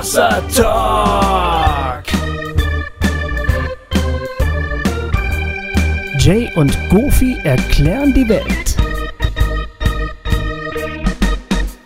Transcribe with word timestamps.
Hossa 0.00 0.40
Talk. 0.56 2.04
Jay 6.18 6.50
und 6.56 6.74
Goofy 6.88 7.36
erklären 7.44 8.14
die 8.14 8.26
Welt. 8.26 8.76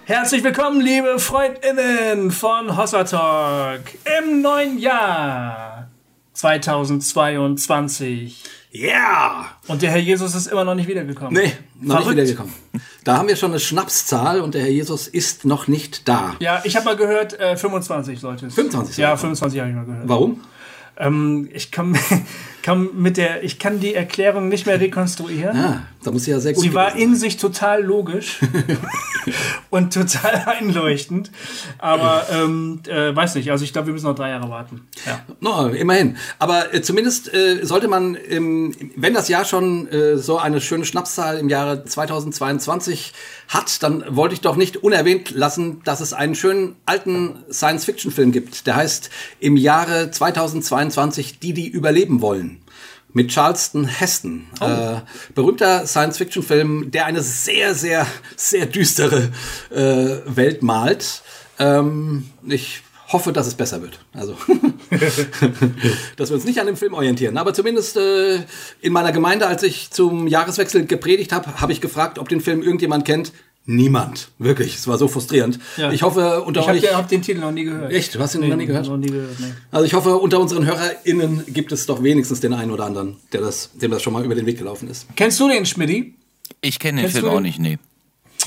Herzlich 0.05 0.45
willkommen, 0.45 0.81
liebe 0.81 1.19
FreundInnen 1.19 2.31
von 2.31 2.77
Hossa 2.77 3.03
Talk 3.03 3.81
im 4.21 4.43
neuen 4.43 4.79
Jahr 4.79 5.91
2022. 6.35 8.45
Yeah! 8.73 9.47
Und 9.67 9.83
der 9.83 9.91
Herr 9.91 9.99
Jesus 9.99 10.37
ist 10.37 10.47
immer 10.47 10.63
noch 10.63 10.77
nicht 10.77 10.87
wiedergekommen. 10.87 11.35
Nee, 11.35 11.53
noch 11.81 12.03
Verrückt. 12.03 12.19
nicht 12.19 12.29
wiedergekommen. 12.29 12.55
Da 13.05 13.19
haben 13.19 13.29
wir 13.29 13.37
schon 13.37 13.51
eine 13.51 13.61
Schnapszahl 13.61 14.41
und 14.41 14.55
der 14.55 14.63
Herr 14.63 14.71
Jesus 14.71 15.07
ist 15.09 15.45
noch 15.45 15.69
nicht 15.69 16.09
da. 16.09 16.35
Ja, 16.41 16.63
ich 16.65 16.75
habe 16.75 16.87
mal 16.87 16.97
gehört, 16.97 17.39
äh, 17.39 17.57
25 17.57 18.23
Leute. 18.23 18.51
25 18.51 18.97
Ja, 18.97 19.11
Leute. 19.11 19.21
25 19.21 19.61
habe 19.61 19.71
ich 19.71 19.77
mal 19.77 19.85
gehört. 19.85 20.09
Warum? 20.09 20.41
Ähm, 20.97 21.49
ich 21.53 21.71
kann, 21.71 21.99
kann 22.65 22.89
mit 22.95 23.19
der, 23.19 23.45
ich 23.45 23.59
kann 23.59 23.79
die 23.79 23.95
Erklärung 23.95 24.49
nicht 24.49 24.65
mehr 24.65 24.81
rekonstruieren. 24.81 25.55
Ah, 25.55 25.83
da 26.03 26.11
muss 26.11 26.25
sie 26.25 26.31
ja 26.31 26.41
sehr 26.41 26.55
gut 26.55 26.63
Sie 26.63 26.73
war 26.73 26.97
in 26.97 27.15
sich 27.15 27.37
total 27.37 27.83
logisch 27.83 28.39
und 29.71 29.93
total 29.93 30.45
einleuchtend. 30.47 31.31
Aber 31.77 32.27
ähm, 32.33 32.81
äh, 32.89 33.15
weiß 33.15 33.35
nicht, 33.35 33.51
also 33.51 33.65
ich 33.65 33.75
glaube, 33.75 33.89
wir 33.89 33.93
müssen 33.93 34.07
noch 34.07 34.15
drei 34.15 34.31
Jahre 34.31 34.49
warten. 34.49 34.89
Ja. 35.05 35.21
No, 35.41 35.67
immerhin. 35.69 36.17
Aber 36.39 36.73
äh, 36.73 36.81
zumindest 36.81 37.35
äh, 37.35 37.67
sollte 37.67 37.87
man, 37.87 38.17
ähm, 38.31 38.75
wenn 38.97 39.13
das 39.13 39.29
Jahr 39.29 39.45
schon 39.45 39.87
äh, 39.89 40.17
so 40.17 40.39
eine 40.39 40.63
schöne 40.63 40.87
Schnapszahl 40.87 41.37
im 41.37 41.51
Jahre 41.51 41.85
2022 41.85 43.13
hat, 43.49 43.83
dann 43.83 44.05
wollte 44.09 44.35
ich 44.35 44.41
doch 44.41 44.57
nicht 44.57 44.79
unerwähnt 44.79 45.33
lassen, 45.33 45.83
dass 45.85 46.01
es 46.01 46.15
einen 46.15 46.35
schönen 46.35 46.77
alten 46.87 47.45
Science-Fiction-Film 47.53 48.33
gibt. 48.33 48.67
Der 48.67 48.77
heißt 48.77 49.11
im 49.39 49.59
Jahre 49.59 50.11
2022 50.11 51.41
Die, 51.41 51.53
die 51.53 51.69
überleben 51.69 52.23
wollen. 52.23 52.54
Mit 53.15 53.31
Charleston 53.31 53.87
Heston. 53.87 54.47
Äh, 54.61 54.97
berühmter 55.35 55.87
Science-Fiction-Film, 55.87 56.91
der 56.91 57.07
eine 57.07 57.23
sehr, 57.23 57.75
sehr, 57.75 58.07
sehr 58.37 58.67
düstere 58.67 59.31
äh, 59.71 60.17
Welt 60.27 60.63
malt. 60.63 61.23
Ähm, 61.59 62.29
ich 62.47 62.83
hoffe, 63.09 63.33
dass 63.33 63.47
es 63.47 63.55
besser 63.55 63.81
wird. 63.83 64.01
Also, 64.13 64.37
dass 66.17 66.31
wir 66.31 66.35
uns 66.35 66.45
nicht 66.45 66.61
an 66.61 66.67
dem 66.67 66.77
Film 66.77 66.95
orientieren. 66.95 67.39
Aber 67.39 67.55
zumindest 67.55 67.97
äh, 67.97 68.41
in 68.81 68.93
meiner 68.93 69.13
Gemeinde, 69.13 69.47
als 69.47 69.63
ich 69.63 69.91
zum 69.91 70.27
Jahreswechsel 70.27 70.85
gepredigt 70.85 71.33
habe, 71.33 71.61
habe 71.61 71.73
ich 71.73 71.81
gefragt, 71.81 72.19
ob 72.19 72.29
den 72.29 72.41
Film 72.41 72.63
irgendjemand 72.63 73.05
kennt. 73.05 73.33
Niemand. 73.67 74.29
Wirklich. 74.39 74.75
Es 74.77 74.87
war 74.87 74.99
so 74.99 75.09
frustrierend. 75.09 75.59
Ja. 75.79 75.91
Ich 75.91 76.03
hoffe, 76.03 76.43
unter 76.43 76.61
Ich 76.61 76.69
habe 76.69 76.79
euch. 76.79 76.95
hab 76.95 77.09
den 77.09 77.23
Titel 77.23 77.41
noch 77.41 77.51
nie 77.51 77.65
gehört. 77.65 77.93
Echt? 77.93 78.15
Du 78.15 78.19
hast 78.19 78.35
ihn 78.35 78.47
noch 78.47 78.57
nie 78.57 78.67
gehört? 78.67 78.87
Noch 78.87 78.99
nie 78.99 79.07
gehört, 79.07 79.41
nee. 79.41 79.55
Also 79.71 79.87
ich 79.87 79.95
hoffe, 79.95 80.17
unter 80.17 80.39
unseren 80.39 80.67
HörerInnen 80.67 81.45
gibt 81.49 81.73
es 81.73 81.87
doch 81.87 82.03
wenigstens 82.03 82.41
den 82.41 82.53
einen 82.53 82.71
oder 82.71 82.85
anderen, 82.85 83.17
der 83.33 83.41
das, 83.41 83.71
dem 83.73 83.91
das 83.91 84.03
schon 84.03 84.13
mal 84.13 84.23
über 84.25 84.35
den 84.35 84.45
Weg 84.45 84.59
gelaufen 84.59 84.89
ist. 84.91 85.07
Kennst 85.17 85.41
du 85.41 85.49
den, 85.49 85.65
Schmidti? 85.65 86.15
Ich 86.61 86.79
kenne 86.79 87.01
den 87.01 87.11
Kennst 87.11 87.19
Film 87.19 87.33
auch 87.33 87.41
nicht, 87.41 87.59
nee. 87.59 87.79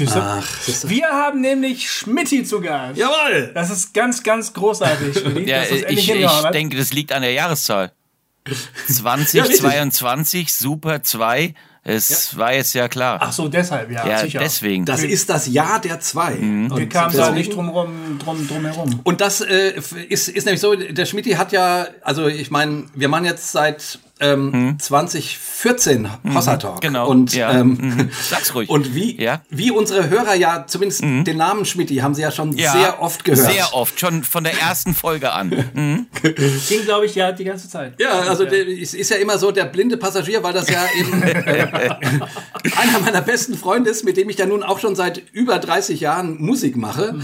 Ach, 0.05 0.47
Wir 0.83 1.07
haben 1.07 1.41
nämlich 1.41 1.89
Schmidti 1.89 2.43
zu 2.43 2.61
Gast. 2.61 2.99
Jawohl! 2.99 3.51
Das 3.55 3.71
ist 3.71 3.95
ganz, 3.95 4.21
ganz 4.21 4.53
großartig, 4.53 5.17
Schmidti. 5.17 5.49
Ja, 5.49 5.63
ich, 5.63 5.83
ich 5.87 6.27
hast. 6.27 6.53
denke, 6.53 6.77
das 6.77 6.93
liegt 6.93 7.11
an 7.11 7.23
der 7.23 7.31
Jahreszahl. 7.31 7.91
richtig. 8.47 8.95
2022, 8.95 10.53
Super 10.53 11.01
2. 11.01 11.55
Es 11.87 12.37
war 12.37 12.53
jetzt 12.53 12.73
ja 12.73 12.89
klar. 12.89 13.17
Ach 13.21 13.31
so, 13.31 13.47
deshalb, 13.47 13.89
ja, 13.89 14.05
ja, 14.05 14.17
sicher. 14.19 14.39
deswegen. 14.39 14.85
Das 14.85 15.03
ist 15.03 15.29
das 15.29 15.47
Jahr 15.47 15.79
der 15.79 16.01
zwei. 16.01 16.37
Wir 16.37 16.71
Und 16.71 16.89
kamen 16.89 17.15
da 17.15 17.31
nicht 17.31 17.55
drum, 17.55 17.69
rum, 17.69 18.19
drum, 18.19 18.45
drum 18.45 18.65
herum. 18.65 18.99
Und 19.03 19.21
das 19.21 19.39
äh, 19.39 19.73
ist, 20.09 20.27
ist 20.27 20.45
nämlich 20.45 20.59
so, 20.59 20.75
der 20.75 21.05
Schmidti 21.05 21.31
hat 21.31 21.53
ja, 21.53 21.87
also 22.01 22.27
ich 22.27 22.51
meine, 22.51 22.85
wir 22.93 23.07
machen 23.07 23.23
jetzt 23.23 23.53
seit 23.53 23.99
ähm, 24.19 24.77
2014 24.79 26.09
Hossa 26.33 26.57
Talk. 26.57 26.81
Genau, 26.81 27.07
Und, 27.09 27.33
ja. 27.33 27.51
ähm, 27.51 27.77
Mhm. 27.79 28.09
Sag's 28.29 28.53
ruhig. 28.55 28.69
Und 28.77 28.93
wie, 28.95 29.19
Ja. 29.21 29.41
wie 29.49 29.71
unsere 29.71 30.09
Hörer 30.09 30.35
ja, 30.35 30.65
zumindest 30.67 31.01
den 31.01 31.37
Namen 31.37 31.65
Schmidti 31.65 31.97
haben 31.97 32.13
sie 32.15 32.21
ja 32.21 32.31
schon 32.31 32.51
ja, 32.57 32.71
sehr 32.71 33.01
oft 33.01 33.23
gehört. 33.23 33.51
Sehr 33.51 33.73
oft, 33.73 33.99
schon 33.99 34.23
von 34.23 34.43
der 34.43 34.59
ersten 34.59 34.93
Folge 34.95 35.31
an. 35.31 35.49
Mhm. 35.73 36.07
Ging, 36.69 36.83
glaube 36.85 37.05
ich, 37.05 37.15
ja 37.15 37.31
die 37.31 37.43
ganze 37.43 37.69
Zeit. 37.69 37.93
Ja, 37.99 38.19
also 38.21 38.45
der, 38.45 38.67
es 38.67 38.93
ist 38.93 39.09
ja 39.09 39.17
immer 39.17 39.37
so 39.37 39.51
der 39.51 39.65
blinde 39.65 39.97
Passagier, 39.97 40.43
weil 40.43 40.53
das 40.53 40.69
ja 40.69 40.85
eben 40.99 41.21
einer 42.77 42.99
meiner 43.03 43.21
besten 43.21 43.57
Freunde 43.57 43.89
ist, 43.89 44.03
mit 44.03 44.17
dem 44.17 44.29
ich 44.29 44.37
ja 44.37 44.45
nun 44.45 44.63
auch 44.63 44.79
schon 44.79 44.95
seit 44.95 45.21
über 45.31 45.59
30 45.59 45.99
Jahren 45.99 46.41
Musik 46.41 46.75
mache. 46.77 47.15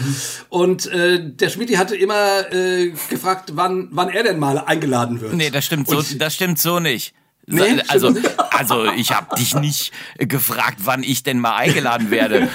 Und 0.50 0.86
äh, 0.88 1.20
der 1.24 1.50
Schmidti 1.50 1.74
hatte 1.76 1.96
immer 1.96 2.52
äh, 2.53 2.92
gefragt, 3.09 3.52
wann, 3.56 3.88
wann 3.92 4.09
er 4.09 4.24
denn 4.24 4.40
mal 4.40 4.58
eingeladen 4.59 5.22
wird. 5.22 5.34
Nee, 5.34 5.50
das 5.50 5.66
stimmt 5.66 5.88
so, 5.88 5.98
Und- 5.98 6.22
das 6.22 6.34
stimmt 6.36 6.59
so 6.59 6.80
nicht. 6.84 7.14
Nee, 7.46 7.82
also, 7.90 8.14
also 8.52 8.86
ich 8.94 9.12
habe 9.12 9.36
dich 9.36 9.54
nicht 9.56 9.92
gefragt, 10.18 10.78
wann 10.84 11.04
ich 11.04 11.24
denn 11.24 11.40
mal 11.40 11.56
eingeladen 11.58 12.10
werde. 12.10 12.48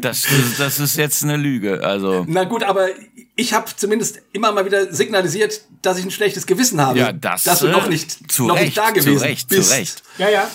Das, 0.00 0.26
das 0.58 0.80
ist 0.80 0.96
jetzt 0.96 1.22
eine 1.22 1.36
Lüge. 1.36 1.84
Also 1.84 2.24
Na 2.28 2.44
gut, 2.44 2.64
aber 2.64 2.88
ich 3.36 3.54
habe 3.54 3.66
zumindest 3.74 4.20
immer 4.32 4.50
mal 4.50 4.64
wieder 4.64 4.92
signalisiert, 4.92 5.62
dass 5.82 5.98
ich 5.98 6.04
ein 6.04 6.10
schlechtes 6.10 6.46
Gewissen 6.46 6.80
habe. 6.80 6.98
Ja, 6.98 7.12
das, 7.12 7.44
dass 7.44 7.60
du 7.60 7.68
äh, 7.68 7.70
noch 7.70 7.88
nicht, 7.88 8.32
zu 8.32 8.46
noch 8.46 8.56
Recht, 8.56 8.64
nicht 8.66 8.78
da 8.78 8.88
zu 8.88 8.94
gewesen 8.94 9.22
Recht, 9.22 9.48
zu 9.48 9.56
bist. 9.56 9.72
Recht. 9.72 10.02
Ja, 10.18 10.28
ja. 10.28 10.50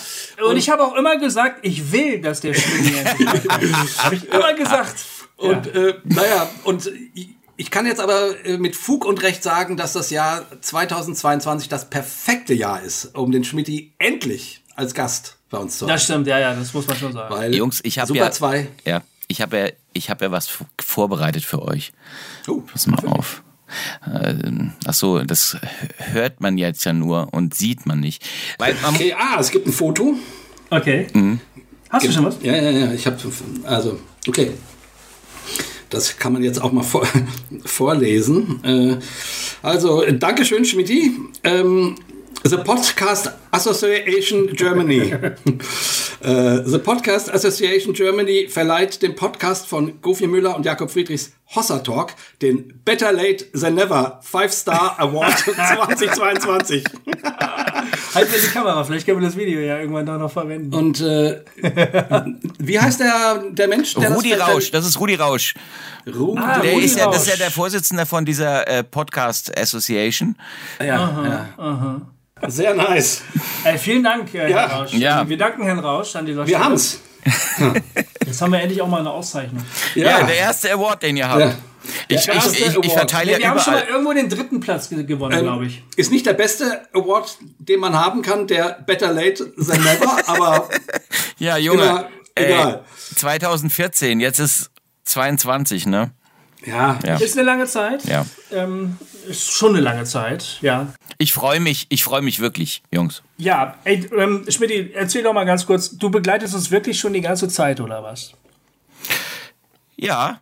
Und 0.46 0.58
ich 0.58 0.68
habe 0.68 0.84
auch 0.84 0.94
immer 0.94 1.16
gesagt, 1.16 1.60
ich 1.62 1.92
will, 1.92 2.20
dass 2.20 2.42
der 2.42 2.54
kommt. 2.54 2.68
Habe 3.98 4.14
ich 4.16 4.28
immer 4.30 4.52
gesagt. 4.52 4.96
Und 5.36 5.66
äh, 5.74 5.94
naja, 6.04 6.50
und 6.64 6.90
ich- 7.56 7.70
kann 7.70 7.86
jetzt 7.86 8.00
aber 8.00 8.44
äh, 8.46 8.58
mit 8.58 8.76
Fug 8.76 9.04
und 9.04 9.22
Recht 9.22 9.42
sagen, 9.42 9.76
dass 9.76 9.92
das 9.92 10.10
Jahr 10.10 10.44
2022 10.60 11.68
das 11.68 11.88
perfekte 11.90 12.54
Jahr 12.54 12.82
ist, 12.82 13.14
um 13.16 13.30
den 13.32 13.44
Schmidti 13.44 13.92
endlich 13.98 14.62
als 14.76 14.94
Gast 14.94 15.36
bei 15.50 15.58
uns 15.58 15.78
zu 15.78 15.86
haben. 15.86 15.92
Das 15.92 16.04
stimmt, 16.04 16.26
ja, 16.26 16.38
ja, 16.38 16.54
das 16.54 16.74
muss 16.74 16.86
man 16.86 16.96
schon 16.96 17.12
sagen. 17.12 17.34
Weil 17.34 17.54
Jungs, 17.54 17.80
ich 17.84 17.98
habe 17.98 18.08
Super 18.08 18.24
ja, 18.24 18.30
2. 18.30 18.68
ja, 18.84 19.02
ich 19.28 19.40
habe 19.40 19.58
ja, 19.58 19.68
ich 19.92 20.10
habe 20.10 20.24
ja 20.24 20.30
was 20.30 20.48
vorbereitet 20.80 21.44
für 21.44 21.62
euch. 21.62 21.92
Oh, 22.48 22.60
Pass 22.60 22.86
mal 22.86 23.04
auf. 23.06 23.42
Ähm, 24.06 24.72
Ach 24.86 24.94
so, 24.94 25.20
das 25.22 25.56
hört 25.96 26.40
man 26.40 26.58
jetzt 26.58 26.84
ja 26.84 26.92
nur 26.92 27.32
und 27.32 27.54
sieht 27.54 27.86
man 27.86 28.00
nicht. 28.00 28.24
Weil 28.58 28.74
man, 28.82 28.94
Okay, 28.94 29.14
ah, 29.18 29.38
es 29.40 29.50
gibt 29.50 29.66
ein 29.66 29.72
Foto. 29.72 30.14
Okay. 30.70 31.06
Hast 31.90 32.06
du 32.06 32.12
schon 32.12 32.24
was? 32.24 32.36
Ja, 32.42 32.54
ja, 32.56 32.70
ja, 32.70 32.92
ich 32.92 33.06
habe 33.06 33.16
also 33.64 33.98
okay. 34.28 34.52
Das 35.94 36.18
kann 36.18 36.32
man 36.32 36.42
jetzt 36.42 36.60
auch 36.60 36.72
mal 36.72 36.82
vor, 36.82 37.06
vorlesen. 37.64 38.62
Äh, 38.64 38.96
also, 39.62 40.04
Dankeschön, 40.10 40.64
Schmidti. 40.64 41.12
Ähm, 41.42 41.96
The 42.44 42.58
Podcast 42.58 43.30
Association 43.52 44.48
Germany. 44.52 45.14
äh, 46.24 46.62
The 46.64 46.78
Podcast 46.78 47.32
Association 47.32 47.92
Germany 47.94 48.48
verleiht 48.48 49.02
dem 49.02 49.14
Podcast 49.14 49.66
von 49.66 50.00
Gofi 50.00 50.26
Müller 50.26 50.56
und 50.56 50.64
Jakob 50.64 50.90
Friedrichs 50.90 51.32
Hossa 51.54 51.78
Talk 51.80 52.14
den 52.42 52.80
Better 52.84 53.12
Late 53.12 53.44
Than 53.52 53.74
Never 53.74 54.18
Five 54.22 54.52
Star 54.52 54.98
Award 54.98 55.38
2022. 55.98 56.84
Halt 58.14 58.30
mir 58.32 58.38
die 58.38 58.46
Kamera, 58.52 58.82
vielleicht 58.84 59.06
können 59.06 59.20
wir 59.20 59.26
das 59.26 59.36
Video 59.36 59.60
ja 59.60 59.78
irgendwann 59.78 60.06
da 60.06 60.16
noch 60.18 60.32
verwenden. 60.32 60.74
Und 60.74 61.00
äh, 61.00 61.42
wie 62.58 62.80
heißt 62.80 63.00
der, 63.00 63.44
der 63.50 63.68
Mensch, 63.68 63.94
der 63.94 64.12
Rudi 64.12 64.30
das 64.30 64.48
Rausch, 64.48 64.70
das 64.70 64.86
ist 64.86 64.98
Rudi 64.98 65.14
Rausch. 65.16 65.54
Rudi 66.06 66.40
Ah, 66.40 66.60
Der 66.60 66.72
Rudi 66.72 66.84
ist 66.86 66.98
ja, 66.98 67.06
das 67.06 67.22
ist 67.22 67.26
ja 67.26 67.32
Rausch. 67.34 67.38
der 67.40 67.50
Vorsitzende 67.50 68.06
von 68.06 68.24
dieser 68.24 68.66
äh, 68.68 68.82
Podcast 68.84 69.56
Association. 69.58 70.36
Ja, 70.80 71.46
ja. 71.58 72.00
Sehr 72.46 72.74
nice. 72.74 73.22
Ey, 73.64 73.78
vielen 73.78 74.02
Dank, 74.02 74.34
äh, 74.34 74.50
Ja. 74.50 74.68
Herr 74.68 74.76
Rausch. 74.80 74.92
Ja. 74.92 75.28
Wir 75.28 75.38
danken 75.38 75.62
Herrn 75.64 75.78
Rausch 75.78 76.14
an 76.16 76.26
dieser 76.26 76.46
Wir 76.46 76.56
Stelle. 76.56 76.64
haben's. 76.64 77.00
Jetzt 78.26 78.42
haben 78.42 78.52
wir 78.52 78.60
endlich 78.60 78.82
auch 78.82 78.88
mal 78.88 79.00
eine 79.00 79.10
Auszeichnung. 79.10 79.64
Ja, 79.94 80.22
der 80.24 80.36
erste 80.36 80.70
Award, 80.72 81.02
den 81.04 81.16
ihr 81.16 81.28
habt. 81.28 81.40
Ja. 81.40 81.54
Ich, 82.08 82.28
ich, 82.28 82.66
ich, 82.66 82.76
ich 82.82 82.92
verteile 82.92 83.32
wir 83.32 83.40
ja 83.40 83.50
haben 83.50 83.60
schon 83.60 83.74
mal 83.74 83.80
überall. 83.80 83.92
irgendwo 83.94 84.12
den 84.14 84.28
dritten 84.28 84.60
Platz 84.60 84.88
ge 84.88 85.04
gewonnen, 85.04 85.34
Ähm, 85.38 85.44
glaube 85.44 85.66
ich. 85.66 85.82
Ist 85.96 86.10
nicht 86.10 86.26
der 86.26 86.32
beste 86.32 86.82
Award, 86.92 87.36
den 87.58 87.80
man 87.80 87.94
haben 87.94 88.20
kann, 88.22 88.46
der 88.46 88.78
Better 88.86 89.12
Late 89.12 89.52
Than 89.56 89.82
Never, 89.82 90.16
aber 90.28 90.68
Ja, 91.38 91.56
Junge. 91.56 91.82
Immer 91.82 92.08
egal. 92.34 92.84
Ey, 93.10 93.14
2014, 93.16 94.20
jetzt 94.20 94.38
ist 94.40 94.70
22, 95.04 95.86
ne? 95.86 96.10
ja, 96.66 96.98
Ja. 97.06 97.16
Ist 97.16 97.36
eine 97.36 97.44
lange 97.46 97.66
Zeit. 97.66 98.04
Ja. 98.06 98.24
Ähm, 98.50 98.96
ist 99.28 99.50
schon 99.52 99.70
eine 99.74 99.80
lange 99.80 100.04
Zeit, 100.04 100.58
ja. 100.62 100.88
Ich 101.18 101.32
freue 101.32 101.60
mich, 101.60 101.86
ich 101.88 102.04
freue 102.04 102.22
mich 102.22 102.40
wirklich, 102.40 102.82
Jungs. 102.90 103.22
Ja, 103.36 103.76
ey, 103.84 104.08
ähm, 104.16 104.44
Schmidt, 104.48 104.94
erzähl 104.94 105.22
doch 105.22 105.32
mal 105.32 105.44
ganz 105.44 105.66
kurz, 105.66 105.96
du 105.96 106.10
begleitest 106.10 106.54
uns 106.54 106.70
wirklich 106.70 106.98
schon 106.98 107.12
die 107.12 107.20
ganze 107.20 107.48
Zeit, 107.48 107.80
oder 107.80 108.02
was? 108.02 108.32
Ja. 109.96 110.40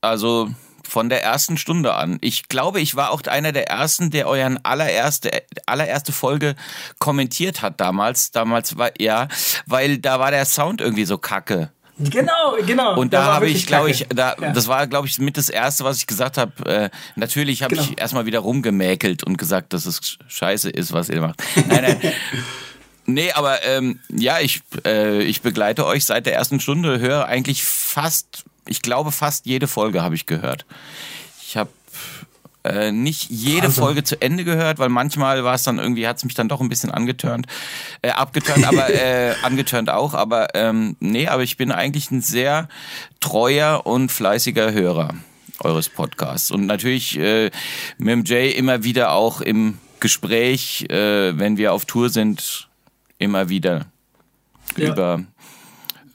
Also 0.00 0.50
von 0.92 1.08
der 1.08 1.22
ersten 1.22 1.56
Stunde 1.56 1.94
an. 1.94 2.18
Ich 2.20 2.48
glaube, 2.48 2.80
ich 2.80 2.96
war 2.96 3.12
auch 3.12 3.22
einer 3.22 3.52
der 3.52 3.68
ersten, 3.68 4.10
der 4.10 4.28
euren 4.28 4.62
allererste, 4.62 5.30
allererste 5.64 6.12
Folge 6.12 6.54
kommentiert 6.98 7.62
hat 7.62 7.80
damals. 7.80 8.30
Damals 8.30 8.76
war 8.76 8.90
ja, 9.00 9.28
weil 9.66 9.98
da 9.98 10.20
war 10.20 10.30
der 10.30 10.44
Sound 10.44 10.82
irgendwie 10.82 11.06
so 11.06 11.16
kacke. 11.16 11.72
Genau, 12.10 12.56
genau. 12.66 12.98
Und 12.98 13.12
da 13.12 13.24
habe 13.34 13.48
ich, 13.48 13.66
glaube 13.66 13.90
ich, 13.90 14.06
da, 14.08 14.34
Ja. 14.40 14.52
das 14.52 14.66
war, 14.68 14.86
glaube 14.86 15.06
ich, 15.08 15.18
mit 15.18 15.36
das 15.36 15.48
Erste, 15.48 15.84
was 15.84 15.98
ich 15.98 16.06
gesagt 16.06 16.36
habe. 16.38 16.52
Äh, 16.66 16.90
natürlich 17.16 17.62
habe 17.62 17.74
Genau. 17.74 17.86
ich 17.90 18.00
erstmal 18.00 18.26
wieder 18.26 18.40
rumgemäkelt 18.40 19.24
und 19.24 19.36
gesagt, 19.38 19.72
dass 19.72 19.86
es 19.86 20.18
scheiße 20.28 20.70
ist, 20.70 20.92
was 20.92 21.08
ihr 21.08 21.20
macht. 21.20 21.42
Nein, 21.68 21.82
nein. 22.00 22.12
Nee, 23.04 23.32
aber 23.32 23.64
ähm, 23.64 23.98
ja, 24.10 24.38
ich, 24.38 24.62
äh, 24.86 25.22
ich 25.24 25.42
begleite 25.42 25.86
euch 25.86 26.04
seit 26.04 26.24
der 26.24 26.34
ersten 26.34 26.60
Stunde, 26.60 27.00
höre 27.00 27.26
eigentlich 27.26 27.64
fast, 27.64 28.44
ich 28.68 28.80
glaube 28.80 29.10
fast 29.10 29.44
jede 29.44 29.66
Folge 29.66 30.02
habe 30.04 30.14
ich 30.14 30.26
gehört. 30.26 30.64
Ich 31.44 31.56
habe 31.56 31.68
äh, 32.64 32.92
nicht 32.92 33.30
jede 33.30 33.64
Wahnsinn. 33.64 33.82
Folge 33.82 34.04
zu 34.04 34.20
Ende 34.22 34.44
gehört, 34.44 34.78
weil 34.78 34.88
manchmal 34.88 35.42
war 35.44 35.54
es 35.54 35.62
dann 35.64 35.78
irgendwie, 35.78 36.06
hat 36.06 36.18
es 36.18 36.24
mich 36.24 36.34
dann 36.34 36.48
doch 36.48 36.60
ein 36.60 36.68
bisschen 36.68 36.90
angeturnt, 36.90 37.46
äh, 38.02 38.10
abgeturnt, 38.10 38.64
aber 38.66 38.88
äh, 38.94 39.34
angeturnt 39.42 39.90
auch, 39.90 40.14
aber 40.14 40.54
ähm, 40.54 40.96
nee, 41.00 41.26
aber 41.28 41.42
ich 41.42 41.56
bin 41.56 41.72
eigentlich 41.72 42.10
ein 42.10 42.20
sehr 42.22 42.68
treuer 43.20 43.82
und 43.84 44.12
fleißiger 44.12 44.72
Hörer 44.72 45.14
eures 45.60 45.88
Podcasts 45.88 46.50
und 46.50 46.66
natürlich 46.66 47.18
äh, 47.18 47.50
mit 47.98 48.08
dem 48.12 48.24
Jay 48.24 48.50
immer 48.50 48.84
wieder 48.84 49.12
auch 49.12 49.40
im 49.40 49.78
Gespräch, 50.00 50.86
äh, 50.90 51.38
wenn 51.38 51.56
wir 51.56 51.72
auf 51.72 51.84
Tour 51.84 52.10
sind, 52.10 52.68
immer 53.18 53.48
wieder 53.48 53.86
Ja. 54.76 54.88
über 54.92 55.22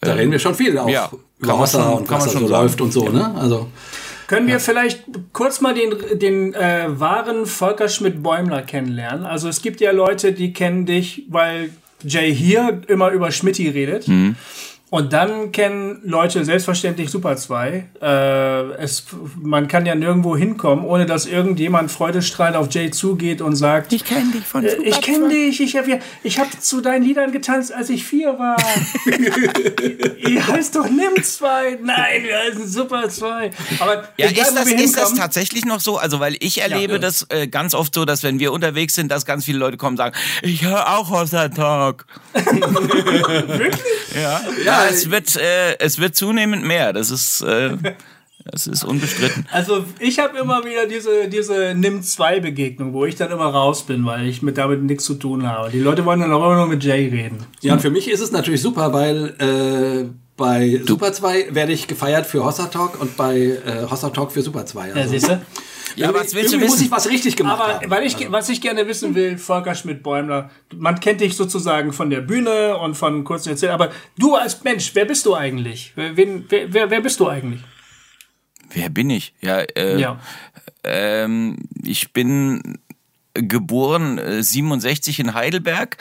Da 0.02 0.14
reden 0.14 0.32
wir 0.32 0.40
schon 0.40 0.56
viel 0.56 0.78
auch 0.78 0.90
ja, 0.90 1.10
über 1.40 1.54
man 1.54 1.62
Wasser 1.62 1.84
schon- 1.84 1.94
und 1.94 2.10
was 2.10 2.26
man 2.26 2.34
da 2.34 2.40
so 2.42 2.48
läuft 2.48 2.82
und 2.82 2.92
so, 2.92 3.10
ne? 3.10 3.34
Also 3.36 3.72
Können 4.28 4.48
wir 4.48 4.60
vielleicht 4.60 5.04
kurz 5.32 5.62
mal 5.62 5.74
den, 5.74 6.20
den 6.20 6.54
äh, 6.54 6.86
wahren 6.88 7.46
Volker 7.46 7.88
Schmidt-Bäumler 7.88 8.62
kennenlernen? 8.62 9.26
Also 9.26 9.48
es 9.48 9.62
gibt 9.62 9.80
ja 9.80 9.92
Leute, 9.92 10.34
die 10.34 10.52
kennen 10.52 10.86
dich, 10.86 11.24
weil 11.30 11.70
Jay 12.04 12.34
hier 12.36 12.82
immer 12.88 13.10
über 13.12 13.32
Schmidti 13.32 13.70
redet. 13.70 14.08
Mhm. 14.08 14.36
Und 14.89 15.12
dann 15.12 15.51
kennen 15.51 16.00
Leute 16.06 16.45
selbstverständlich 16.45 17.10
Super 17.12 17.36
2. 17.36 17.84
Äh, 18.01 18.06
es, 18.81 19.04
man 19.42 19.68
kann 19.68 19.86
ja 19.86 19.95
nirgendwo 19.95 20.38
hinkommen, 20.38 20.86
ohne 20.86 21.06
dass 21.06 21.25
irgendjemand 21.25 21.92
freudestrahlend 21.92 22.56
auf 22.56 22.68
Jay 22.74 22.89
zugeht 22.89 23.42
und 23.42 23.57
sagt, 23.57 23.92
Ich 23.92 24.06
kenne 24.06 24.31
dich 24.31 24.45
von 24.45 24.63
äh, 24.63 24.75
ich 24.75 25.01
kenne 25.01 25.28
dich, 25.28 25.60
ich 25.60 25.75
habe 25.75 26.00
ich 26.24 26.39
hab 26.39 26.62
zu 26.62 26.80
deinen 26.80 27.04
Liedern 27.04 27.34
getanzt, 27.34 27.74
als 27.74 27.89
ich 27.89 28.06
vier 28.06 28.39
war. 28.39 28.56
Ihr 30.19 30.48
heißt 30.48 30.74
doch 30.78 30.90
Nimm 30.90 31.22
2. 31.22 31.80
Nein, 31.83 32.24
wir 32.24 32.38
heißen 32.38 32.66
Super 32.66 33.10
2. 33.10 33.51
Aber 33.80 34.04
Ja, 34.16 34.28
egal, 34.28 34.45
ist 34.45 34.56
das, 34.56 34.68
ist 34.72 34.98
das 34.98 35.13
tatsächlich 35.16 35.66
noch 35.66 35.81
so? 35.81 35.98
Also, 35.98 36.22
weil 36.22 36.38
ich 36.40 36.62
erlebe 36.62 36.94
Ja. 36.94 37.00
das 37.00 37.25
äh, 37.28 37.48
ganz 37.48 37.74
oft 37.74 37.94
so, 37.94 38.06
dass 38.06 38.24
wenn 38.24 38.40
wir 38.40 38.54
unterwegs 38.54 38.94
sind, 38.94 39.12
dass 39.12 39.25
ganz 39.25 39.44
viele 39.44 39.57
Leute 39.57 39.75
kommen 39.75 39.94
und 39.94 39.98
sagen, 39.98 40.16
ich 40.44 40.63
höre 40.63 40.88
auch 40.98 41.10
Hossa 41.10 41.50
Talk. 41.50 42.06
Wirklich? 42.33 43.75
Ja, 44.16 44.42
ja 44.66 44.77
es, 44.86 45.10
wird, 45.10 45.36
äh, 45.36 45.78
es 45.80 46.00
wird 46.00 46.16
zunehmend 46.16 46.64
mehr. 46.64 46.94
Das 46.94 47.12
ist, 47.12 47.42
äh, 47.42 47.78
das 48.46 48.68
ist 48.68 48.84
unbestritten. 48.84 49.48
Also 49.52 49.86
ich 50.00 50.20
habe 50.20 50.38
immer 50.38 50.64
wieder 50.64 50.86
diese, 50.88 51.28
diese 51.28 51.74
Nimm-2-Begegnung, 51.76 52.94
wo 52.94 53.06
ich 53.06 53.16
dann 53.16 53.32
immer 53.32 53.48
raus 53.48 53.86
bin, 53.86 54.06
weil 54.06 54.28
ich 54.28 54.42
mit 54.42 54.58
damit 54.58 54.84
nichts 54.84 55.06
zu 55.06 55.16
tun 55.16 55.48
habe. 55.48 55.70
Die 55.70 55.80
Leute 55.80 56.06
wollen 56.06 56.20
dann 56.20 56.32
auch 56.32 56.46
immer 56.46 56.56
nur 56.56 56.68
mit 56.68 56.84
Jay 56.84 57.08
reden. 57.08 57.46
Ja, 57.62 57.74
und 57.74 57.82
für 57.82 57.90
mich 57.90 58.10
ist 58.10 58.22
es 58.22 58.32
natürlich 58.32 58.62
super, 58.62 58.94
weil 58.94 59.36
äh, 59.40 60.10
bei 60.38 60.82
Super 60.86 61.12
2 61.12 61.56
werde 61.56 61.74
ich 61.74 61.88
gefeiert 61.88 62.28
für 62.28 62.46
Hossa 62.46 62.68
Talk 62.68 63.02
und 63.02 63.18
bei 63.18 63.38
äh, 63.38 63.90
Hossa 63.90 64.12
Talk 64.12 64.32
für 64.32 64.44
Super 64.44 64.66
2. 64.66 64.90
Ja, 64.90 64.94
Also, 64.94 65.10
siehst 65.10 65.28
du? 65.30 65.42
Ja, 65.98 66.14
was 66.14 66.34
willst 66.34 66.54
du 66.54 66.58
irgendwie 66.58 66.66
muss 66.68 66.74
wissen? 66.76 66.86
ich 66.86 66.92
was 66.92 67.10
richtig 67.10 67.36
gemacht 67.36 67.60
Aber 67.60 67.74
haben. 67.76 67.90
weil 67.90 68.06
ich, 68.06 68.32
was 68.32 68.50
ich 68.50 68.62
gerne 68.62 68.88
wissen 68.88 69.16
will, 69.16 69.38
Volker 69.38 69.76
Schmidt-Bäumler, 69.76 70.50
man 70.76 71.00
kennt 71.00 71.22
dich 71.22 71.36
sozusagen 71.36 71.92
von 71.94 72.10
der 72.10 72.22
Bühne 72.22 72.78
und 72.78 72.96
von 72.96 73.24
kurzen 73.24 73.50
Erzählungen, 73.50 73.82
aber 73.82 73.94
du 74.18 74.36
als 74.36 74.64
Mensch, 74.64 74.92
wer 74.94 75.06
bist 75.06 75.26
du 75.26 75.36
eigentlich? 75.36 75.94
Wer, 75.96 76.16
wen, 76.16 76.46
wer, 76.50 76.72
wer, 76.74 76.90
wer 76.92 77.02
bist 77.02 77.20
du 77.20 77.28
eigentlich? 77.28 77.62
Wer 78.70 78.90
bin 78.90 79.10
ich? 79.10 79.34
Ja, 79.42 79.60
äh, 79.76 80.00
Ja. 80.00 80.20
Ähm, 80.84 81.58
ich 81.84 82.14
bin 82.14 82.78
geboren 83.34 84.18
äh, 84.18 84.42
67 84.42 85.20
in 85.20 85.34
Heidelberg. 85.34 85.98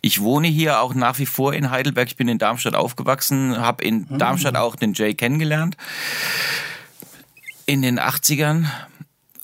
Ich 0.00 0.20
wohne 0.20 0.48
hier 0.48 0.80
auch 0.80 0.94
nach 0.94 1.18
wie 1.18 1.26
vor 1.26 1.54
in 1.54 1.70
Heidelberg. 1.70 2.08
Ich 2.08 2.16
bin 2.16 2.28
in 2.28 2.38
Darmstadt 2.38 2.74
aufgewachsen, 2.74 3.58
habe 3.58 3.84
in 3.84 4.06
Darmstadt 4.18 4.56
auch 4.56 4.76
den 4.76 4.92
Jay 4.94 5.14
kennengelernt. 5.14 5.76
In 7.66 7.82
den 7.82 7.98
80ern. 8.00 8.64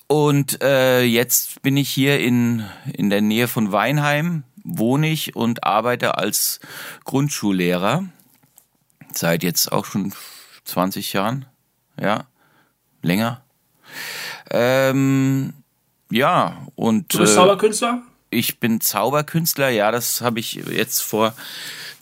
Und 0.06 0.62
äh, 0.62 1.02
jetzt 1.02 1.62
bin 1.62 1.76
ich 1.76 1.88
hier 1.88 2.20
in, 2.20 2.64
in 2.92 3.10
der 3.10 3.22
Nähe 3.22 3.48
von 3.48 3.72
Weinheim, 3.72 4.44
wohne 4.62 5.08
ich 5.08 5.34
und 5.34 5.64
arbeite 5.64 6.18
als 6.18 6.60
Grundschullehrer. 7.04 8.04
Seit 9.12 9.42
jetzt 9.42 9.72
auch 9.72 9.84
schon 9.84 10.12
20 10.64 11.12
Jahren. 11.12 11.46
Ja, 12.00 12.26
länger. 13.02 13.42
Ähm, 14.50 15.54
ja, 16.10 16.66
und 16.74 17.12
Du 17.14 17.18
bist 17.18 17.32
äh, 17.32 17.36
Zauberkünstler? 17.36 18.02
ich 18.30 18.60
bin 18.60 18.80
Zauberkünstler. 18.80 19.68
Ja, 19.70 19.90
das 19.90 20.20
habe 20.20 20.40
ich 20.40 20.54
jetzt 20.54 21.00
vor 21.00 21.34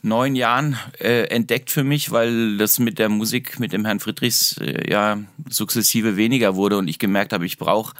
neun 0.03 0.35
Jahren 0.35 0.77
äh, 0.99 1.23
entdeckt 1.29 1.71
für 1.71 1.83
mich, 1.83 2.11
weil 2.11 2.57
das 2.57 2.77
mit 2.77 2.99
der 2.99 3.09
Musik 3.09 3.59
mit 3.59 3.73
dem 3.73 3.85
Herrn 3.85 3.99
Friedrichs 3.99 4.57
äh, 4.57 4.89
ja 4.89 5.17
sukzessive 5.49 6.17
weniger 6.17 6.55
wurde 6.55 6.77
und 6.77 6.87
ich 6.87 6.99
gemerkt 6.99 7.33
habe, 7.33 7.45
ich 7.45 7.57
brauche 7.57 7.95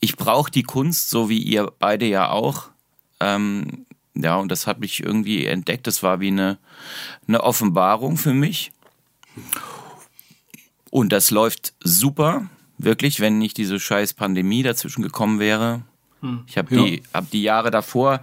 ich 0.00 0.16
brauch 0.16 0.48
die 0.48 0.62
Kunst, 0.64 1.10
so 1.10 1.28
wie 1.28 1.38
ihr 1.38 1.70
beide 1.78 2.06
ja 2.06 2.30
auch. 2.30 2.70
Ähm, 3.20 3.86
ja, 4.14 4.36
und 4.36 4.50
das 4.50 4.66
habe 4.66 4.84
ich 4.84 5.02
irgendwie 5.02 5.46
entdeckt. 5.46 5.86
Das 5.86 6.02
war 6.02 6.20
wie 6.20 6.28
eine, 6.28 6.58
eine 7.28 7.42
Offenbarung 7.42 8.16
für 8.16 8.34
mich. 8.34 8.72
Und 10.90 11.12
das 11.12 11.30
läuft 11.30 11.74
super, 11.80 12.48
wirklich, 12.78 13.20
wenn 13.20 13.38
nicht 13.38 13.56
diese 13.56 13.78
scheiß 13.78 14.14
Pandemie 14.14 14.64
dazwischen 14.64 15.02
gekommen 15.02 15.38
wäre. 15.38 15.82
Ich 16.46 16.56
habe 16.56 16.74
die, 16.74 17.02
hab 17.12 17.30
die 17.30 17.42
Jahre 17.42 17.70
davor, 17.70 18.20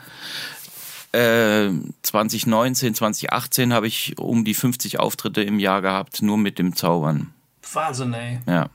äh, 1.11 1.69
2019, 2.03 2.95
2018, 2.95 3.73
habe 3.73 3.87
ich 3.87 4.17
um 4.17 4.45
die 4.45 4.53
50 4.53 4.99
Auftritte 4.99 5.41
im 5.41 5.59
Jahr 5.59 5.81
gehabt, 5.81 6.21
nur 6.21 6.37
mit 6.37 6.59
dem 6.59 6.75
Zaubern. 6.75 7.33
Wahnsinn, 7.73 8.13
ey. 8.13 8.39
Ja. 8.47 8.69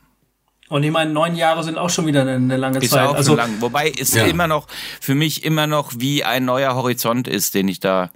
Und 0.68 0.82
ich 0.82 0.90
meine, 0.90 1.12
neun 1.12 1.36
Jahre 1.36 1.62
sind 1.62 1.78
auch 1.78 1.90
schon 1.90 2.06
wieder 2.06 2.22
eine, 2.22 2.32
eine 2.32 2.56
lange 2.56 2.78
Ist 2.78 2.90
Zeit. 2.90 3.06
auch 3.06 3.14
also, 3.14 3.36
lang. 3.36 3.60
Wobei 3.60 3.90
es 3.96 4.14
Ja. 4.14 4.24
immer 4.24 4.46
noch, 4.46 4.66
für 5.00 5.14
mich 5.14 5.44
immer 5.44 5.66
noch 5.66 5.92
wie 5.98 6.24
ein 6.24 6.44
neuer 6.44 6.74
Horizont 6.74 7.28
ist, 7.28 7.54
den 7.54 7.68
ich 7.68 7.80
da 7.80 8.10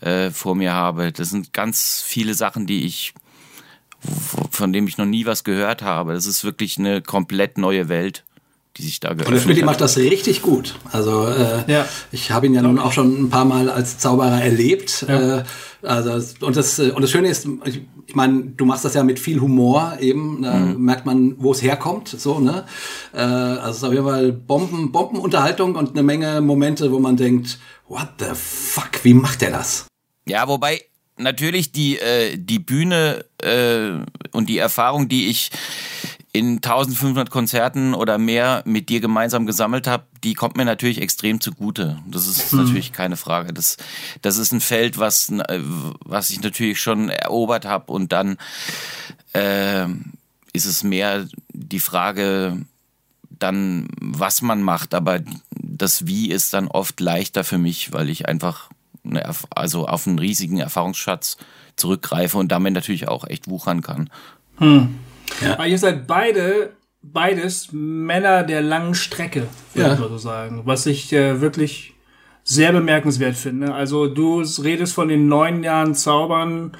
äh, 0.00 0.30
vor 0.30 0.54
mir 0.54 0.72
habe. 0.72 1.12
Das 1.12 1.30
sind 1.30 1.52
ganz 1.52 2.02
viele 2.04 2.34
Sachen, 2.34 2.66
die 2.66 2.84
ich, 2.84 3.14
von 4.50 4.72
dem 4.72 4.86
ich 4.88 4.98
noch 4.98 5.06
nie 5.06 5.24
was 5.24 5.44
gehört 5.44 5.82
habe. 5.82 6.14
Das 6.14 6.26
ist 6.26 6.42
wirklich 6.44 6.78
eine 6.78 7.00
komplett 7.00 7.58
neue 7.58 7.88
Welt, 7.88 8.24
die 8.76 8.82
sich 8.82 8.98
da 9.00 9.10
Und 9.10 9.18
der 9.20 9.26
geöffnet 9.26 9.56
Schmidt 9.56 9.64
macht 9.64 9.80
das 9.80 9.96
richtig 9.96 10.42
gut. 10.42 10.74
Also 10.90 11.26
äh, 11.26 11.70
Ja. 11.70 11.86
ich 12.10 12.30
habe 12.32 12.46
ihn 12.46 12.54
ja 12.54 12.62
nun 12.62 12.78
auch 12.78 12.92
schon 12.92 13.24
ein 13.24 13.30
paar 13.30 13.44
Mal 13.44 13.70
als 13.70 13.98
Zauberer 13.98 14.42
erlebt. 14.42 15.04
Äh, 15.08 15.44
also 15.82 16.44
und 16.44 16.56
das 16.56 16.78
äh, 16.78 16.90
und 16.90 17.02
das 17.02 17.10
Schöne 17.10 17.28
ist, 17.28 17.46
ich, 17.64 17.82
ich 18.06 18.14
meine, 18.14 18.42
du 18.56 18.64
machst 18.64 18.84
das 18.84 18.94
ja 18.94 19.04
mit 19.04 19.18
viel 19.18 19.40
Humor 19.40 19.98
eben. 20.00 20.42
Da 20.42 20.58
merkt 20.58 21.06
man, 21.06 21.34
wo 21.38 21.52
es 21.52 21.62
herkommt. 21.62 22.08
So 22.08 22.40
ne. 22.40 22.64
Äh, 23.12 23.18
also 23.18 23.70
es 23.70 23.76
ist 23.76 23.84
auf 23.84 23.92
jeden 23.92 24.04
Fall 24.04 24.32
Bomben, 24.32 24.90
Bombenunterhaltung 24.92 25.76
und 25.76 25.90
eine 25.90 26.02
Menge 26.02 26.40
Momente, 26.40 26.90
wo 26.90 26.98
man 26.98 27.16
denkt, 27.16 27.58
what 27.88 28.08
the 28.18 28.26
fuck, 28.34 29.04
wie 29.04 29.14
macht 29.14 29.40
der 29.42 29.50
das? 29.52 29.86
Ja, 30.26 30.48
wobei 30.48 30.82
natürlich 31.16 31.70
die, 31.70 31.98
äh, 31.98 32.36
die 32.36 32.58
Bühne 32.58 33.24
äh, 33.42 33.92
und 34.32 34.48
die 34.48 34.58
Erfahrung, 34.58 35.08
die 35.08 35.28
ich 35.28 35.50
in 36.34 36.56
1500 36.56 37.30
Konzerten 37.30 37.94
oder 37.94 38.18
mehr 38.18 38.64
mit 38.66 38.88
dir 38.88 39.00
gemeinsam 39.00 39.46
gesammelt 39.46 39.86
habe, 39.86 40.02
die 40.24 40.34
kommt 40.34 40.56
mir 40.56 40.64
natürlich 40.64 41.00
extrem 41.00 41.40
zugute. 41.40 42.02
Das 42.08 42.26
ist 42.26 42.52
natürlich 42.52 42.92
keine 42.92 43.16
Frage. 43.16 43.52
Das, 43.52 43.76
das 44.20 44.36
ist 44.36 44.50
ein 44.50 44.60
Feld, 44.60 44.98
was, 44.98 45.28
äh, 45.28 45.60
was 46.04 46.30
ich 46.30 46.42
natürlich 46.42 46.80
schon 46.80 47.08
erobert 47.08 47.66
habe 47.66 47.92
und 47.92 48.10
dann 48.10 48.36
äh, 49.32 49.86
ist 50.52 50.64
es 50.64 50.82
mehr 50.82 51.28
die 51.52 51.78
Frage, 51.78 52.66
dann, 53.30 53.86
was 54.00 54.42
man 54.42 54.60
macht, 54.60 54.92
aber 54.92 55.20
das 55.52 56.08
Wie 56.08 56.32
ist 56.32 56.52
dann 56.52 56.66
oft 56.66 56.98
leichter 56.98 57.44
für 57.44 57.58
mich, 57.58 57.92
weil 57.92 58.10
ich 58.10 58.26
einfach 58.26 58.70
eine, 59.04 59.24
also 59.50 59.86
auf 59.86 60.08
einen 60.08 60.18
riesigen 60.18 60.58
Erfahrungsschatz 60.58 61.36
zurückgreife 61.76 62.38
und 62.38 62.50
damit 62.50 62.74
natürlich 62.74 63.06
auch 63.06 63.24
echt 63.24 63.48
wuchern 63.48 63.82
kann. 63.82 64.10
Aber 65.52 65.66
ihr 65.66 65.78
seid 65.78 66.06
beide, 66.06 66.70
beides 67.02 67.68
Männer 67.72 68.42
der 68.42 68.62
langen 68.62 68.94
Strecke, 68.94 69.46
würde 69.74 69.88
Ja. 69.88 69.94
ich 69.94 70.00
mal 70.00 70.08
so 70.08 70.18
sagen. 70.18 70.62
Was 70.64 70.86
ich 70.86 71.12
äh, 71.12 71.40
wirklich 71.40 71.94
sehr 72.44 72.72
bemerkenswert 72.72 73.36
finde. 73.36 73.72
Also 73.74 74.06
du 74.06 74.42
redest 74.62 74.94
von 74.94 75.08
den 75.08 75.28
neun 75.28 75.62
Jahren 75.64 75.94
Zaubern 75.94 76.72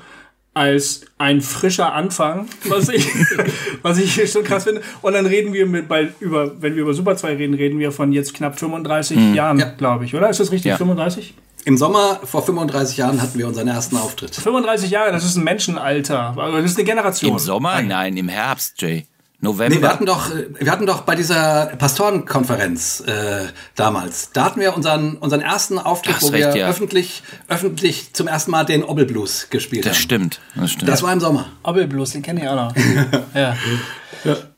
als 0.52 1.06
ein 1.18 1.40
frischer 1.40 1.94
Anfang, 1.94 2.46
was 2.68 2.88
ich, 2.88 3.08
was 3.82 3.98
ich 3.98 4.30
schon 4.30 4.44
krass 4.44 4.64
finde. 4.64 4.82
Und 5.02 5.14
dann 5.14 5.26
reden 5.26 5.52
wir 5.52 5.66
mit, 5.66 5.88
bei, 5.88 6.10
über, 6.20 6.60
wenn 6.62 6.74
wir 6.76 6.82
über 6.82 6.94
Super 6.94 7.16
2 7.16 7.34
reden, 7.36 7.54
reden 7.54 7.78
wir 7.80 7.90
von 7.92 8.12
jetzt 8.12 8.34
knapp 8.34 8.58
35 8.58 9.34
Jahren, 9.34 9.58
Ja. 9.58 9.70
glaube 9.76 10.04
ich, 10.04 10.14
oder? 10.14 10.28
Ist 10.30 10.38
das 10.38 10.52
richtig? 10.52 10.68
Ja. 10.70 10.76
35? 10.76 11.34
Im 11.64 11.78
Sommer 11.78 12.20
vor 12.24 12.42
35 12.42 12.96
Jahren 12.98 13.22
hatten 13.22 13.38
wir 13.38 13.46
unseren 13.46 13.68
ersten 13.68 13.96
Auftritt. 13.96 14.34
35 14.34 14.90
Jahre, 14.90 15.12
das 15.12 15.24
ist 15.24 15.36
ein 15.36 15.44
Menschenalter. 15.44 16.34
Also 16.36 16.56
das 16.58 16.72
ist 16.72 16.76
eine 16.76 16.84
Generation. 16.84 17.32
Im 17.32 17.38
Sommer? 17.38 17.80
Nein, 17.82 18.16
im 18.16 18.28
Herbst, 18.28 18.80
Jay. 18.82 19.06
November. 19.44 19.74
Nee, 19.76 19.82
wir 19.82 19.88
hatten 19.88 20.06
doch, 20.06 20.30
wir 20.58 20.72
hatten 20.72 20.86
doch 20.86 21.02
bei 21.02 21.14
dieser 21.14 21.66
Pastorenkonferenz 21.76 23.00
äh, 23.06 23.44
damals, 23.76 24.30
da 24.32 24.44
hatten 24.44 24.58
wir 24.58 24.74
unseren, 24.74 25.16
unseren 25.16 25.42
ersten 25.42 25.78
Auftritt, 25.78 26.16
wo 26.22 26.28
recht, 26.28 26.54
wir 26.54 26.56
ja. 26.56 26.68
öffentlich, 26.68 27.22
öffentlich 27.46 28.14
zum 28.14 28.26
ersten 28.26 28.50
Mal 28.50 28.64
den 28.64 28.82
Obel 28.82 29.04
Blues 29.04 29.48
gespielt 29.50 29.84
das 29.84 29.96
haben. 29.96 30.02
stimmt. 30.02 30.40
Das 30.56 30.72
stimmt. 30.72 30.90
Das 30.90 31.02
war 31.02 31.12
im 31.12 31.20
Sommer. 31.20 31.52
Obelblues, 31.62 32.10
den 32.12 32.22
kenne 32.22 32.42
ich 32.42 32.48
auch 32.48 32.56
noch. 32.56 32.74
ja. 33.34 33.56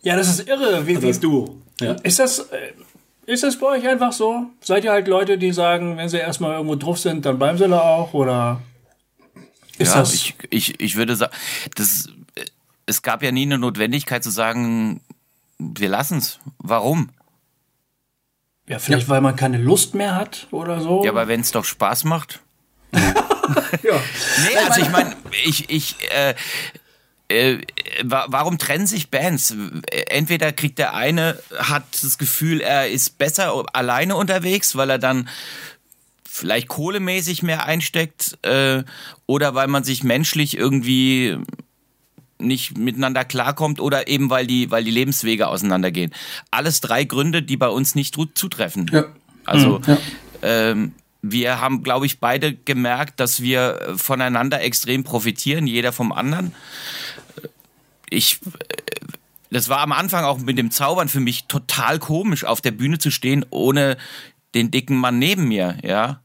ja, 0.02 0.16
das 0.16 0.28
ist 0.28 0.48
irre. 0.48 0.86
Wie, 0.86 1.02
wie, 1.02 1.12
Duo. 1.12 1.56
Ja. 1.80 1.96
Ist 2.02 2.18
das, 2.20 2.38
äh, 2.38 2.72
ist 3.26 3.42
das 3.42 3.58
bei 3.58 3.66
euch 3.66 3.86
einfach 3.86 4.12
so? 4.12 4.46
Seid 4.60 4.84
ihr 4.84 4.92
halt 4.92 5.08
Leute, 5.08 5.38
die 5.38 5.52
sagen, 5.52 5.96
wenn 5.96 6.08
sie 6.08 6.18
erstmal 6.18 6.52
irgendwo 6.52 6.76
drauf 6.76 6.98
sind, 6.98 7.26
dann 7.26 7.38
bleiben 7.38 7.58
sie 7.58 7.68
da 7.68 7.80
auch? 7.80 8.14
Oder 8.14 8.60
ist 9.78 9.94
ja, 9.94 10.00
das. 10.00 10.14
ich, 10.14 10.34
ich, 10.50 10.80
ich 10.80 10.96
würde 10.96 11.16
sagen, 11.16 11.32
das, 11.74 12.08
es 12.86 13.02
gab 13.02 13.22
ja 13.22 13.32
nie 13.32 13.42
eine 13.42 13.58
Notwendigkeit 13.58 14.24
zu 14.24 14.30
sagen, 14.30 15.00
wir 15.58 15.88
lassen's. 15.88 16.38
Warum? 16.58 17.10
ja, 18.68 18.78
vielleicht 18.78 19.08
weil 19.08 19.20
man 19.20 19.36
keine 19.36 19.58
Lust 19.58 19.94
mehr 19.94 20.14
hat 20.14 20.48
oder 20.50 20.80
so? 20.80 21.04
Ja, 21.04 21.10
aber 21.10 21.28
wenn 21.28 21.40
es 21.40 21.52
doch 21.52 21.64
Spaß 21.64 22.04
macht. 22.04 22.40
ja. 22.92 23.02
Nee, 23.82 24.56
also 24.68 24.80
ich 24.80 24.90
meine, 24.90 25.14
ich, 25.44 25.70
ich, 25.70 25.96
äh, 26.10 26.34
äh, 27.28 27.58
wa- 28.02 28.26
warum 28.28 28.58
trennen 28.58 28.86
sich 28.86 29.10
Bands? 29.10 29.54
Entweder 30.08 30.52
kriegt 30.52 30.78
der 30.78 30.94
eine, 30.94 31.38
hat 31.58 31.84
das 32.02 32.18
Gefühl, 32.18 32.60
er 32.60 32.88
ist 32.88 33.18
besser 33.18 33.64
alleine 33.72 34.16
unterwegs, 34.16 34.76
weil 34.76 34.90
er 34.90 34.98
dann 34.98 35.28
vielleicht 36.28 36.68
kohlemäßig 36.68 37.42
mehr 37.42 37.64
einsteckt, 37.64 38.38
äh, 38.42 38.84
oder 39.26 39.54
weil 39.54 39.68
man 39.68 39.84
sich 39.84 40.04
menschlich 40.04 40.56
irgendwie 40.56 41.38
nicht 42.38 42.76
miteinander 42.76 43.24
klarkommt 43.24 43.80
oder 43.80 44.08
eben 44.08 44.28
weil 44.28 44.46
die, 44.46 44.70
weil 44.70 44.84
die 44.84 44.90
Lebenswege 44.90 45.48
auseinandergehen. 45.48 46.12
Alles 46.50 46.82
drei 46.82 47.04
Gründe, 47.04 47.42
die 47.42 47.56
bei 47.56 47.68
uns 47.68 47.94
nicht 47.94 48.14
zutreffen. 48.34 48.90
Ja. 48.92 49.04
Also 49.46 49.80
ähm, 50.42 50.92
wir 51.22 51.60
haben, 51.62 51.82
glaube 51.82 52.04
ich, 52.04 52.20
beide 52.20 52.54
gemerkt, 52.54 53.20
dass 53.20 53.40
wir 53.40 53.94
voneinander 53.96 54.60
extrem 54.60 55.02
profitieren, 55.02 55.66
jeder 55.66 55.92
vom 55.92 56.12
anderen. 56.12 56.54
Ich, 58.10 58.40
äh, 58.44 58.76
das 59.50 59.68
war 59.68 59.78
am 59.78 59.92
Anfang 59.92 60.24
auch 60.24 60.38
mit 60.38 60.58
dem 60.58 60.70
Zaubern 60.70 61.08
für 61.08 61.20
mich 61.20 61.44
total 61.44 61.98
komisch, 61.98 62.44
auf 62.44 62.60
der 62.60 62.72
Bühne 62.72 62.98
zu 62.98 63.10
stehen, 63.10 63.44
ohne 63.50 63.96
den 64.54 64.70
dicken 64.70 64.96
Mann 64.96 65.18
neben 65.18 65.48
mir, 65.48 65.78
ja. 65.82 66.20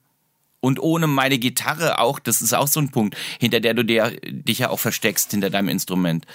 Und 0.60 0.80
ohne 0.80 1.08
meine 1.08 1.40
Gitarre 1.40 2.00
auch, 2.00 2.20
das 2.20 2.42
ist 2.42 2.54
auch 2.54 2.68
so 2.68 2.80
ein 2.80 2.92
Punkt, 2.92 3.18
hinter 3.40 3.60
der 3.60 3.74
du 3.74 3.84
dir, 3.84 4.12
dich 4.24 4.60
ja 4.60 4.70
auch 4.70 4.80
versteckst, 4.80 5.32
hinter 5.32 5.50
deinem 5.50 5.70
Instrument. 5.70 6.26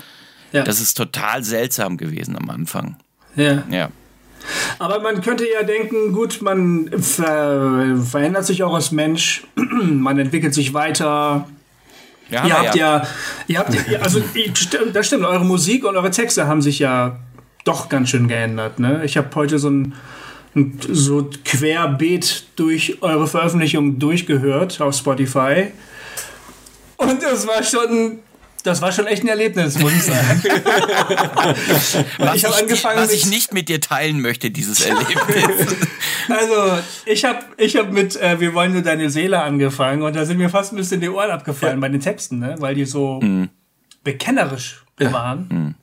Ja. 0.53 0.65
Das 0.65 0.81
ist 0.81 0.95
total 0.95 1.45
seltsam 1.45 1.97
gewesen 1.97 2.37
am 2.37 2.51
Anfang. 2.51 2.97
ja. 3.37 3.63
Ja. 3.71 3.91
Aber 4.79 5.01
man 5.01 5.23
könnte 5.23 5.45
ja 5.51 5.63
denken, 5.63 6.13
gut, 6.13 6.41
man 6.43 6.91
ver 7.03 7.97
verändert 8.05 8.47
sich 8.47 8.63
auch 8.63 8.75
als 8.75 8.93
Mensch, 8.93 9.47
man 9.57 10.19
entwickelt 10.19 10.55
sich 10.55 10.75
weiter. 10.75 11.49
Ja 12.31 12.47
ihr 12.47 12.55
habt 12.55 12.75
ja, 12.75 13.07
ihr 13.47 13.59
habt 13.59 13.91
ja, 13.91 14.01
also 14.01 14.21
das 14.93 15.07
stimmt, 15.07 15.25
eure 15.25 15.45
Musik 15.45 15.85
und 15.85 15.97
eure 15.97 16.11
Texte 16.11 16.47
haben 16.47 16.63
sich 16.63 16.79
ja 16.79 17.19
doch 17.65 17.89
ganz 17.89 18.11
schön 18.11 18.29
geändert. 18.29 18.79
Ne? 18.79 19.05
Ich 19.05 19.17
habe 19.17 19.29
heute 19.35 19.59
so 19.59 19.69
ein, 19.69 19.95
ein 20.55 20.79
so 20.89 21.29
querbeet 21.45 22.45
durch 22.57 22.99
eure 23.03 23.27
Veröffentlichung 23.27 23.99
durchgehört 23.99 24.81
auf 24.81 24.95
Spotify. 24.95 25.73
Und 26.97 27.23
das 27.23 27.47
war 27.47 27.63
schon, 27.63 28.21
das 28.67 28.83
war 28.83 28.91
schon 28.93 29.07
echt 29.07 29.23
ein 29.23 29.29
Erlebnis, 29.29 29.79
muss 29.79 29.93
ich 29.93 30.03
sagen. 30.03 30.43
Was 32.19 32.37
ich 32.37 32.45
habe 32.45 32.55
ich, 32.55 32.63
angefangen 32.63 32.99
was 32.99 33.13
ich 33.13 33.27
nicht 33.27 33.55
mit 33.55 33.69
dir 33.69 33.81
teilen 33.81 34.21
möchte, 34.21 34.51
dieses 34.51 34.85
Erlebnis. 34.85 35.77
Also, 36.29 36.83
ich 37.05 37.25
habe 37.25 37.39
ich 37.57 37.77
hab 37.77 37.93
mit 37.93 38.17
äh, 38.17 38.41
Wir 38.41 38.53
wollen 38.53 38.73
nur 38.73 38.83
deine 38.83 39.11
Seele 39.11 39.41
angefangen 39.43 40.03
und 40.03 40.17
da 40.17 40.25
sind 40.25 40.39
mir 40.39 40.49
fast 40.49 40.73
ein 40.73 40.77
bisschen 40.77 41.01
die 41.01 41.09
Ohren 41.09 41.31
abgefallen 41.31 41.79
bei 41.79 41.89
den 41.89 42.01
Texten, 42.01 42.41
ne? 42.41 42.57
weil 42.59 42.75
die 42.75 42.85
so 42.85 43.21
bekennerisch 44.03 44.85
waren. 44.99 45.77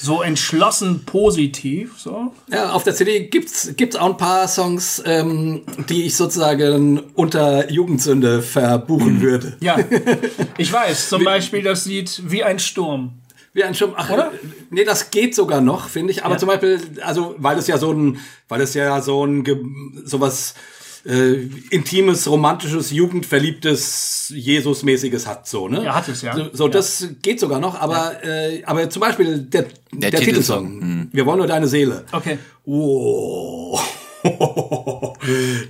So 0.00 0.22
entschlossen 0.22 1.04
positiv. 1.04 1.94
So. 1.98 2.32
Ja, 2.52 2.70
auf 2.70 2.84
der 2.84 2.94
CD 2.94 3.26
gibt's 3.26 3.72
gibt's 3.76 3.96
auch 3.96 4.10
ein 4.10 4.16
paar 4.16 4.46
Songs, 4.46 5.02
ähm, 5.04 5.62
die 5.88 6.04
ich 6.04 6.14
sozusagen 6.14 7.00
unter 7.14 7.68
Jugendsünde 7.70 8.40
verbuchen 8.42 9.20
würde. 9.20 9.56
Ja, 9.60 9.76
ich 10.56 10.72
weiß. 10.72 11.08
Zum 11.08 11.24
Beispiel 11.24 11.62
das 11.62 11.84
Lied 11.86 12.22
Wie 12.30 12.44
ein 12.44 12.60
Sturm. 12.60 13.14
Wie 13.54 13.64
ein 13.64 13.74
Schirm. 13.74 13.94
Ach, 13.96 14.08
Oder? 14.10 14.30
Nee, 14.70 14.84
das 14.84 15.10
geht 15.10 15.34
sogar 15.34 15.60
noch, 15.60 15.88
finde 15.88 16.12
ich. 16.12 16.22
Aber 16.24 16.34
Ja. 16.34 16.38
zum 16.38 16.46
Beispiel, 16.48 16.80
also 17.00 17.34
weil 17.38 17.58
es 17.58 17.66
ja 17.66 17.76
so 17.78 17.92
ein, 17.92 18.18
weil 18.48 18.60
es 18.60 18.74
ja 18.74 19.00
so 19.02 19.26
ein 19.26 19.42
sowas 20.04 20.54
äh, 21.08 21.48
intimes, 21.70 22.28
romantisches, 22.28 22.90
jugendverliebtes, 22.90 24.32
Jesus-mäßiges 24.36 25.26
hat, 25.26 25.48
so 25.48 25.66
ne? 25.68 25.82
Ja, 25.84 25.94
hat 25.94 26.08
es, 26.08 26.22
ja. 26.22 26.36
So, 26.36 26.48
so 26.52 26.64
Ja. 26.64 26.70
das 26.70 27.08
geht 27.22 27.40
sogar 27.40 27.60
noch. 27.60 27.80
Aber 27.80 28.22
äh, 28.22 28.62
aber 28.64 28.90
zum 28.90 29.00
Beispiel 29.00 29.38
der 29.38 29.66
der, 29.92 30.10
Der 30.10 30.20
Titelsong. 30.20 30.74
Titelsong, 30.80 31.08
Wir 31.12 31.24
wollen 31.26 31.38
nur 31.38 31.46
deine 31.46 31.66
Seele. 31.66 32.04
Okay. 32.12 32.38
Oh. 32.64 33.78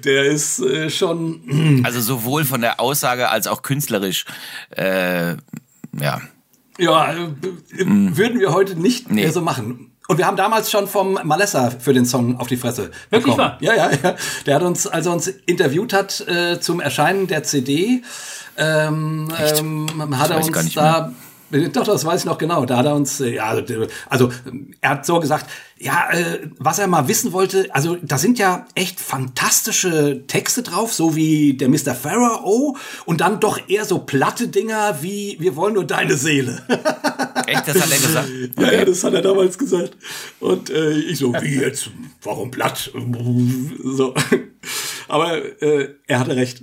Der 0.05 0.25
ist 0.25 0.59
äh, 0.61 0.89
schon 0.91 1.83
Also 1.85 2.01
sowohl 2.01 2.45
von 2.45 2.61
der 2.61 2.81
Aussage 2.81 3.29
als 3.29 3.47
auch 3.47 3.63
künstlerisch. 3.63 4.25
Äh, 4.71 5.35
ja. 6.01 6.21
Ja, 6.79 7.13
äh, 7.13 7.29
würden 7.87 8.41
wir 8.41 8.53
heute 8.53 8.75
nicht 8.77 9.11
Nee. 9.11 9.23
mehr 9.23 9.33
so 9.33 9.41
machen. 9.43 9.88
Und 10.11 10.17
wir 10.17 10.27
haben 10.27 10.39
damals 10.39 10.71
schon 10.71 10.89
vom 10.89 11.19
Malessa 11.23 11.71
für 11.71 11.93
den 11.93 12.07
Song 12.07 12.41
auf 12.41 12.47
die 12.47 12.57
Fresse 12.57 12.91
Wirklich 13.11 13.35
bekommen. 13.35 13.39
wahr? 13.39 13.59
Ja, 13.61 13.75
ja, 13.75 13.91
ja. 13.91 14.15
Der 14.47 14.55
hat 14.55 14.63
uns, 14.63 14.87
als 14.87 15.05
er 15.05 15.13
uns 15.13 15.29
interviewt 15.29 15.93
hat 15.93 16.27
äh, 16.27 16.59
zum 16.61 16.81
Erscheinen 16.81 17.27
der 17.27 17.43
CD, 17.43 18.03
ähm, 18.57 19.29
ähm, 19.39 20.19
hat 20.19 20.31
er 20.31 20.39
uns 20.39 20.75
da 20.75 21.13
doch, 21.51 21.85
das 21.85 22.05
weiß 22.05 22.21
ich 22.21 22.27
noch 22.27 22.39
genau. 22.39 22.65
Da 22.67 22.79
hat 22.79 22.87
er 22.87 22.95
uns, 22.95 23.21
äh, 23.21 23.35
ja, 23.35 23.55
also 24.09 24.31
er 24.81 24.91
hat 24.91 25.07
so 25.07 25.19
gesagt, 25.21 25.47
ja, 25.81 26.11
äh, 26.11 26.49
was 26.59 26.79
er 26.79 26.87
mal 26.87 27.09
wissen 27.09 27.33
wollte, 27.33 27.69
also 27.75 27.97
da 28.03 28.19
sind 28.19 28.39
ja 28.39 28.67
echt 28.75 29.01
fantastische 29.01 30.27
Texte 30.27 30.63
drauf, 30.63 30.93
so 30.93 31.15
wie 31.15 31.55
der 31.55 31.69
Mr. 31.69 31.95
Pharaoh 31.95 32.77
und 33.05 33.21
dann 33.21 33.41
doch 33.41 33.61
eher 33.69 33.85
so 33.85 34.01
platte 34.01 34.49
Dinger 34.49 34.99
wie 35.03 35.37
Wir 35.39 35.57
wollen 35.57 35.75
nur 35.75 35.85
deine 35.85 36.17
Seele. 36.17 36.63
Echt, 37.47 37.67
das 37.67 37.81
hat 37.81 37.91
er 37.91 37.99
gesagt? 37.99 38.29
Ja, 38.59 38.73
ja, 38.73 38.85
das 38.85 39.05
hat 39.05 39.15
er 39.15 39.23
damals 39.23 39.57
gesagt. 39.57 39.97
Und 40.41 40.71
äh, 40.71 40.99
ich 40.99 41.19
so, 41.19 41.33
wie 41.35 41.61
jetzt? 41.61 41.91
Warum 42.23 42.51
platt? 42.51 42.93
So. 43.85 44.15
Aber 45.09 45.63
äh, 45.63 45.95
er 46.07 46.19
hatte 46.21 46.37
recht. 46.37 46.63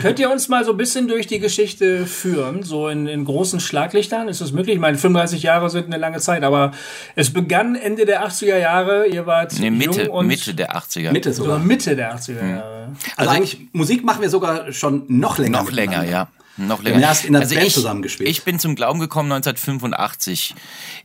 Könnt 0.00 0.20
ihr 0.20 0.30
uns 0.30 0.48
mal 0.48 0.64
so 0.64 0.70
ein 0.70 0.76
bisschen 0.76 1.08
durch 1.08 1.26
die 1.26 1.40
Geschichte 1.40 2.06
führen, 2.06 2.62
so 2.62 2.88
in, 2.88 3.08
in 3.08 3.24
großen 3.24 3.58
Schlaglichtern? 3.58 4.28
Ist 4.28 4.40
das 4.40 4.52
möglich? 4.52 4.76
Ich 4.76 4.80
meine, 4.80 4.96
35 4.96 5.42
Jahre 5.42 5.68
sind 5.68 5.86
eine 5.86 5.98
lange 5.98 6.18
Zeit, 6.20 6.44
aber 6.44 6.70
es 7.16 7.32
begann 7.32 7.74
Ende 7.74 8.06
der 8.06 8.22
80er 8.26 8.58
Jahre. 8.58 9.06
Ihr 9.06 9.26
wart 9.26 9.58
Nee, 9.58 9.70
Mitte, 9.70 10.04
jung 10.04 10.14
und 10.14 10.26
Mitte 10.26 10.54
der 10.54 10.76
80er. 10.76 11.12
Mitte 11.12 11.32
sogar 11.32 11.56
sogar. 11.56 11.66
Mitte 11.66 11.96
der 11.96 12.16
80er 12.16 12.48
Jahre. 12.48 12.96
Also 13.16 13.30
eigentlich, 13.30 13.68
Musik 13.72 14.04
machen 14.04 14.22
wir 14.22 14.30
sogar 14.30 14.72
schon 14.72 15.04
noch 15.08 15.38
länger. 15.38 15.62
Noch 15.62 15.70
länger, 15.70 16.04
ja. 16.04 16.28
Noch 16.56 16.80
Wir 16.80 16.90
länger. 16.90 16.96
haben 16.96 17.02
erst 17.02 17.24
in 17.24 17.32
der 17.34 17.40
Band 17.40 17.62
ich, 17.64 17.74
zusammengespielt. 17.74 18.28
Ich 18.28 18.44
bin 18.44 18.58
zum 18.58 18.76
Glauben 18.76 18.98
gekommen 19.00 19.30
1985 19.32 20.54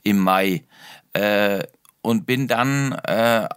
im 0.04 0.20
Mai 0.20 0.63
äh, 1.13 1.63
und 2.01 2.25
bin 2.25 2.48
dann 2.48 2.94
äh, 2.94 3.50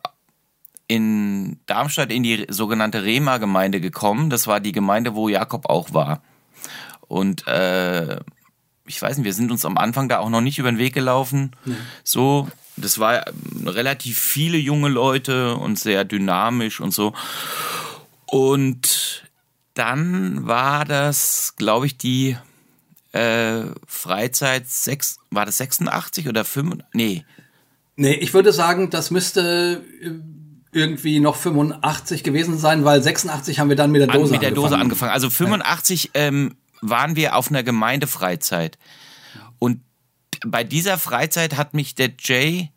in 0.87 1.61
Darmstadt 1.66 2.11
in 2.12 2.23
die 2.23 2.47
sogenannte 2.49 3.04
Rema-Gemeinde 3.04 3.80
gekommen. 3.80 4.28
Das 4.28 4.47
war 4.47 4.61
die 4.61 4.73
Gemeinde, 4.73 5.14
wo 5.14 5.28
Jakob 5.28 5.68
auch 5.68 5.94
war. 5.94 6.23
Und 7.06 7.47
äh, 7.47 8.18
ich 8.87 9.00
weiß 9.00 9.16
nicht, 9.16 9.25
wir 9.25 9.33
sind 9.33 9.50
uns 9.50 9.64
am 9.64 9.78
Anfang 9.78 10.09
da 10.09 10.18
auch 10.18 10.30
noch 10.30 10.40
nicht 10.40 10.59
über 10.59 10.71
den 10.71 10.78
Weg 10.78 10.94
gelaufen. 10.94 11.52
So, 12.02 12.49
das 12.76 12.98
war 12.98 13.26
ähm, 13.26 13.68
relativ 13.68 14.18
viele 14.18 14.58
junge 14.58 14.88
Leute 14.88 15.56
und 15.56 15.78
sehr 15.78 16.04
dynamisch 16.04 16.80
und 16.80 16.92
so. 16.92 17.14
Und 18.26 19.28
dann 19.74 20.46
war 20.46 20.84
das, 20.84 21.54
glaube 21.56 21.86
ich, 21.86 21.96
die 21.96 22.36
äh, 23.12 23.62
Freizeit 23.86 24.68
sechs, 24.68 25.18
war 25.30 25.46
das 25.46 25.58
86 25.58 26.28
oder 26.28 26.44
5? 26.44 26.78
Nee, 26.92 27.24
Nee, 27.96 28.14
ich 28.14 28.34
würde 28.34 28.52
sagen, 28.52 28.90
das 28.90 29.10
müsste 29.10 29.84
äh, 30.02 30.10
irgendwie 30.72 31.20
noch 31.20 31.36
85 31.36 32.24
gewesen 32.24 32.58
sein, 32.58 32.84
weil 32.84 33.02
86 33.02 33.60
haben 33.60 33.68
wir 33.68 33.76
dann 33.76 33.92
mit 33.92 34.02
der 34.02 34.10
an, 34.10 34.18
Dose 34.18 34.32
mit 34.32 34.42
der 34.42 34.50
Dose 34.50 34.76
angefangen. 34.76 35.12
angefangen. 35.12 35.12
Also 35.12 35.30
85 35.30 36.10
ähm, 36.14 36.56
waren 36.80 37.14
wir 37.16 37.36
auf 37.36 37.50
einer 37.50 37.62
Gemeindefreizeit. 37.62 38.78
Und 39.60 39.80
bei 40.46 40.64
dieser 40.64 40.98
Freizeit 40.98 41.56
hat 41.56 41.74
mich 41.74 41.94
der 41.94 42.12
Jay 42.18 42.70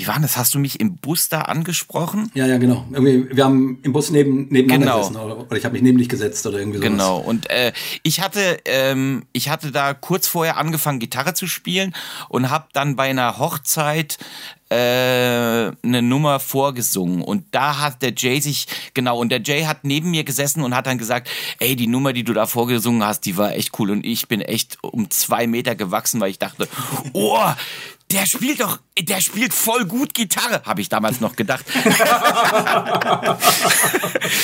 wie 0.00 0.06
war 0.06 0.18
das? 0.18 0.36
Hast 0.38 0.54
du 0.54 0.58
mich 0.58 0.80
im 0.80 0.96
Bus 0.96 1.28
da 1.28 1.42
angesprochen? 1.42 2.30
Ja, 2.34 2.46
ja, 2.46 2.56
genau. 2.56 2.86
Irgendwie, 2.90 3.36
wir 3.36 3.44
haben 3.44 3.78
im 3.82 3.92
Bus 3.92 4.10
neben, 4.10 4.48
nebeneinander 4.48 4.86
Genau. 4.86 4.98
gesessen 5.08 5.16
oder, 5.16 5.38
oder 5.38 5.56
ich 5.56 5.64
habe 5.64 5.74
mich 5.74 5.82
neben 5.82 5.98
dich 5.98 6.08
gesetzt 6.08 6.46
oder 6.46 6.58
irgendwie 6.58 6.78
sowas. 6.78 6.90
Genau. 6.90 7.18
Und 7.18 7.50
äh, 7.50 7.72
ich 8.02 8.20
hatte, 8.22 8.58
ähm, 8.64 9.24
ich 9.32 9.50
hatte 9.50 9.70
da 9.72 9.92
kurz 9.92 10.26
vorher 10.26 10.56
angefangen, 10.56 11.00
Gitarre 11.00 11.34
zu 11.34 11.46
spielen 11.46 11.94
und 12.30 12.48
habe 12.48 12.66
dann 12.72 12.96
bei 12.96 13.10
einer 13.10 13.38
Hochzeit 13.38 14.16
äh, 14.70 14.76
eine 14.76 16.00
Nummer 16.02 16.38
vorgesungen 16.40 17.22
und 17.22 17.44
da 17.50 17.80
hat 17.80 18.02
der 18.02 18.12
Jay 18.16 18.40
sich 18.40 18.68
genau 18.94 19.18
und 19.18 19.30
der 19.30 19.42
Jay 19.42 19.64
hat 19.64 19.82
neben 19.82 20.12
mir 20.12 20.22
gesessen 20.22 20.62
und 20.62 20.76
hat 20.76 20.86
dann 20.86 20.96
gesagt, 20.96 21.28
ey 21.58 21.74
die 21.74 21.88
Nummer, 21.88 22.12
die 22.12 22.22
du 22.22 22.32
da 22.32 22.46
vorgesungen 22.46 23.02
hast, 23.04 23.26
die 23.26 23.36
war 23.36 23.52
echt 23.52 23.78
cool 23.80 23.90
und 23.90 24.06
ich 24.06 24.28
bin 24.28 24.40
echt 24.40 24.78
um 24.82 25.10
zwei 25.10 25.48
Meter 25.48 25.74
gewachsen, 25.74 26.20
weil 26.20 26.30
ich 26.30 26.38
dachte, 26.38 26.68
oh, 27.12 27.40
der 28.10 28.26
spielt 28.26 28.60
doch, 28.60 28.80
der 28.98 29.20
spielt 29.20 29.54
voll 29.54 29.84
gut 29.84 30.14
Gitarre, 30.14 30.62
habe 30.64 30.80
ich 30.80 30.88
damals 30.88 31.20
noch 31.20 31.36
gedacht. 31.36 31.64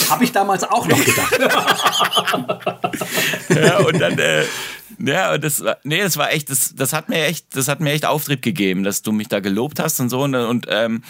Habe 0.09 0.25
ich 0.25 0.33
damals 0.33 0.65
auch 0.65 0.87
noch 0.87 1.05
gedacht. 1.05 1.39
ja, 3.49 3.79
und 3.79 3.99
dann, 3.99 4.19
äh, 4.19 4.45
ja, 4.99 5.35
und 5.35 5.45
das 5.45 5.65
war, 5.65 5.79
nee, 5.85 6.01
das 6.01 6.17
war 6.17 6.33
echt, 6.33 6.51
das, 6.51 6.75
das 6.75 6.93
hat 6.93 7.09
mir 7.09 7.25
echt, 7.25 7.57
das 7.57 7.69
hat 7.69 7.81
mir 7.81 7.93
echt 7.93 8.07
Auftrieb 8.07 8.43
gegeben, 8.43 8.85
dass 8.85 9.03
du 9.03 9.13
mich 9.13 9.29
da 9.29 9.41
gelobt 9.41 9.81
hast 9.81 10.01
und 10.01 10.09
so 10.09 10.23
und, 10.23 10.35
und, 10.35 10.67
ähm, 10.69 11.03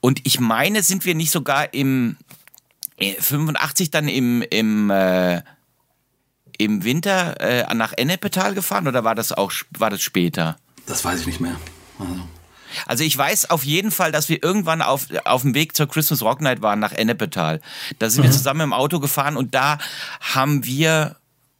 und 0.00 0.20
ich 0.24 0.40
meine, 0.40 0.82
sind 0.82 1.04
wir 1.04 1.14
nicht 1.14 1.30
sogar 1.30 1.72
im 1.74 2.16
äh, 2.98 3.14
85 3.14 3.90
dann 3.90 4.08
im, 4.08 4.42
im, 4.42 4.90
äh, 4.90 5.42
im 6.58 6.84
Winter 6.84 7.40
äh, 7.40 7.74
nach 7.74 7.92
Ennepetal 7.96 8.54
gefahren 8.54 8.86
oder 8.86 9.04
war 9.04 9.14
das 9.14 9.32
auch, 9.32 9.52
war 9.78 9.90
das 9.90 10.02
später? 10.02 10.56
Das 10.86 11.04
weiß 11.04 11.20
ich 11.20 11.26
nicht 11.26 11.40
mehr. 11.40 11.56
Also. 11.98 12.12
Also 12.86 13.04
ich 13.04 13.16
weiß 13.18 13.50
auf 13.50 13.64
jeden 13.64 13.90
Fall, 13.90 14.12
dass 14.12 14.28
wir 14.28 14.42
irgendwann 14.42 14.80
auf, 14.80 15.06
auf 15.24 15.42
dem 15.42 15.54
Weg 15.54 15.74
zur 15.74 15.88
Christmas 15.88 16.22
Rock 16.22 16.40
Night 16.40 16.62
waren 16.62 16.78
nach 16.78 16.92
Ennepetal. 16.92 17.60
Da 17.98 18.08
sind 18.10 18.22
wir 18.22 18.30
zusammen 18.30 18.60
im 18.60 18.72
Auto 18.72 19.00
gefahren 19.00 19.36
und 19.36 19.54
da 19.54 19.78
haben 20.20 20.64
wir 20.64 21.16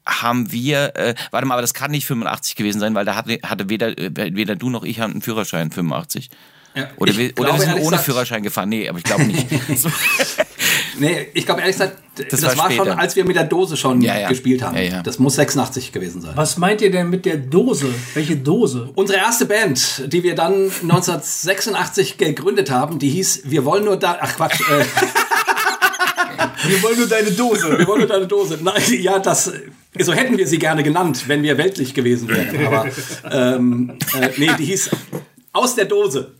haben 0.06 0.50
wir, 0.50 0.96
äh, 0.96 1.14
warte 1.30 1.46
mal, 1.46 1.54
aber 1.54 1.60
das 1.62 1.74
kann 1.74 1.90
nicht 1.90 2.06
85 2.06 2.56
gewesen 2.56 2.80
sein, 2.80 2.94
weil 2.94 3.04
da 3.04 3.14
hatte, 3.16 3.38
hatte 3.44 3.68
weder, 3.68 3.96
äh, 3.98 4.34
weder 4.34 4.56
du 4.56 4.70
noch 4.70 4.82
ich 4.82 4.98
hatten 4.98 5.12
einen 5.12 5.22
Führerschein 5.22 5.70
85. 5.70 6.30
Ja, 6.74 6.88
Oder 6.96 7.16
wir, 7.16 7.26
oder 7.32 7.34
glaube, 7.34 7.58
wir 7.58 7.60
sind 7.66 7.72
ohne 7.74 7.82
gesagt- 7.82 8.04
Führerschein 8.04 8.42
gefahren. 8.42 8.68
Nee, 8.70 8.88
aber 8.88 8.98
ich 8.98 9.04
glaube 9.04 9.24
nicht. 9.24 9.46
Nee, 10.98 11.28
ich 11.34 11.46
glaube 11.46 11.60
ehrlich 11.60 11.76
gesagt, 11.76 11.98
das, 12.30 12.42
war 12.42 12.56
war, 12.56 12.70
schon, 12.70 12.88
als 12.88 13.16
wir 13.16 13.24
mit 13.24 13.36
der 13.36 13.44
Dose 13.44 13.76
schon 13.76 14.00
Ja, 14.02 14.18
ja. 14.18 14.28
gespielt 14.28 14.62
haben. 14.62 14.76
Ja, 14.76 14.82
ja. 14.82 15.02
Das 15.02 15.18
muss 15.18 15.36
86 15.36 15.92
gewesen 15.92 16.20
sein. 16.20 16.32
Was 16.34 16.58
meint 16.58 16.80
ihr 16.82 16.90
denn 16.90 17.08
mit 17.08 17.24
der 17.24 17.36
Dose? 17.36 17.86
Welche 18.14 18.36
Dose? 18.36 18.90
Unsere 18.94 19.18
erste 19.18 19.46
Band, 19.46 20.04
die 20.12 20.22
wir 20.22 20.34
dann 20.34 20.70
1986 20.82 22.18
gegründet 22.18 22.70
haben, 22.70 22.98
die 22.98 23.08
hieß 23.10 23.42
Wir 23.44 23.64
wollen 23.64 23.84
nur 23.84 23.96
da. 23.96 24.18
Ach 24.20 24.36
Quatsch. 24.36 24.60
Äh, 24.60 24.84
Wir 26.68 26.82
wollen 26.82 26.98
nur 26.98 27.06
deine 27.08 27.30
Dose. 27.30 27.78
wir 27.78 27.86
wollen 27.86 28.00
nur 28.00 28.08
deine 28.08 28.26
Dose. 28.26 28.58
Nein, 28.62 28.82
ja, 29.00 29.18
das. 29.18 29.52
So 29.98 30.12
hätten 30.12 30.36
wir 30.38 30.46
sie 30.46 30.58
gerne 30.58 30.82
genannt, 30.82 31.24
wenn 31.26 31.42
wir 31.42 31.58
weltlich 31.58 31.94
gewesen 31.94 32.28
wären. 32.28 32.66
Aber 32.66 32.86
ähm, 33.30 33.92
äh, 34.20 34.28
nee, 34.36 34.50
die 34.58 34.66
hieß 34.66 34.90
Aus 35.52 35.74
der 35.74 35.86
Dose. 35.86 36.32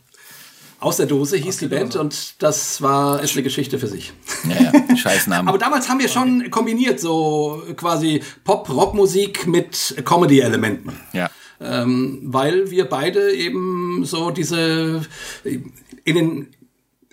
Aus 0.81 0.97
der 0.97 1.07
Dose 1.07 1.37
hieß 1.37 1.59
die 1.59 1.67
Band 1.69 1.95
und 1.97 2.43
das 2.43 2.81
war 2.81 3.23
ist 3.23 3.35
eine 3.35 3.43
Geschichte 3.43 3.79
für 3.79 3.87
sich. 3.87 4.13
Ja, 4.49 4.73
ja, 4.73 4.97
Scheißname. 4.97 5.49
Aber 5.49 5.59
damals 5.59 5.89
haben 5.89 6.01
wir 6.01 6.09
schon 6.09 6.51
kombiniert, 6.51 7.01
so 7.01 7.63
quasi 7.77 8.23
Pop-Rock-Musik 8.45 9.47
mit 9.47 9.95
Comedy-Elementen. 10.05 10.93
ja. 11.13 11.29
ähm, 11.61 12.21
weil 12.25 12.71
wir 12.71 12.87
beide 12.87 13.33
eben 13.33 14.05
so 14.05 14.31
diese 14.31 15.03
in 15.45 16.15
den 16.15 16.49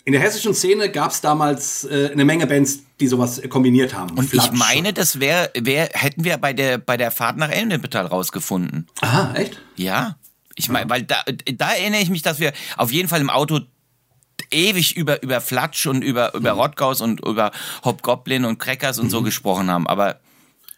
in 0.07 0.13
der 0.13 0.21
hessischen 0.21 0.53
Szene 0.53 0.89
gab 0.89 1.11
es 1.11 1.19
damals 1.19 1.83
äh, 1.83 2.09
eine 2.13 2.23
Menge 2.23 2.47
Bands, 2.47 2.79
die 3.01 3.07
sowas 3.07 3.41
kombiniert 3.49 3.93
haben. 3.93 4.17
Und 4.17 4.33
ich 4.33 4.41
Flatsch. 4.41 4.57
meine, 4.57 4.93
das 4.93 5.19
wäre, 5.19 5.51
wär, 5.59 5.89
hätten 5.91 6.23
wir 6.23 6.37
bei 6.37 6.53
der, 6.53 6.77
bei 6.77 6.95
der 6.95 7.11
Fahrt 7.11 7.35
nach 7.35 7.49
Ennepetal 7.49 8.05
rausgefunden. 8.05 8.87
Aha, 9.01 9.33
echt? 9.35 9.59
Ja. 9.75 10.15
Ich 10.57 10.69
meine, 10.69 10.89
weil 10.89 11.03
da, 11.03 11.23
da 11.55 11.71
erinnere 11.71 12.01
ich 12.01 12.09
mich, 12.09 12.23
dass 12.23 12.39
wir 12.39 12.51
auf 12.75 12.91
jeden 12.91 13.07
Fall 13.07 13.21
im 13.21 13.29
Auto 13.29 13.59
ewig 14.51 14.97
über, 14.97 15.21
über 15.23 15.39
Flatsch 15.39 15.85
und 15.87 16.01
über, 16.01 16.33
über 16.33 16.53
Mhm. 16.53 16.59
Rottgaus 16.59 16.99
und 17.01 17.25
über 17.25 17.51
Hobgoblin 17.85 18.43
und 18.45 18.57
Crackers 18.59 18.97
und 18.99 19.09
so 19.09 19.21
gesprochen 19.21 19.69
haben. 19.69 19.87
Aber 19.87 20.19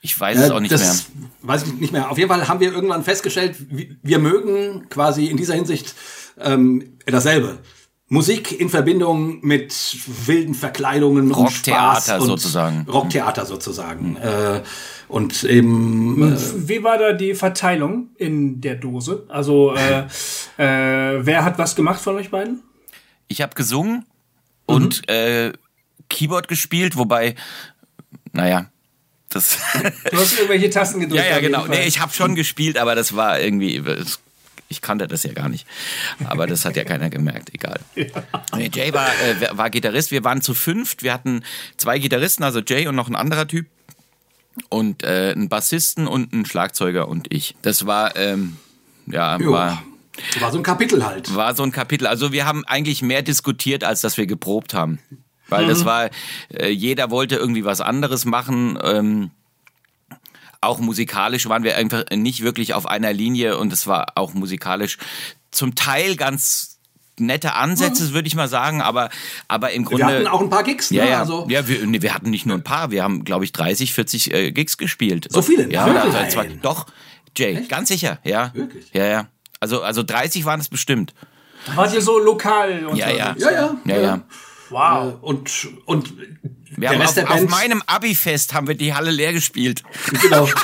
ich 0.01 0.17
weiß 0.19 0.37
es 0.37 0.51
auch 0.51 0.59
nicht 0.59 0.71
mehr. 0.71 0.95
Weiß 1.41 1.63
ich 1.63 1.73
nicht 1.73 1.93
mehr. 1.93 2.09
Auf 2.11 2.17
jeden 2.17 2.29
Fall 2.29 2.47
haben 2.47 2.59
wir 2.59 2.71
irgendwann 2.73 3.03
festgestellt, 3.03 3.55
wir 3.69 4.19
mögen 4.19 4.87
quasi 4.89 5.25
in 5.27 5.37
dieser 5.37 5.55
Hinsicht 5.55 5.93
ähm, 6.39 6.97
dasselbe. 7.05 7.59
Musik 8.11 8.59
in 8.59 8.69
Verbindung 8.69 9.39
mit 9.45 9.71
wilden 10.25 10.55
Verkleidungen 10.55 11.27
und 11.27 11.31
Rocktheater 11.33 12.01
Spaß 12.01 12.21
und 12.21 12.27
sozusagen. 12.27 12.87
Rocktheater 12.89 13.45
sozusagen. 13.45 14.15
Äh, 14.17 14.63
und 15.09 15.43
eben 15.43 16.33
äh, 16.33 16.37
Wie 16.69 16.83
war 16.83 16.97
da 16.97 17.11
die 17.13 17.33
Verteilung 17.35 18.09
in 18.17 18.61
der 18.61 18.75
Dose? 18.75 19.25
Also, 19.27 19.75
äh, 19.75 20.03
äh, 20.57 21.25
wer 21.25 21.43
hat 21.43 21.57
was 21.57 21.75
gemacht 21.75 21.99
von 22.01 22.15
euch 22.15 22.29
beiden? 22.29 22.61
Ich 23.27 23.41
habe 23.41 23.53
gesungen 23.55 24.05
und 24.65 25.01
Mhm. 25.07 25.13
äh, 25.13 25.51
Keyboard 26.09 26.47
gespielt, 26.47 26.95
wobei, 26.95 27.35
naja, 28.31 28.65
das. 29.29 29.57
Du 30.09 30.17
hast 30.17 30.33
irgendwelche 30.37 30.69
Tasten 30.71 31.01
gedrückt. 31.01 31.23
ja, 31.23 31.29
ja, 31.29 31.39
genau. 31.39 31.67
Nee, 31.67 31.85
ich 31.85 31.99
habe 31.99 32.13
schon 32.13 32.33
gespielt, 32.35 32.77
aber 32.77 32.95
das 32.95 33.15
war 33.15 33.39
irgendwie. 33.39 33.81
das- 33.81 34.19
Ich 34.71 34.81
kannte 34.81 35.07
das 35.07 35.23
ja 35.23 35.33
gar 35.33 35.49
nicht. 35.49 35.65
Aber 36.25 36.45
das 36.45 36.63
hat 36.63 36.75
ja 36.75 36.83
keiner 36.83 37.09
gemerkt, 37.09 37.49
egal. 37.55 37.79
Nee, 37.95 38.69
Jay 38.71 38.93
war, 38.93 39.07
äh, 39.07 39.57
war 39.57 39.71
Gitarrist. 39.71 40.11
Wir 40.11 40.23
waren 40.23 40.41
zu 40.43 40.53
fünft. 40.53 41.01
Wir 41.01 41.11
hatten 41.11 41.43
zwei 41.77 41.97
Gitarristen, 41.97 42.43
also 42.43 42.59
Jay 42.59 42.85
und 42.87 42.95
noch 42.95 43.07
ein 43.09 43.15
anderer 43.15 43.47
Typ. 43.47 43.65
Und 44.69 45.03
äh, 45.03 45.31
einen 45.35 45.47
Bassisten 45.49 46.07
und 46.07 46.33
einen 46.33 46.45
Schlagzeuger 46.45 47.07
und 47.07 47.31
ich. 47.31 47.55
Das 47.61 47.85
war, 47.85 48.15
ähm, 48.15 48.57
ja, 49.05 49.37
jo, 49.37 49.51
war, 49.51 49.83
war 50.39 50.51
so 50.51 50.57
ein 50.57 50.63
Kapitel 50.63 51.05
halt. 51.05 51.33
war 51.33 51.55
so 51.55 51.63
ein 51.63 51.71
Kapitel. 51.71 52.07
Also 52.07 52.31
wir 52.31 52.45
haben 52.45 52.65
eigentlich 52.65 53.01
mehr 53.01 53.21
diskutiert, 53.21 53.83
als 53.83 54.01
dass 54.01 54.17
wir 54.17 54.27
geprobt 54.27 54.73
haben. 54.73 54.99
Weil 55.47 55.65
Mhm. 55.65 55.69
das 55.69 55.85
war, 55.85 56.09
äh, 56.53 56.69
jeder 56.69 57.09
wollte 57.09 57.35
irgendwie 57.35 57.63
was 57.65 57.81
anderes 57.81 58.25
machen. 58.25 58.77
Ähm, 58.83 59.31
auch 60.61 60.79
musikalisch 60.79 61.47
waren 61.47 61.63
wir 61.63 61.77
einfach 61.77 62.03
nicht 62.13 62.43
wirklich 62.43 62.73
auf 62.73 62.85
einer 62.85 63.13
Linie 63.13 63.57
und 63.57 63.71
es 63.71 63.87
war 63.87 64.13
auch 64.15 64.33
musikalisch 64.33 64.97
zum 65.51 65.75
Teil 65.75 66.15
ganz 66.17 66.78
nette 67.19 67.53
Ansätze, 67.53 68.13
würde 68.13 68.27
ich 68.27 68.35
mal 68.35 68.47
sagen, 68.47 68.81
aber, 68.81 69.09
aber 69.47 69.71
im 69.71 69.85
Grunde. 69.85 70.03
Mhm. 70.03 70.09
Wir 70.09 70.15
hatten 70.15 70.27
auch 70.27 70.41
ein 70.41 70.49
paar 70.49 70.63
Gigs, 70.63 70.89
ja, 70.89 71.03
ne? 71.03 71.09
ja, 71.11 71.19
Also, 71.19 71.45
ja 71.49 71.67
wir, 71.67 71.85
nee, 71.85 72.01
wir 72.01 72.13
hatten 72.13 72.29
nicht 72.29 72.45
nur 72.45 72.57
ein 72.57 72.63
paar, 72.63 72.91
wir 72.91 73.03
haben, 73.03 73.23
glaube 73.23 73.45
ich, 73.45 73.51
30, 73.51 73.93
40 73.93 74.33
äh, 74.33 74.51
Gigs 74.51 74.77
gespielt. 74.77 75.27
So 75.29 75.41
viele? 75.41 75.71
Ja, 75.71 75.87
Nein. 75.87 75.97
also, 75.97 76.17
zwar, 76.29 76.45
doch, 76.45 76.87
Jay, 77.37 77.65
ganz 77.67 77.89
sicher, 77.89 78.19
ja. 78.23 78.51
Wirklich? 78.53 78.85
Ja, 78.93 79.05
ja. 79.05 79.27
Also, 79.59 79.81
also 79.81 80.03
30 80.03 80.45
waren 80.45 80.59
es 80.59 80.69
bestimmt. 80.69 81.13
Wart 81.75 81.93
ihr 81.93 82.01
so 82.01 82.17
lokal 82.17 82.85
unterwegs? 82.85 82.99
Ja, 82.99 83.09
ja. 83.09 83.35
ja, 83.37 83.51
ja. 83.51 83.77
Ja, 83.85 84.01
ja. 84.01 84.21
Wow. 84.69 85.15
Und, 85.21 85.67
und 85.85 86.13
Wir 86.77 86.89
haben 86.89 87.01
auf, 87.01 87.17
auf 87.17 87.49
meinem 87.49 87.83
Abi-Fest 87.85 88.53
haben 88.53 88.67
wir 88.67 88.75
die 88.75 88.93
Halle 88.93 89.11
leer 89.11 89.33
gespielt. 89.33 89.83
genau. 90.21 90.47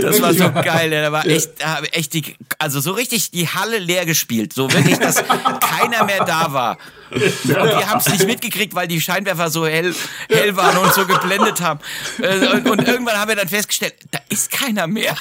Das 0.00 0.22
war 0.22 0.32
so 0.32 0.50
geil, 0.52 0.92
ey. 0.92 1.02
da 1.02 1.12
war 1.12 1.26
echt, 1.26 1.60
da 1.60 1.80
echt 1.92 2.14
die, 2.14 2.36
also 2.58 2.80
so 2.80 2.92
richtig 2.92 3.30
die 3.30 3.48
Halle 3.48 3.78
leer 3.78 4.06
gespielt, 4.06 4.52
so 4.52 4.72
wirklich, 4.72 4.98
dass 4.98 5.16
keiner 5.60 6.04
mehr 6.04 6.24
da 6.24 6.52
war. 6.52 6.78
Und 7.10 7.20
wir 7.44 7.88
haben 7.90 7.98
es 8.00 8.08
nicht 8.08 8.26
mitgekriegt, 8.26 8.74
weil 8.74 8.88
die 8.88 9.00
Scheinwerfer 9.00 9.50
so 9.50 9.66
hell, 9.66 9.94
hell 10.30 10.56
waren 10.56 10.78
und 10.78 10.94
so 10.94 11.06
geblendet 11.06 11.60
haben. 11.60 11.80
Äh, 12.20 12.46
Und, 12.46 12.68
und 12.68 12.88
irgendwann 12.88 13.16
haben 13.18 13.28
wir 13.28 13.36
dann 13.36 13.48
festgestellt, 13.48 13.94
da 14.10 14.18
ist 14.28 14.50
keiner 14.50 14.86
mehr. 14.86 15.14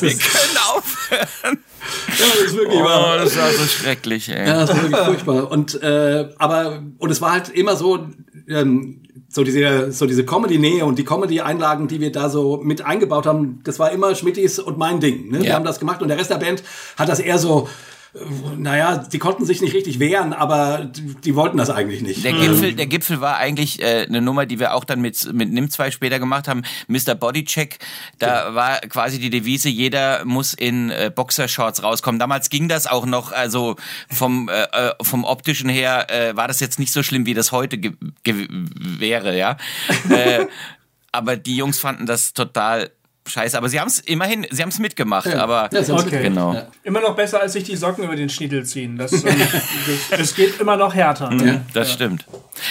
Wir 0.00 0.10
können 0.10 0.58
aufhören. 0.74 1.58
Ja, 2.18 2.26
das 2.34 2.38
ist 2.46 2.56
wirklich 2.56 2.80
wahr. 2.80 3.14
Oh, 3.14 3.24
das 3.24 3.36
war 3.36 3.50
so 3.52 3.64
schrecklich, 3.66 4.28
ey. 4.28 4.46
Ja, 4.46 4.66
das 4.66 4.70
war 4.70 4.82
wirklich 4.82 5.04
furchtbar. 5.04 5.50
Und 5.50 5.82
äh, 5.82 6.28
aber 6.38 6.82
und 6.98 7.10
es 7.10 7.20
war 7.20 7.32
halt 7.32 7.48
immer 7.48 7.76
so 7.76 8.06
ähm, 8.48 9.02
so 9.28 9.44
diese 9.44 9.92
so 9.92 10.06
diese 10.06 10.24
Comedy-Nähe 10.24 10.84
und 10.84 10.98
die 10.98 11.04
Comedy-Einlagen, 11.04 11.88
die 11.88 12.00
wir 12.00 12.12
da 12.12 12.28
so 12.28 12.60
mit 12.62 12.82
eingebaut 12.84 13.26
haben, 13.26 13.60
das 13.64 13.78
war 13.78 13.90
immer 13.92 14.14
Schmittis 14.14 14.58
und 14.58 14.78
mein 14.78 15.00
Ding. 15.00 15.30
Ne? 15.30 15.40
Wir 15.40 15.46
Ja. 15.50 15.54
haben 15.54 15.64
das 15.64 15.78
gemacht 15.78 16.02
und 16.02 16.08
der 16.08 16.18
Rest 16.18 16.30
der 16.30 16.38
Band 16.38 16.62
hat 16.96 17.08
das 17.08 17.20
eher 17.20 17.38
so 17.38 17.68
naja, 18.56 18.98
die 18.98 19.18
konnten 19.18 19.44
sich 19.44 19.60
nicht 19.60 19.72
richtig 19.72 20.00
wehren, 20.00 20.32
aber 20.32 20.84
die, 20.84 21.14
die 21.14 21.34
wollten 21.36 21.56
das 21.56 21.70
eigentlich 21.70 22.02
nicht. 22.02 22.24
Der 22.24 22.32
Gipfel, 22.32 22.74
der 22.74 22.86
Gipfel 22.86 23.20
war 23.20 23.36
eigentlich 23.36 23.80
äh, 23.80 24.06
eine 24.08 24.20
Nummer, 24.20 24.46
die 24.46 24.58
wir 24.58 24.74
auch 24.74 24.84
dann 24.84 25.00
mit 25.00 25.32
mit 25.32 25.48
Nim2 25.50 25.92
später 25.92 26.18
gemacht 26.18 26.48
haben. 26.48 26.62
Mr. 26.88 27.14
Bodycheck, 27.14 27.78
da 28.18 28.54
war 28.54 28.80
quasi 28.80 29.20
die 29.20 29.30
Devise: 29.30 29.68
Jeder 29.68 30.24
muss 30.24 30.54
in 30.54 30.90
äh, 30.90 31.12
Boxershorts 31.14 31.84
rauskommen. 31.84 32.18
Damals 32.18 32.50
ging 32.50 32.68
das 32.68 32.88
auch 32.88 33.06
noch, 33.06 33.30
also 33.30 33.76
vom 34.10 34.48
äh, 34.48 34.62
äh, 34.62 34.92
vom 35.02 35.22
optischen 35.24 35.70
her 35.70 36.10
äh, 36.10 36.36
war 36.36 36.48
das 36.48 36.58
jetzt 36.58 36.80
nicht 36.80 36.92
so 36.92 37.04
schlimm, 37.04 37.26
wie 37.26 37.34
das 37.34 37.52
heute 37.52 37.78
wäre, 38.24 39.38
ja. 39.38 39.56
äh, 40.10 40.46
aber 41.12 41.36
die 41.36 41.56
Jungs 41.56 41.78
fanden 41.78 42.06
das 42.06 42.34
total 42.34 42.90
scheiße. 43.30 43.56
Aber 43.56 43.68
sie 43.68 43.80
haben 43.80 43.88
es 43.88 43.98
immerhin, 44.00 44.46
sie 44.50 44.62
haben 44.62 44.68
es 44.70 44.78
mitgemacht. 44.78 45.26
Ja. 45.26 45.42
Aber 45.42 45.68
Ja, 45.72 45.80
Okay. 45.94 46.22
genau. 46.22 46.54
Ja. 46.54 46.66
Immer 46.82 47.00
noch 47.00 47.16
besser, 47.16 47.40
als 47.40 47.52
sich 47.54 47.64
die 47.64 47.76
Socken 47.76 48.04
über 48.04 48.16
den 48.16 48.28
Schniedel 48.28 48.64
ziehen. 48.66 48.96
Das, 48.98 49.12
ähm, 49.24 49.40
das, 50.10 50.18
das 50.18 50.34
geht 50.34 50.60
immer 50.60 50.76
noch 50.76 50.94
härter. 50.94 51.30
Mhm, 51.30 51.62
das 51.72 51.92
stimmt. 51.92 52.24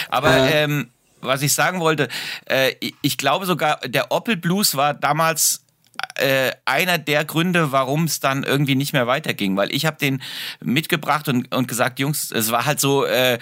Aber 0.09 0.35
ähm, 0.51 0.89
was 1.21 1.41
ich 1.41 1.53
sagen 1.53 1.79
wollte, 1.79 2.07
äh, 2.49 2.73
ich- 2.79 2.93
ich 3.01 3.17
glaube 3.17 3.45
sogar, 3.45 3.79
der 3.85 4.11
Opel 4.11 4.37
Blues 4.37 4.75
war 4.75 4.93
damals 4.93 5.63
äh, 6.15 6.51
einer 6.63 6.97
der 6.97 7.25
Gründe, 7.25 7.73
warum 7.73 8.05
es 8.05 8.21
dann 8.21 8.43
irgendwie 8.43 8.75
nicht 8.75 8.93
mehr 8.93 9.05
weiterging, 9.05 9.57
weil 9.57 9.73
ich 9.73 9.85
habe 9.85 9.97
den 9.97 10.21
mitgebracht 10.61 11.27
und, 11.27 11.53
und 11.53 11.67
gesagt, 11.67 11.99
Jungs, 11.99 12.31
es 12.31 12.51
war 12.51 12.65
halt 12.65 12.79
so 12.79 13.05
äh, 13.05 13.37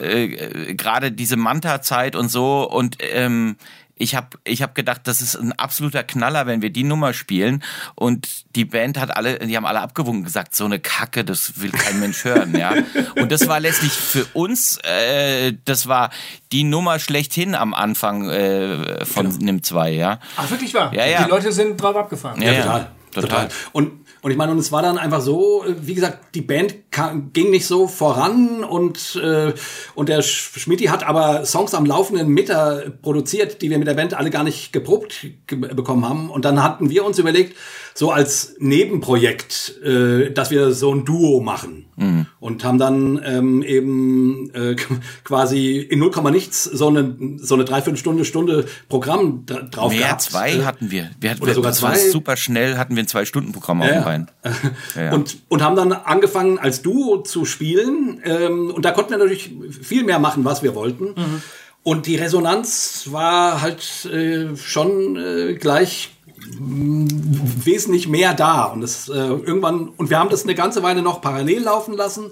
äh, 0.00 0.74
gerade 0.74 1.12
diese 1.12 1.36
Manta-Zeit 1.36 2.16
und 2.16 2.28
so 2.28 2.68
und 2.68 2.96
ähm, 3.00 3.56
ich 4.00 4.14
habe 4.14 4.38
ich 4.44 4.62
hab 4.62 4.74
gedacht, 4.74 5.02
das 5.04 5.20
ist 5.20 5.36
ein 5.36 5.52
absoluter 5.52 6.02
Knaller, 6.02 6.46
wenn 6.46 6.62
wir 6.62 6.70
die 6.70 6.84
Nummer 6.84 7.12
spielen. 7.12 7.62
Und 7.94 8.28
die 8.56 8.64
Band 8.64 8.98
hat 8.98 9.14
alle, 9.14 9.38
die 9.40 9.54
haben 9.56 9.66
alle 9.66 9.80
abgewunken 9.80 10.20
und 10.20 10.24
gesagt, 10.24 10.54
so 10.54 10.64
eine 10.64 10.80
Kacke, 10.80 11.22
das 11.22 11.60
will 11.60 11.70
kein 11.70 12.00
Mensch 12.00 12.24
hören, 12.24 12.56
ja. 12.56 12.72
Und 13.16 13.30
das 13.30 13.46
war 13.46 13.60
letztlich 13.60 13.92
für 13.92 14.24
uns, 14.32 14.78
äh, 14.84 15.52
das 15.66 15.86
war 15.86 16.08
die 16.50 16.64
Nummer 16.64 16.98
schlechthin 16.98 17.54
am 17.54 17.74
Anfang 17.74 18.30
äh, 18.30 19.04
von 19.04 19.28
NIM 19.28 19.62
2, 19.62 19.90
ja. 19.90 20.18
Ach, 20.36 20.50
wirklich 20.50 20.72
wahr? 20.72 20.94
Ja, 20.94 21.04
ja. 21.04 21.24
Die 21.24 21.30
Leute 21.30 21.52
sind 21.52 21.76
drauf 21.76 21.94
abgefahren. 21.94 22.40
Ja, 22.40 22.52
Ja, 22.52 22.62
total. 22.62 22.90
total. 23.12 23.22
Total. 23.28 23.48
Und, 23.72 23.92
und 24.22 24.30
ich 24.30 24.36
meine, 24.36 24.52
und 24.52 24.58
es 24.58 24.70
war 24.70 24.82
dann 24.82 24.98
einfach 24.98 25.20
so, 25.22 25.64
wie 25.80 25.94
gesagt, 25.94 26.34
die 26.34 26.42
Band 26.42 26.90
kam, 26.90 27.32
ging 27.32 27.50
nicht 27.50 27.66
so 27.66 27.88
voran 27.88 28.62
und, 28.64 29.16
äh, 29.22 29.54
und 29.94 30.08
der 30.08 30.22
Sch- 30.22 30.58
Schmidti 30.58 30.84
hat 30.86 31.04
aber 31.04 31.46
Songs 31.46 31.72
am 31.74 31.86
laufenden 31.86 32.28
Meter 32.28 32.92
produziert, 33.02 33.62
die 33.62 33.70
wir 33.70 33.78
mit 33.78 33.88
der 33.88 33.94
Band 33.94 34.14
alle 34.14 34.30
gar 34.30 34.44
nicht 34.44 34.72
geprobt 34.72 35.26
ge 35.46 35.58
bekommen 35.58 36.06
haben. 36.06 36.30
Und 36.30 36.44
dann 36.44 36.62
hatten 36.62 36.90
wir 36.90 37.04
uns 37.04 37.18
überlegt, 37.18 37.56
so 37.94 38.10
als 38.10 38.54
Nebenprojekt, 38.58 39.80
äh, 39.82 40.30
dass 40.30 40.50
wir 40.50 40.72
so 40.72 40.94
ein 40.94 41.04
Duo 41.04 41.40
machen. 41.40 41.86
Mhm. 41.96 42.26
Und 42.38 42.64
haben 42.64 42.78
dann 42.78 43.20
ähm, 43.24 43.62
eben 43.62 44.50
äh, 44.54 44.76
quasi 45.24 45.78
in 45.78 45.98
0, 45.98 46.10
nichts 46.30 46.64
so 46.64 46.88
eine, 46.88 47.16
so 47.36 47.54
eine 47.54 47.64
Dreiviertelstunde, 47.64 48.24
Stunde 48.24 48.66
Programm 48.88 49.44
dra 49.46 49.60
drauf 49.62 49.92
Mehr 49.92 50.02
gehabt. 50.02 50.22
zwei 50.22 50.52
Äh, 50.52 50.64
hatten 50.64 50.90
wir. 50.90 51.10
wir 51.20 51.30
hatten, 51.30 51.42
oder 51.42 51.54
sogar 51.54 51.70
das 51.70 51.82
war 51.82 51.94
zwei. 51.94 52.10
super 52.10 52.36
schnell 52.36 52.76
hatten 52.78 52.96
wir 52.96 53.02
ein 53.02 53.08
Zwei-Stunden-Programm 53.08 53.82
auf 53.82 53.88
Ja, 53.88 53.92
dem 53.92 53.98
ja. 53.98 54.04
Bein. 54.04 54.30
Ja, 54.94 55.02
ja. 55.02 55.12
Und, 55.12 55.38
und 55.48 55.62
haben 55.62 55.76
dann 55.76 55.92
angefangen 55.92 56.58
als 56.58 56.82
Duo 56.82 57.18
zu 57.22 57.44
spielen. 57.44 58.20
Ähm, 58.24 58.70
und 58.70 58.84
da 58.84 58.92
konnten 58.92 59.10
wir 59.10 59.18
natürlich 59.18 59.50
viel 59.82 60.04
mehr 60.04 60.18
machen, 60.18 60.44
was 60.44 60.62
wir 60.62 60.74
wollten. 60.74 61.14
Und 61.82 62.06
die 62.06 62.16
Resonanz 62.16 63.08
war 63.10 63.62
halt 63.62 64.04
äh, 64.06 64.54
schon 64.56 65.16
äh, 65.16 65.54
gleich 65.54 66.10
wesentlich 66.40 68.08
mehr 68.08 68.34
da. 68.34 68.64
Und 68.64 68.80
das 68.80 69.08
äh, 69.08 69.12
irgendwann, 69.12 69.88
und 69.88 70.10
wir 70.10 70.18
haben 70.18 70.30
das 70.30 70.44
eine 70.44 70.54
ganze 70.54 70.82
Weile 70.82 71.02
noch 71.02 71.20
parallel 71.20 71.62
laufen 71.62 71.94
lassen. 71.94 72.30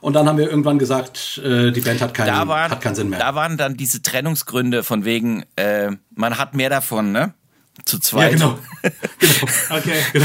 Und 0.00 0.14
dann 0.14 0.26
haben 0.26 0.38
wir 0.38 0.48
irgendwann 0.48 0.78
gesagt, 0.78 1.40
äh, 1.44 1.72
die 1.72 1.80
Band 1.80 2.00
hat 2.00 2.14
keinen, 2.14 2.48
waren, 2.48 2.70
hat 2.70 2.80
keinen 2.80 2.94
Sinn 2.94 3.10
mehr. 3.10 3.18
Da 3.18 3.34
waren 3.34 3.58
dann 3.58 3.76
diese 3.76 4.00
Trennungsgründe 4.02 4.82
von 4.82 5.04
wegen, 5.04 5.44
äh, 5.56 5.90
man 6.14 6.38
hat 6.38 6.54
mehr 6.54 6.70
davon, 6.70 7.12
ne? 7.12 7.34
Zu 7.84 7.96
ja, 7.96 8.02
zweit. 8.02 8.32
genau. 8.32 8.58
genau. 9.18 9.78
Okay. 9.78 10.02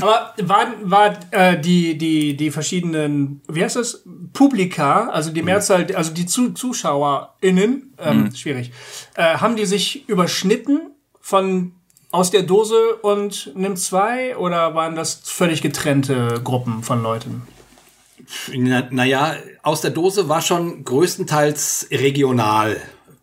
Aber 0.00 0.32
waren 0.40 0.74
war 0.82 1.18
äh, 1.32 1.60
die 1.60 1.98
die 1.98 2.36
die 2.36 2.50
verschiedenen 2.52 3.40
wie 3.48 3.64
heißt 3.64 3.74
das 3.74 4.04
Publika 4.32 5.08
also 5.08 5.32
die 5.32 5.42
Mehrzahl 5.42 5.92
also 5.92 6.12
die 6.12 6.26
Zu 6.26 6.52
ZuschauerInnen 6.52 7.94
ähm, 7.98 8.32
schwierig 8.32 8.70
äh, 9.16 9.38
haben 9.38 9.56
die 9.56 9.66
sich 9.66 10.08
überschnitten 10.08 10.92
von 11.20 11.72
aus 12.10 12.30
der 12.30 12.42
Dose 12.42 12.94
und 13.02 13.52
nimm 13.54 13.76
zwei 13.76 14.36
oder 14.36 14.74
waren 14.74 14.96
das 14.96 15.20
völlig 15.24 15.62
getrennte 15.62 16.40
Gruppen 16.42 16.82
von 16.82 17.02
Leuten? 17.02 17.42
Na, 18.54 18.86
naja, 18.90 19.36
aus 19.62 19.80
der 19.80 19.90
Dose 19.90 20.28
war 20.28 20.42
schon 20.42 20.84
größtenteils 20.84 21.88
regional, 21.90 22.76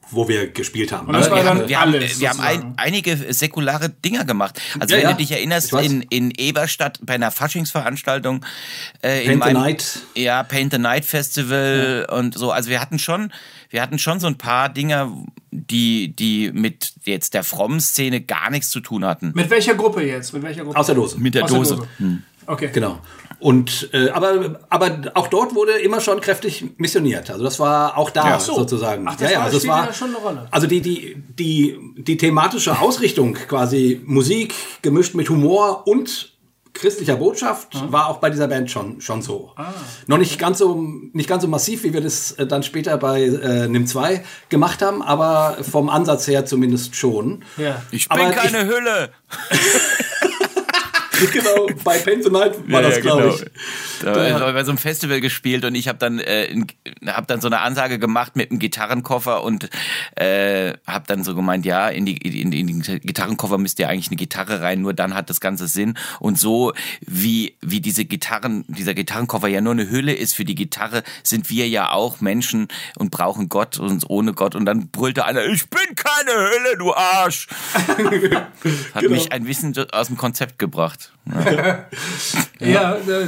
wo 0.09 0.27
wir 0.27 0.47
gespielt 0.47 0.91
haben. 0.91 1.11
Ne? 1.11 1.19
wir 1.19 1.45
haben, 1.45 1.67
wir 1.67 1.79
haben, 1.79 1.93
wir 1.93 2.29
haben 2.29 2.39
ein, 2.39 2.73
einige 2.77 3.33
säkulare 3.33 3.89
Dinger 3.89 4.23
gemacht. 4.25 4.59
Also 4.79 4.95
Ja, 4.95 5.01
wenn 5.01 5.09
ja. 5.09 5.11
du 5.13 5.17
dich 5.17 5.31
erinnerst, 5.31 5.73
in, 5.73 6.01
in 6.03 6.31
Eberstadt 6.31 6.99
bei 7.03 7.15
einer 7.15 7.31
Faschingsveranstaltung 7.31 8.45
äh, 9.03 9.23
in 9.25 9.25
Paint 9.25 9.43
the 9.43 9.53
meinem, 9.53 9.61
Night. 9.61 9.99
Ja, 10.15 10.43
Paint 10.43 10.73
the 10.73 10.79
Night 10.79 11.05
Festival 11.05 12.07
und 12.11 12.35
so. 12.35 12.51
Also 12.51 12.69
wir 12.69 12.79
hatten 12.79 12.97
schon, 12.99 13.31
wir 13.75 13.81
hatten 13.81 13.99
schon 13.99 14.21
so 14.21 14.27
ein 14.27 14.37
paar 14.37 14.69
Dinger, 14.69 15.11
die, 15.51 16.15
die 16.15 16.49
mit 16.53 16.93
jetzt 17.03 17.33
der 17.33 17.43
frommen 17.43 17.81
Szene 17.81 18.21
gar 18.21 18.49
nichts 18.49 18.69
zu 18.69 18.79
tun 18.79 19.03
hatten. 19.03 19.33
Mit 19.35 19.49
welcher 19.49 19.75
Gruppe 19.75 20.01
jetzt? 20.01 20.33
Mit 20.33 20.43
welcher 20.43 20.63
Gruppe? 20.63 20.79
Aus 20.79 20.85
der 20.85 20.95
Dose. 20.95 21.19
Mit 21.19 21.35
der 21.35 21.43
Aus 21.43 21.49
der 21.51 21.59
Dose. 21.59 21.75
Dose. 21.75 21.87
Hm. 21.97 22.23
Okay. 22.47 22.69
Genau. 22.71 22.99
Und 23.39 23.89
äh, 23.91 24.09
aber 24.11 24.61
aber 24.69 25.11
auch 25.15 25.27
dort 25.27 25.55
wurde 25.55 25.73
immer 25.73 25.99
schon 25.99 26.21
kräftig 26.21 26.63
missioniert. 26.77 27.29
Also 27.29 27.43
das 27.43 27.59
war 27.59 27.97
auch 27.97 28.09
da 28.11 28.35
Ach 28.35 28.39
so. 28.39 28.55
sozusagen. 28.55 29.05
Ach, 29.09 29.15
das 29.17 29.33
war- 29.35 29.41
also 29.43 29.57
es 29.57 29.63
spielte 29.63 29.77
war 29.77 29.85
ja 29.87 29.93
schon 29.93 30.07
eine 30.09 30.17
Rolle. 30.17 30.47
Also 30.51 30.67
die 30.67 30.79
die 30.79 31.15
die 31.37 31.77
die 31.97 32.15
thematische 32.15 32.79
Ausrichtung 32.79 33.33
quasi 33.33 34.01
Musik 34.05 34.53
gemischt 34.83 35.15
mit 35.15 35.29
Humor 35.29 35.85
und 35.85 36.31
christlicher 36.75 37.15
Botschaft 37.15 37.91
war 37.91 38.07
auch 38.07 38.17
bei 38.17 38.29
dieser 38.29 38.47
Band 38.47 38.69
schon 38.69 39.01
schon 39.01 39.21
so. 39.21 39.51
Ah. 39.55 39.73
Noch 40.05 40.17
nicht 40.17 40.37
ganz 40.37 40.59
so 40.59 40.75
nicht 41.13 41.27
ganz 41.27 41.41
so 41.41 41.47
massiv, 41.47 41.83
wie 41.83 41.93
wir 41.93 42.01
das 42.01 42.33
äh, 42.33 42.45
dann 42.45 42.61
später 42.61 42.97
bei 42.97 43.23
äh, 43.23 43.67
Nim 43.67 43.87
2 43.87 44.23
gemacht 44.49 44.81
haben, 44.81 45.01
aber 45.01 45.57
vom 45.63 45.89
Ansatz 45.89 46.27
her 46.27 46.45
zumindest 46.45 46.95
schon. 46.95 47.43
Ja. 47.57 47.81
Ich 47.91 48.07
bin 48.09 48.19
Aber 48.19 48.31
keine 48.31 48.65
Hülle. 48.65 49.09
genau, 51.33 51.67
bei 51.83 51.97
Night 51.97 52.69
war 52.69 52.81
Ja, 52.81 52.81
das, 52.81 52.95
ja, 52.95 53.01
glaube 53.01 53.21
genau. 53.23 53.35
ich. 53.35 53.45
Da 54.01 54.13
habe 54.39 54.49
ich 54.49 54.53
bei 54.55 54.63
so 54.63 54.71
einem 54.71 54.77
Festival 54.77 55.21
gespielt 55.21 55.65
und 55.65 55.75
ich 55.75 55.87
habe 55.87 55.97
dann 55.97 56.19
äh, 56.19 56.45
in- 56.45 56.67
hab 57.07 57.27
dann 57.27 57.41
so 57.41 57.47
eine 57.47 57.59
Ansage 57.61 57.99
gemacht 57.99 58.35
mit 58.35 58.51
einem 58.51 58.59
Gitarrenkoffer 58.59 59.43
und 59.43 59.69
äh, 60.15 60.73
habe 60.87 61.05
dann 61.07 61.23
so 61.23 61.35
gemeint, 61.35 61.65
ja, 61.65 61.87
in, 61.89 62.05
die, 62.05 62.17
in, 62.17 62.51
in 62.51 62.67
den 62.67 62.81
Gitarrenkoffer 63.01 63.57
müsst 63.57 63.79
ihr 63.79 63.89
eigentlich 63.89 64.07
eine 64.07 64.17
Gitarre 64.17 64.61
rein, 64.61 64.81
nur 64.81 64.93
dann 64.93 65.13
hat 65.15 65.29
das 65.29 65.39
Ganze 65.41 65.67
Sinn. 65.67 65.97
Und 66.19 66.37
so 66.39 66.73
wie 67.01 67.55
wie 67.61 67.81
diese 67.81 68.05
Gitarren, 68.05 68.65
dieser 68.67 68.93
Gitarrenkoffer 68.93 69.47
ja 69.47 69.61
nur 69.61 69.73
eine 69.73 69.89
Hülle 69.89 70.13
ist 70.13 70.35
für 70.35 70.45
die 70.45 70.55
Gitarre, 70.55 71.03
sind 71.23 71.49
wir 71.49 71.67
ja 71.67 71.91
auch 71.91 72.21
Menschen 72.21 72.67
und 72.97 73.11
brauchen 73.11 73.49
Gott 73.49 73.79
und 73.79 74.03
ohne 74.09 74.33
Gott. 74.33 74.55
Und 74.55 74.65
dann 74.65 74.89
brüllte 74.89 75.25
einer, 75.25 75.45
ich 75.45 75.69
bin 75.69 75.95
keine 75.95 76.31
Hülle, 76.31 76.77
du 76.77 76.93
Arsch. 76.93 77.47
Hat 77.73 79.01
Genau. 79.01 79.09
mich 79.15 79.31
ein 79.31 79.43
bisschen 79.45 79.75
aus 79.91 80.07
dem 80.07 80.17
Konzept 80.17 80.59
gebracht. 80.59 81.11
Ja, 82.59 82.95
äh, 82.95 83.27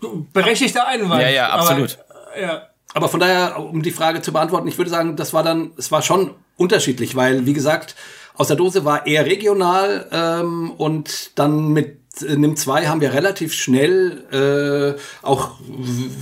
du- 0.00 0.26
berechtigter 0.32 0.86
Einwand. 0.86 1.22
Ja, 1.22 1.28
ja, 1.28 1.48
absolut. 1.50 1.98
Aber, 2.32 2.40
ja. 2.40 2.62
Aber 2.92 3.08
von 3.08 3.20
daher, 3.20 3.58
um 3.60 3.82
die 3.82 3.92
Frage 3.92 4.20
zu 4.20 4.32
beantworten, 4.32 4.66
ich 4.66 4.76
würde 4.78 4.90
sagen, 4.90 5.14
das 5.16 5.32
war 5.32 5.42
dann, 5.42 5.70
es 5.76 5.92
war 5.92 6.02
schon 6.02 6.32
unterschiedlich, 6.56 7.14
weil, 7.14 7.46
wie 7.46 7.52
gesagt, 7.52 7.94
aus 8.34 8.48
der 8.48 8.56
Dose 8.56 8.84
war 8.84 9.06
eher 9.06 9.26
regional 9.26 10.06
ähm, 10.10 10.72
und 10.72 11.38
dann 11.38 11.68
mit 11.68 11.98
äh, 12.26 12.34
Nimm 12.36 12.56
2 12.56 12.86
haben 12.88 13.00
wir 13.00 13.12
relativ 13.12 13.52
schnell 13.54 14.96
äh, 14.96 15.00
auch, 15.24 15.52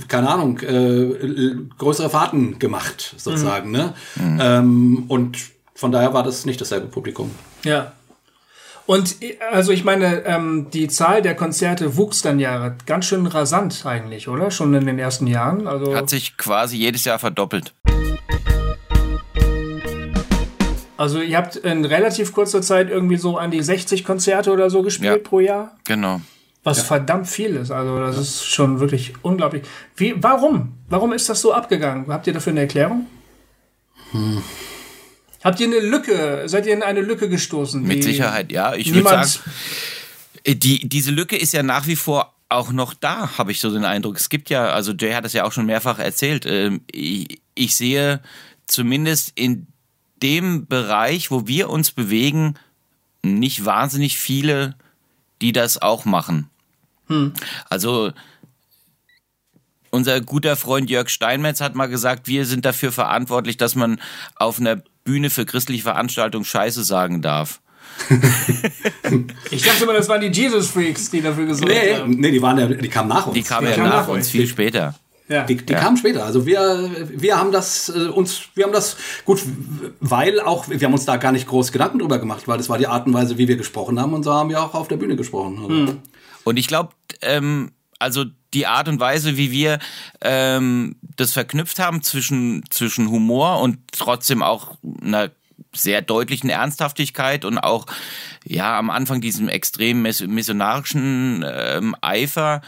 keine 0.07 0.29
Ahnung, 0.29 0.59
äh, 0.59 1.55
größere 1.77 2.09
Fahrten 2.11 2.59
gemacht, 2.59 3.15
sozusagen. 3.17 3.71
Ne? 3.71 3.93
Ähm, 4.39 5.05
und 5.07 5.37
von 5.73 5.91
daher 5.91 6.13
war 6.13 6.21
das 6.23 6.45
nicht 6.45 6.61
dasselbe 6.61 6.87
Publikum. 6.87 7.31
Ja. 7.63 7.93
Und 8.89 9.17
also 9.51 9.71
ich 9.71 9.83
meine, 9.83 10.25
ähm, 10.25 10.65
die 10.73 10.87
Zahl 10.87 11.21
der 11.21 11.35
Konzerte 11.35 11.95
wuchs 11.95 12.23
dann 12.23 12.39
ja 12.39 12.69
ganz 12.87 13.05
schön 13.05 13.27
rasant 13.27 13.85
eigentlich, 13.85 14.27
oder? 14.27 14.49
Schon 14.49 14.73
in 14.73 14.87
den 14.87 14.97
ersten 14.97 15.27
Jahren. 15.27 15.67
Also 15.67 15.95
Hat 15.95 16.09
sich 16.09 16.37
quasi 16.37 16.77
jedes 16.77 17.05
Jahr 17.05 17.19
verdoppelt. 17.19 17.75
Also 20.97 21.21
ihr 21.21 21.37
habt 21.37 21.55
in 21.57 21.85
relativ 21.85 22.33
kurzer 22.33 22.63
Zeit 22.63 22.89
irgendwie 22.89 23.17
so 23.17 23.37
an 23.37 23.51
die 23.51 23.61
60 23.61 24.03
Konzerte 24.03 24.51
oder 24.51 24.71
so 24.71 24.81
gespielt 24.81 25.17
Ja. 25.17 25.29
pro 25.29 25.39
Jahr. 25.39 25.77
Genau. 25.83 26.19
Was 26.63 26.81
verdammt 26.81 27.27
viel 27.27 27.57
ist. 27.57 27.69
Also 27.69 27.99
das 27.99 28.17
ist 28.17 28.43
schon 28.43 28.79
wirklich 28.79 29.13
unglaublich. 29.21 29.61
Wie, 29.97 30.15
warum? 30.17 30.79
Warum 30.89 31.13
ist 31.13 31.29
das 31.29 31.41
so 31.41 31.53
abgegangen? 31.53 32.07
Habt 32.07 32.25
ihr 32.25 32.33
dafür 32.33 32.53
eine 32.53 32.61
Erklärung? 32.61 33.05
Habt 35.43 35.59
ihr 35.59 35.67
eine 35.67 35.79
Lücke? 35.79 36.43
Seid 36.47 36.65
ihr 36.65 36.73
in 36.73 36.83
eine 36.83 37.01
Lücke 37.01 37.29
gestoßen? 37.29 37.81
Mit 37.81 38.03
Sicherheit, 38.03 38.51
ja. 38.51 38.75
Ich 38.75 38.93
würde 38.93 39.09
sagen, 39.09 39.29
äh, 40.43 40.55
die, 40.55 40.87
diese 40.87 41.11
Lücke 41.11 41.37
ist 41.37 41.53
ja 41.53 41.63
nach 41.63 41.87
wie 41.87 41.95
vor 41.95 42.33
auch 42.49 42.71
noch 42.71 42.93
da, 42.93 43.37
habe 43.37 43.51
ich 43.51 43.59
so 43.59 43.71
den 43.71 43.85
Eindruck. 43.85 44.17
Es 44.17 44.29
gibt 44.29 44.49
ja, 44.49 44.69
also 44.69 44.93
Jay 44.93 45.13
hat 45.13 45.25
es 45.25 45.33
ja 45.33 45.43
auch 45.43 45.51
schon 45.51 45.67
mehrfach 45.67 45.99
erzählt, 45.99 46.45
ähm, 46.45 46.81
ich, 46.91 47.41
ich 47.55 47.75
sehe 47.75 48.21
zumindest 48.65 49.33
in 49.35 49.67
dem 50.21 50.65
Bereich, 50.67 51.31
wo 51.31 51.47
wir 51.47 51.69
uns 51.69 51.91
bewegen, 51.91 52.55
nicht 53.23 53.65
wahnsinnig 53.65 54.17
viele, 54.17 54.75
die 55.41 55.53
das 55.53 55.81
auch 55.81 56.05
machen. 56.05 56.49
Also 57.69 58.11
unser 59.89 60.21
guter 60.21 60.55
Freund 60.55 60.89
Jörg 60.89 61.09
Steinmetz 61.09 61.59
hat 61.61 61.75
mal 61.75 61.87
gesagt, 61.87 62.27
wir 62.27 62.45
sind 62.45 62.65
dafür 62.65 62.91
verantwortlich, 62.91 63.57
dass 63.57 63.75
man 63.75 63.99
auf 64.35 64.59
einer 64.59 64.83
Bühne 65.09 65.29
für 65.31 65.45
christliche 65.45 65.81
Veranstaltungen 65.83 66.45
Scheiße 66.45 66.83
sagen 66.83 67.21
darf. 67.23 67.59
Ich 69.51 69.63
dachte 69.63 69.83
immer, 69.83 69.93
das 69.93 70.07
waren 70.07 70.21
die 70.21 70.27
Jesus 70.27 70.67
Freaks, 70.69 71.09
die 71.09 71.21
dafür 71.21 71.45
gesorgt 71.47 71.71
Nee, 71.73 71.95
haben. 71.95 72.11
nee, 72.11 72.31
die 72.31 72.41
waren 72.41 72.57
ja, 72.59 72.67
die 72.67 72.87
kamen 72.89 73.09
nach 73.09 73.25
uns. 73.27 73.33
Die 73.33 73.41
kamen 73.43 73.67
ja 73.67 73.73
kamen 73.75 73.89
nach 73.89 74.01
nach 74.01 74.07
uns 74.07 74.29
viel 74.29 74.47
später. 74.47 74.95
Ja. 75.27 75.43
Die, 75.43 75.57
die 75.57 75.73
Ja. 75.73 75.79
kamen 75.79 75.97
später. 75.97 76.23
Also 76.25 76.45
wir, 76.45 76.89
wir 77.15 77.37
haben 77.37 77.51
das 77.51 77.89
äh, 77.89 78.07
uns, 78.07 78.43
wir 78.55 78.63
haben 78.65 78.73
das 78.73 78.95
gut, 79.25 79.41
weil 79.99 80.39
auch 80.39 80.69
wir 80.69 80.79
haben 80.81 80.93
uns 80.93 81.05
da 81.05 81.17
gar 81.17 81.31
nicht 81.31 81.47
groß 81.47 81.71
Gedanken 81.71 81.99
drüber 81.99 82.19
gemacht, 82.19 82.47
weil 82.47 82.57
das 82.57 82.69
war 82.69 82.77
die 82.77 82.87
Art 82.87 83.05
und 83.07 83.13
Weise, 83.13 83.37
wie 83.37 83.47
wir 83.47 83.57
gesprochen 83.57 83.99
haben 83.99 84.13
und 84.13 84.23
so 84.23 84.31
haben 84.33 84.49
wir 84.49 84.61
auch 84.61 84.73
auf 84.75 84.87
der 84.87 84.97
Bühne 84.97 85.15
gesprochen. 85.15 85.57
Also, 85.59 85.97
Und 86.45 86.57
ich 86.57 86.67
glaube, 86.67 86.91
ähm, 87.21 87.71
also 87.99 88.25
die 88.53 88.65
Art 88.65 88.87
und 88.87 88.99
Weise, 88.99 89.37
wie 89.37 89.51
wir 89.51 89.79
ähm, 90.21 90.95
das 91.01 91.33
verknüpft 91.33 91.79
haben 91.79 92.01
zwischen, 92.01 92.63
zwischen 92.69 93.09
Humor 93.09 93.61
und 93.61 93.77
trotzdem 93.91 94.41
auch 94.41 94.77
einer 95.01 95.29
sehr 95.75 96.01
deutlichen 96.01 96.49
Ernsthaftigkeit 96.49 97.45
und 97.45 97.59
auch 97.59 97.85
ja 98.43 98.79
am 98.79 98.89
Anfang 98.89 99.21
diesem 99.21 99.49
extrem 99.49 100.01
miss- 100.01 100.25
missionarischen 100.25 101.45
ähm, 101.47 101.95
Eifer, 102.01 102.61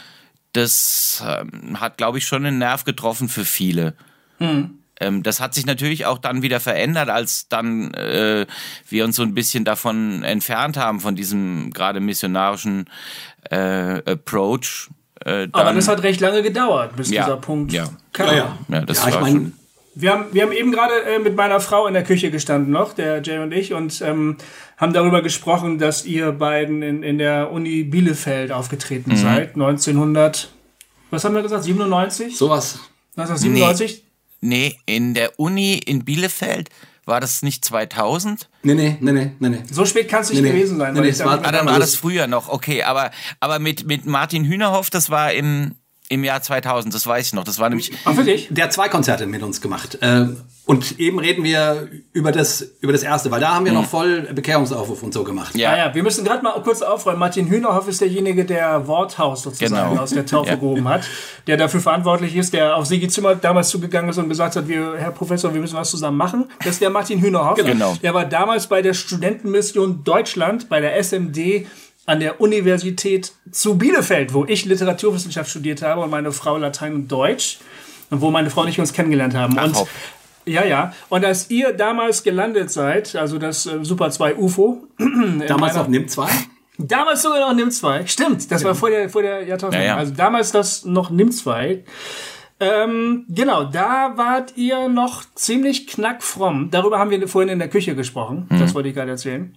das 0.53 1.23
ähm, 1.25 1.79
hat, 1.79 1.97
glaube 1.97 2.19
ich, 2.19 2.25
schon 2.25 2.45
einen 2.45 2.59
Nerv 2.59 2.83
getroffen 2.83 3.29
für 3.29 3.45
viele. 3.45 3.95
Ähm, 4.99 5.23
das 5.23 5.39
hat 5.39 5.55
sich 5.55 5.65
natürlich 5.65 6.05
auch 6.05 6.19
dann 6.19 6.43
wieder 6.43 6.59
verändert, 6.59 7.09
als 7.09 7.47
dann 7.47 7.93
äh, 7.93 8.45
wir 8.87 9.05
uns 9.05 9.15
so 9.15 9.23
ein 9.23 9.33
bisschen 9.33 9.65
davon 9.65 10.23
entfernt 10.23 10.77
haben, 10.77 10.99
von 10.99 11.15
diesem 11.15 11.71
gerade 11.71 12.01
missionarischen 12.01 12.85
äh, 13.49 14.11
Approach. 14.11 14.89
Äh, 15.25 15.47
dann, 15.47 15.49
Aber 15.53 15.73
das 15.73 15.87
hat 15.87 16.03
recht 16.03 16.19
lange 16.21 16.41
gedauert, 16.43 16.95
bis 16.95 17.09
Ja, 17.11 17.23
dieser 17.25 17.37
Punkt 17.37 17.71
ja. 17.73 17.85
kam. 18.13 18.27
ja, 18.27 18.33
ja. 18.33 18.57
Ja, 18.69 18.81
das 18.81 19.01
ja, 19.03 19.07
ich 19.09 19.13
war 19.15 19.21
meine, 19.21 19.35
schon- 19.35 19.53
Wir 19.95 20.11
haben, 20.11 20.25
wir 20.31 20.41
haben 20.43 20.51
eben 20.53 20.71
gerade 20.71 20.93
äh, 21.03 21.19
mit 21.19 21.35
meiner 21.35 21.59
Frau 21.59 21.85
in 21.87 21.93
der 21.93 22.03
Küche 22.03 22.31
gestanden 22.31 22.71
noch, 22.71 22.93
der 22.93 23.21
Jay 23.21 23.39
und 23.39 23.51
ich, 23.51 23.73
und 23.73 24.01
ähm, 24.01 24.37
haben 24.77 24.93
darüber 24.93 25.21
gesprochen, 25.21 25.79
dass 25.79 26.05
ihr 26.05 26.31
beiden 26.31 26.81
in, 26.81 27.03
in 27.03 27.17
der 27.17 27.51
Uni 27.51 27.83
Bielefeld 27.83 28.51
aufgetreten 28.51 29.15
seid, 29.15 29.53
1900, 29.55 30.49
was 31.11 31.23
haben 31.25 31.35
wir 31.35 31.41
gesagt, 31.41 31.63
97? 31.65 32.37
sowas. 32.37 32.79
1997? 33.17 34.03
Nee, 34.39 34.75
in 34.85 35.13
der 35.13 35.39
Uni 35.39 35.73
in 35.85 36.03
Bielefeld 36.05 36.69
war 37.05 37.19
das 37.19 37.41
nicht 37.41 37.65
2000? 37.65 38.47
Nee, 38.63 38.73
nee, 38.75 38.97
nee, 38.99 39.11
nee, 39.11 39.31
nee, 39.39 39.49
nee. 39.49 39.61
So 39.71 39.85
spät 39.85 40.07
kann 40.07 40.21
es 40.21 40.29
nicht 40.29 40.41
Nee, 40.41 40.49
nee. 40.49 40.55
gewesen 40.55 40.77
sein. 40.77 40.93
Nee, 40.93 40.99
weil 40.99 41.03
nee, 41.05 41.09
ich 41.09 41.13
es 41.13 41.19
da 41.19 41.25
war- 41.25 41.39
Ah, 41.39 41.51
dann 41.51 41.65
da 41.65 41.71
war 41.71 41.79
das- 41.79 41.91
das 41.91 41.95
früher 41.99 42.27
noch, 42.27 42.47
okay, 42.49 42.83
aber, 42.83 43.11
aber 43.39 43.59
mit, 43.59 43.85
mit 43.87 44.05
Martin 44.05 44.45
Hühnerhoff, 44.45 44.89
das 44.89 45.09
war 45.09 45.33
im, 45.33 45.75
im 46.11 46.23
Jahr 46.25 46.41
2000, 46.41 46.93
das 46.93 47.07
weiß 47.07 47.27
ich 47.27 47.33
noch. 47.33 47.43
Das 47.45 47.57
war 47.57 47.69
nämlich, 47.69 47.91
Ach, 48.05 48.15
wirklich? 48.17 48.47
Der 48.51 48.65
hat 48.65 48.73
zwei 48.73 48.89
Konzerte 48.89 49.25
mit 49.27 49.41
uns 49.43 49.61
gemacht. 49.61 49.97
Äh, 50.01 50.25
und 50.65 50.99
eben 50.99 51.19
reden 51.19 51.43
wir 51.43 51.87
über 52.13 52.31
das, 52.31 52.61
über 52.81 52.91
das 52.93 53.01
erste, 53.03 53.31
weil 53.31 53.39
da 53.39 53.55
haben 53.55 53.65
wir 53.65 53.71
noch 53.71 53.85
voll 53.87 54.29
Bekehrungsaufruf 54.33 55.01
und 55.03 55.13
so 55.13 55.23
gemacht. 55.23 55.55
ja, 55.55 55.71
Ja, 55.71 55.87
ja, 55.87 55.95
wir 55.95 56.03
müssen 56.03 56.23
gerade 56.23 56.43
mal 56.43 56.51
kurz 56.63 56.81
aufräumen. 56.81 57.17
Martin 57.19 57.47
Hühnerhoff 57.47 57.87
ist 57.87 58.01
derjenige, 58.01 58.45
der 58.45 58.87
Worthaus 58.87 59.41
sozusagen 59.43 59.89
Genau. 59.89 60.01
aus 60.01 60.11
der 60.11 60.25
Taufe 60.25 60.49
Ja. 60.49 60.55
gehoben 60.55 60.87
hat, 60.87 61.01
der 61.47 61.57
dafür 61.57 61.79
verantwortlich 61.79 62.35
ist, 62.35 62.53
der 62.53 62.75
auf 62.75 62.85
Sigi 62.85 63.07
Zimmer 63.07 63.35
damals 63.35 63.69
zugegangen 63.69 64.09
ist 64.09 64.17
und 64.17 64.29
gesagt 64.29 64.55
hat, 64.55 64.67
wir, 64.67 64.95
Herr 64.97 65.11
Professor, 65.11 65.53
wir 65.53 65.61
müssen 65.61 65.75
was 65.75 65.89
zusammen 65.89 66.17
machen. 66.17 66.45
Das 66.59 66.73
ist 66.73 66.81
der 66.81 66.89
Martin 66.89 67.19
Hühnerhoff. 67.21 67.55
Genau. 67.57 67.95
Der 68.03 68.13
war 68.13 68.25
damals 68.25 68.67
bei 68.67 68.81
der 68.81 68.93
Studentenmission 68.93 70.03
Deutschland, 70.03 70.67
bei 70.69 70.79
der 70.81 70.95
SMD 71.01 71.65
an 72.11 72.19
der 72.19 72.41
Universität 72.41 73.31
zu 73.51 73.77
Bielefeld, 73.77 74.33
wo 74.33 74.43
ich 74.43 74.65
Literaturwissenschaft 74.65 75.49
studiert 75.49 75.81
habe 75.81 76.01
und 76.01 76.09
meine 76.09 76.33
Frau 76.33 76.57
Latein 76.57 76.93
und 76.93 77.07
Deutsch. 77.11 77.59
Und 78.09 78.19
wo 78.19 78.29
meine 78.29 78.49
Frau 78.49 78.63
und 78.63 78.67
ich 78.67 78.77
uns 78.77 78.91
kennengelernt 78.91 79.33
haben. 79.33 79.57
Ach, 79.57 79.67
und 79.67 79.87
ja, 80.45 80.65
ja. 80.65 80.93
Und 81.07 81.23
als 81.23 81.49
ihr 81.49 81.71
damals 81.71 82.23
gelandet 82.23 82.69
seid, 82.69 83.15
also 83.15 83.37
das 83.37 83.65
äh, 83.65 83.79
Super 83.83 84.11
2 84.11 84.35
UFO, 84.35 84.85
Damals 85.47 85.75
noch 85.75 85.87
NIM 85.87 86.09
2. 86.09 86.27
Damals 86.77 87.21
sogar 87.21 87.39
noch 87.39 87.55
NIM 87.55 87.71
2. 87.71 88.07
Stimmt, 88.07 88.51
das 88.51 88.65
war 88.65 88.75
vor 88.75 88.89
der, 88.89 89.09
vor 89.09 89.21
der 89.21 89.43
Jahrtausend. 89.43 89.81
Ja, 89.81 89.87
ja. 89.87 89.95
Also 89.95 90.13
damals 90.13 90.51
das 90.51 90.83
noch 90.83 91.11
NIM 91.11 91.31
2. 91.31 91.85
Ähm, 92.59 93.25
genau, 93.29 93.63
da 93.63 94.17
wart 94.17 94.57
ihr 94.57 94.89
noch 94.89 95.23
ziemlich 95.35 95.87
knackfromm. 95.87 96.69
Darüber 96.71 96.99
haben 96.99 97.11
wir 97.11 97.25
vorhin 97.29 97.49
in 97.49 97.59
der 97.59 97.69
Küche 97.69 97.95
gesprochen. 97.95 98.47
Das 98.49 98.75
wollte 98.75 98.89
ich 98.89 98.95
gerade 98.95 99.11
erzählen. 99.11 99.55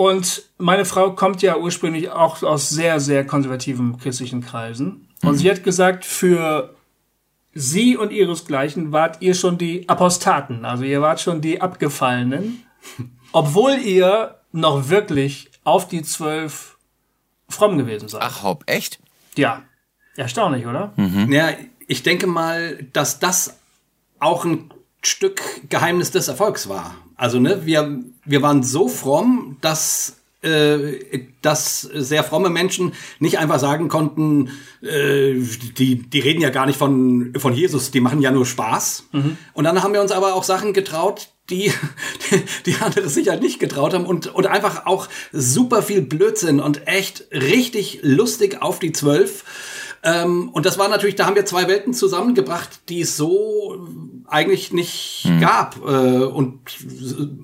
Und 0.00 0.44
meine 0.56 0.86
Frau 0.86 1.10
kommt 1.10 1.42
ja 1.42 1.58
ursprünglich 1.58 2.08
auch 2.08 2.42
aus 2.42 2.70
sehr, 2.70 3.00
sehr 3.00 3.26
konservativen 3.26 3.98
christlichen 3.98 4.40
Kreisen. 4.40 5.06
Und 5.22 5.36
sie 5.36 5.50
hat 5.50 5.62
gesagt, 5.62 6.06
für 6.06 6.74
sie 7.52 7.98
und 7.98 8.10
ihresgleichen 8.10 8.92
wart 8.92 9.20
ihr 9.20 9.34
schon 9.34 9.58
die 9.58 9.86
Apostaten. 9.90 10.64
Also 10.64 10.84
ihr 10.84 11.02
wart 11.02 11.20
schon 11.20 11.42
die 11.42 11.60
Abgefallenen. 11.60 12.64
Obwohl 13.32 13.72
ihr 13.72 14.36
noch 14.52 14.88
wirklich 14.88 15.50
auf 15.64 15.86
die 15.86 16.02
zwölf 16.02 16.78
fromm 17.50 17.76
gewesen 17.76 18.08
seid. 18.08 18.22
ach 18.22 18.42
hopp, 18.42 18.64
echt? 18.64 19.00
Ja. 19.36 19.64
Erstaunlich, 20.16 20.66
oder? 20.66 20.94
Ja, 21.28 21.50
ich 21.88 22.02
denke 22.02 22.26
mal, 22.26 22.86
dass 22.94 23.18
das 23.18 23.58
auch 24.18 24.46
ein 24.46 24.72
Stück 25.02 25.42
Geheimnis 25.68 26.10
des 26.10 26.28
Erfolgs 26.28 26.70
war. 26.70 26.94
Also, 27.20 27.38
ne, 27.38 27.66
wir, 27.66 28.00
wir 28.24 28.40
waren 28.40 28.62
so 28.62 28.88
fromm, 28.88 29.58
dass 29.60 30.16
äh, 30.40 31.26
dass 31.42 31.82
sehr 31.82 32.24
fromme 32.24 32.48
Menschen 32.48 32.94
nicht 33.18 33.38
einfach 33.38 33.58
sagen 33.58 33.88
konnten, 33.88 34.48
äh, 34.80 35.34
die, 35.76 35.96
die 35.96 36.20
reden 36.20 36.40
ja 36.40 36.48
gar 36.48 36.64
nicht 36.64 36.78
von, 36.78 37.34
von 37.36 37.52
Jesus, 37.52 37.90
die 37.90 38.00
machen 38.00 38.22
ja 38.22 38.30
nur 38.30 38.46
Spaß. 38.46 39.04
Und 39.52 39.64
dann 39.64 39.82
haben 39.82 39.92
wir 39.92 40.00
uns 40.00 40.12
aber 40.12 40.34
auch 40.34 40.44
Sachen 40.44 40.72
getraut, 40.72 41.28
die, 41.50 41.70
die 42.66 42.76
andere 42.80 43.10
sicher 43.10 43.36
nicht 43.36 43.60
getraut 43.60 43.92
haben 43.92 44.06
und, 44.06 44.34
und 44.34 44.46
einfach 44.46 44.86
auch 44.86 45.08
super 45.30 45.82
viel 45.82 46.00
Blödsinn 46.00 46.58
und 46.58 46.86
echt 46.88 47.26
richtig 47.32 47.98
lustig 48.00 48.62
auf 48.62 48.78
die 48.78 48.92
Zwölf. 48.92 49.44
Ähm, 50.02 50.48
und 50.50 50.64
das 50.64 50.78
war 50.78 50.88
natürlich, 50.88 51.16
da 51.16 51.26
haben 51.26 51.36
wir 51.36 51.44
zwei 51.44 51.68
Welten 51.68 51.92
zusammengebracht, 51.92 52.88
die 52.88 53.02
es 53.02 53.16
so 53.16 53.76
eigentlich 54.26 54.72
nicht 54.72 55.28
gab. 55.40 55.76
Äh, 55.84 56.24
und 56.24 56.60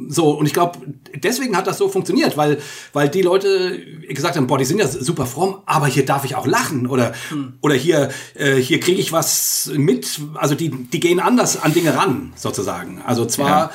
so, 0.08 0.30
und 0.30 0.46
ich 0.46 0.54
glaube, 0.54 0.78
deswegen 1.14 1.56
hat 1.56 1.66
das 1.66 1.78
so 1.78 1.88
funktioniert, 1.88 2.36
weil, 2.36 2.58
weil 2.92 3.08
die 3.08 3.22
Leute 3.22 3.78
gesagt 4.08 4.36
haben, 4.36 4.46
boah, 4.46 4.56
die 4.56 4.64
sind 4.64 4.78
ja 4.78 4.86
super 4.86 5.26
fromm, 5.26 5.62
aber 5.66 5.86
hier 5.86 6.06
darf 6.06 6.24
ich 6.24 6.34
auch 6.34 6.46
lachen 6.46 6.86
oder, 6.86 7.12
oder 7.60 7.74
hier, 7.74 8.10
äh, 8.34 8.54
hier 8.54 8.80
kriege 8.80 9.00
ich 9.00 9.12
was 9.12 9.70
mit. 9.74 10.20
Also 10.34 10.54
die, 10.54 10.70
die 10.70 11.00
gehen 11.00 11.20
anders 11.20 11.60
an 11.60 11.74
Dinge 11.74 11.94
ran, 11.94 12.32
sozusagen. 12.36 13.02
Also 13.04 13.26
zwar 13.26 13.46
Ja. 13.48 13.70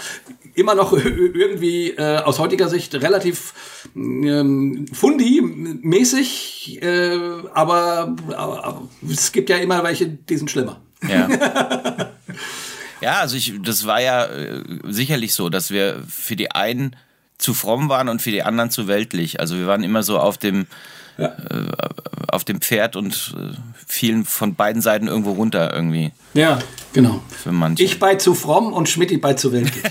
Immer 0.56 0.76
noch 0.76 0.94
irgendwie 0.94 1.92
äh, 1.92 2.18
aus 2.18 2.40
heutiger 2.40 2.70
Sicht 2.70 2.96
relativ 2.96 3.54
ähm, 3.96 4.86
fundi-mäßig, 4.92 6.82
äh, 6.82 7.20
aber, 7.54 8.16
aber 8.36 8.88
es 9.10 9.32
gibt 9.32 9.50
ja 9.50 9.58
immer 9.58 9.84
welche, 9.84 10.08
die 10.08 10.38
sind 10.38 10.50
schlimmer. 10.50 10.82
Ja. 11.08 11.28
ja, 13.02 13.20
also 13.20 13.36
ich, 13.36 13.54
das 13.62 13.86
war 13.86 14.02
ja 14.02 14.26
äh, 14.26 14.64
sicherlich 14.88 15.34
so, 15.34 15.50
dass 15.50 15.72
wir 15.72 16.04
für 16.08 16.36
die 16.36 16.52
einen 16.52 16.96
zu 17.38 17.54
fromm 17.54 17.90
waren 17.90 18.08
und 18.08 18.22
für 18.22 18.32
die 18.32 18.44
anderen 18.44 18.70
zu 18.70 18.88
weltlich. 18.88 19.40
Also 19.40 19.58
wir 19.58 19.68
waren 19.68 19.84
immer 19.84 20.04
so 20.04 20.20
auf 20.20 20.38
dem 20.38 20.68
äh, 21.18 21.30
auf 22.28 22.44
dem 22.44 22.62
Pferd 22.62 22.96
und 22.96 23.36
äh, 23.38 23.56
fielen 23.88 24.26
von 24.26 24.56
beiden 24.56 24.82
Seiten 24.82 25.08
irgendwo 25.08 25.32
runter 25.34 25.74
irgendwie 25.74 26.12
Ja. 26.34 26.60
Genau. 26.94 27.22
für 27.30 27.52
manche. 27.54 27.84
Ich 27.84 28.00
bei 28.00 28.16
zu 28.16 28.34
fromm 28.34 28.74
und 28.74 28.90
Schmidti 28.90 29.18
bei 29.18 29.34
zu 29.34 29.52
weltlich. 29.54 29.82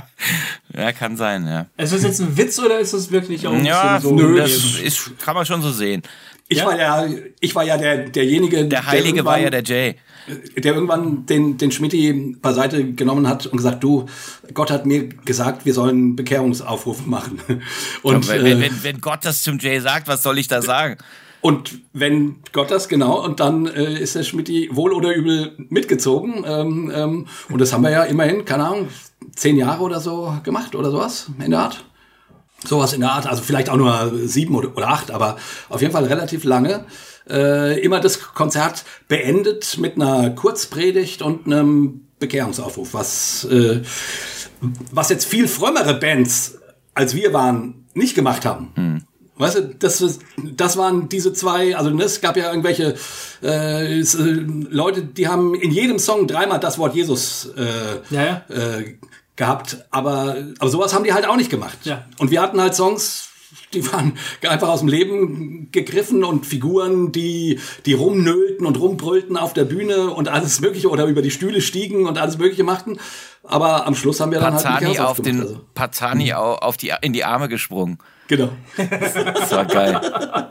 ja, 0.76 0.92
kann 0.92 1.16
sein, 1.16 1.46
ja. 1.46 1.66
Ist 1.76 1.92
das 1.92 2.02
jetzt 2.04 2.20
ein 2.20 2.36
Witz 2.36 2.58
oder 2.60 2.78
ist 2.78 2.94
das 2.94 3.10
wirklich 3.10 3.46
auch 3.46 3.52
ein 3.52 3.64
Ja, 3.64 3.98
so? 4.00 4.14
nö, 4.14 4.36
das 4.36 4.50
ist, 4.80 5.18
kann 5.18 5.34
man 5.34 5.44
schon 5.44 5.60
so 5.62 5.72
sehen. 5.72 6.02
Ich 6.50 6.58
Ja? 6.58 6.66
war 6.66 6.76
ja, 6.76 7.06
ich 7.38 7.54
war 7.54 7.62
ja 7.62 7.78
der, 7.78 8.08
derjenige, 8.08 8.66
Der 8.66 8.84
Heilige 8.84 9.24
war 9.24 9.38
ja 9.38 9.50
der 9.50 9.62
Jay. 9.62 9.94
der 10.56 10.74
irgendwann 10.74 11.24
den, 11.24 11.56
den 11.58 11.70
Schmidti 11.70 12.36
beiseite 12.42 12.92
genommen 12.92 13.28
hat 13.28 13.46
und 13.46 13.56
gesagt, 13.56 13.84
du, 13.84 14.06
Gott 14.52 14.72
hat 14.72 14.84
mir 14.84 15.08
gesagt, 15.08 15.64
wir 15.64 15.72
sollen 15.72 16.16
Bekehrungsaufruf 16.16 17.06
machen. 17.06 17.40
Und, 18.02 18.28
wenn, 18.28 18.46
äh, 18.46 18.60
wenn, 18.60 18.82
wenn 18.82 19.00
Gott 19.00 19.20
das 19.24 19.42
zum 19.44 19.60
Jay 19.60 19.78
sagt, 19.78 20.08
was 20.08 20.24
soll 20.24 20.38
ich 20.38 20.48
da 20.48 20.60
sagen? 20.60 20.98
Und 21.40 21.78
wenn 21.92 22.36
Gott 22.52 22.72
das 22.72 22.88
genau, 22.88 23.24
und 23.24 23.38
dann 23.38 23.66
äh, 23.66 24.00
ist 24.00 24.16
der 24.16 24.24
Schmidti 24.24 24.70
wohl 24.72 24.92
oder 24.92 25.14
übel 25.14 25.56
mitgezogen. 25.68 26.44
Ähm, 26.44 26.92
ähm, 26.92 27.26
und 27.48 27.60
das 27.60 27.72
haben 27.72 27.82
wir 27.84 27.90
ja 27.90 28.02
immerhin, 28.02 28.44
keine 28.44 28.66
Ahnung, 28.66 28.88
zehn 29.36 29.56
Jahre 29.56 29.84
oder 29.84 30.00
so 30.00 30.36
gemacht 30.42 30.74
oder 30.74 30.90
sowas 30.90 31.30
in 31.42 31.52
der 31.52 31.60
Art. 31.60 31.84
Sowas 32.64 32.92
in 32.92 33.00
der 33.00 33.12
Art, 33.12 33.26
also 33.26 33.42
vielleicht 33.42 33.70
auch 33.70 33.76
nur 33.76 34.12
sieben 34.24 34.54
oder, 34.54 34.76
oder 34.76 34.88
acht, 34.88 35.10
aber 35.10 35.36
auf 35.68 35.80
jeden 35.80 35.92
Fall 35.92 36.04
relativ 36.04 36.44
lange. 36.44 36.84
Äh, 37.28 37.80
immer 37.80 38.00
das 38.00 38.20
Konzert 38.20 38.84
beendet 39.08 39.78
mit 39.78 39.96
einer 39.96 40.30
Kurzpredigt 40.30 41.22
und 41.22 41.46
einem 41.46 42.06
Bekehrungsaufruf, 42.18 42.92
was, 42.92 43.44
äh, 43.44 43.82
was 44.90 45.08
jetzt 45.08 45.24
viel 45.24 45.48
frömmere 45.48 45.94
Bands 45.94 46.58
als 46.94 47.14
wir 47.14 47.32
waren, 47.32 47.86
nicht 47.94 48.14
gemacht 48.14 48.44
haben. 48.44 49.06
Weißt 49.40 49.56
du, 49.56 49.74
das, 49.78 50.18
das 50.36 50.76
waren 50.76 51.08
diese 51.08 51.32
zwei, 51.32 51.74
also 51.74 51.88
ne, 51.88 52.04
es 52.04 52.20
gab 52.20 52.36
ja 52.36 52.50
irgendwelche 52.50 52.94
äh, 53.42 53.98
es, 53.98 54.14
äh, 54.14 54.20
Leute, 54.22 55.02
die 55.02 55.28
haben 55.28 55.54
in 55.54 55.70
jedem 55.70 55.98
Song 55.98 56.26
dreimal 56.26 56.60
das 56.60 56.76
Wort 56.76 56.94
Jesus 56.94 57.50
äh, 57.56 58.14
Ja, 58.14 58.22
ja. 58.22 58.54
äh, 58.54 58.98
gehabt. 59.40 59.78
Aber, 59.90 60.36
aber 60.58 60.70
sowas 60.70 60.94
haben 60.94 61.02
die 61.02 61.12
halt 61.14 61.26
auch 61.26 61.36
nicht 61.36 61.50
gemacht. 61.50 61.78
Ja. 61.84 62.04
Und 62.18 62.30
wir 62.30 62.40
hatten 62.42 62.60
halt 62.60 62.74
Songs, 62.74 63.30
die 63.72 63.90
waren 63.90 64.16
einfach 64.46 64.68
aus 64.68 64.80
dem 64.80 64.88
Leben 64.88 65.68
gegriffen 65.72 66.22
und 66.24 66.44
Figuren, 66.44 67.10
die, 67.10 67.58
die 67.86 67.94
rumnöllten 67.94 68.66
und 68.66 68.78
rumbrüllten 68.78 69.36
auf 69.38 69.54
der 69.54 69.64
Bühne 69.64 70.10
und 70.10 70.28
alles 70.28 70.60
Mögliche 70.60 70.90
oder 70.90 71.06
über 71.06 71.22
die 71.22 71.30
Stühle 71.30 71.60
stiegen 71.62 72.06
und 72.06 72.18
alles 72.18 72.36
Mögliche 72.38 72.64
machten. 72.64 72.98
Aber 73.42 73.86
am 73.86 73.94
Schluss 73.94 74.20
haben 74.20 74.30
wir 74.30 74.40
dann 74.40 74.54
Pazani 74.54 74.86
halt 74.86 75.00
auf 75.00 75.20
den 75.20 75.40
also. 75.40 75.60
Pazani 75.74 76.34
au- 76.34 76.56
auf 76.56 76.76
die 76.76 76.92
in 77.00 77.12
die 77.14 77.24
Arme 77.24 77.48
gesprungen. 77.48 77.98
Genau. 78.30 78.50
Das 78.76 79.50
war 79.50 79.64
geil. 79.64 80.00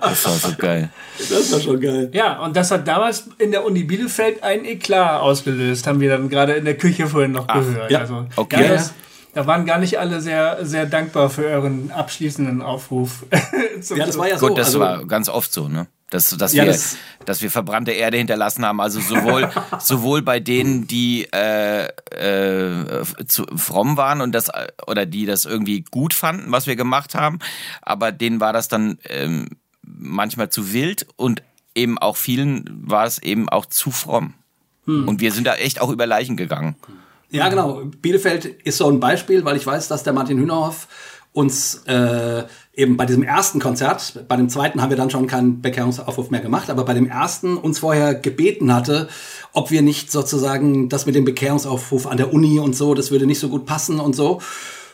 Das 0.01 0.25
war 0.25 0.33
so 0.33 0.55
geil. 0.57 0.89
Das 1.17 1.53
war 1.53 1.61
schon 1.61 1.79
geil. 1.79 2.09
Ja, 2.11 2.39
und 2.43 2.53
das 2.57 2.71
hat 2.71 2.85
damals 2.85 3.29
in 3.37 3.51
der 3.51 3.65
Uni 3.65 3.85
Bielefeld 3.85 4.43
ein 4.43 4.65
Eklat 4.65 5.21
ausgelöst, 5.21 5.87
haben 5.87 6.01
wir 6.01 6.09
dann 6.09 6.27
gerade 6.27 6.53
in 6.53 6.65
der 6.65 6.75
Küche 6.75 7.07
vorhin 7.07 7.31
noch 7.31 7.47
gehört. 7.47 7.89
ja. 7.89 7.99
Also, 7.99 8.25
Okay. 8.35 8.63
ja, 8.63 8.67
das, 8.73 8.93
da 9.33 9.47
waren 9.47 9.65
gar 9.65 9.79
nicht 9.79 9.97
alle 9.97 10.19
sehr, 10.19 10.65
sehr 10.65 10.87
dankbar 10.87 11.29
für 11.29 11.45
euren 11.45 11.89
abschließenden 11.91 12.61
Aufruf. 12.61 13.25
Zum 13.81 13.95
Ja, 13.95 14.05
das 14.05 14.17
war 14.17 14.27
ja 14.27 14.37
so. 14.37 14.47
Gut, 14.49 14.57
das 14.57 14.67
also, 14.67 14.81
war 14.81 15.05
ganz 15.05 15.29
oft 15.29 15.53
so, 15.53 15.69
ne? 15.69 15.87
Dass, 16.09 16.29
dass, 16.37 16.53
Ja, 16.53 16.63
wir, 16.63 16.71
das- 16.71 16.97
dass 17.25 17.41
wir 17.41 17.51
verbrannte 17.51 17.91
Erde 17.91 18.17
hinterlassen 18.17 18.65
haben. 18.65 18.81
Also 18.81 18.99
sowohl, 18.99 19.49
sowohl 19.79 20.21
bei 20.23 20.39
denen, 20.39 20.87
die 20.87 21.27
äh, 21.31 21.85
äh, 21.85 23.05
zu 23.27 23.45
fromm 23.55 23.95
waren 23.97 24.21
und 24.21 24.31
das 24.33 24.49
oder 24.87 25.05
die 25.05 25.25
das 25.25 25.45
irgendwie 25.45 25.83
gut 25.91 26.13
fanden, 26.13 26.51
was 26.51 26.65
wir 26.67 26.75
gemacht 26.75 27.13
haben, 27.15 27.39
aber 27.81 28.11
denen 28.11 28.39
war 28.39 28.53
das 28.53 28.67
dann 28.67 28.97
ähm, 29.07 29.49
manchmal 29.83 30.49
zu 30.49 30.73
wild 30.73 31.05
und 31.15 31.43
eben 31.75 31.97
auch 31.99 32.17
vielen 32.17 32.65
war 32.89 33.05
es 33.05 33.19
eben 33.19 33.47
auch 33.49 33.65
zu 33.67 33.91
fromm. 33.91 34.33
Hm. 34.85 35.07
Und 35.07 35.21
wir 35.21 35.31
sind 35.31 35.45
da 35.45 35.55
echt 35.55 35.79
auch 35.81 35.89
über 35.89 36.07
Leichen 36.07 36.35
gegangen. 36.37 36.75
Ja, 37.29 37.47
genau. 37.49 37.83
Bielefeld 38.01 38.45
ist 38.45 38.77
so 38.77 38.89
ein 38.89 38.99
Beispiel, 38.99 39.45
weil 39.45 39.55
ich 39.55 39.65
weiß, 39.67 39.87
dass 39.87 40.01
der 40.01 40.13
Martin 40.13 40.39
Hühnerhoff 40.39 40.87
uns 41.33 41.83
äh, 41.85 42.43
eben 42.73 42.97
bei 42.97 43.05
diesem 43.05 43.23
ersten 43.23 43.59
Konzert, 43.59 44.25
bei 44.27 44.35
dem 44.35 44.49
zweiten 44.49 44.81
haben 44.81 44.89
wir 44.89 44.97
dann 44.97 45.09
schon 45.09 45.27
keinen 45.27 45.61
Bekehrungsaufruf 45.61 46.31
mehr 46.31 46.41
gemacht, 46.41 46.69
aber 46.69 46.85
bei 46.85 46.93
dem 46.93 47.07
ersten 47.07 47.57
uns 47.57 47.79
vorher 47.79 48.15
gebeten 48.15 48.73
hatte, 48.73 49.09
ob 49.53 49.69
wir 49.69 49.81
nicht 49.81 50.11
sozusagen 50.11 50.89
das 50.89 51.05
mit 51.05 51.15
dem 51.15 51.25
Bekehrungsaufruf 51.25 52.07
an 52.07 52.17
der 52.17 52.33
Uni 52.33 52.59
und 52.59 52.75
so, 52.75 52.93
das 52.93 53.11
würde 53.11 53.25
nicht 53.25 53.39
so 53.39 53.49
gut 53.49 53.65
passen 53.65 53.99
und 53.99 54.15
so. 54.15 54.41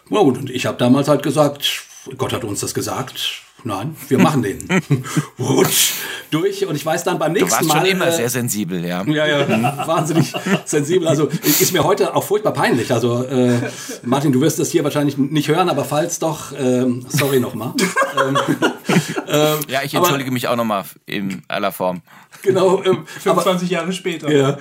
Und 0.09 0.49
ich 0.49 0.65
habe 0.65 0.77
damals 0.77 1.07
halt 1.07 1.23
gesagt, 1.23 1.83
Gott 2.17 2.33
hat 2.33 2.43
uns 2.43 2.59
das 2.59 2.73
gesagt. 2.73 3.44
Nein, 3.67 3.95
wir 4.09 4.19
machen 4.19 4.43
den. 4.43 4.59
Rutsch 5.39 5.93
durch. 6.29 6.65
Und 6.67 6.75
ich 6.75 6.85
weiß 6.85 7.03
dann 7.03 7.17
beim 7.17 7.33
Du 7.33 7.39
nächsten 7.41 7.57
warst 7.57 7.67
Mal. 7.67 7.77
schon 7.79 7.85
immer 7.87 8.07
äh, 8.07 8.11
sehr 8.11 8.29
sensibel, 8.29 8.85
ja. 8.85 9.03
ja, 9.05 9.25
ja, 9.25 9.87
wahnsinnig 9.87 10.31
sensibel. 10.65 11.07
Also 11.07 11.25
ist 11.43 11.73
mir 11.73 11.83
heute 11.83 12.15
auch 12.15 12.23
furchtbar 12.23 12.53
peinlich. 12.53 12.93
Also 12.93 13.23
äh, 13.23 13.57
Martin, 14.03 14.31
du 14.31 14.39
wirst 14.41 14.59
das 14.59 14.69
hier 14.69 14.83
wahrscheinlich 14.83 15.17
nicht 15.17 15.47
hören, 15.47 15.67
aber 15.69 15.83
falls 15.83 16.19
doch, 16.19 16.51
ähm, 16.57 17.07
sorry 17.09 17.39
nochmal. 17.39 17.73
ähm, 18.27 18.37
ähm, 19.27 19.57
Ja, 19.67 19.81
ich 19.83 19.95
aber- 19.95 20.05
entschuldige 20.05 20.29
mich 20.29 20.47
auch 20.47 20.55
nochmal 20.55 20.83
in 21.07 21.41
aller 21.47 21.71
Form. 21.71 22.01
Genau. 22.43 22.83
Ähm, 22.83 22.99
aber, 23.25 23.41
25 23.41 23.69
Jahre 23.71 23.91
später. 23.93 24.31
ja. 24.31 24.57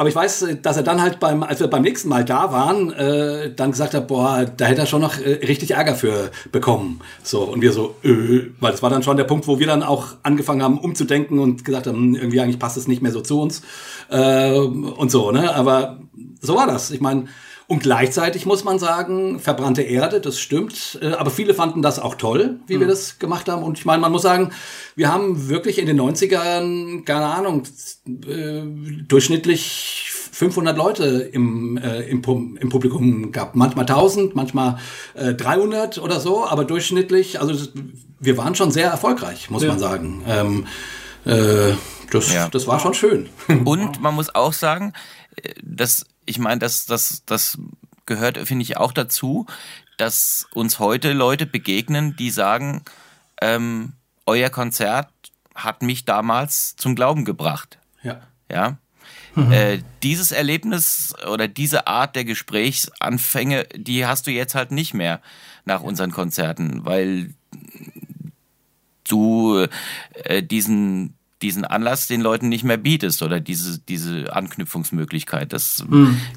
Aber 0.00 0.08
ich 0.08 0.14
weiß, 0.14 0.46
dass 0.62 0.78
er 0.78 0.82
dann 0.82 1.02
halt 1.02 1.20
beim, 1.20 1.42
als 1.42 1.60
wir 1.60 1.66
beim 1.66 1.82
nächsten 1.82 2.08
Mal 2.08 2.24
da 2.24 2.50
waren, 2.52 2.90
äh, 2.90 3.52
dann 3.54 3.70
gesagt 3.70 3.92
hat, 3.92 4.08
boah, 4.08 4.46
da 4.46 4.64
hätte 4.64 4.80
er 4.80 4.86
schon 4.86 5.02
noch 5.02 5.18
äh, 5.18 5.44
richtig 5.46 5.72
Ärger 5.72 5.94
für 5.94 6.30
bekommen. 6.50 7.02
So 7.22 7.42
und 7.42 7.60
wir 7.60 7.70
so, 7.74 7.96
äh, 8.02 8.46
weil 8.60 8.72
das 8.72 8.82
war 8.82 8.88
dann 8.88 9.02
schon 9.02 9.18
der 9.18 9.24
Punkt, 9.24 9.46
wo 9.46 9.58
wir 9.58 9.66
dann 9.66 9.82
auch 9.82 10.14
angefangen 10.22 10.62
haben 10.62 10.78
umzudenken 10.78 11.38
und 11.38 11.66
gesagt 11.66 11.86
haben, 11.86 11.98
hm, 11.98 12.14
irgendwie 12.14 12.40
eigentlich 12.40 12.58
passt 12.58 12.78
es 12.78 12.88
nicht 12.88 13.02
mehr 13.02 13.12
so 13.12 13.20
zu 13.20 13.42
uns 13.42 13.60
äh, 14.08 14.52
und 14.54 15.10
so, 15.10 15.32
ne? 15.32 15.54
Aber 15.54 15.98
so 16.40 16.56
war 16.56 16.66
das. 16.66 16.90
Ich 16.92 17.02
meine, 17.02 17.26
und 17.70 17.84
gleichzeitig 17.84 18.46
muss 18.46 18.64
man 18.64 18.80
sagen, 18.80 19.38
verbrannte 19.38 19.82
Erde, 19.82 20.20
das 20.20 20.40
stimmt. 20.40 20.98
Äh, 21.00 21.12
Aber 21.12 21.30
viele 21.30 21.54
fanden 21.54 21.82
das 21.82 22.00
auch 22.00 22.16
toll, 22.16 22.58
wie 22.66 22.80
wir 22.80 22.88
das 22.88 23.20
gemacht 23.20 23.48
haben. 23.48 23.62
Und 23.62 23.78
ich 23.78 23.84
meine, 23.84 24.00
man 24.00 24.10
muss 24.10 24.22
sagen, 24.22 24.50
wir 24.96 25.12
haben 25.12 25.48
wirklich 25.48 25.78
in 25.78 25.86
den 25.86 26.00
90ern, 26.00 27.04
keine 27.04 27.26
Ahnung, 27.26 27.62
äh, 28.26 28.62
durchschnittlich 29.06 30.10
500 30.32 30.76
Leute 30.76 31.04
im, 31.32 31.76
äh, 31.76 32.00
im, 32.08 32.20
im 32.60 32.68
Publikum 32.70 33.30
gehabt. 33.30 33.54
Manchmal 33.54 33.84
1000, 33.84 34.34
manchmal 34.34 34.78
äh, 35.14 35.32
300 35.34 35.98
oder 35.98 36.18
so, 36.18 36.44
aber 36.44 36.64
durchschnittlich, 36.64 37.40
also 37.40 37.52
das, 37.52 37.70
wir 38.18 38.36
waren 38.36 38.56
schon 38.56 38.72
sehr 38.72 38.90
erfolgreich, 38.90 39.48
muss 39.48 39.64
man 39.64 39.78
sagen. 39.78 40.24
Ähm, 40.26 40.66
äh, 41.24 41.74
das, 42.10 42.32
Ja. 42.32 42.48
das 42.48 42.66
war 42.66 42.80
schon 42.80 42.94
schön. 42.94 43.28
Und 43.64 44.02
man 44.02 44.16
muss 44.16 44.34
auch 44.34 44.54
sagen, 44.54 44.92
dass 45.62 46.04
ich 46.26 46.38
meine, 46.38 46.58
das, 46.58 46.86
das, 46.86 47.22
das 47.26 47.58
gehört, 48.06 48.38
finde 48.38 48.62
ich, 48.62 48.76
auch 48.76 48.92
dazu, 48.92 49.46
dass 49.96 50.46
uns 50.54 50.78
heute 50.78 51.12
Leute 51.12 51.46
begegnen, 51.46 52.16
die 52.16 52.30
sagen, 52.30 52.82
ähm, 53.40 53.92
euer 54.26 54.50
Konzert 54.50 55.08
hat 55.54 55.82
mich 55.82 56.04
damals 56.04 56.76
zum 56.76 56.94
Glauben 56.94 57.24
gebracht. 57.24 57.78
Ja. 58.02 58.20
Ja. 58.50 58.78
Äh, 59.36 59.78
dieses 60.02 60.32
Erlebnis 60.32 61.14
oder 61.30 61.46
diese 61.46 61.86
Art 61.86 62.16
der 62.16 62.24
Gesprächsanfänge, 62.24 63.64
die 63.76 64.04
hast 64.04 64.26
du 64.26 64.32
jetzt 64.32 64.54
halt 64.54 64.72
nicht 64.72 64.92
mehr 64.92 65.20
nach 65.64 65.82
unseren 65.82 66.10
Konzerten, 66.10 66.84
weil 66.84 67.34
du 69.08 69.66
äh, 70.14 70.42
diesen 70.42 71.14
diesen 71.42 71.64
Anlass 71.64 72.06
den 72.06 72.20
Leuten 72.20 72.48
nicht 72.48 72.64
mehr 72.64 72.76
bietest 72.76 73.22
oder 73.22 73.40
diese 73.40 73.78
diese 73.78 74.32
Anknüpfungsmöglichkeit. 74.34 75.52
Das 75.52 75.84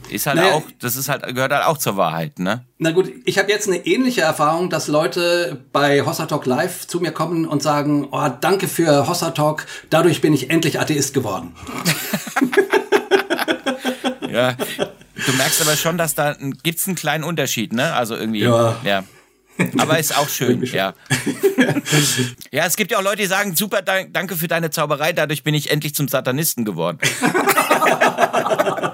ist 0.09 0.25
halt 0.27 0.37
Naja. 0.37 0.53
auch, 0.53 0.63
das 0.79 0.95
ist 0.95 1.09
halt 1.09 1.23
gehört 1.35 1.51
halt 1.51 1.65
auch 1.65 1.77
zur 1.77 1.97
Wahrheit, 1.97 2.39
ne? 2.39 2.65
Na 2.77 2.91
gut, 2.91 3.11
ich 3.25 3.37
habe 3.37 3.49
jetzt 3.49 3.67
eine 3.67 3.85
ähnliche 3.85 4.21
Erfahrung, 4.21 4.69
dass 4.69 4.87
Leute 4.87 5.63
bei 5.71 6.01
Hossa 6.05 6.25
Talk 6.25 6.45
Live 6.45 6.87
zu 6.87 6.99
mir 6.99 7.11
kommen 7.11 7.45
und 7.45 7.61
sagen, 7.63 8.07
oh, 8.11 8.29
danke 8.41 8.67
für 8.67 9.07
Hossa 9.07 9.31
Talk, 9.31 9.65
dadurch 9.89 10.21
bin 10.21 10.33
ich 10.33 10.49
endlich 10.49 10.79
Atheist 10.79 11.13
geworden. 11.13 11.53
Ja. 14.29 14.53
Du 15.25 15.31
merkst 15.37 15.61
aber 15.61 15.75
schon, 15.75 15.97
dass 15.97 16.15
da 16.15 16.35
gibt's 16.63 16.87
einen 16.87 16.95
kleinen 16.95 17.23
Unterschied, 17.23 17.71
ne? 17.71 17.93
Also 17.93 18.15
irgendwie, 18.15 18.39
Ja. 18.41 18.75
ja. 18.83 19.03
Aber 19.77 19.99
ist 19.99 20.17
auch 20.17 20.27
schön, 20.29 20.63
ja. 20.63 20.93
Ja, 22.51 22.65
es 22.65 22.75
gibt 22.75 22.91
ja 22.91 22.97
auch 22.97 23.03
Leute, 23.03 23.17
die 23.23 23.27
sagen, 23.27 23.55
super, 23.55 23.81
dank- 23.81 24.13
danke 24.13 24.35
für 24.35 24.47
deine 24.47 24.69
Zauberei, 24.71 25.13
dadurch 25.13 25.43
bin 25.43 25.53
ich 25.53 25.69
endlich 25.71 25.93
zum 25.95 26.07
Satanisten 26.07 26.65
geworden. 26.65 26.97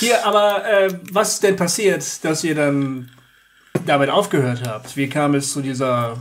Hier, 0.00 0.24
aber 0.26 0.64
äh, 0.66 0.94
was 1.12 1.34
ist 1.34 1.42
denn 1.42 1.56
passiert, 1.56 2.24
dass 2.24 2.42
ihr 2.44 2.54
dann 2.54 3.10
damit 3.86 4.10
aufgehört 4.10 4.62
habt? 4.66 4.96
Wie 4.96 5.08
kam 5.08 5.34
es 5.34 5.52
zu 5.52 5.60
dieser 5.62 6.16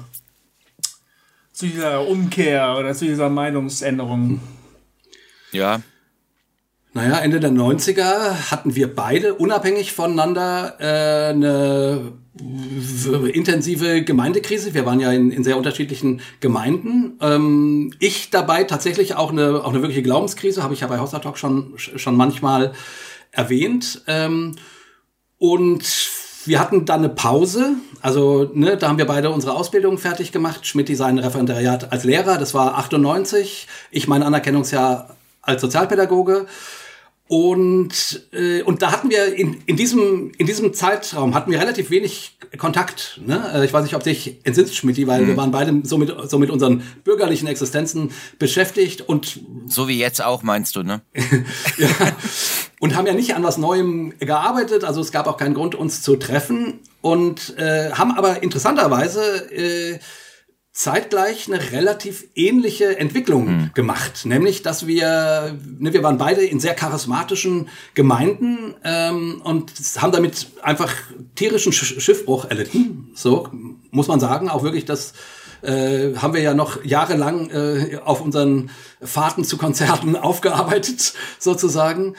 zu 1.54 1.68
dieser 1.68 2.08
Umkehr 2.08 2.76
oder 2.78 2.94
zu 2.94 3.06
dieser 3.06 3.30
Meinungsänderung? 3.30 4.40
Ja, 5.52 5.82
Naja, 6.94 7.20
Ende 7.20 7.40
der 7.40 7.52
90er 7.52 8.52
hatten 8.52 8.76
wir 8.76 8.94
beide 8.96 9.34
unabhängig 9.36 9.92
voneinander 9.94 10.76
äh, 10.80 11.30
eine 11.32 12.14
intensive 13.34 14.04
Gemeindekrise. 14.04 14.74
Wir 14.74 14.86
waren 14.86 15.00
ja 15.00 15.12
in, 15.12 15.32
in 15.32 15.44
sehr 15.44 15.58
unterschiedlichen 15.58 16.22
Gemeinden. 16.40 17.18
Ähm, 17.22 17.94
ich 18.00 18.30
dabei 18.30 18.64
tatsächlich 18.64 19.16
auch 19.16 19.32
eine, 19.32 19.64
auch 19.64 19.70
eine 19.70 19.82
wirkliche 19.82 20.04
Glaubenskrise, 20.04 20.64
habe 20.64 20.74
ich 20.74 20.82
ja 20.82 20.88
bei 20.88 21.00
Hossa 21.00 21.20
Talk 21.20 21.38
schon, 21.38 21.74
schon 21.78 22.16
manchmal 22.16 22.74
erwähnt. 23.32 24.04
Ähm, 24.08 24.56
und 25.38 25.84
wir 26.46 26.60
hatten 26.60 26.86
dann 26.86 27.00
eine 27.00 27.10
Pause. 27.10 27.74
Also, 28.02 28.50
ne, 28.54 28.78
da 28.78 28.88
haben 28.88 28.98
wir 28.98 29.06
beide 29.06 29.30
unsere 29.30 29.54
Ausbildung 29.54 29.98
fertig 29.98 30.32
gemacht. 30.32 30.66
Schmidt 30.66 30.96
sein 30.96 31.20
Referendariat 31.20 31.92
als 31.92 32.04
Lehrer, 32.04 32.38
das 32.38 32.54
war 32.54 32.78
98. 32.78 33.68
Ich 33.92 34.08
mein 34.08 34.24
Anerkennungsjahr 34.24 35.16
als 35.42 35.62
Sozialpädagoge. 35.62 36.48
Und, 37.32 38.28
äh, 38.34 38.64
und 38.64 38.82
da 38.82 38.92
hatten 38.92 39.12
wir 39.12 39.36
in, 39.36 39.62
in, 39.68 39.76
diesem, 39.76 40.32
in 40.40 40.48
diesem 40.48 40.74
Zeitraum 40.74 41.36
hatten 41.36 41.52
wir 41.52 41.60
relativ 41.60 41.92
wenig 41.92 42.40
Kontakt. 42.58 43.22
Ne? 43.24 43.52
Äh, 43.54 43.66
Ich 43.66 43.72
weiß 43.72 43.84
nicht, 43.84 43.94
ob 43.94 44.02
dich 44.02 44.38
entsinnst, 44.46 44.76
Schmidt, 44.76 45.06
weil 45.06 45.28
wir 45.28 45.38
waren 45.38 45.52
beide 45.52 45.80
so 45.84 46.00
mit, 46.00 46.12
so 46.28 46.40
mit 46.40 46.50
unseren 46.50 46.82
bürgerlichen 47.04 47.48
Existenzen 47.48 48.10
beschäftigt 48.40 49.02
und 49.02 49.42
so 49.68 49.88
wie 49.88 50.00
jetzt 50.00 50.26
auch, 50.26 50.42
meinst 50.42 50.76
du, 50.76 50.82
ne? 50.82 51.02
ja, 51.78 51.88
und 52.80 52.96
haben 52.96 53.06
ja 53.06 53.14
nicht 53.14 53.36
an 53.36 53.44
was 53.44 53.60
Neuem 53.60 54.18
gearbeitet, 54.18 54.84
also 54.84 55.00
es 55.00 55.12
gab 55.12 55.28
auch 55.28 55.38
keinen 55.38 55.54
Grund, 55.54 55.76
uns 55.76 56.02
zu 56.02 56.16
treffen 56.16 56.80
und 57.02 57.56
äh, 57.60 57.92
haben 57.92 58.18
aber 58.18 58.42
interessanterweise 58.42 59.52
äh, 59.52 60.00
zeitgleich 60.80 61.52
eine 61.52 61.74
relativ 61.74 62.26
ähnliche 62.36 62.98
Entwicklung 62.98 63.70
gemacht, 63.74 64.22
nämlich 64.24 64.62
dass 64.62 64.88
wir, 64.88 65.60
ne, 65.78 65.92
wir 65.92 66.04
waren 66.04 66.18
beide 66.18 66.42
in 66.42 66.62
sehr 66.62 66.74
charismatischen 66.74 67.68
Gemeinden 67.96 68.76
ähm, 68.86 69.42
und 69.44 69.74
haben 69.98 70.14
damit 70.14 70.48
einfach 70.62 70.94
tierischen 71.36 71.74
Sch 71.74 72.00
Schiffbruch 72.02 72.46
erlitten, 72.46 73.12
so 73.14 73.50
muss 73.92 74.08
man 74.08 74.22
sagen, 74.22 74.48
auch 74.48 74.64
wirklich 74.64 74.86
das 74.86 75.12
äh, 75.64 76.16
haben 76.16 76.34
wir 76.34 76.42
ja 76.42 76.54
noch 76.54 76.86
jahrelang 76.86 77.50
äh, 77.50 78.00
auf 78.02 78.22
unseren 78.22 78.70
Fahrten 79.02 79.44
zu 79.44 79.58
Konzerten 79.58 80.16
aufgearbeitet, 80.16 81.14
sozusagen. 81.40 82.16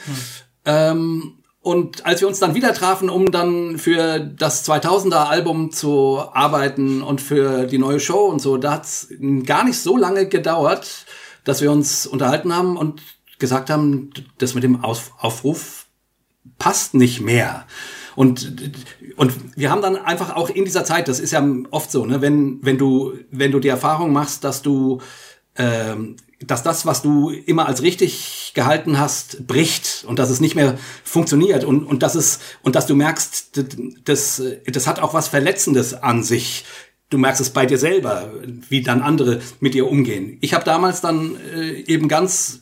Ähm, 0.65 1.40
Und 1.61 2.07
als 2.07 2.21
wir 2.21 2.27
uns 2.27 2.39
dann 2.39 2.55
wieder 2.55 2.73
trafen, 2.73 3.09
um 3.09 3.31
dann 3.31 3.77
für 3.77 4.19
das 4.19 4.67
2000er 4.67 5.27
Album 5.27 5.71
zu 5.71 6.19
arbeiten 6.33 7.03
und 7.03 7.21
für 7.21 7.67
die 7.67 7.77
neue 7.77 7.99
Show 7.99 8.25
und 8.25 8.39
so, 8.39 8.57
da 8.57 8.73
hat 8.73 8.85
es 8.85 9.13
gar 9.45 9.63
nicht 9.63 9.79
so 9.79 9.95
lange 9.95 10.27
gedauert, 10.27 11.05
dass 11.43 11.61
wir 11.61 11.71
uns 11.71 12.07
unterhalten 12.07 12.55
haben 12.55 12.77
und 12.77 13.01
gesagt 13.37 13.69
haben, 13.69 14.09
das 14.39 14.55
mit 14.55 14.63
dem 14.63 14.83
Auf 14.83 15.11
Aufruf 15.19 15.85
passt 16.57 16.95
nicht 16.95 17.21
mehr. 17.21 17.67
Und, 18.15 18.73
und 19.15 19.33
wir 19.55 19.69
haben 19.69 19.83
dann 19.83 19.97
einfach 19.97 20.35
auch 20.35 20.49
in 20.49 20.65
dieser 20.65 20.83
Zeit, 20.83 21.07
das 21.07 21.19
ist 21.19 21.31
ja 21.31 21.47
oft 21.69 21.91
so, 21.91 22.05
ne, 22.05 22.21
wenn, 22.21 22.59
wenn 22.63 22.79
du, 22.79 23.13
wenn 23.29 23.51
du 23.51 23.59
die 23.59 23.67
Erfahrung 23.67 24.11
machst, 24.11 24.43
dass 24.43 24.63
du 24.63 24.99
ähm, 25.55 26.15
dass 26.45 26.63
das, 26.63 26.85
was 26.85 27.01
du 27.01 27.29
immer 27.29 27.67
als 27.67 27.81
richtig 27.81 28.51
gehalten 28.55 28.99
hast, 28.99 29.47
bricht 29.47 30.05
und 30.07 30.19
dass 30.19 30.29
es 30.29 30.39
nicht 30.39 30.55
mehr 30.55 30.77
funktioniert 31.03 31.63
und, 31.63 31.83
und 31.83 32.03
dass 32.03 32.15
es 32.15 32.39
und 32.63 32.75
dass 32.75 32.87
du 32.87 32.95
merkst, 32.95 33.59
das, 34.03 34.41
das 34.65 34.87
hat 34.87 34.99
auch 34.99 35.13
was 35.13 35.27
Verletzendes 35.27 35.93
an 35.93 36.23
sich. 36.23 36.65
Du 37.09 37.17
merkst 37.17 37.41
es 37.41 37.49
bei 37.49 37.65
dir 37.65 37.77
selber, 37.77 38.31
wie 38.69 38.81
dann 38.81 39.01
andere 39.01 39.41
mit 39.59 39.73
dir 39.73 39.89
umgehen. 39.89 40.37
Ich 40.41 40.53
habe 40.53 40.63
damals 40.63 41.01
dann 41.01 41.35
äh, 41.53 41.81
eben 41.81 42.07
ganz 42.07 42.61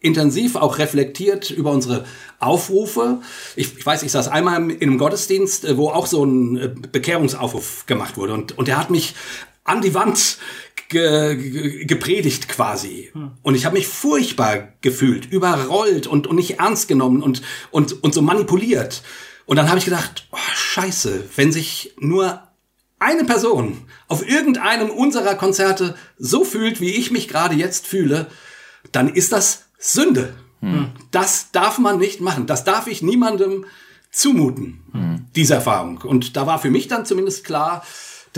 intensiv 0.00 0.56
auch 0.56 0.78
reflektiert 0.78 1.50
über 1.50 1.72
unsere 1.72 2.04
Aufrufe. 2.38 3.20
Ich, 3.56 3.78
ich 3.78 3.84
weiß, 3.84 4.02
ich 4.04 4.12
saß 4.12 4.28
einmal 4.28 4.70
in 4.70 4.82
einem 4.82 4.98
Gottesdienst, 4.98 5.64
äh, 5.64 5.76
wo 5.76 5.88
auch 5.88 6.06
so 6.06 6.24
ein 6.24 6.56
äh, 6.56 6.68
Bekehrungsaufruf 6.68 7.86
gemacht 7.86 8.16
wurde 8.16 8.34
und, 8.34 8.56
und 8.56 8.68
der 8.68 8.78
hat 8.78 8.90
mich 8.90 9.14
an 9.64 9.82
die 9.82 9.94
Wand 9.94 10.38
ge, 10.88 11.84
gepredigt 11.84 12.48
quasi. 12.48 13.10
Hm. 13.12 13.32
Und 13.42 13.54
ich 13.54 13.64
habe 13.64 13.76
mich 13.76 13.86
furchtbar 13.86 14.72
gefühlt, 14.80 15.30
überrollt 15.30 16.06
und, 16.06 16.26
und 16.26 16.36
nicht 16.36 16.58
ernst 16.58 16.88
genommen 16.88 17.22
und, 17.22 17.42
und, 17.70 18.02
und 18.02 18.14
so 18.14 18.22
manipuliert. 18.22 19.02
Und 19.46 19.56
dann 19.56 19.68
habe 19.68 19.78
ich 19.78 19.84
gedacht, 19.84 20.28
oh, 20.30 20.36
scheiße, 20.54 21.24
wenn 21.36 21.52
sich 21.52 21.94
nur 21.98 22.42
eine 22.98 23.24
Person 23.24 23.78
auf 24.08 24.28
irgendeinem 24.28 24.90
unserer 24.90 25.34
Konzerte 25.36 25.94
so 26.18 26.44
fühlt, 26.44 26.80
wie 26.80 26.90
ich 26.90 27.10
mich 27.10 27.28
gerade 27.28 27.54
jetzt 27.54 27.86
fühle, 27.86 28.26
dann 28.92 29.08
ist 29.08 29.32
das 29.32 29.66
Sünde. 29.78 30.34
Hm. 30.60 30.90
Das 31.10 31.52
darf 31.52 31.78
man 31.78 31.98
nicht 31.98 32.20
machen. 32.20 32.46
Das 32.46 32.64
darf 32.64 32.88
ich 32.88 33.02
niemandem 33.02 33.64
zumuten, 34.10 34.80
hm. 34.92 35.26
diese 35.36 35.54
Erfahrung. 35.54 35.98
Und 35.98 36.36
da 36.36 36.46
war 36.46 36.58
für 36.58 36.70
mich 36.70 36.88
dann 36.88 37.06
zumindest 37.06 37.44
klar, 37.44 37.84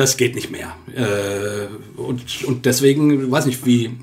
das 0.01 0.17
geht 0.17 0.35
nicht 0.35 0.51
mehr. 0.51 0.75
Äh, 0.95 1.67
und, 2.01 2.45
und 2.45 2.65
deswegen, 2.65 3.31
weiß 3.31 3.47
nicht, 3.47 3.65
wie, 3.67 3.99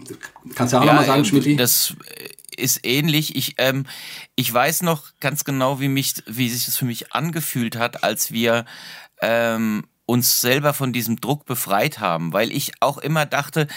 kannst 0.55 0.73
du 0.73 0.77
ja 0.77 0.81
auch 0.81 0.85
ja, 0.85 0.93
nochmal 0.93 1.07
sagen, 1.07 1.25
Schmidt? 1.25 1.59
Das 1.59 1.95
ist 2.55 2.85
ähnlich. 2.85 3.35
Ich, 3.35 3.55
ähm, 3.57 3.85
ich 4.35 4.53
weiß 4.53 4.83
noch 4.83 5.11
ganz 5.19 5.43
genau, 5.43 5.79
wie 5.79 5.87
mich, 5.87 6.13
wie 6.27 6.49
sich 6.49 6.65
das 6.65 6.77
für 6.77 6.85
mich 6.85 7.13
angefühlt 7.13 7.75
hat, 7.75 8.03
als 8.03 8.31
wir 8.31 8.65
ähm, 9.21 9.85
uns 10.05 10.39
selber 10.39 10.73
von 10.73 10.93
diesem 10.93 11.19
Druck 11.19 11.45
befreit 11.45 11.99
haben, 11.99 12.31
weil 12.31 12.51
ich 12.51 12.73
auch 12.79 12.99
immer 12.99 13.25
dachte, 13.25 13.67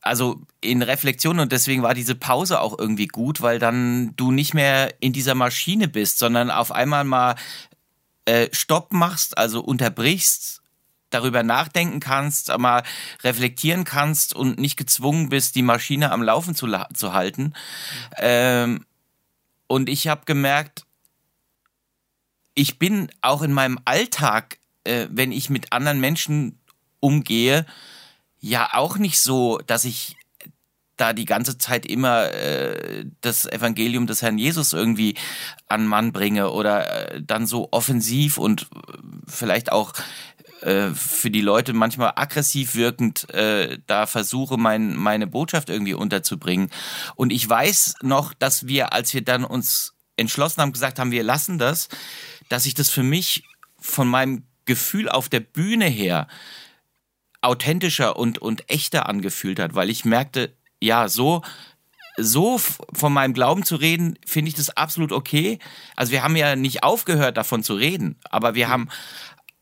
also 0.00 0.40
in 0.60 0.82
Reflexion 0.82 1.38
und 1.38 1.52
deswegen 1.52 1.82
war 1.82 1.94
diese 1.94 2.14
Pause 2.14 2.60
auch 2.60 2.78
irgendwie 2.78 3.06
gut, 3.06 3.40
weil 3.40 3.58
dann 3.58 4.14
du 4.16 4.32
nicht 4.32 4.54
mehr 4.54 4.94
in 5.00 5.12
dieser 5.12 5.34
Maschine 5.34 5.88
bist, 5.88 6.18
sondern 6.18 6.50
auf 6.50 6.72
einmal 6.72 7.04
mal 7.04 7.36
äh, 8.24 8.48
Stopp 8.52 8.92
machst, 8.92 9.38
also 9.38 9.60
unterbrichst 9.60 10.59
darüber 11.10 11.42
nachdenken 11.42 12.00
kannst, 12.00 12.56
mal 12.58 12.82
reflektieren 13.22 13.84
kannst 13.84 14.34
und 14.34 14.58
nicht 14.58 14.76
gezwungen 14.76 15.28
bist, 15.28 15.54
die 15.54 15.62
Maschine 15.62 16.12
am 16.12 16.22
Laufen 16.22 16.54
zu, 16.54 16.68
zu 16.94 17.12
halten. 17.12 17.52
Ähm, 18.16 18.86
und 19.66 19.88
ich 19.88 20.08
habe 20.08 20.22
gemerkt, 20.24 20.84
ich 22.54 22.78
bin 22.78 23.10
auch 23.20 23.42
in 23.42 23.52
meinem 23.52 23.78
Alltag, 23.84 24.58
äh, 24.84 25.06
wenn 25.10 25.32
ich 25.32 25.50
mit 25.50 25.72
anderen 25.72 26.00
Menschen 26.00 26.58
umgehe, 27.00 27.66
ja 28.40 28.70
auch 28.72 28.96
nicht 28.96 29.20
so, 29.20 29.58
dass 29.66 29.84
ich 29.84 30.16
da 31.00 31.14
die 31.14 31.24
ganze 31.24 31.56
Zeit 31.56 31.86
immer 31.86 32.30
äh, 32.32 33.06
das 33.22 33.46
Evangelium 33.46 34.06
des 34.06 34.20
Herrn 34.20 34.36
Jesus 34.36 34.74
irgendwie 34.74 35.14
an 35.66 35.86
Mann 35.86 36.12
bringe 36.12 36.50
oder 36.50 37.14
äh, 37.14 37.22
dann 37.22 37.46
so 37.46 37.68
offensiv 37.70 38.36
und 38.36 38.68
vielleicht 39.26 39.72
auch 39.72 39.94
äh, 40.62 40.90
für 40.90 41.30
die 41.30 41.40
Leute 41.40 41.72
manchmal 41.72 42.12
aggressiv 42.16 42.74
wirkend 42.74 43.28
äh, 43.30 43.78
da 43.86 44.06
versuche, 44.06 44.56
mein, 44.56 44.96
meine 44.96 45.26
Botschaft 45.26 45.70
irgendwie 45.70 45.94
unterzubringen. 45.94 46.70
Und 47.14 47.32
ich 47.32 47.48
weiß 47.48 47.94
noch, 48.02 48.34
dass 48.34 48.66
wir, 48.66 48.92
als 48.92 49.14
wir 49.14 49.22
dann 49.22 49.44
uns 49.44 49.94
entschlossen 50.16 50.60
haben, 50.60 50.72
gesagt 50.72 50.98
haben, 50.98 51.10
wir 51.10 51.22
lassen 51.22 51.58
das, 51.58 51.88
dass 52.48 52.66
ich 52.66 52.74
das 52.74 52.90
für 52.90 53.02
mich 53.02 53.44
von 53.78 54.06
meinem 54.06 54.44
Gefühl 54.66 55.08
auf 55.08 55.28
der 55.28 55.40
Bühne 55.40 55.86
her 55.86 56.28
authentischer 57.40 58.16
und, 58.16 58.38
und 58.38 58.68
echter 58.70 59.08
angefühlt 59.08 59.58
hat, 59.58 59.74
weil 59.74 59.88
ich 59.88 60.04
merkte, 60.04 60.54
ja, 60.80 61.08
so, 61.08 61.42
so 62.16 62.58
von 62.58 63.12
meinem 63.12 63.34
Glauben 63.34 63.64
zu 63.64 63.76
reden, 63.76 64.18
finde 64.26 64.50
ich 64.50 64.54
das 64.54 64.76
absolut 64.76 65.12
okay. 65.12 65.58
Also 65.96 66.12
wir 66.12 66.22
haben 66.22 66.36
ja 66.36 66.56
nicht 66.56 66.82
aufgehört 66.82 67.36
davon 67.36 67.62
zu 67.62 67.74
reden, 67.74 68.18
aber 68.30 68.54
wir 68.54 68.68
haben 68.68 68.88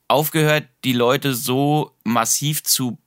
aufgehört, 0.08 0.66
die 0.84 0.92
Leute 0.92 1.34
so 1.34 1.94
massiv 2.04 2.62
zu 2.64 2.98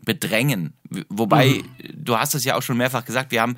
bedrängen. 0.00 0.72
Wobei, 1.08 1.48
mhm. 1.48 2.04
du 2.04 2.18
hast 2.18 2.34
es 2.34 2.44
ja 2.44 2.56
auch 2.56 2.62
schon 2.62 2.76
mehrfach 2.78 3.04
gesagt, 3.04 3.32
wir 3.32 3.42
haben 3.42 3.56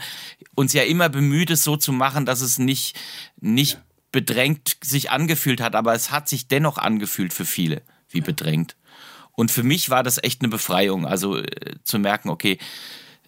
uns 0.55 0.73
ja 0.73 0.83
immer 0.83 1.09
bemüht, 1.09 1.51
es 1.51 1.63
so 1.63 1.77
zu 1.77 1.93
machen, 1.93 2.27
dass 2.27 2.41
es 2.41 2.59
nicht, 2.59 2.99
nicht 3.41 3.75
ja. 3.75 3.83
bedrängt 4.13 4.79
sich 4.83 5.11
angefühlt 5.11 5.61
hat, 5.61 5.77
aber 5.77 5.95
es 5.95 6.11
hat 6.11 6.29
sich 6.29 6.49
dennoch 6.49 6.79
angefühlt 6.79 7.33
für 7.33 7.45
viele 7.45 7.83
wie 8.11 8.19
ja. 8.19 8.25
bedrängt. 8.25 8.77
Und 9.33 9.53
für 9.53 9.63
mich 9.63 9.91
war 9.91 10.03
das 10.03 10.21
echt 10.23 10.41
eine 10.41 10.49
Befreiung, 10.49 11.07
also 11.07 11.37
äh, 11.37 11.77
zu 11.85 12.01
merken, 12.01 12.29
okay, 12.29 12.59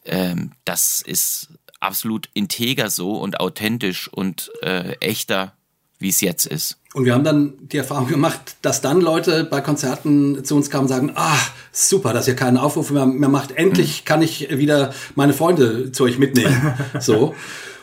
ähm, 0.04 0.52
das 0.64 1.02
ist 1.02 1.50
absolut 1.78 2.28
integer 2.34 2.90
so 2.90 3.16
und 3.16 3.38
authentisch 3.38 4.08
und 4.08 4.50
äh, 4.62 4.94
echter, 4.94 5.54
wie 5.98 6.08
es 6.08 6.20
jetzt 6.20 6.46
ist. 6.46 6.79
Und 6.92 7.04
wir 7.04 7.14
haben 7.14 7.22
dann 7.22 7.52
die 7.60 7.76
Erfahrung 7.76 8.08
gemacht, 8.08 8.56
dass 8.62 8.80
dann 8.80 9.00
Leute 9.00 9.44
bei 9.44 9.60
Konzerten 9.60 10.44
zu 10.44 10.56
uns 10.56 10.70
kamen 10.70 10.82
und 10.82 10.88
sagen, 10.88 11.12
ah, 11.14 11.38
super, 11.70 12.12
dass 12.12 12.26
ihr 12.26 12.34
keinen 12.34 12.56
Aufruf 12.56 12.90
mehr, 12.90 13.06
mehr 13.06 13.28
macht. 13.28 13.52
Endlich 13.52 14.04
kann 14.04 14.22
ich 14.22 14.50
wieder 14.50 14.92
meine 15.14 15.32
Freunde 15.32 15.92
zu 15.92 16.04
euch 16.04 16.18
mitnehmen. 16.18 16.74
So. 17.00 17.34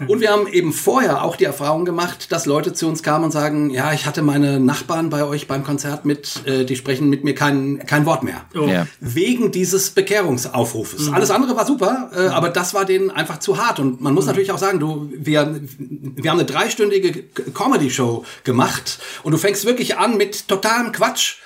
Und 0.06 0.22
wir 0.22 0.32
haben 0.32 0.48
eben 0.48 0.74
vorher 0.74 1.24
auch 1.24 1.36
die 1.36 1.46
Erfahrung 1.46 1.86
gemacht, 1.86 2.32
dass 2.32 2.46
Leute 2.46 2.74
zu 2.74 2.88
uns 2.88 3.02
kamen 3.02 3.26
und 3.26 3.32
sagen, 3.32 3.70
ja, 3.70 3.94
ich 3.94 4.06
hatte 4.06 4.22
meine 4.22 4.60
Nachbarn 4.60 5.10
bei 5.10 5.24
euch 5.24 5.48
beim 5.48 5.64
Konzert 5.64 6.06
mit, 6.06 6.46
äh, 6.46 6.66
die 6.66 6.76
sprechen 6.76 7.10
mit 7.10 7.24
mir 7.24 7.34
kein, 7.34 7.80
kein 7.86 8.06
Wort 8.06 8.24
mehr. 8.24 8.46
Oh. 8.56 8.68
Ja. 8.68 8.88
Wegen 9.00 9.52
dieses 9.52 9.92
Bekehrungsaufrufes. 9.92 11.08
Mhm. 11.08 11.14
Alles 11.14 11.32
andere 11.32 11.56
war 11.56 11.66
super, 11.66 12.12
äh, 12.16 12.28
aber 12.28 12.50
das 12.50 12.74
war 12.74 12.86
denen 12.86 13.10
einfach 13.10 13.40
zu 13.40 13.58
hart. 13.58 13.80
Und 13.80 14.02
man 14.02 14.14
muss 14.14 14.26
mhm. 14.26 14.30
natürlich 14.30 14.52
auch 14.52 14.60
sagen, 14.60 14.80
du, 14.80 15.10
wir, 15.16 15.60
wir 15.80 16.30
haben 16.30 16.38
eine 16.40 16.48
dreistündige 16.48 17.24
Comedy-Show 17.54 18.24
gemacht 18.44 19.00
und 19.24 19.32
du 19.32 19.38
fängst 19.38 19.66
wirklich 19.66 19.98
an 19.98 20.18
mit 20.18 20.48
totalem 20.48 20.92
Quatsch 20.92 21.38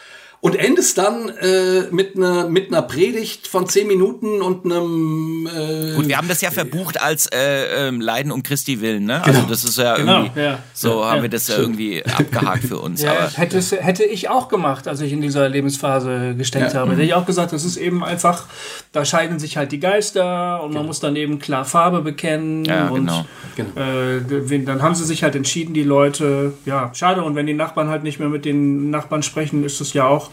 und 0.41 0.55
endest 0.55 0.97
dann 0.97 1.29
äh, 1.29 1.83
mit 1.91 2.15
einer 2.15 2.49
mit 2.49 2.69
einer 2.69 2.81
Predigt 2.81 3.47
von 3.47 3.67
zehn 3.67 3.85
Minuten 3.85 4.41
und 4.41 4.65
einem 4.65 5.47
äh, 5.47 5.95
Gut, 5.95 6.07
wir 6.07 6.17
haben 6.17 6.27
das 6.27 6.41
ja 6.41 6.49
verbucht 6.49 6.99
als 6.99 7.27
äh, 7.27 7.89
äh, 7.89 7.91
Leiden 7.91 8.31
um 8.31 8.41
Christi 8.41 8.81
willen, 8.81 9.05
ne? 9.05 9.23
Also 9.23 9.39
genau. 9.39 9.49
das 9.49 9.63
ist 9.63 9.77
ja 9.77 9.95
genau, 9.95 10.23
irgendwie 10.23 10.41
ja. 10.41 10.59
so 10.73 11.01
ja, 11.01 11.09
haben 11.09 11.17
ja. 11.17 11.21
wir 11.21 11.29
das 11.29 11.47
ja 11.47 11.57
irgendwie 11.57 12.03
abgehakt 12.03 12.65
für 12.65 12.79
uns. 12.79 13.01
Ja, 13.11 13.13
aber, 13.13 13.29
hätte, 13.29 13.59
hätte 13.77 14.03
ich 14.03 14.29
auch 14.29 14.47
gemacht, 14.47 14.87
als 14.87 15.01
ich 15.01 15.11
in 15.11 15.21
dieser 15.21 15.49
Lebensphase 15.49 16.35
gesteckt 16.37 16.75
habe. 16.75 16.91
Hätte 16.91 17.01
ich 17.01 17.13
auch 17.13 17.25
gesagt, 17.25 17.51
das 17.51 17.63
ist 17.63 17.77
eben 17.77 18.03
einfach, 18.03 18.45
da 18.91 19.05
scheiden 19.05 19.39
sich 19.39 19.57
halt 19.57 19.71
die 19.71 19.79
Geister 19.79 20.61
und 20.61 20.69
genau. 20.69 20.81
man 20.81 20.87
muss 20.87 20.99
dann 20.99 21.15
eben 21.15 21.39
klar 21.39 21.65
Farbe 21.65 22.01
bekennen. 22.01 22.65
Ja, 22.65 22.89
und, 22.89 23.07
genau. 23.07 23.25
genau. 23.55 23.69
Äh, 23.79 24.59
dann 24.65 24.81
haben 24.81 24.93
sie 24.93 25.05
sich 25.05 25.23
halt 25.23 25.35
entschieden, 25.35 25.73
die 25.73 25.83
Leute, 25.83 26.53
ja, 26.65 26.91
schade. 26.93 27.23
Und 27.23 27.35
wenn 27.35 27.47
die 27.47 27.53
Nachbarn 27.53 27.89
halt 27.89 28.03
nicht 28.03 28.19
mehr 28.19 28.29
mit 28.29 28.45
den 28.45 28.89
Nachbarn 28.91 29.23
sprechen, 29.23 29.63
ist 29.63 29.81
es 29.81 29.93
ja 29.93 30.05
auch 30.05 30.30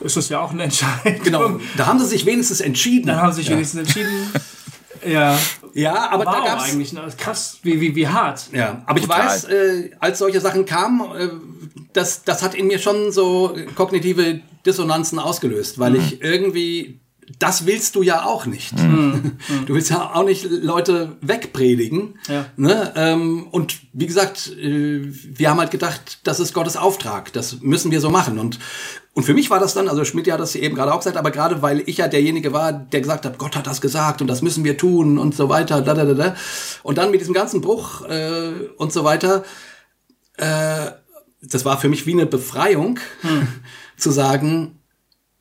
ist 0.00 0.16
das 0.16 0.28
ja 0.28 0.40
auch 0.40 0.52
eine 0.52 0.64
Entscheidung. 0.64 1.22
Genau, 1.24 1.60
da 1.76 1.86
haben 1.86 1.98
sie 1.98 2.06
sich 2.06 2.26
wenigstens 2.26 2.60
entschieden. 2.60 3.08
Da 3.08 3.16
haben 3.16 3.32
sie 3.32 3.38
sich 3.38 3.48
ja. 3.48 3.54
wenigstens 3.54 3.80
entschieden. 3.80 4.32
Ja. 5.06 5.38
Ja, 5.74 6.10
aber 6.10 6.26
wow, 6.26 6.36
da 6.36 6.44
gab's 6.44 6.72
eigentlich 6.72 6.92
ne? 6.92 7.06
krass, 7.16 7.58
wie, 7.62 7.80
wie, 7.80 7.94
wie 7.94 8.08
hart. 8.08 8.48
Ja, 8.52 8.82
aber 8.86 9.00
Total. 9.00 9.20
ich 9.20 9.24
weiß, 9.24 9.44
äh, 9.44 9.90
als 10.00 10.18
solche 10.18 10.40
Sachen 10.40 10.64
kamen, 10.64 11.00
äh, 11.16 11.28
das, 11.92 12.24
das 12.24 12.42
hat 12.42 12.54
in 12.54 12.66
mir 12.66 12.78
schon 12.78 13.12
so 13.12 13.56
kognitive 13.76 14.40
Dissonanzen 14.66 15.18
ausgelöst, 15.18 15.78
weil 15.78 15.92
mhm. 15.92 16.00
ich 16.00 16.22
irgendwie 16.22 17.00
das 17.38 17.66
willst 17.66 17.94
du 17.94 18.02
ja 18.02 18.24
auch 18.24 18.46
nicht. 18.46 18.72
Mhm. 18.88 19.36
Du 19.66 19.74
willst 19.74 19.90
ja 19.90 20.14
auch 20.14 20.24
nicht 20.24 20.44
Leute 20.50 21.16
wegpredigen. 21.20 22.18
Ja. 22.26 22.46
Ne? 22.56 22.92
Ähm, 22.96 23.46
und 23.50 23.80
wie 23.92 24.06
gesagt, 24.06 24.50
äh, 24.56 25.00
wir 25.02 25.50
haben 25.50 25.58
halt 25.58 25.70
gedacht, 25.70 26.20
das 26.24 26.40
ist 26.40 26.54
Gottes 26.54 26.76
Auftrag. 26.76 27.32
Das 27.32 27.60
müssen 27.60 27.90
wir 27.90 28.00
so 28.00 28.10
machen. 28.10 28.38
Und, 28.38 28.58
und 29.18 29.24
für 29.24 29.34
mich 29.34 29.50
war 29.50 29.58
das 29.58 29.74
dann, 29.74 29.88
also 29.88 30.04
Schmidt 30.04 30.30
hat 30.30 30.38
das 30.38 30.54
eben 30.54 30.76
gerade 30.76 30.94
auch 30.94 30.98
gesagt, 30.98 31.16
aber 31.16 31.32
gerade 31.32 31.60
weil 31.60 31.82
ich 31.86 31.96
ja 31.96 32.06
derjenige 32.06 32.52
war, 32.52 32.72
der 32.72 33.00
gesagt 33.00 33.24
hat, 33.24 33.36
Gott 33.36 33.56
hat 33.56 33.66
das 33.66 33.80
gesagt 33.80 34.20
und 34.20 34.28
das 34.28 34.42
müssen 34.42 34.62
wir 34.62 34.76
tun 34.76 35.18
und 35.18 35.34
so 35.34 35.48
weiter. 35.48 35.82
Da, 35.82 35.92
da, 35.92 36.04
da, 36.04 36.14
da. 36.14 36.36
Und 36.84 36.98
dann 36.98 37.10
mit 37.10 37.20
diesem 37.20 37.34
ganzen 37.34 37.60
Bruch 37.60 38.02
äh, 38.02 38.52
und 38.76 38.92
so 38.92 39.02
weiter. 39.02 39.42
Äh, 40.36 40.92
das 41.42 41.64
war 41.64 41.80
für 41.80 41.88
mich 41.88 42.06
wie 42.06 42.12
eine 42.12 42.26
Befreiung, 42.26 43.00
zu 43.96 44.12
sagen, 44.12 44.78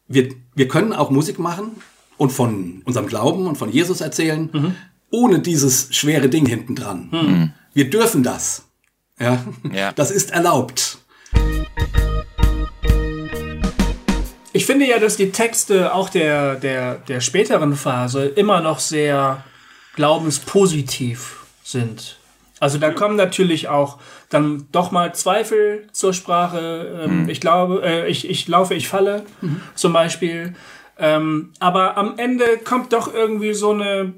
wir, 0.08 0.30
wir 0.56 0.68
können 0.68 0.92
auch 0.92 1.12
Musik 1.12 1.38
machen 1.38 1.74
und 2.18 2.32
von 2.32 2.82
unserem 2.84 3.06
Glauben 3.06 3.46
und 3.46 3.60
von 3.60 3.72
Jesus 3.72 4.02
erzählen, 4.02 4.76
ohne 5.12 5.38
dieses 5.38 5.96
schwere 5.96 6.30
Ding 6.30 6.48
hinten 6.48 6.74
dran. 6.74 7.54
Wir 7.76 7.92
dürfen 7.92 8.24
das. 8.24 8.64
Ja? 9.20 9.46
Ja. 9.72 9.92
Das 9.92 10.10
ist 10.10 10.32
erlaubt. 10.32 10.98
Finde 14.68 14.86
ja, 14.86 15.00
dass 15.00 15.18
die 15.18 15.32
Texte 15.32 15.94
auch 15.96 16.10
der, 16.10 16.56
der, 16.56 16.96
der 16.96 17.22
späteren 17.22 17.76
Phase 17.76 18.26
immer 18.28 18.62
noch 18.62 18.80
sehr 18.80 19.44
glaubenspositiv 19.96 21.38
sind. 21.64 22.20
Also 22.60 22.78
da 22.78 22.92
kommen 22.92 23.16
natürlich 23.16 23.68
auch 23.68 23.98
dann 24.30 24.68
doch 24.72 24.92
mal 24.92 25.14
Zweifel 25.16 25.88
zur 25.92 26.14
Sprache. 26.14 27.04
Ähm, 27.04 27.30
Ich 27.30 27.40
glaube, 27.40 27.82
äh, 27.84 28.08
ich, 28.08 28.30
ich 28.30 28.48
laufe, 28.48 28.74
ich 28.74 28.88
falle 28.88 29.24
zum 29.76 29.94
Beispiel. 29.94 30.56
Ähm, 31.00 31.52
aber 31.60 31.98
am 31.98 32.18
Ende 32.18 32.46
kommt 32.64 32.94
doch 32.94 33.14
irgendwie 33.14 33.54
so 33.54 33.72
eine, 33.72 34.14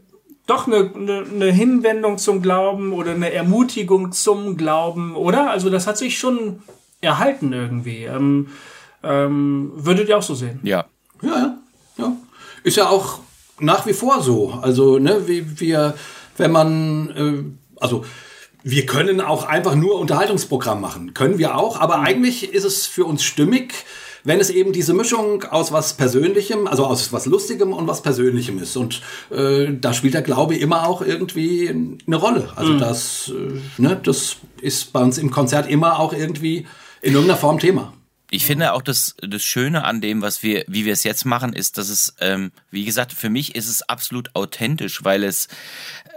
doch 0.47 0.67
eine, 0.67 0.91
eine, 0.95 1.25
eine 1.33 1.51
Hinwendung 1.51 2.17
zum 2.17 2.41
Glauben 2.41 2.93
oder 2.93 3.11
eine 3.11 3.31
Ermutigung 3.31 4.11
zum 4.13 4.57
Glauben, 4.57 5.15
oder? 5.15 5.51
Also 5.51 5.69
das 5.69 5.87
hat 5.87 5.97
sich 5.97 6.17
schon 6.17 6.61
erhalten 7.01 7.53
irgendwie. 7.53 8.05
Ähm, 8.05 8.47
ähm, 9.03 9.71
würdet 9.75 10.09
ihr 10.09 10.17
auch 10.17 10.23
so 10.23 10.35
sehen? 10.35 10.59
Ja. 10.63 10.85
Ja, 11.21 11.29
ja, 11.29 11.57
ja. 11.97 12.17
Ist 12.63 12.77
ja 12.77 12.89
auch 12.89 13.19
nach 13.59 13.85
wie 13.85 13.93
vor 13.93 14.21
so. 14.21 14.59
Also, 14.61 14.99
ne, 14.99 15.27
wie 15.27 15.59
wir, 15.59 15.95
wenn 16.37 16.51
man, 16.51 17.09
äh, 17.09 17.81
also 17.81 18.05
wir 18.63 18.85
können 18.85 19.21
auch 19.21 19.45
einfach 19.45 19.75
nur 19.75 19.99
Unterhaltungsprogramm 19.99 20.81
machen. 20.81 21.13
Können 21.13 21.37
wir 21.37 21.57
auch, 21.57 21.79
aber 21.79 22.01
eigentlich 22.01 22.53
ist 22.53 22.65
es 22.65 22.85
für 22.85 23.05
uns 23.05 23.23
stimmig, 23.23 23.73
wenn 24.23 24.39
es 24.39 24.49
eben 24.49 24.73
diese 24.73 24.93
Mischung 24.93 25.43
aus 25.43 25.71
was 25.71 25.93
Persönlichem, 25.93 26.67
also 26.67 26.85
aus 26.85 27.13
was 27.13 27.25
Lustigem 27.25 27.73
und 27.73 27.87
was 27.87 28.01
Persönlichem 28.01 28.59
ist. 28.59 28.75
Und 28.75 29.01
äh, 29.31 29.67
da 29.79 29.93
spielt 29.93 30.13
der 30.13 30.21
Glaube 30.21 30.57
immer 30.57 30.87
auch 30.87 31.01
irgendwie 31.01 31.69
eine 31.69 32.15
Rolle. 32.15 32.49
Also 32.55 32.77
das, 32.77 33.31
äh, 33.33 33.81
ne, 33.81 33.99
das 34.03 34.37
ist 34.61 34.91
bei 34.91 35.01
uns 35.01 35.17
im 35.17 35.31
Konzert 35.31 35.69
immer 35.69 35.99
auch 35.99 36.13
irgendwie 36.13 36.67
in 37.01 37.13
irgendeiner 37.13 37.39
Form 37.39 37.59
Thema. 37.59 37.93
Ich 38.31 38.45
finde 38.45 38.73
auch 38.73 38.81
das, 38.81 39.15
das 39.21 39.43
Schöne 39.43 39.83
an 39.83 40.01
dem, 40.01 40.21
was 40.21 40.43
wir, 40.43 40.63
wie 40.67 40.85
wir 40.85 40.93
es 40.93 41.03
jetzt 41.03 41.25
machen, 41.25 41.53
ist, 41.53 41.77
dass 41.77 41.89
es, 41.89 42.15
ähm, 42.19 42.51
wie 42.69 42.85
gesagt, 42.85 43.13
für 43.13 43.29
mich 43.29 43.55
ist 43.55 43.67
es 43.67 43.81
absolut 43.81 44.35
authentisch, 44.35 45.03
weil 45.03 45.23
es 45.23 45.47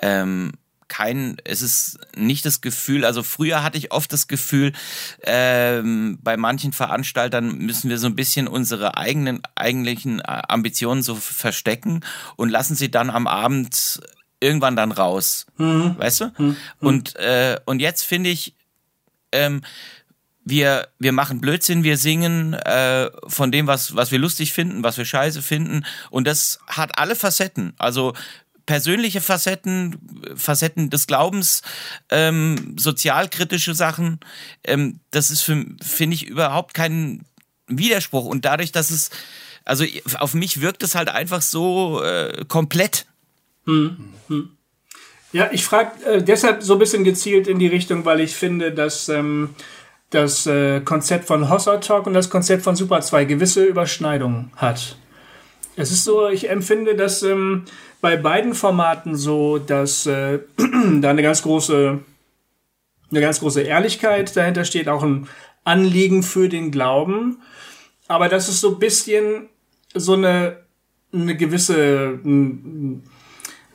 ähm, 0.03 0.53
kein, 0.89 1.39
es 1.45 1.63
ist 1.63 1.99
nicht 2.15 2.45
das 2.45 2.61
Gefühl, 2.61 3.07
also 3.07 3.23
früher 3.23 3.63
hatte 3.63 3.79
ich 3.79 3.93
oft 3.93 4.13
das 4.13 4.29
Gefühl, 4.29 4.73
ähm, 5.23 6.19
bei 6.21 6.37
manchen 6.37 6.75
Veranstaltern 6.75 7.57
müssen 7.57 7.89
wir 7.89 7.97
so 7.97 8.09
ein 8.09 8.15
bisschen 8.15 8.47
unsere 8.47 8.99
eigenen, 8.99 9.41
eigentlichen 9.55 10.21
Ambitionen 10.23 11.03
so 11.03 11.15
verstecken 11.15 12.05
und 12.37 12.51
lassen 12.51 12.75
sie 12.75 12.91
dann 12.91 13.09
am 13.09 13.27
Abend 13.27 14.03
irgendwann 14.39 14.77
dann 14.77 14.93
raus. 14.93 15.47
Weißt 15.97 16.21
du? 16.21 16.33
Und, 16.81 17.17
äh, 17.17 17.59
und 17.65 17.81
jetzt 17.81 18.03
finde 18.03 18.29
ich, 18.29 18.55
ähm, 19.33 19.63
wir, 20.45 20.88
wir 20.99 21.12
machen 21.12 21.40
Blödsinn, 21.40 21.84
wir 21.84 21.97
singen 21.97 22.55
äh, 22.55 23.11
von 23.26 23.53
dem, 23.53 23.66
was, 23.66 23.95
was 23.95 24.11
wir 24.11 24.18
lustig 24.18 24.53
finden, 24.53 24.82
was 24.82 24.99
wir 24.99 25.05
scheiße 25.05 25.43
finden. 25.43 25.84
Und 26.11 26.26
das 26.26 26.59
hat 26.66 26.99
alle 26.99 27.14
Facetten. 27.14 27.74
Also 27.78 28.14
persönliche 28.66 29.20
Facetten, 29.20 29.99
Facetten 30.36 30.90
des 30.90 31.07
Glaubens, 31.07 31.62
ähm, 32.11 32.76
sozialkritische 32.78 33.74
Sachen. 33.74 34.20
Ähm, 34.64 35.01
das 35.11 35.30
ist 35.30 35.43
für 35.43 35.64
finde 35.82 36.14
ich 36.14 36.26
überhaupt 36.26 36.74
kein 36.74 37.24
Widerspruch. 37.66 38.26
Und 38.26 38.45
dadurch, 38.45 38.72
dass 38.72 38.90
es, 38.90 39.11
also 39.64 39.84
auf 40.18 40.34
mich 40.34 40.61
wirkt 40.61 40.82
es 40.82 40.95
halt 40.95 41.09
einfach 41.09 41.43
so 41.43 42.03
äh, 42.03 42.45
komplett. 42.49 43.07
Ja, 45.32 45.51
ich 45.53 45.64
frage 45.64 46.05
äh, 46.05 46.22
deshalb 46.22 46.62
so 46.62 46.74
ein 46.74 46.78
bisschen 46.78 47.05
gezielt 47.05 47.47
in 47.47 47.59
die 47.59 47.68
Richtung, 47.68 48.05
weil 48.05 48.20
ich 48.20 48.34
finde, 48.34 48.72
dass 48.72 49.09
ähm, 49.09 49.55
das 50.13 50.47
äh, 50.47 50.81
Konzept 50.81 51.25
von 51.25 51.51
Hossa 51.51 51.79
Talk 51.79 52.07
und 52.07 52.15
das 52.15 52.31
Konzept 52.31 52.63
von 52.63 52.77
Super 52.77 53.01
2 53.01 53.25
gewisse 53.25 53.65
Überschneidungen 53.65 54.53
hat. 54.57 54.97
Es 55.75 55.91
ist 55.91 56.05
so, 56.05 56.29
ich 56.29 56.51
empfinde, 56.51 56.95
dass 56.95 57.23
ähm, 57.23 57.65
bei 58.03 58.17
beiden 58.17 58.55
Formaten 58.55 59.17
so, 59.17 59.59
dass 59.59 60.07
äh, 60.07 60.41
da 61.01 61.11
eine 61.11 61.23
ganz 61.23 61.43
große, 61.43 61.99
eine 63.11 63.21
ganz 63.21 63.41
große 63.41 63.63
Ehrlichkeit 63.63 64.37
dahinter 64.37 64.65
steht, 64.65 64.89
auch 64.89 65.03
ein 65.03 65.29
Anliegen 65.65 66.23
für 66.23 66.49
den 66.49 66.71
Glauben, 66.71 67.41
aber 68.07 68.29
dass 68.29 68.49
es 68.49 68.61
so 68.61 68.75
ein 68.75 68.79
bisschen 68.79 69.49
so 69.95 70.13
eine, 70.13 70.59
eine 71.13 71.37
gewisse, 71.37 72.19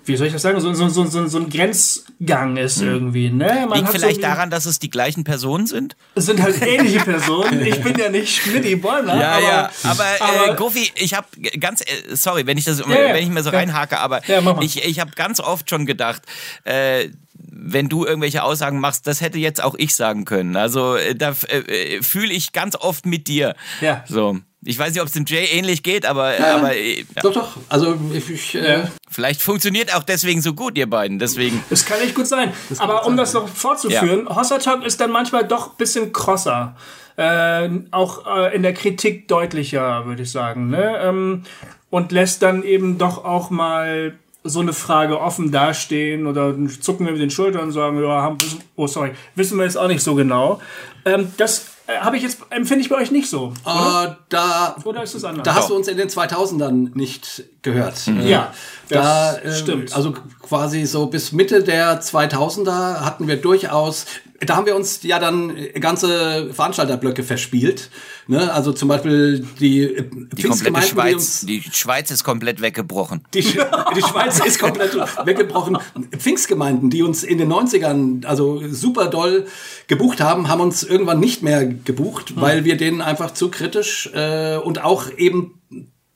wie 0.07 0.15
soll 0.15 0.27
ich 0.27 0.33
das 0.33 0.41
sagen, 0.41 0.59
so, 0.59 0.73
so, 0.73 0.87
so, 0.89 1.05
so, 1.05 1.27
so 1.27 1.37
ein 1.37 1.49
Grenzgang 1.49 2.57
ist 2.57 2.81
irgendwie. 2.81 3.29
Ne? 3.29 3.65
Man 3.69 3.79
Liegt 3.79 3.89
vielleicht 3.91 4.15
so, 4.17 4.21
daran, 4.21 4.49
dass 4.49 4.65
es 4.65 4.79
die 4.79 4.89
gleichen 4.89 5.23
Personen 5.23 5.67
sind? 5.67 5.95
Es 6.15 6.25
sind 6.25 6.41
halt 6.41 6.61
ähnliche 6.61 6.99
Personen. 6.99 7.61
Ich 7.67 7.81
bin 7.81 7.97
ja 7.97 8.09
nicht 8.09 8.33
Schmidti 8.41 8.75
Bäumler. 8.75 9.13
aber, 9.13 9.69
aber, 9.83 10.05
aber- 10.19 10.53
äh, 10.53 10.55
Goofy, 10.55 10.91
ich 10.95 11.13
habe 11.13 11.27
ganz, 11.59 11.81
äh, 11.81 12.15
sorry, 12.15 12.45
wenn 12.45 12.57
ich 12.57 12.65
das, 12.65 12.79
ja. 12.79 12.87
wenn 12.87 13.23
ich 13.23 13.29
mir 13.29 13.43
so 13.43 13.51
Ja. 13.51 13.57
reinhake, 13.59 13.99
aber 13.99 14.25
Ja, 14.27 14.59
ich, 14.61 14.83
ich 14.85 14.99
habe 14.99 15.11
ganz 15.15 15.39
oft 15.39 15.69
schon 15.69 15.85
gedacht, 15.85 16.21
äh, 16.63 17.09
wenn 17.39 17.89
du 17.89 18.05
irgendwelche 18.05 18.43
Aussagen 18.43 18.79
machst, 18.79 19.07
das 19.07 19.21
hätte 19.21 19.37
jetzt 19.39 19.61
auch 19.63 19.75
ich 19.77 19.95
sagen 19.95 20.25
können. 20.25 20.55
Also 20.55 20.95
äh, 20.95 21.15
da 21.15 21.35
äh, 21.49 22.01
fühle 22.01 22.33
ich 22.33 22.53
ganz 22.53 22.75
oft 22.75 23.05
mit 23.05 23.27
dir. 23.27 23.55
Ja. 23.81 24.03
So. 24.07 24.37
Ich 24.67 24.77
weiß 24.77 24.91
nicht, 24.91 25.01
ob 25.01 25.07
es 25.07 25.13
dem 25.13 25.23
Jay 25.25 25.45
ähnlich 25.45 25.81
geht, 25.81 26.05
aber, 26.05 26.33
aber 26.39 26.75
äh, 26.75 26.99
ja. 26.99 27.21
Doch, 27.23 27.33
doch. 27.33 27.57
Also 27.69 27.97
ich, 28.13 28.29
ich 28.29 28.55
äh, 28.55 28.79
Ja. 28.79 28.91
vielleicht 29.09 29.41
funktioniert 29.41 29.95
auch 29.95 30.03
deswegen 30.03 30.41
so 30.41 30.53
gut, 30.53 30.77
ihr 30.77 30.89
beiden. 30.89 31.19
Deswegen. 31.19 31.63
Das 31.69 31.85
kann 31.85 32.01
echt 32.01 32.15
gut 32.15 32.27
sein. 32.27 32.51
Aber 32.77 33.05
um 33.07 33.15
das 33.15 33.33
noch 33.33 33.47
fortzuführen, 33.47 34.27
Hossa 34.27 34.57
Talk 34.57 34.83
ist 34.85 34.99
dann 34.99 35.11
manchmal 35.11 35.47
doch 35.47 35.71
ein 35.71 35.77
bisschen 35.77 36.11
krosser. 36.11 36.75
Äh, 37.15 37.69
auch 37.91 38.27
äh, 38.27 38.53
in 38.55 38.61
der 38.61 38.73
Kritik 38.73 39.29
deutlicher, 39.29 40.05
würde 40.05 40.23
ich 40.23 40.31
sagen. 40.31 40.69
Ne? 40.69 40.99
Ähm, 41.01 41.43
und 41.89 42.11
lässt 42.11 42.43
dann 42.43 42.61
eben 42.63 42.97
doch 42.97 43.23
auch 43.23 43.49
mal 43.49 44.15
so 44.43 44.59
eine 44.59 44.73
Frage 44.73 45.21
offen 45.21 45.51
dastehen 45.51 46.27
oder 46.27 46.53
zucken 46.81 47.05
wir 47.05 47.13
mit 47.13 47.21
den 47.21 47.31
Schultern 47.31 47.63
und 47.63 47.71
sagen, 47.71 48.01
ja, 48.03 48.21
haben, 48.21 48.37
oh 48.75 48.87
sorry, 48.87 49.11
wissen 49.35 49.57
wir 49.57 49.63
jetzt 49.63 49.77
auch 49.77 49.87
nicht 49.87 50.03
so 50.03 50.13
genau. 50.13 50.59
Ähm, 51.05 51.31
das 51.37 51.67
habe 51.87 52.17
ich 52.17 52.23
jetzt, 52.23 52.39
empfinde 52.49 52.81
ich 52.81 52.89
bei 52.89 52.97
euch 52.97 53.11
nicht 53.11 53.29
so. 53.29 53.53
äh, 53.65 54.09
da, 54.29 54.75
Oder 54.83 55.03
ist 55.03 55.15
es 55.15 55.23
anders? 55.23 55.43
da 55.45 55.55
hast 55.55 55.69
du 55.69 55.75
uns 55.75 55.87
in 55.87 55.97
den 55.97 56.09
2000ern 56.09 56.91
nicht 56.95 57.43
gehört. 57.61 58.07
Äh, 58.07 58.29
Ja, 58.29 58.53
da, 58.89 59.33
das 59.33 59.43
äh, 59.43 59.57
stimmt. 59.63 59.95
Also 59.95 60.13
quasi 60.41 60.85
so 60.85 61.07
bis 61.07 61.31
Mitte 61.31 61.63
der 61.63 62.01
2000er 62.01 63.01
hatten 63.01 63.27
wir 63.27 63.37
durchaus, 63.37 64.05
da 64.41 64.55
haben 64.55 64.65
wir 64.67 64.75
uns 64.75 65.01
ja 65.03 65.17
dann 65.19 65.55
ganze 65.79 66.53
Veranstalterblöcke 66.53 67.23
verspielt. 67.23 67.89
Ne? 68.27 68.53
Also 68.53 68.71
zum 68.71 68.87
Beispiel 68.89 69.45
die, 69.59 69.81
äh, 69.83 70.03
Die 70.03 70.43
komplette 70.43 70.75
Pfingstgemeinden, 70.75 70.81
die 70.83 70.87
Schweiz, 70.87 71.13
uns 71.15 71.41
die 71.45 71.61
Schweiz 71.71 72.11
ist 72.11 72.23
komplett 72.23 72.61
weggebrochen. 72.61 73.23
die, 73.33 73.41
Sch- 73.43 73.95
die 73.95 74.01
Schweiz 74.01 74.39
ist 74.45 74.59
komplett 74.59 74.95
weggebrochen. 75.25 75.77
Pfingstgemeinden, 76.17 76.89
die 76.89 77.01
uns 77.03 77.23
in 77.23 77.37
den 77.37 77.51
90ern 77.51 78.25
also 78.25 78.61
super 78.69 79.07
doll 79.07 79.47
gebucht 79.87 80.21
haben, 80.21 80.47
haben 80.49 80.61
uns 80.61 80.83
irgendwann 80.83 81.19
nicht 81.19 81.41
mehr 81.41 81.65
gebucht, 81.65 82.33
weil 82.35 82.63
wir 82.65 82.77
denen 82.77 83.01
einfach 83.01 83.31
zu 83.31 83.49
kritisch 83.49 84.09
äh, 84.13 84.57
und 84.57 84.83
auch 84.83 85.09
eben 85.17 85.61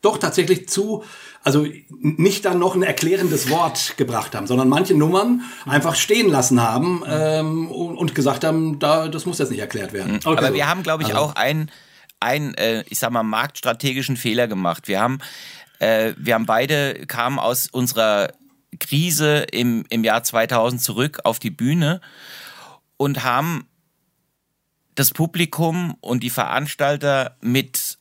doch 0.02 0.18
tatsächlich 0.18 0.68
zu, 0.68 1.04
also 1.44 1.66
nicht 1.89 2.46
dann 2.46 2.60
noch 2.60 2.76
ein 2.76 2.84
erklärendes 2.84 3.50
Wort 3.50 3.98
gebracht 3.98 4.36
haben, 4.36 4.46
sondern 4.46 4.70
manche 4.70 4.94
Nummern 4.94 5.42
einfach 5.66 5.96
stehen 5.96 6.30
lassen 6.30 6.62
haben 6.62 7.04
ähm, 7.08 7.70
und, 7.70 8.14
gesagt 8.14 8.44
haben, 8.44 8.78
da, 8.80 9.08
das 9.08 9.26
muss 9.26 9.39
jetzt 9.39 9.50
nicht 9.50 9.60
erklärt 9.60 9.94
werden. 9.94 10.20
Okay. 10.24 10.38
Aber 10.38 10.54
wir 10.54 10.68
haben, 10.68 10.84
glaube 10.84 11.04
ich, 11.04 11.16
auch 11.16 11.36
einen, 11.36 11.72
einen 12.20 12.54
äh, 12.56 12.84
ich 12.89 13.00
sag 13.00 13.12
mal, 13.12 13.24
marktstrategischen 13.24 14.18
Fehler 14.18 14.48
gemacht. 14.48 14.88
Wir 14.88 15.02
haben, 15.02 15.20
äh, 15.80 16.14
wir 16.18 16.36
haben 16.36 16.46
beide, 16.46 17.06
kamen 17.08 17.39
aus 17.39 17.68
unserer 17.68 18.30
Krise 18.80 19.46
im, 19.52 19.84
im 19.89 20.04
Jahr 20.04 20.24
2000 20.24 20.82
zurück 20.82 21.22
auf 21.24 21.39
die 21.39 21.52
Bühne 21.52 22.02
und 22.98 23.24
haben 23.24 23.68
das 24.94 25.12
Publikum 25.12 25.96
und 26.02 26.22
die 26.22 26.30
Veranstalter 26.30 27.38
mit 27.42 27.98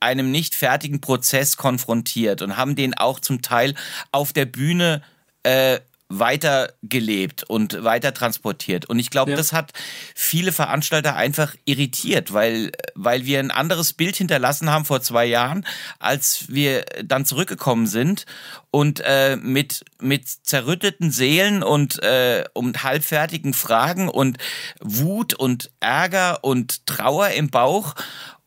einem 0.00 0.30
nicht 0.30 0.54
fertigen 0.54 1.00
Prozess 1.00 1.56
konfrontiert 1.56 2.42
und 2.42 2.56
haben 2.56 2.76
den 2.76 2.94
auch 2.94 3.20
zum 3.20 3.42
Teil 3.42 3.74
auf 4.12 4.32
der 4.32 4.46
Bühne 4.46 5.02
äh, 5.42 5.80
weiter 6.08 6.72
gelebt 6.82 7.42
und 7.44 7.82
weiter 7.82 8.14
transportiert. 8.14 8.86
Und 8.86 8.98
ich 8.98 9.10
glaube, 9.10 9.32
ja. 9.32 9.36
das 9.36 9.52
hat 9.52 9.72
viele 10.14 10.52
Veranstalter 10.52 11.16
einfach 11.16 11.54
irritiert, 11.64 12.32
weil, 12.32 12.70
weil 12.94 13.24
wir 13.24 13.40
ein 13.40 13.50
anderes 13.50 13.92
Bild 13.92 14.16
hinterlassen 14.16 14.70
haben 14.70 14.84
vor 14.84 15.02
zwei 15.02 15.26
Jahren, 15.26 15.66
als 15.98 16.44
wir 16.48 16.84
dann 17.04 17.24
zurückgekommen 17.24 17.88
sind 17.88 18.24
und 18.70 19.00
äh, 19.04 19.36
mit, 19.36 19.84
mit 20.00 20.28
zerrütteten 20.28 21.10
Seelen 21.10 21.64
und, 21.64 22.00
äh, 22.02 22.44
und 22.52 22.84
halbfertigen 22.84 23.52
Fragen 23.52 24.08
und 24.08 24.38
Wut 24.80 25.34
und 25.34 25.70
Ärger 25.80 26.44
und 26.44 26.86
Trauer 26.86 27.30
im 27.30 27.50
Bauch. 27.50 27.94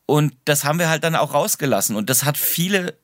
Und 0.09 0.33
das 0.45 0.63
haben 0.63 0.79
wir 0.79 0.89
halt 0.89 1.03
dann 1.03 1.15
auch 1.15 1.33
rausgelassen. 1.33 1.95
Und 1.95 2.09
das 2.09 2.23
hat 2.23 2.37
viele 2.37 2.95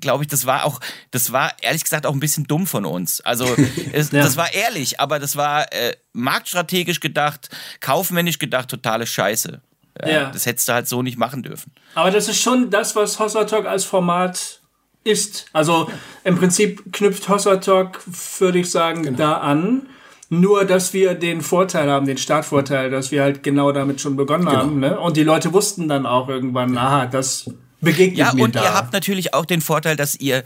glaube 0.00 0.24
ich, 0.24 0.28
das 0.28 0.46
war 0.46 0.64
auch, 0.64 0.80
das 1.10 1.30
war 1.30 1.52
ehrlich 1.60 1.84
gesagt 1.84 2.06
auch 2.06 2.12
ein 2.12 2.20
bisschen 2.20 2.44
dumm 2.44 2.66
von 2.66 2.84
uns. 2.84 3.20
Also 3.20 3.44
es, 3.92 4.10
ja. 4.10 4.22
das 4.22 4.36
war 4.36 4.52
ehrlich, 4.52 4.98
aber 4.98 5.18
das 5.18 5.36
war 5.36 5.72
äh, 5.72 5.94
marktstrategisch 6.12 7.00
gedacht, 7.00 7.50
kaufmännisch 7.80 8.38
gedacht, 8.38 8.68
totale 8.68 9.06
Scheiße. 9.06 9.60
Ja, 10.00 10.08
ja. 10.08 10.30
Das 10.30 10.46
hättest 10.46 10.68
du 10.68 10.72
halt 10.72 10.88
so 10.88 11.02
nicht 11.02 11.18
machen 11.18 11.42
dürfen. 11.42 11.72
Aber 11.94 12.10
das 12.10 12.28
ist 12.28 12.40
schon 12.40 12.70
das, 12.70 12.96
was 12.96 13.18
Hossa 13.20 13.44
Talk 13.44 13.66
als 13.66 13.84
Format 13.84 14.60
ist. 15.04 15.46
Also 15.52 15.90
im 16.24 16.36
Prinzip 16.36 16.92
knüpft 16.92 17.28
Hossa 17.28 17.56
Talk, 17.56 18.00
würde 18.38 18.58
ich 18.58 18.70
sagen, 18.70 19.02
genau. 19.02 19.18
da 19.18 19.32
an. 19.38 19.86
Nur, 20.30 20.64
dass 20.64 20.92
wir 20.92 21.14
den 21.14 21.42
Vorteil 21.42 21.90
haben, 21.90 22.06
den 22.06 22.18
Startvorteil, 22.18 22.90
dass 22.90 23.10
wir 23.10 23.22
halt 23.22 23.42
genau 23.42 23.72
damit 23.72 24.00
schon 24.00 24.16
begonnen 24.16 24.46
genau. 24.46 24.56
haben. 24.56 24.80
Ne? 24.80 24.98
Und 24.98 25.16
die 25.16 25.22
Leute 25.22 25.52
wussten 25.52 25.88
dann 25.88 26.06
auch 26.06 26.28
irgendwann, 26.28 26.76
aha, 26.76 27.06
das 27.06 27.50
begegnet 27.80 28.18
ja, 28.18 28.32
mir 28.32 28.44
und 28.44 28.54
ihr 28.54 28.74
habt 28.74 28.92
natürlich 28.92 29.34
auch 29.34 29.44
den 29.44 29.60
Vorteil, 29.60 29.96
dass 29.96 30.14
ihr, 30.14 30.42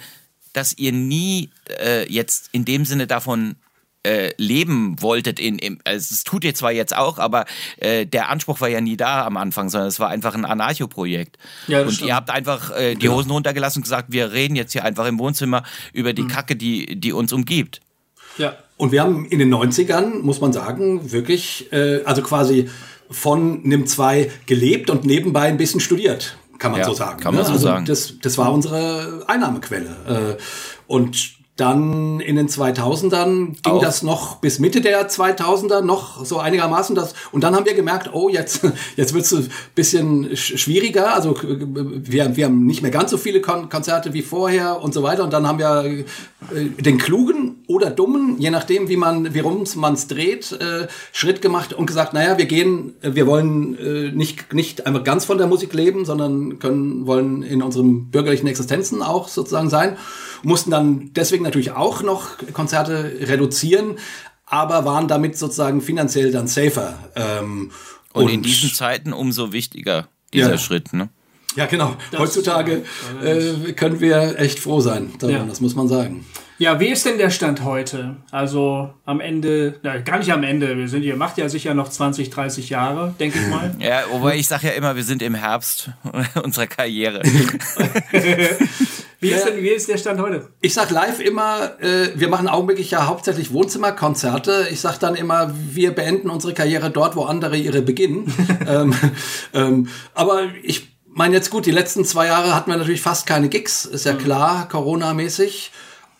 dass 0.52 0.76
ihr 0.76 0.92
nie 0.92 1.50
äh, 1.80 2.10
jetzt 2.12 2.48
in 2.52 2.64
dem 2.64 2.84
Sinne 2.84 3.06
davon 3.06 3.56
äh, 4.04 4.32
leben 4.36 5.00
wolltet 5.02 5.40
in, 5.40 5.58
in 5.58 5.80
also 5.84 6.14
es 6.14 6.24
tut 6.24 6.44
ihr 6.44 6.54
zwar 6.54 6.72
jetzt 6.72 6.96
auch, 6.96 7.18
aber 7.18 7.44
äh, 7.78 8.06
der 8.06 8.28
Anspruch 8.28 8.60
war 8.60 8.68
ja 8.68 8.80
nie 8.80 8.96
da 8.96 9.26
am 9.26 9.36
Anfang, 9.36 9.68
sondern 9.70 9.88
es 9.88 10.00
war 10.00 10.08
einfach 10.08 10.34
ein 10.34 10.44
Anarcho-Projekt. 10.44 11.36
Ja, 11.66 11.82
und 11.82 11.92
stimmt. 11.92 12.08
ihr 12.08 12.14
habt 12.14 12.30
einfach 12.30 12.70
äh, 12.76 12.94
die 12.94 13.00
genau. 13.00 13.16
Hosen 13.16 13.30
runtergelassen 13.30 13.78
und 13.78 13.82
gesagt, 13.82 14.12
wir 14.12 14.32
reden 14.32 14.56
jetzt 14.56 14.72
hier 14.72 14.84
einfach 14.84 15.06
im 15.06 15.18
Wohnzimmer 15.18 15.62
über 15.92 16.12
die 16.12 16.22
mhm. 16.22 16.28
Kacke, 16.28 16.56
die, 16.56 16.98
die 16.98 17.12
uns 17.12 17.32
umgibt. 17.32 17.80
Ja. 18.38 18.56
Und 18.78 18.92
wir 18.92 19.02
haben 19.02 19.26
in 19.26 19.38
den 19.38 19.52
90ern, 19.52 20.20
muss 20.22 20.40
man 20.40 20.54
sagen, 20.54 21.12
wirklich, 21.12 21.70
äh, 21.72 22.02
also 22.04 22.22
quasi 22.22 22.70
von 23.10 23.62
NIM 23.62 23.86
2 23.86 24.30
gelebt 24.46 24.88
und 24.88 25.04
nebenbei 25.04 25.42
ein 25.42 25.58
bisschen 25.58 25.80
studiert 25.80 26.38
kann 26.58 26.72
man 26.72 26.80
ja, 26.80 26.86
so 26.86 26.94
sagen. 26.94 27.20
Kann 27.20 27.34
man 27.34 27.42
ne? 27.42 27.46
so 27.46 27.52
also 27.52 27.64
sagen. 27.64 27.86
Das, 27.86 28.14
das 28.20 28.36
war 28.36 28.52
unsere 28.52 29.24
Einnahmequelle. 29.26 30.36
Äh, 30.38 30.42
und 30.86 31.38
dann 31.59 32.20
in 32.20 32.36
den 32.36 32.48
2000ern 32.48 33.56
ging 33.62 33.72
Auch. 33.74 33.82
das 33.82 34.04
noch 34.04 34.36
bis 34.36 34.61
Mitte 34.61 34.80
der 34.80 35.11
2000er 35.11 35.80
noch 35.80 36.24
so 36.24 36.38
einigermaßen 36.38 36.94
das 36.94 37.14
und 37.32 37.42
dann 37.42 37.56
haben 37.56 37.66
wir 37.66 37.74
gemerkt, 37.74 38.11
oh 38.12 38.28
jetzt 38.28 38.61
jetzt 38.96 39.12
wird's 39.12 39.34
ein 39.34 39.50
bisschen 39.74 40.36
schwieriger. 40.36 41.14
Also 41.14 41.36
wir, 41.42 42.36
wir 42.36 42.44
haben 42.44 42.64
nicht 42.64 42.82
mehr 42.82 42.92
ganz 42.92 43.11
so 43.11 43.18
viele 43.18 43.40
Kon 43.40 43.68
Konzerte 43.68 44.14
wie 44.14 44.22
vorher 44.22 44.80
und 44.80 44.94
so 44.94 45.02
weiter 45.02 45.24
und 45.24 45.32
dann 45.32 45.48
haben 45.48 45.59
wir 45.59 46.04
äh, 46.54 46.64
den 46.80 46.96
klugen 46.96 47.64
oder 47.66 47.90
dummen, 47.90 48.36
je 48.38 48.50
nachdem 48.50 48.88
wie 48.88 48.96
man 48.96 49.34
wie 49.34 49.40
rum 49.40 49.64
man's 49.74 50.06
dreht, 50.06 50.52
äh, 50.52 50.86
Schritt 51.12 51.42
gemacht 51.42 51.72
und 51.72 51.86
gesagt, 51.86 52.12
naja, 52.12 52.38
wir 52.38 52.46
gehen, 52.46 52.94
wir 53.02 53.26
wollen 53.26 53.76
äh, 53.78 54.12
nicht 54.12 54.54
nicht 54.54 54.86
einfach 54.86 55.02
ganz 55.02 55.24
von 55.24 55.38
der 55.38 55.48
Musik 55.48 55.74
leben, 55.74 56.04
sondern 56.04 56.61
können 56.61 57.09
wollen 57.09 57.42
in 57.42 57.62
unseren 57.62 58.12
bürgerlichen 58.12 58.46
Existenzen 58.46 59.02
auch 59.02 59.26
sozusagen 59.26 59.68
sein 59.70 59.96
mussten 60.43 60.70
dann 60.70 61.11
deswegen 61.12 61.45
natürlich 61.45 61.72
auch 61.72 62.03
noch 62.03 62.28
Konzerte 62.53 63.12
reduzieren, 63.20 63.97
aber 64.47 64.84
waren 64.84 65.09
damit 65.09 65.36
sozusagen 65.36 65.80
finanziell 65.80 66.32
dann 66.32 66.47
safer. 66.47 66.99
Ähm, 67.14 67.70
und, 68.12 68.24
und, 68.24 68.30
in 68.30 68.43
diesen 68.43 68.72
Zeiten 68.72 69.12
umso 69.12 69.53
wichtiger 69.53 70.09
dieser 70.32 70.53
ja. 70.53 70.59
Schritt, 70.59 70.93
ne? 70.93 71.09
Ja, 71.57 71.66
genau. 71.66 71.97
Das 72.11 72.20
Heutzutage 72.20 72.84
äh, 73.22 73.72
können 73.72 74.01
wir 74.01 74.39
echt 74.39 74.59
froh 74.59 74.80
sein 74.80 75.12
daran, 75.18 75.36
ja. 75.36 75.45
das 75.45 75.61
muss 75.61 75.74
man 75.74 75.89
sagen. 75.89 76.24
Ja, 76.59 76.80
wie 76.80 76.89
ist 76.89 77.07
denn 77.07 77.18
der 77.18 77.30
Stand 77.30 77.62
heute? 77.62 78.16
Also 78.30 78.93
am 79.05 79.20
Ende, 79.20 79.78
na, 79.82 79.99
gar 79.99 80.18
nicht 80.18 80.32
am 80.32 80.43
Ende, 80.43 80.76
wir 80.76 80.89
sind, 80.89 81.05
ihr 81.05 81.16
macht 81.16 81.39
ja 81.39 81.49
sicher 81.49 81.72
noch 81.72 81.89
20, 81.89 82.30
30 82.30 82.68
Jahre, 82.68 83.14
denke 83.18 83.39
ich 83.39 83.47
mal. 83.47 83.74
Ja, 83.78 84.03
wobei 84.11 84.36
ich 84.36 84.49
sage 84.49 84.68
ja 84.68 84.72
immer, 84.74 84.97
wir 84.97 85.05
sind 85.05 85.22
im 85.22 85.34
Herbst 85.34 85.91
unserer 86.43 86.66
Karriere. 86.66 87.22
wie, 89.20 89.30
ist 89.30 89.46
denn, 89.46 89.62
wie 89.62 89.68
ist 89.68 89.88
der 89.88 89.98
Stand 89.98 90.20
heute? 90.20 90.48
Ich 90.60 90.74
sag 90.74 90.90
live 90.90 91.20
immer, 91.20 91.80
äh, 91.80 92.10
wir 92.14 92.28
machen 92.28 92.46
augenblicklich 92.46 92.92
ja 92.92 93.06
hauptsächlich 93.06 93.52
Wohnzimmerkonzerte. 93.52 94.68
Ich 94.70 94.80
sag 94.80 94.98
dann 94.98 95.16
immer, 95.16 95.52
wir 95.70 95.92
beenden 95.92 96.30
unsere 96.30 96.54
Karriere 96.54 96.90
dort, 96.90 97.16
wo 97.16 97.24
andere 97.24 97.56
ihre 97.56 97.82
beginnen. 97.82 98.32
ähm, 98.68 98.94
ähm, 99.54 99.88
aber 100.14 100.42
ich 100.62 100.88
meine 101.06 101.34
jetzt 101.34 101.50
gut, 101.50 101.66
die 101.66 101.72
letzten 101.72 102.04
zwei 102.04 102.26
Jahre 102.26 102.54
hatten 102.54 102.70
wir 102.70 102.76
natürlich 102.76 103.02
fast 103.02 103.26
keine 103.26 103.48
Gigs, 103.48 103.84
ist 103.84 104.04
ja 104.06 104.12
mhm. 104.12 104.18
klar, 104.18 104.68
Corona-mäßig. 104.68 105.72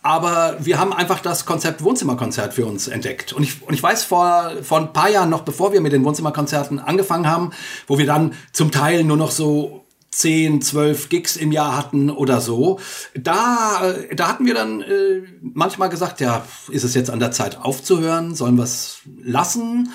Aber 0.03 0.57
wir 0.61 0.79
haben 0.79 0.93
einfach 0.93 1.21
das 1.21 1.45
Konzept 1.45 1.83
Wohnzimmerkonzert 1.83 2.55
für 2.55 2.67
uns 2.67 2.89
entdeckt. 2.89 3.33
Und 3.33 3.43
ich, 3.43 3.63
und 3.63 3.75
ich 3.75 3.83
weiß 3.83 4.05
vor, 4.05 4.53
vor 4.63 4.79
ein 4.79 4.93
paar 4.93 5.11
Jahren 5.11 5.29
noch, 5.29 5.43
bevor 5.43 5.73
wir 5.73 5.81
mit 5.81 5.93
den 5.93 6.05
Wohnzimmerkonzerten 6.05 6.79
angefangen 6.79 7.29
haben, 7.29 7.51
wo 7.87 7.99
wir 7.99 8.07
dann 8.07 8.35
zum 8.53 8.71
Teil 8.71 9.05
nur 9.05 9.17
noch 9.17 9.31
so 9.31 9.78
10, 10.19 10.63
12 10.63 11.09
Gigs 11.09 11.37
im 11.37 11.53
Jahr 11.53 11.77
hatten 11.77 12.11
oder 12.11 12.41
so, 12.41 12.81
da, 13.15 13.95
da 14.15 14.29
hatten 14.29 14.47
wir 14.47 14.55
dann 14.55 14.83
äh, 14.83 15.23
manchmal 15.41 15.89
gesagt, 15.89 16.21
ja, 16.21 16.45
ist 16.71 16.83
es 16.83 16.95
jetzt 16.95 17.11
an 17.11 17.21
der 17.21 17.31
Zeit 17.31 17.59
aufzuhören? 17.63 18.35
Sollen 18.35 18.57
wir 18.57 18.65
es 18.65 18.99
lassen? 19.23 19.91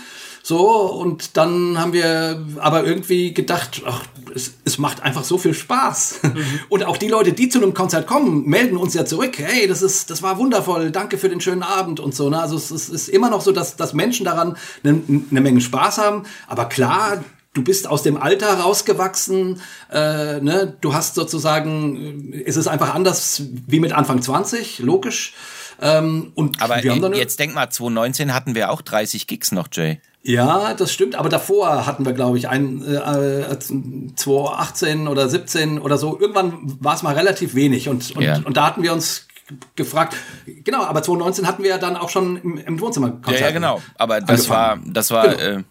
So, 0.46 0.92
und 0.92 1.38
dann 1.38 1.80
haben 1.80 1.94
wir 1.94 2.46
aber 2.58 2.86
irgendwie 2.86 3.34
gedacht, 3.34 3.82
ach, 3.86 4.04
es, 4.36 4.56
es 4.66 4.78
macht 4.78 5.02
einfach 5.02 5.24
so 5.24 5.38
viel 5.38 5.54
Spaß. 5.54 6.20
Mhm. 6.22 6.46
Und 6.70 6.84
auch 6.84 6.98
die 6.98 7.08
Leute, 7.08 7.32
die 7.32 7.48
zu 7.48 7.60
einem 7.60 7.74
Konzert 7.74 8.08
kommen, 8.08 8.44
melden 8.46 8.76
uns 8.76 8.94
ja 8.94 9.06
zurück, 9.06 9.38
hey, 9.38 9.68
das 9.68 9.82
ist, 9.82 10.10
das 10.10 10.22
war 10.22 10.38
wundervoll, 10.38 10.92
danke 10.92 11.18
für 11.18 11.30
den 11.30 11.40
schönen 11.40 11.64
Abend 11.64 12.02
und 12.02 12.14
so. 12.14 12.30
Ne? 12.30 12.42
Also 12.42 12.58
es, 12.58 12.72
es 12.72 12.90
ist 12.90 13.08
immer 13.08 13.30
noch 13.30 13.40
so, 13.40 13.54
dass, 13.54 13.78
dass 13.78 13.94
Menschen 13.94 14.26
daran 14.26 14.58
eine, 14.84 15.02
eine 15.32 15.40
Menge 15.40 15.62
Spaß 15.62 16.00
haben. 16.00 16.24
Aber 16.48 16.66
klar, 16.66 17.24
du 17.54 17.64
bist 17.64 17.88
aus 17.88 18.04
dem 18.04 18.18
Alter 18.18 18.60
rausgewachsen, 18.60 19.62
äh, 19.92 20.40
ne? 20.42 20.76
du 20.82 20.94
hast 20.94 21.16
sozusagen, 21.16 22.34
es 22.46 22.58
ist 22.58 22.68
einfach 22.68 22.94
anders 22.94 23.44
wie 23.68 23.80
mit 23.80 23.94
Anfang 23.94 24.22
20, 24.22 24.80
logisch. 24.80 25.34
Ähm, 25.82 26.32
und 26.36 26.62
Aber 26.62 26.82
wir 26.84 26.92
haben 26.92 27.02
dann 27.02 27.14
jetzt 27.14 27.40
denk 27.40 27.56
mal, 27.56 27.70
2019 27.70 28.34
hatten 28.34 28.56
wir 28.56 28.72
auch 28.72 28.82
30 28.82 29.28
Gigs 29.28 29.52
noch, 29.52 29.68
Jay. 29.72 30.00
Ja, 30.24 30.74
das 30.74 30.94
stimmt. 30.94 31.16
Aber 31.16 31.28
davor 31.28 31.86
hatten 31.86 32.06
wir, 32.06 32.14
glaube 32.14 32.38
ich, 32.38 32.48
ein 32.48 32.82
äh, 32.82 33.60
2018 33.60 35.08
oder 35.10 35.28
17 35.28 35.80
oder 35.80 35.98
so. 35.98 36.18
Irgendwann 36.18 36.60
war 36.80 36.96
es 36.96 37.04
mal 37.04 37.14
relativ 37.14 37.56
wenig. 37.56 37.90
Und, 37.90 38.16
und, 38.16 38.24
ja. 38.24 38.40
und 38.46 38.56
da 38.56 38.68
hatten 38.68 38.84
wir 38.84 38.94
uns 38.94 39.28
gefragt. 39.76 40.16
Genau, 40.46 40.84
aber 40.84 41.04
2019 41.04 41.46
hatten 41.48 41.64
wir 41.64 41.72
ja 41.72 41.78
dann 41.78 41.98
auch 41.98 42.10
schon 42.10 42.38
im, 42.38 42.58
im 42.58 42.80
Wohnzimmer 42.80 43.20
Ja, 43.28 43.34
ja, 43.34 43.52
genau. 43.52 43.82
Aber 43.98 44.22
das 44.22 44.48
war, 44.48 44.80
das 44.86 45.12
war, 45.12 45.36
genau. 45.36 45.60
äh, 45.60 45.64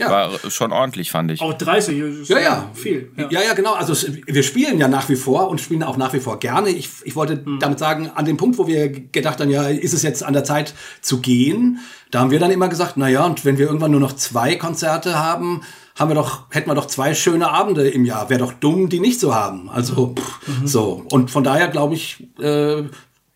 ja. 0.00 0.10
War 0.10 0.50
schon 0.50 0.72
ordentlich, 0.72 1.10
fand 1.10 1.30
ich. 1.30 1.40
Auch 1.40 1.54
30 1.54 1.98
ist 1.98 2.28
ja, 2.28 2.38
ja. 2.38 2.70
viel. 2.74 3.10
Ja. 3.16 3.28
ja, 3.30 3.42
ja, 3.42 3.54
genau. 3.54 3.74
Also 3.74 3.94
wir 4.26 4.42
spielen 4.42 4.78
ja 4.78 4.88
nach 4.88 5.08
wie 5.08 5.16
vor 5.16 5.48
und 5.48 5.60
spielen 5.60 5.82
auch 5.82 5.96
nach 5.96 6.12
wie 6.12 6.20
vor 6.20 6.38
gerne. 6.38 6.70
Ich, 6.70 6.88
ich 7.04 7.14
wollte 7.16 7.36
mhm. 7.36 7.58
damit 7.60 7.78
sagen, 7.78 8.10
an 8.14 8.24
dem 8.24 8.36
Punkt, 8.36 8.58
wo 8.58 8.66
wir 8.66 8.88
gedacht 8.88 9.40
haben, 9.40 9.50
ja, 9.50 9.68
ist 9.68 9.94
es 9.94 10.02
jetzt 10.02 10.22
an 10.22 10.32
der 10.32 10.44
Zeit 10.44 10.74
zu 11.00 11.20
gehen, 11.20 11.78
da 12.10 12.20
haben 12.20 12.30
wir 12.30 12.40
dann 12.40 12.50
immer 12.50 12.68
gesagt, 12.68 12.94
na 12.96 13.08
ja, 13.08 13.24
und 13.24 13.44
wenn 13.44 13.58
wir 13.58 13.66
irgendwann 13.66 13.92
nur 13.92 14.00
noch 14.00 14.14
zwei 14.14 14.56
Konzerte 14.56 15.18
haben, 15.18 15.62
haben 15.96 16.10
wir 16.10 16.14
doch, 16.14 16.50
hätten 16.50 16.68
wir 16.68 16.74
doch 16.74 16.86
zwei 16.86 17.14
schöne 17.14 17.50
Abende 17.50 17.88
im 17.88 18.04
Jahr. 18.04 18.30
Wäre 18.30 18.40
doch 18.40 18.54
dumm, 18.54 18.88
die 18.88 19.00
nicht 19.00 19.20
zu 19.20 19.34
haben. 19.34 19.68
Also 19.68 20.08
mhm. 20.08 20.16
pff, 20.16 20.48
mhm. 20.48 20.66
so. 20.66 21.06
Und 21.10 21.30
von 21.30 21.44
daher 21.44 21.68
glaube 21.68 21.94
ich, 21.94 22.26
äh, 22.40 22.82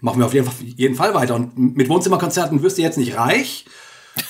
machen 0.01 0.19
wir 0.19 0.27
auf 0.27 0.35
jeden 0.35 0.95
Fall 0.95 1.15
weiter. 1.15 1.35
Und 1.35 1.57
mit 1.59 1.89
Wohnzimmerkonzerten 1.89 2.63
wirst 2.63 2.79
du 2.79 2.83
jetzt 2.83 2.99
nicht 2.99 3.17
reich. 3.17 3.67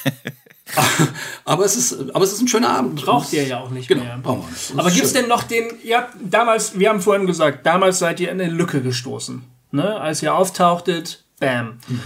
aber 1.45 1.65
es 1.65 1.77
ist, 1.77 2.11
aber 2.15 2.25
es 2.25 2.33
ist 2.33 2.41
ein 2.41 2.49
schöner 2.49 2.71
Abend. 2.71 3.05
Braucht 3.05 3.33
ihr 3.33 3.47
ja 3.47 3.61
auch 3.61 3.71
nicht 3.71 3.89
genau, 3.89 4.05
mehr. 4.05 4.19
Brauchen 4.19 4.45
wir 4.49 4.81
Aber 4.81 4.91
gibt 4.91 5.05
es 5.05 5.13
denn 5.13 5.29
noch 5.29 5.43
den, 5.43 5.69
ja, 5.83 6.09
damals, 6.23 6.79
wir 6.79 6.89
haben 6.89 7.01
vorhin 7.01 7.27
gesagt, 7.27 7.67
damals 7.67 7.99
seid 7.99 8.21
ihr 8.21 8.31
in 8.31 8.41
eine 8.41 8.51
Lücke 8.51 8.81
gestoßen. 8.81 9.45
Ne? 9.73 10.01
Als 10.01 10.23
ihr 10.23 10.35
auftauchtet, 10.35 11.25
bam. 11.39 11.79
Mhm. 11.87 12.01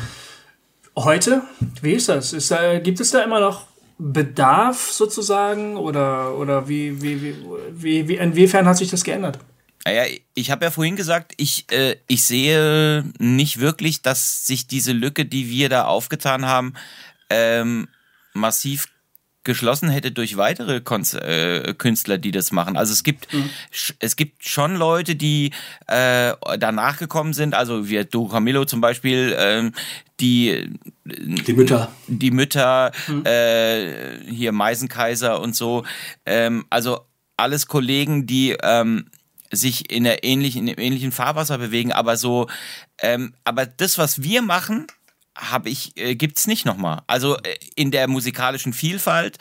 Heute, 0.96 1.42
wie 1.82 1.92
ist 1.92 2.08
das? 2.08 2.32
Ist 2.32 2.50
da, 2.50 2.78
gibt 2.80 2.98
es 2.98 3.12
da 3.12 3.22
immer 3.22 3.40
noch 3.40 3.66
Bedarf 3.98 4.90
sozusagen 4.90 5.76
oder, 5.76 6.36
oder 6.36 6.68
wie, 6.68 7.00
wie, 7.00 7.22
wie, 7.22 7.36
wie, 7.70 8.08
wie, 8.08 8.16
inwiefern 8.16 8.66
hat 8.66 8.76
sich 8.76 8.90
das 8.90 9.04
geändert? 9.04 9.38
Naja, 9.84 10.04
ich 10.34 10.50
habe 10.50 10.64
ja 10.64 10.70
vorhin 10.70 10.96
gesagt, 10.96 11.34
ich, 11.36 11.66
äh, 11.70 11.96
ich 12.08 12.22
sehe 12.22 13.04
nicht 13.18 13.60
wirklich, 13.60 14.02
dass 14.02 14.46
sich 14.46 14.66
diese 14.66 14.92
Lücke, 14.92 15.24
die 15.24 15.48
wir 15.48 15.68
da 15.68 15.84
aufgetan 15.84 16.46
haben, 16.46 16.74
ähm, 17.30 17.88
massiv 18.32 18.88
geschlossen 19.44 19.88
hätte 19.88 20.12
durch 20.12 20.36
weitere 20.36 20.80
Konz 20.82 21.14
äh, 21.14 21.72
Künstler, 21.78 22.18
die 22.18 22.32
das 22.32 22.52
machen. 22.52 22.76
Also 22.76 22.92
es 22.92 23.02
gibt 23.02 23.32
mhm. 23.32 23.48
es 23.98 24.16
gibt 24.16 24.46
schon 24.46 24.76
Leute, 24.76 25.16
die 25.16 25.52
äh, 25.86 26.34
danach 26.58 26.98
gekommen 26.98 27.32
sind. 27.32 27.54
Also 27.54 27.88
wie 27.88 28.04
Du 28.04 28.28
Camillo 28.28 28.66
zum 28.66 28.82
Beispiel, 28.82 29.34
ähm, 29.38 29.72
die 30.20 30.70
die 31.04 31.52
Mütter, 31.54 31.90
die 32.08 32.30
Mütter, 32.30 32.92
mhm. 33.06 33.24
äh, 33.24 34.20
hier 34.30 34.52
Meisenkaiser 34.52 35.40
und 35.40 35.56
so. 35.56 35.84
Ähm, 36.26 36.66
also 36.68 37.00
alles 37.38 37.68
Kollegen, 37.68 38.26
die 38.26 38.54
ähm, 38.62 39.06
sich 39.50 39.90
in 39.90 40.04
der 40.04 40.24
ähnlichen, 40.24 40.68
in 40.68 40.74
einem 40.74 40.84
ähnlichen 40.84 41.12
Fahrwasser 41.12 41.56
bewegen, 41.56 41.92
aber 41.92 42.16
so, 42.16 42.48
ähm, 43.00 43.32
aber 43.44 43.64
das, 43.64 43.96
was 43.96 44.22
wir 44.22 44.42
machen, 44.42 44.88
habe 45.38 45.70
ich, 45.70 45.96
äh, 45.96 46.14
gibt's 46.14 46.46
nicht 46.46 46.66
nochmal. 46.66 47.02
Also 47.06 47.36
äh, 47.36 47.56
in 47.76 47.90
der 47.90 48.08
musikalischen 48.08 48.72
Vielfalt, 48.72 49.38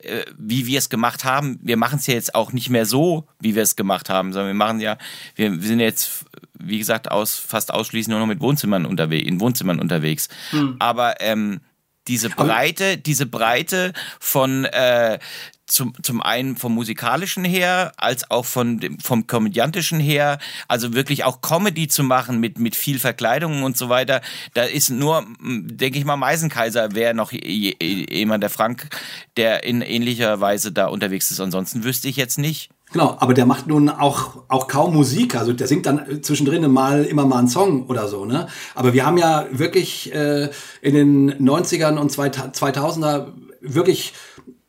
äh, 0.00 0.24
wie 0.36 0.66
wir 0.66 0.78
es 0.78 0.88
gemacht 0.90 1.24
haben, 1.24 1.58
wir 1.62 1.76
machen 1.76 1.98
es 1.98 2.06
ja 2.06 2.14
jetzt 2.14 2.34
auch 2.34 2.52
nicht 2.52 2.68
mehr 2.68 2.84
so, 2.84 3.28
wie 3.40 3.54
wir 3.54 3.62
es 3.62 3.76
gemacht 3.76 4.10
haben, 4.10 4.32
sondern 4.32 4.48
wir 4.48 4.54
machen 4.54 4.80
ja, 4.80 4.98
wir, 5.36 5.52
wir 5.52 5.68
sind 5.68 5.80
jetzt, 5.80 6.26
wie 6.58 6.78
gesagt, 6.78 7.10
aus, 7.10 7.36
fast 7.36 7.72
ausschließlich 7.72 8.08
nur 8.08 8.18
noch 8.18 8.26
mit 8.26 8.40
Wohnzimmern 8.40 8.86
unterwegs, 8.86 9.26
in 9.26 9.40
Wohnzimmern 9.40 9.78
unterwegs. 9.80 10.28
Hm. 10.50 10.76
Aber 10.80 11.20
ähm, 11.20 11.60
diese 12.08 12.30
Breite, 12.30 12.98
diese 12.98 13.26
Breite 13.26 13.92
von 14.20 14.64
äh, 14.64 15.18
zum, 15.66 15.92
zum 16.02 16.22
einen 16.22 16.56
vom 16.56 16.74
musikalischen 16.74 17.44
her, 17.44 17.92
als 17.96 18.30
auch 18.30 18.44
von 18.44 18.78
dem, 18.78 18.98
vom 19.00 19.26
komödiantischen 19.26 20.00
her, 20.00 20.38
also 20.68 20.94
wirklich 20.94 21.24
auch 21.24 21.40
Comedy 21.40 21.88
zu 21.88 22.04
machen 22.04 22.38
mit, 22.38 22.58
mit 22.58 22.76
viel 22.76 22.98
Verkleidung 22.98 23.62
und 23.62 23.76
so 23.76 23.88
weiter. 23.88 24.20
Da 24.54 24.62
ist 24.62 24.90
nur, 24.90 25.26
denke 25.40 25.98
ich 25.98 26.04
mal, 26.04 26.16
Meisenkaiser 26.16 26.94
wäre 26.94 27.14
noch 27.14 27.32
jemand, 27.32 28.42
der 28.42 28.50
Frank, 28.50 28.88
der 29.36 29.64
in 29.64 29.82
ähnlicher 29.82 30.40
Weise 30.40 30.72
da 30.72 30.86
unterwegs 30.86 31.30
ist. 31.30 31.40
Ansonsten 31.40 31.84
wüsste 31.84 32.08
ich 32.08 32.16
jetzt 32.16 32.38
nicht. 32.38 32.70
Genau, 32.92 33.16
aber 33.18 33.34
der 33.34 33.46
macht 33.46 33.66
nun 33.66 33.88
auch, 33.88 34.44
auch 34.46 34.68
kaum 34.68 34.94
Musik. 34.94 35.34
Also 35.34 35.52
der 35.52 35.66
singt 35.66 35.86
dann 35.86 36.22
zwischendrin 36.22 36.70
mal 36.70 37.04
immer 37.04 37.26
mal 37.26 37.38
einen 37.38 37.48
Song 37.48 37.86
oder 37.86 38.06
so, 38.06 38.24
ne? 38.24 38.46
Aber 38.76 38.94
wir 38.94 39.04
haben 39.04 39.18
ja 39.18 39.46
wirklich 39.50 40.14
äh, 40.14 40.50
in 40.80 40.94
den 40.94 41.34
90ern 41.34 41.98
und 41.98 42.12
2000er 42.12 43.32
wirklich 43.60 44.14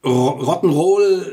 Rock'n'Roll 0.10 1.26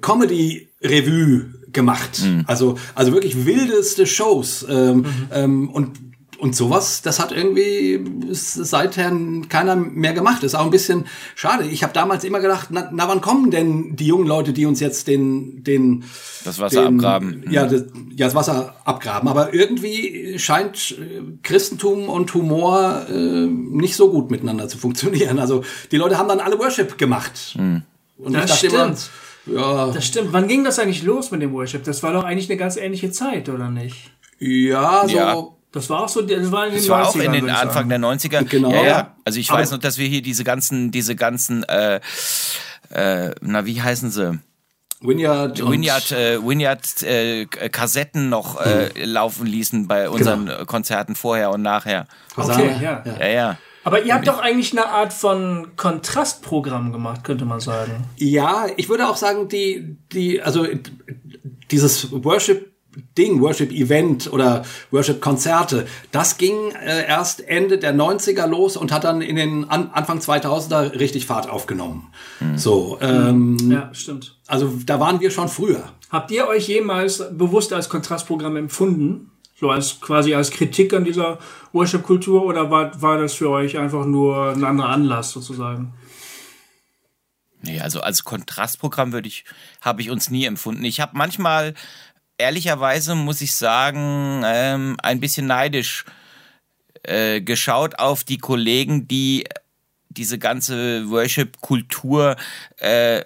Comedy 0.00 0.68
Revue 0.82 1.46
gemacht. 1.72 2.22
Mhm. 2.22 2.44
Also, 2.46 2.76
also 2.94 3.12
wirklich 3.12 3.46
wildeste 3.46 4.06
Shows. 4.06 4.66
Ähm, 4.68 4.96
mhm. 4.98 5.04
ähm, 5.32 5.70
und 5.70 5.90
und 6.38 6.54
sowas, 6.54 7.02
das 7.02 7.18
hat 7.18 7.32
irgendwie 7.32 8.00
seither 8.30 9.12
keiner 9.48 9.74
mehr 9.74 10.12
gemacht. 10.12 10.38
Das 10.38 10.52
ist 10.52 10.54
auch 10.54 10.64
ein 10.64 10.70
bisschen 10.70 11.06
schade. 11.34 11.64
Ich 11.64 11.82
habe 11.82 11.92
damals 11.92 12.22
immer 12.22 12.38
gedacht, 12.38 12.68
na, 12.70 12.88
na, 12.92 13.08
wann 13.08 13.20
kommen 13.20 13.50
denn 13.50 13.96
die 13.96 14.06
jungen 14.06 14.26
Leute, 14.26 14.52
die 14.52 14.64
uns 14.64 14.78
jetzt 14.78 15.08
den 15.08 15.64
den 15.64 16.04
das 16.44 16.60
Wasser 16.60 16.84
den, 16.84 16.94
abgraben? 16.94 17.44
Ja, 17.50 17.66
das, 17.66 17.86
ja, 18.14 18.26
das 18.26 18.36
Wasser 18.36 18.76
abgraben. 18.84 19.28
Aber 19.28 19.52
irgendwie 19.52 20.38
scheint 20.38 20.92
äh, 20.92 21.22
Christentum 21.42 22.08
und 22.08 22.32
Humor 22.34 23.06
äh, 23.10 23.46
nicht 23.46 23.96
so 23.96 24.10
gut 24.10 24.30
miteinander 24.30 24.68
zu 24.68 24.78
funktionieren. 24.78 25.40
Also 25.40 25.64
die 25.90 25.96
Leute 25.96 26.18
haben 26.18 26.28
dann 26.28 26.40
alle 26.40 26.58
Worship 26.60 26.98
gemacht. 26.98 27.56
Mhm. 27.58 27.82
Und 28.18 28.34
das 28.34 28.58
stimmt. 28.58 29.10
Immer, 29.46 29.60
ja. 29.60 29.90
Das 29.92 30.06
stimmt. 30.06 30.32
Wann 30.32 30.48
ging 30.48 30.64
das 30.64 30.78
eigentlich 30.78 31.02
los 31.02 31.30
mit 31.30 31.42
dem 31.42 31.52
Worship? 31.52 31.84
Das 31.84 32.02
war 32.02 32.12
doch 32.12 32.24
eigentlich 32.24 32.50
eine 32.50 32.58
ganz 32.58 32.76
ähnliche 32.76 33.10
Zeit, 33.10 33.48
oder 33.48 33.70
nicht? 33.70 34.10
Ja, 34.38 35.04
so. 35.06 35.16
Ja. 35.16 35.46
Das 35.70 35.90
war 35.90 36.04
auch 36.04 36.08
so, 36.08 36.22
das 36.22 36.50
war 36.50 36.66
in 36.66 36.72
den 36.72 36.80
das 36.80 36.88
war 36.88 37.04
90ern, 37.04 37.08
auch 37.08 37.16
in 37.16 37.32
den 37.32 37.50
Anfang 37.50 37.88
der 37.88 37.98
90er. 37.98 38.44
Genau. 38.44 38.70
Ja, 38.70 38.84
ja. 38.84 39.16
Also 39.24 39.38
ich 39.38 39.50
weiß 39.50 39.70
noch, 39.70 39.78
dass 39.78 39.98
wir 39.98 40.08
hier 40.08 40.22
diese 40.22 40.42
ganzen, 40.42 40.90
diese 40.90 41.14
ganzen, 41.14 41.62
äh, 41.64 42.00
äh, 42.90 43.34
na 43.42 43.66
wie 43.66 43.80
heißen 43.80 44.10
sie? 44.10 44.38
Winyard, 45.00 45.60
Winyard, 45.60 46.10
äh, 46.10 46.42
Winyard 46.42 47.02
äh, 47.04 47.46
Kassetten 47.46 48.30
noch 48.30 48.60
äh, 48.60 48.90
mhm. 48.94 49.12
laufen 49.12 49.46
ließen 49.46 49.86
bei 49.86 50.10
unseren 50.10 50.46
genau. 50.46 50.64
Konzerten 50.64 51.14
vorher 51.14 51.50
und 51.50 51.62
nachher. 51.62 52.08
Okay, 52.34 52.74
ja. 52.82 53.04
ja, 53.04 53.28
ja. 53.28 53.58
Aber 53.84 54.02
ihr 54.02 54.14
habt 54.14 54.26
doch 54.26 54.38
eigentlich 54.38 54.72
eine 54.72 54.88
Art 54.88 55.12
von 55.12 55.76
Kontrastprogramm 55.76 56.92
gemacht, 56.92 57.24
könnte 57.24 57.44
man 57.44 57.60
sagen. 57.60 58.04
Ja, 58.16 58.66
ich 58.76 58.88
würde 58.88 59.08
auch 59.08 59.16
sagen, 59.16 59.48
die, 59.48 59.96
die, 60.12 60.42
also 60.42 60.66
dieses 61.70 62.10
Worship 62.12 62.72
Ding, 63.16 63.40
Worship-Event 63.40 64.32
oder 64.32 64.64
Worship-Konzerte, 64.90 65.86
das 66.10 66.36
ging 66.36 66.72
äh, 66.72 67.06
erst 67.06 67.46
Ende 67.46 67.78
der 67.78 67.94
90er 67.94 68.46
los 68.46 68.76
und 68.76 68.92
hat 68.92 69.04
dann 69.04 69.20
in 69.22 69.36
den 69.36 69.68
An 69.68 69.90
Anfang 69.92 70.18
2000er 70.18 70.98
richtig 70.98 71.26
Fahrt 71.26 71.48
aufgenommen. 71.48 72.08
Mhm. 72.40 72.58
So, 72.58 72.98
ähm, 73.00 73.56
ja, 73.70 73.90
stimmt. 73.92 74.36
Also 74.46 74.72
da 74.84 74.98
waren 75.00 75.20
wir 75.20 75.30
schon 75.30 75.48
früher. 75.48 75.84
Habt 76.10 76.30
ihr 76.30 76.48
euch 76.48 76.68
jemals 76.68 77.22
bewusst 77.32 77.72
als 77.72 77.88
Kontrastprogramm 77.88 78.56
empfunden? 78.56 79.30
So 79.58 79.70
als 79.70 80.00
quasi 80.00 80.34
als 80.34 80.52
Kritik 80.52 80.92
an 80.94 81.04
dieser 81.04 81.38
Worship-Kultur 81.72 82.44
oder 82.44 82.70
war, 82.70 83.02
war 83.02 83.18
das 83.18 83.34
für 83.34 83.50
euch 83.50 83.76
einfach 83.76 84.06
nur 84.06 84.52
ein 84.52 84.62
anderer 84.62 84.90
Anlass 84.90 85.32
sozusagen? 85.32 85.94
Nee, 87.62 87.80
also 87.80 88.00
als 88.00 88.22
Kontrastprogramm 88.22 89.12
würde 89.12 89.26
ich, 89.26 89.44
habe 89.80 90.00
ich 90.00 90.10
uns 90.10 90.30
nie 90.30 90.44
empfunden. 90.44 90.84
Ich 90.84 91.00
habe 91.00 91.16
manchmal, 91.16 91.74
ehrlicherweise 92.36 93.16
muss 93.16 93.40
ich 93.40 93.56
sagen, 93.56 94.42
ähm, 94.44 94.96
ein 95.02 95.18
bisschen 95.18 95.48
neidisch 95.48 96.04
äh, 97.02 97.40
geschaut 97.40 97.98
auf 97.98 98.22
die 98.22 98.38
Kollegen, 98.38 99.08
die 99.08 99.44
diese 100.08 100.38
ganze 100.38 101.10
Worship-Kultur 101.10 102.36
äh, 102.76 103.24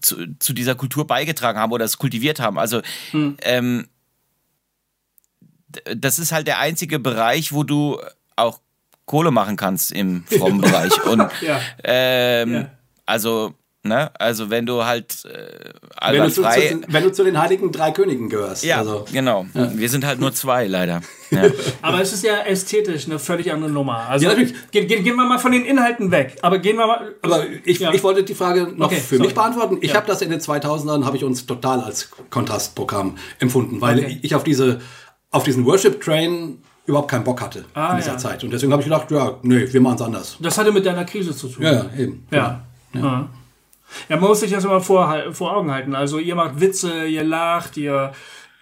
zu, 0.00 0.34
zu, 0.38 0.52
dieser 0.54 0.74
Kultur 0.74 1.06
beigetragen 1.06 1.58
haben 1.58 1.72
oder 1.72 1.84
es 1.84 1.98
kultiviert 1.98 2.40
haben. 2.40 2.58
Also 2.58 2.80
hm. 3.10 3.36
ähm, 3.42 3.88
das 5.96 6.18
ist 6.18 6.32
halt 6.32 6.46
der 6.46 6.58
einzige 6.58 6.98
Bereich, 6.98 7.52
wo 7.52 7.62
du 7.62 8.00
auch 8.36 8.60
Kohle 9.08 9.30
machen 9.30 9.56
kannst 9.56 9.90
im 9.90 10.24
frommen 10.24 10.60
Bereich. 10.60 11.04
Und 11.06 11.26
ja. 11.40 11.60
Ähm, 11.82 12.52
ja. 12.52 12.70
also, 13.06 13.54
ne, 13.82 14.10
also 14.18 14.50
wenn 14.50 14.66
du 14.66 14.84
halt 14.84 15.24
äh, 15.24 15.72
wenn 16.12 16.22
du, 16.22 16.30
zu, 16.30 16.42
zu, 16.42 16.80
wenn 16.88 17.02
du 17.02 17.12
zu 17.12 17.24
den 17.24 17.38
heiligen 17.40 17.72
drei 17.72 17.90
Königen 17.90 18.28
gehörst. 18.28 18.64
Ja, 18.64 18.78
also. 18.78 19.06
genau. 19.10 19.46
Ja. 19.54 19.72
Wir 19.74 19.88
sind 19.88 20.06
halt 20.06 20.20
nur 20.20 20.32
zwei, 20.32 20.66
leider. 20.66 21.00
Ja. 21.30 21.42
Aber 21.82 22.00
es 22.00 22.14
ist 22.14 22.24
ja 22.24 22.38
ästhetisch 22.38 23.04
eine 23.04 23.18
völlig 23.18 23.52
andere 23.52 23.70
Nummer. 23.70 24.08
Also 24.08 24.24
ja, 24.24 24.30
natürlich. 24.30 24.54
Gehen, 24.70 24.86
gehen, 24.86 25.04
gehen 25.04 25.14
wir 25.14 25.26
mal 25.26 25.38
von 25.38 25.52
den 25.52 25.66
Inhalten 25.66 26.10
weg. 26.10 26.38
Aber 26.40 26.58
gehen 26.58 26.78
wir 26.78 26.86
mal. 26.86 27.14
Aber 27.20 27.44
ich, 27.66 27.82
ich 27.82 28.02
wollte 28.02 28.24
die 28.24 28.32
Frage 28.32 28.72
noch 28.74 28.86
okay, 28.86 28.96
für 28.96 29.16
sorry. 29.16 29.26
mich 29.26 29.34
beantworten. 29.34 29.76
Ich 29.82 29.94
habe 29.94 30.06
das 30.06 30.22
in 30.22 30.30
den 30.30 30.40
2000ern 30.40 31.04
habe 31.04 31.18
ich 31.18 31.24
uns 31.24 31.44
total 31.44 31.80
als 31.80 32.08
Kontrastprogramm 32.30 33.18
empfunden, 33.40 33.82
weil 33.82 33.98
okay. 33.98 34.18
ich 34.22 34.34
auf 34.34 34.42
diese 34.42 34.80
auf 35.30 35.44
diesen 35.44 35.64
Worship-Train 35.64 36.58
überhaupt 36.86 37.10
keinen 37.10 37.24
Bock 37.24 37.40
hatte 37.40 37.64
ah, 37.74 37.90
in 37.90 37.96
dieser 37.98 38.12
ja. 38.12 38.18
Zeit. 38.18 38.42
Und 38.44 38.50
deswegen 38.50 38.72
habe 38.72 38.82
ich 38.82 38.88
gedacht, 38.88 39.10
ja, 39.10 39.38
nee, 39.42 39.70
wir 39.70 39.80
machen 39.80 39.96
es 39.96 40.02
anders. 40.02 40.36
Das 40.40 40.56
hatte 40.56 40.72
mit 40.72 40.86
deiner 40.86 41.04
Krise 41.04 41.36
zu 41.36 41.48
tun. 41.48 41.62
Ja, 41.62 41.72
ja 41.72 41.90
eben. 41.98 42.26
Ja. 42.30 42.64
Ja. 42.94 43.00
ja. 43.00 43.28
ja 44.08 44.16
man 44.16 44.28
muss 44.28 44.40
sich 44.40 44.50
das 44.50 44.64
immer 44.64 44.80
vor, 44.80 45.32
vor 45.32 45.54
Augen 45.54 45.70
halten. 45.70 45.94
Also 45.94 46.18
ihr 46.18 46.34
macht 46.34 46.60
Witze, 46.60 47.06
ihr 47.06 47.24
lacht, 47.24 47.76
ihr 47.76 48.12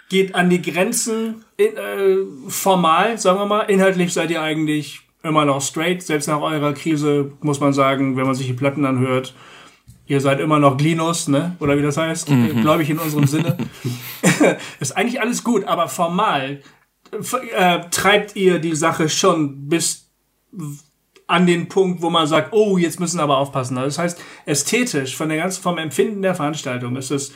geht 0.09 0.35
an 0.35 0.51
die 0.51 0.61
Grenzen 0.61 1.45
in, 1.57 1.77
äh, 1.77 2.17
formal, 2.49 3.19
sagen 3.19 3.39
wir 3.39 3.47
mal. 3.47 3.63
Inhaltlich 3.63 4.13
seid 4.13 4.31
ihr 4.31 4.43
eigentlich 4.43 5.01
immer 5.23 5.45
noch 5.45 5.61
straight. 5.61 6.03
Selbst 6.03 6.27
nach 6.27 6.41
eurer 6.41 6.73
Krise 6.73 7.33
muss 7.41 7.61
man 7.61 7.73
sagen, 7.73 8.17
wenn 8.17 8.27
man 8.27 8.35
sich 8.35 8.47
die 8.47 8.53
Platten 8.53 8.85
anhört, 8.85 9.35
ihr 10.07 10.21
seid 10.21 10.41
immer 10.41 10.59
noch 10.59 10.77
Glinus, 10.77 11.29
ne? 11.29 11.57
Oder 11.61 11.77
wie 11.79 11.83
das 11.83 11.97
heißt, 11.97 12.31
mhm. 12.31 12.61
glaube 12.61 12.83
ich 12.83 12.91
in 12.91 12.99
unserem 12.99 13.27
Sinne. 13.27 13.57
ist 14.81 14.97
eigentlich 14.97 15.21
alles 15.21 15.45
gut, 15.45 15.65
aber 15.65 15.89
formal 15.89 16.61
äh, 17.55 17.81
treibt 17.91 18.37
ihr 18.37 18.59
die 18.59 18.75
Sache 18.75 19.09
schon 19.09 19.69
bis 19.69 20.11
an 21.27 21.47
den 21.47 21.69
Punkt, 21.69 22.03
wo 22.03 22.11
man 22.11 22.27
sagt, 22.27 22.53
oh, 22.53 22.79
jetzt 22.79 23.01
müssen 23.01 23.19
wir 23.19 23.25
aber 23.25 23.39
aufpassen. 23.39 23.77
Das 23.77 23.99
heißt, 23.99 24.21
ästhetisch, 24.45 25.17
von 25.17 25.29
der 25.29 25.39
ganzen, 25.39 25.63
vom 25.63 25.79
Empfinden 25.79 26.23
der 26.23 26.35
Veranstaltung 26.35 26.97
ist 26.97 27.11
es 27.11 27.33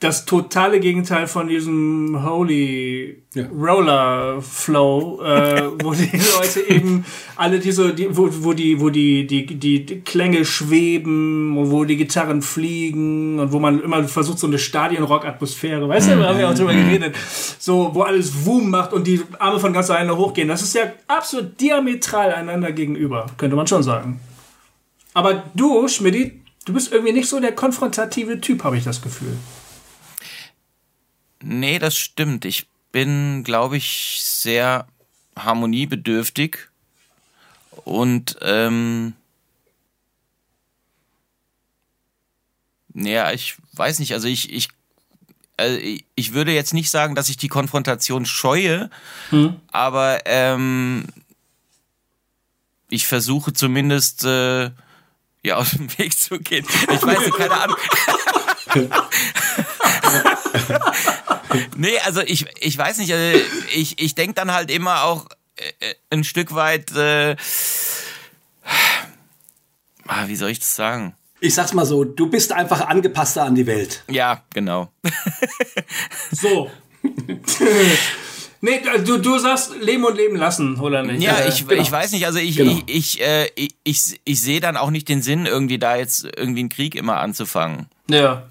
das 0.00 0.26
totale 0.26 0.78
Gegenteil 0.78 1.26
von 1.26 1.48
diesem 1.48 2.24
Holy 2.24 3.20
ja. 3.34 3.46
Roller 3.46 4.40
Flow, 4.40 5.20
äh, 5.22 5.70
wo 5.82 5.92
die 5.92 6.10
Leute 6.36 6.60
eben 6.68 7.04
alle 7.34 7.58
diese, 7.58 7.92
die, 7.92 8.16
wo, 8.16 8.28
wo 8.30 8.52
die, 8.52 8.80
wo 8.80 8.90
die, 8.90 9.26
die, 9.26 9.44
die, 9.46 9.84
die 9.84 10.00
Klänge 10.02 10.44
schweben 10.44 11.56
und 11.58 11.72
wo 11.72 11.84
die 11.84 11.96
Gitarren 11.96 12.42
fliegen 12.42 13.40
und 13.40 13.50
wo 13.50 13.58
man 13.58 13.82
immer 13.82 14.04
versucht, 14.04 14.38
so 14.38 14.46
eine 14.46 14.60
Stadionrock-Atmosphäre, 14.60 15.88
weißt 15.88 16.10
du, 16.10 16.16
da 16.16 16.28
haben 16.28 16.38
wir 16.38 16.48
auch 16.48 16.54
drüber 16.54 16.72
mhm. 16.72 16.84
geredet, 16.84 17.16
so, 17.58 17.90
wo 17.92 18.02
alles 18.02 18.46
Wum 18.46 18.70
macht 18.70 18.92
und 18.92 19.04
die 19.04 19.20
Arme 19.40 19.58
von 19.58 19.72
ganz 19.72 19.90
alleine 19.90 20.16
hochgehen. 20.16 20.46
Das 20.46 20.62
ist 20.62 20.76
ja 20.76 20.82
absolut 21.08 21.60
diametral 21.60 22.32
einander 22.32 22.70
gegenüber, 22.70 23.26
könnte 23.36 23.56
man 23.56 23.66
schon 23.66 23.82
sagen. 23.82 24.20
Aber 25.12 25.42
du, 25.54 25.88
Schmidti, 25.88 26.40
du 26.66 26.72
bist 26.72 26.92
irgendwie 26.92 27.14
nicht 27.14 27.28
so 27.28 27.40
der 27.40 27.52
konfrontative 27.52 28.40
Typ, 28.40 28.62
habe 28.62 28.76
ich 28.76 28.84
das 28.84 29.02
Gefühl. 29.02 29.36
Nee, 31.42 31.78
das 31.78 31.96
stimmt. 31.96 32.44
Ich 32.44 32.66
bin, 32.92 33.44
glaube 33.44 33.76
ich, 33.76 34.20
sehr 34.22 34.86
harmoniebedürftig 35.36 36.58
und 37.84 38.36
ähm, 38.42 39.14
naja, 42.92 43.32
ich 43.32 43.54
weiß 43.74 44.00
nicht, 44.00 44.12
also 44.14 44.26
ich, 44.26 44.52
ich, 44.52 44.68
äh, 45.58 46.00
ich 46.16 46.32
würde 46.32 46.52
jetzt 46.52 46.74
nicht 46.74 46.90
sagen, 46.90 47.14
dass 47.14 47.28
ich 47.28 47.36
die 47.36 47.48
Konfrontation 47.48 48.26
scheue, 48.26 48.90
hm. 49.30 49.56
aber 49.70 50.22
ähm, 50.24 51.04
ich 52.90 53.06
versuche 53.06 53.52
zumindest 53.52 54.24
äh, 54.24 54.70
ja 55.44 55.56
aus 55.56 55.70
dem 55.70 55.96
Weg 55.98 56.18
zu 56.18 56.40
gehen. 56.40 56.66
Ich 56.92 57.02
weiß 57.02 57.20
nicht, 57.20 57.36
keine 57.36 57.60
Ahnung. 57.60 57.76
nee, 61.76 61.98
also 62.04 62.20
ich, 62.20 62.46
ich 62.60 62.76
weiß 62.76 62.98
nicht, 62.98 63.12
also 63.12 63.38
ich, 63.74 64.00
ich 64.00 64.14
denke 64.14 64.34
dann 64.34 64.52
halt 64.52 64.70
immer 64.70 65.04
auch 65.04 65.26
äh, 65.56 65.94
ein 66.10 66.24
Stück 66.24 66.54
weit, 66.54 66.94
äh, 66.96 67.36
ah, 70.06 70.26
wie 70.26 70.36
soll 70.36 70.50
ich 70.50 70.60
das 70.60 70.74
sagen? 70.74 71.14
Ich 71.40 71.54
sag's 71.54 71.72
mal 71.72 71.86
so, 71.86 72.04
du 72.04 72.28
bist 72.28 72.52
einfach 72.52 72.88
angepasster 72.88 73.44
an 73.44 73.54
die 73.54 73.66
Welt. 73.66 74.02
Ja, 74.10 74.42
genau. 74.52 74.90
so. 76.32 76.70
Nee, 78.60 78.80
du, 79.04 79.18
du 79.18 79.38
sagst 79.38 79.70
leben 79.80 80.04
und 80.04 80.16
leben 80.16 80.34
lassen, 80.34 80.80
oder 80.80 81.04
nicht? 81.04 81.22
Ja, 81.22 81.46
ich, 81.46 81.64
genau. 81.68 81.80
ich 81.80 81.92
weiß 81.92 82.10
nicht, 82.10 82.26
also 82.26 82.40
ich, 82.40 82.56
genau. 82.56 82.72
ich, 82.86 83.16
ich, 83.16 83.20
äh, 83.20 83.48
ich, 83.54 83.76
ich, 83.84 84.20
ich 84.24 84.42
sehe 84.42 84.58
dann 84.58 84.76
auch 84.76 84.90
nicht 84.90 85.08
den 85.08 85.22
Sinn, 85.22 85.46
irgendwie 85.46 85.78
da 85.78 85.94
jetzt 85.94 86.24
irgendwie 86.36 86.62
einen 86.62 86.68
Krieg 86.68 86.96
immer 86.96 87.18
anzufangen. 87.18 87.86
Ja. 88.10 88.48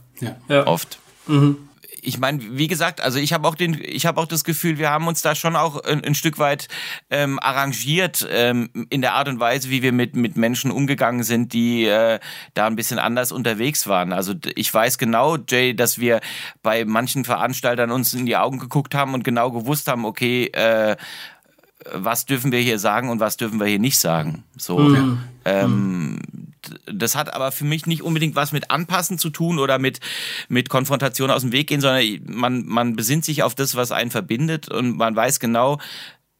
ja. 0.48 0.66
Oft. 0.66 1.00
Mhm 1.28 1.67
ich 2.08 2.20
meine, 2.20 2.40
wie 2.58 2.68
gesagt, 2.68 3.02
also 3.02 3.20
ich 3.20 3.34
habe 3.34 3.46
auch 3.48 3.56
den, 3.56 3.78
ich 3.84 4.06
habe 4.06 4.22
auch 4.22 4.28
das 4.28 4.46
Gefühl, 4.46 4.78
wir 4.78 4.90
haben 4.90 5.08
uns 5.08 5.22
da 5.22 5.36
schon 5.36 5.58
auch 5.58 5.84
ein, 5.84 6.06
ein 6.06 6.16
Stück 6.16 6.40
weit 6.40 6.70
ähm, 7.10 7.38
arrangiert 7.40 8.26
ähm, 8.32 8.70
in 8.90 9.02
der 9.02 9.14
Art 9.14 9.28
und 9.28 9.42
Weise, 9.42 9.70
wie 9.70 9.82
wir 9.82 9.92
mit 9.92 10.16
mit 10.16 10.38
Menschen 10.38 10.72
umgegangen 10.72 11.24
sind, 11.24 11.52
die 11.52 11.84
äh, 11.84 12.20
da 12.54 12.66
ein 12.66 12.78
bisschen 12.78 12.98
anders 12.98 13.34
unterwegs 13.34 13.88
waren. 13.88 14.14
Also 14.14 14.34
ich 14.56 14.74
weiß 14.74 14.98
genau, 14.98 15.38
Jay, 15.50 15.74
dass 15.76 16.00
wir 16.00 16.22
bei 16.64 16.86
manchen 16.86 17.26
Veranstaltern 17.26 17.92
uns 17.92 18.14
in 18.14 18.26
die 18.26 18.38
Augen 18.38 18.60
geguckt 18.60 18.96
haben 18.96 19.14
und 19.14 19.26
genau 19.26 19.52
gewusst 19.52 19.88
haben, 19.90 20.06
okay. 20.06 20.46
Äh, 20.48 20.96
was 21.94 22.26
dürfen 22.26 22.52
wir 22.52 22.60
hier 22.60 22.80
sagen 22.80 23.08
und 23.10 23.22
was 23.22 23.38
dürfen 23.38 23.60
wir 23.60 23.68
hier 23.68 23.80
nicht 23.80 23.98
sagen. 23.98 24.44
So, 24.58 24.80
mhm. 24.80 25.20
ähm, 25.46 26.20
das 26.86 27.16
hat 27.16 27.34
aber 27.34 27.52
für 27.52 27.66
mich 27.66 27.86
nicht 27.86 28.02
unbedingt 28.02 28.36
was 28.36 28.52
mit 28.52 28.72
Anpassen 28.72 29.18
zu 29.18 29.30
tun 29.30 29.60
oder 29.60 29.80
mit, 29.80 30.00
mit 30.48 30.70
Konfrontation 30.70 31.32
aus 31.32 31.42
dem 31.42 31.52
Weg 31.52 31.68
gehen, 31.68 31.82
sondern 31.82 32.04
man, 32.26 32.66
man 32.66 32.96
besinnt 32.96 33.26
sich 33.26 33.44
auf 33.44 33.56
das, 33.56 33.76
was 33.76 33.92
einen 33.92 34.12
verbindet 34.12 34.70
und 34.70 34.98
man 34.98 35.16
weiß 35.16 35.40
genau, 35.40 35.80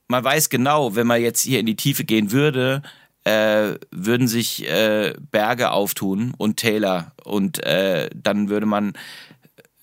man 0.08 0.24
weiß 0.24 0.50
genau, 0.50 0.96
wenn 0.96 1.08
man 1.08 1.22
jetzt 1.22 1.42
hier 1.42 1.60
in 1.60 1.66
die 1.66 1.76
Tiefe 1.76 2.04
gehen 2.04 2.32
würde, 2.32 2.82
äh, 3.24 3.76
würden 3.92 4.28
sich 4.28 4.68
äh, 4.68 5.14
Berge 5.32 5.72
auftun 5.72 6.34
und 6.38 6.58
Täler 6.58 7.12
und 7.24 7.62
äh, 7.64 8.10
dann 8.14 8.50
würde 8.50 8.66
man 8.66 8.94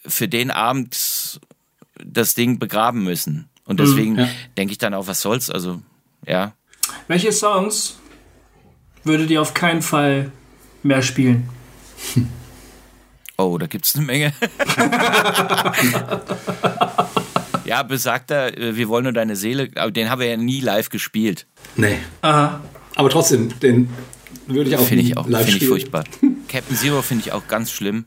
für 0.07 0.28
den 0.28 0.51
Abend 0.51 1.40
das 2.03 2.34
Ding 2.34 2.59
begraben 2.59 3.05
müssen. 3.05 3.49
Und 3.66 3.80
deswegen 3.80 4.12
mhm, 4.12 4.18
ja. 4.20 4.28
denke 4.57 4.72
ich 4.72 4.78
dann 4.78 4.95
auch, 4.95 5.07
was 5.07 5.20
soll's, 5.20 5.51
also 5.51 5.80
ja. 6.26 6.55
Welche 7.09 7.32
Songs 7.32 7.99
würdet 9.05 9.30
ihr 9.30 9.40
auf 9.40 9.55
keinen 9.55 9.82
Fall 9.82 10.32
mehr 10.82 11.02
spielen. 11.02 11.48
Oh, 13.36 13.59
da 13.59 13.66
gibt 13.66 13.86
es 13.86 13.96
eine 13.96 14.05
Menge. 14.05 14.32
ja, 17.64 17.82
besagter, 17.82 18.57
äh, 18.57 18.76
wir 18.76 18.88
wollen 18.88 19.05
nur 19.05 19.12
deine 19.12 19.34
Seele, 19.34 19.70
aber 19.74 19.90
den 19.90 20.09
haben 20.09 20.20
wir 20.20 20.28
ja 20.28 20.36
nie 20.36 20.61
live 20.61 20.88
gespielt. 20.88 21.46
Nee. 21.76 21.98
Aha. 22.22 22.61
Aber 22.94 23.11
trotzdem, 23.11 23.59
den 23.61 23.88
würde 24.46 24.70
ich 24.70 24.76
auch 24.76 24.86
find 24.86 25.02
ich 25.02 25.16
auch, 25.16 25.28
live 25.28 25.46
find 25.46 25.57
spielen. 25.57 25.62
ich 25.62 25.68
furchtbar. 25.68 26.05
Captain 26.48 26.76
Zero 26.76 27.02
finde 27.02 27.24
ich 27.26 27.32
auch 27.32 27.48
ganz 27.48 27.72
schlimm. 27.72 28.05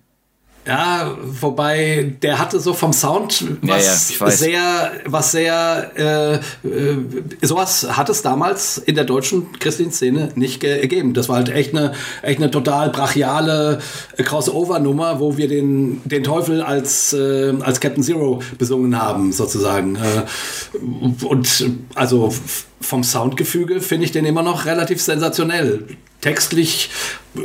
Ja, 0.68 1.15
wobei 1.24 2.15
der 2.22 2.39
hatte 2.39 2.59
so 2.59 2.74
vom 2.74 2.91
Sound 2.91 3.45
was 3.61 4.09
ja, 4.20 4.26
ja, 4.26 4.32
sehr, 4.32 4.91
was 5.05 5.32
sehr, 5.32 5.91
äh, 5.95 6.68
äh, 6.68 6.97
sowas 7.41 7.88
hat 7.95 8.09
es 8.09 8.22
damals 8.22 8.78
in 8.78 8.95
der 8.95 9.05
deutschen 9.05 9.53
christlichen 9.59 9.93
Szene 9.93 10.30
nicht 10.36 10.59
gegeben. 10.59 11.13
Das 11.13 11.30
war 11.30 11.38
halt 11.38 11.49
echt 11.49 11.74
eine, 11.74 11.93
echt 12.22 12.39
eine 12.39 12.51
total 12.51 12.89
brachiale 12.89 13.80
Crossover-Nummer, 14.18 15.22
wo 15.22 15.38
wir 15.38 15.47
den, 15.47 16.01
den 16.03 16.24
Teufel 16.24 16.61
als, 16.61 17.13
äh, 17.13 17.53
als 17.61 17.80
Captain 17.80 18.03
Zero 18.03 18.41
besungen 18.57 19.01
haben, 19.01 19.32
sozusagen. 19.32 19.95
Äh, 19.95 21.26
und 21.26 21.65
also 21.95 22.34
vom 22.82 23.05
Soundgefüge 23.05 23.80
finde 23.80 24.05
ich 24.05 24.11
den 24.11 24.26
immer 24.26 24.43
noch 24.43 24.65
relativ 24.65 25.01
sensationell. 25.01 25.86
Textlich 26.20 26.89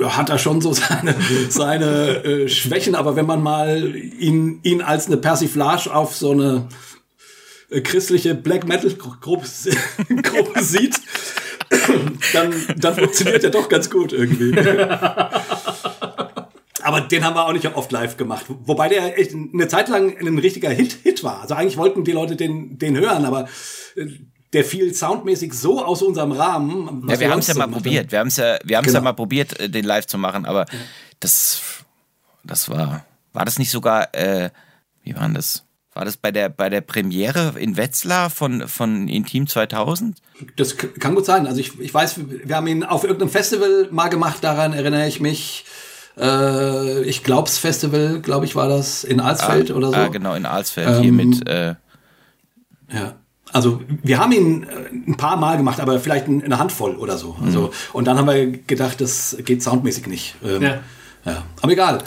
hat 0.05 0.31
er 0.31 0.39
schon 0.39 0.61
so 0.61 0.73
seine, 0.75 1.15
seine 1.49 2.25
äh, 2.25 2.49
Schwächen, 2.49 2.95
aber 2.95 3.17
wenn 3.17 3.27
man 3.27 3.43
mal 3.43 3.95
ihn, 3.97 4.61
ihn 4.63 4.83
als 4.83 5.07
eine 5.07 5.17
Persiflage 5.17 5.95
auf 5.95 6.17
so 6.17 6.33
eine 6.33 6.69
äh, 7.71 7.81
christliche 7.81 8.35
Black 8.35 8.67
Metal 8.67 8.91
Gruppe, 8.93 9.47
Gruppe 10.23 10.63
sieht, 10.63 11.01
dann, 12.33 12.53
dann 12.77 12.95
funktioniert 12.95 13.45
er 13.45 13.51
doch 13.51 13.69
ganz 13.69 13.91
gut 13.91 14.13
irgendwie. 14.13 14.55
Aber 16.83 17.01
den 17.01 17.25
haben 17.25 17.37
wir 17.37 17.47
auch 17.47 17.53
nicht 17.53 17.67
oft 17.75 17.93
live 17.93 18.17
gemacht. 18.17 18.47
Wobei 18.49 18.89
der 18.89 19.19
echt 19.19 19.33
eine 19.33 19.69
Zeit 19.69 19.89
lang 19.89 20.17
ein 20.19 20.39
richtiger 20.39 20.71
Hit, 20.71 20.99
Hit 21.03 21.23
war. 21.23 21.41
Also 21.41 21.55
eigentlich 21.55 21.77
wollten 21.77 22.05
die 22.05 22.13
Leute 22.13 22.37
den, 22.37 22.79
den 22.79 22.99
hören, 22.99 23.25
aber 23.25 23.49
äh, 23.97 24.07
der 24.53 24.65
fiel 24.65 24.95
soundmäßig 24.95 25.55
so 25.55 25.85
aus 25.85 26.03
unserem 26.03 26.33
Rahmen. 26.33 27.07
Ja, 27.09 27.19
wir 27.19 27.31
haben 27.31 27.39
es 27.39 27.47
ja 27.47 27.55
mal 27.55 27.69
probiert. 27.69 28.13
Wir 28.13 28.19
haben 28.19 28.29
es 28.29 28.37
ja, 28.37 28.59
wir 28.65 28.77
haben 28.77 28.85
es 28.85 28.93
genau. 28.93 28.99
ja 29.01 29.05
mal 29.05 29.13
probiert, 29.15 29.75
den 29.75 29.85
live 29.85 30.07
zu 30.07 30.19
machen, 30.19 30.45
aber 30.45 30.61
ja. 30.61 30.79
das, 31.21 31.63
das 32.45 32.69
war, 32.69 33.05
war 33.33 33.45
das 33.45 33.59
nicht 33.59 33.71
sogar, 33.71 34.15
äh, 34.15 34.51
wie 35.03 35.17
war 35.17 35.29
das? 35.31 35.65
War 35.95 36.07
das 36.07 36.17
bei 36.17 36.31
der, 36.31 36.49
bei 36.49 36.71
der 36.71 36.81
Premiere 36.81 37.53
in 37.59 37.77
Wetzlar 37.77 38.31
von, 38.31 38.67
von 38.67 39.09
Intim 39.09 39.47
2000? 39.47 40.17
Das 40.57 40.77
kann 40.79 41.15
gut 41.15 41.27
sein. 41.27 41.47
Also 41.47 41.61
ich, 41.61 41.79
ich 41.81 41.93
weiß, 41.93 42.21
wir 42.45 42.57
haben 42.57 42.67
ihn 42.67 42.83
auf 42.83 43.05
irgendeinem 43.05 43.29
Festival 43.29 43.89
mal 43.91 44.09
gemacht, 44.09 44.43
daran 44.43 44.73
erinnere 44.73 45.07
ich 45.07 45.21
mich. 45.21 45.67
Äh, 46.17 47.03
ich 47.03 47.25
glaub's 47.25 47.59
Festival, 47.59 48.21
glaube 48.21 48.47
ich, 48.47 48.57
war 48.57 48.69
das 48.69 49.05
in 49.05 49.21
Alsfeld 49.21 49.71
ah, 49.71 49.75
oder 49.75 49.89
so. 49.89 49.95
Ah, 49.95 50.09
genau, 50.09 50.35
in 50.35 50.47
Alsfeld 50.47 50.89
ähm, 50.89 51.03
hier 51.03 51.13
mit. 51.13 51.47
Äh, 51.47 51.75
ja. 52.91 53.15
Also 53.53 53.83
wir 54.03 54.19
haben 54.19 54.33
ihn 54.33 54.63
äh, 54.65 55.11
ein 55.11 55.17
paar 55.17 55.37
Mal 55.37 55.57
gemacht, 55.57 55.81
aber 55.81 56.01
vielleicht 56.01 56.27
eine 56.27 56.59
Handvoll 56.59 56.97
oder 56.97 57.19
so. 57.19 57.37
Also, 57.45 57.61
mhm. 57.63 57.71
Und 57.93 58.07
dann 58.07 58.19
haben 58.19 58.27
wir 58.27 58.47
gedacht, 58.47 59.01
das 59.01 59.37
geht 59.45 59.63
soundmäßig 59.63 60.07
nicht. 60.07 60.35
Ähm, 60.43 60.63
ja. 60.63 60.81
ja. 61.25 61.45
Aber 61.61 61.73
egal. 61.73 62.03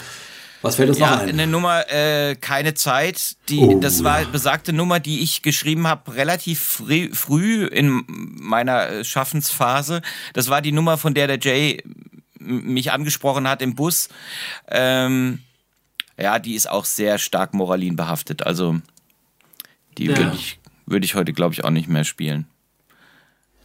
Was 0.62 0.76
fällt 0.76 0.88
uns 0.88 0.98
ja, 0.98 1.12
noch 1.12 1.20
ein? 1.20 1.28
Eine 1.28 1.46
Nummer, 1.46 1.88
äh, 1.92 2.34
keine 2.34 2.74
Zeit. 2.74 3.36
Die, 3.48 3.60
oh, 3.60 3.78
das 3.78 4.02
war 4.02 4.24
besagte 4.24 4.72
Nummer, 4.72 4.98
die 4.98 5.22
ich 5.22 5.42
geschrieben 5.42 5.86
habe, 5.86 6.16
relativ 6.16 6.60
früh, 6.60 7.10
früh 7.14 7.66
in 7.66 8.02
meiner 8.08 8.88
äh, 8.88 9.04
Schaffensphase. 9.04 10.02
Das 10.32 10.48
war 10.48 10.62
die 10.62 10.72
Nummer, 10.72 10.98
von 10.98 11.14
der 11.14 11.28
der 11.28 11.38
Jay 11.38 11.82
mich 12.40 12.90
angesprochen 12.90 13.48
hat 13.48 13.62
im 13.62 13.74
Bus. 13.74 14.08
Ähm, 14.68 15.40
ja, 16.18 16.38
die 16.38 16.54
ist 16.54 16.68
auch 16.68 16.84
sehr 16.84 17.18
stark 17.18 17.54
moralin 17.54 17.94
behaftet. 17.94 18.44
Also 18.44 18.80
die 19.98 20.06
ja. 20.06 20.16
würde 20.16 20.32
ich 20.34 20.58
würde 20.86 21.04
ich 21.04 21.14
heute, 21.14 21.32
glaube 21.32 21.52
ich, 21.52 21.64
auch 21.64 21.70
nicht 21.70 21.88
mehr 21.88 22.04
spielen. 22.04 22.46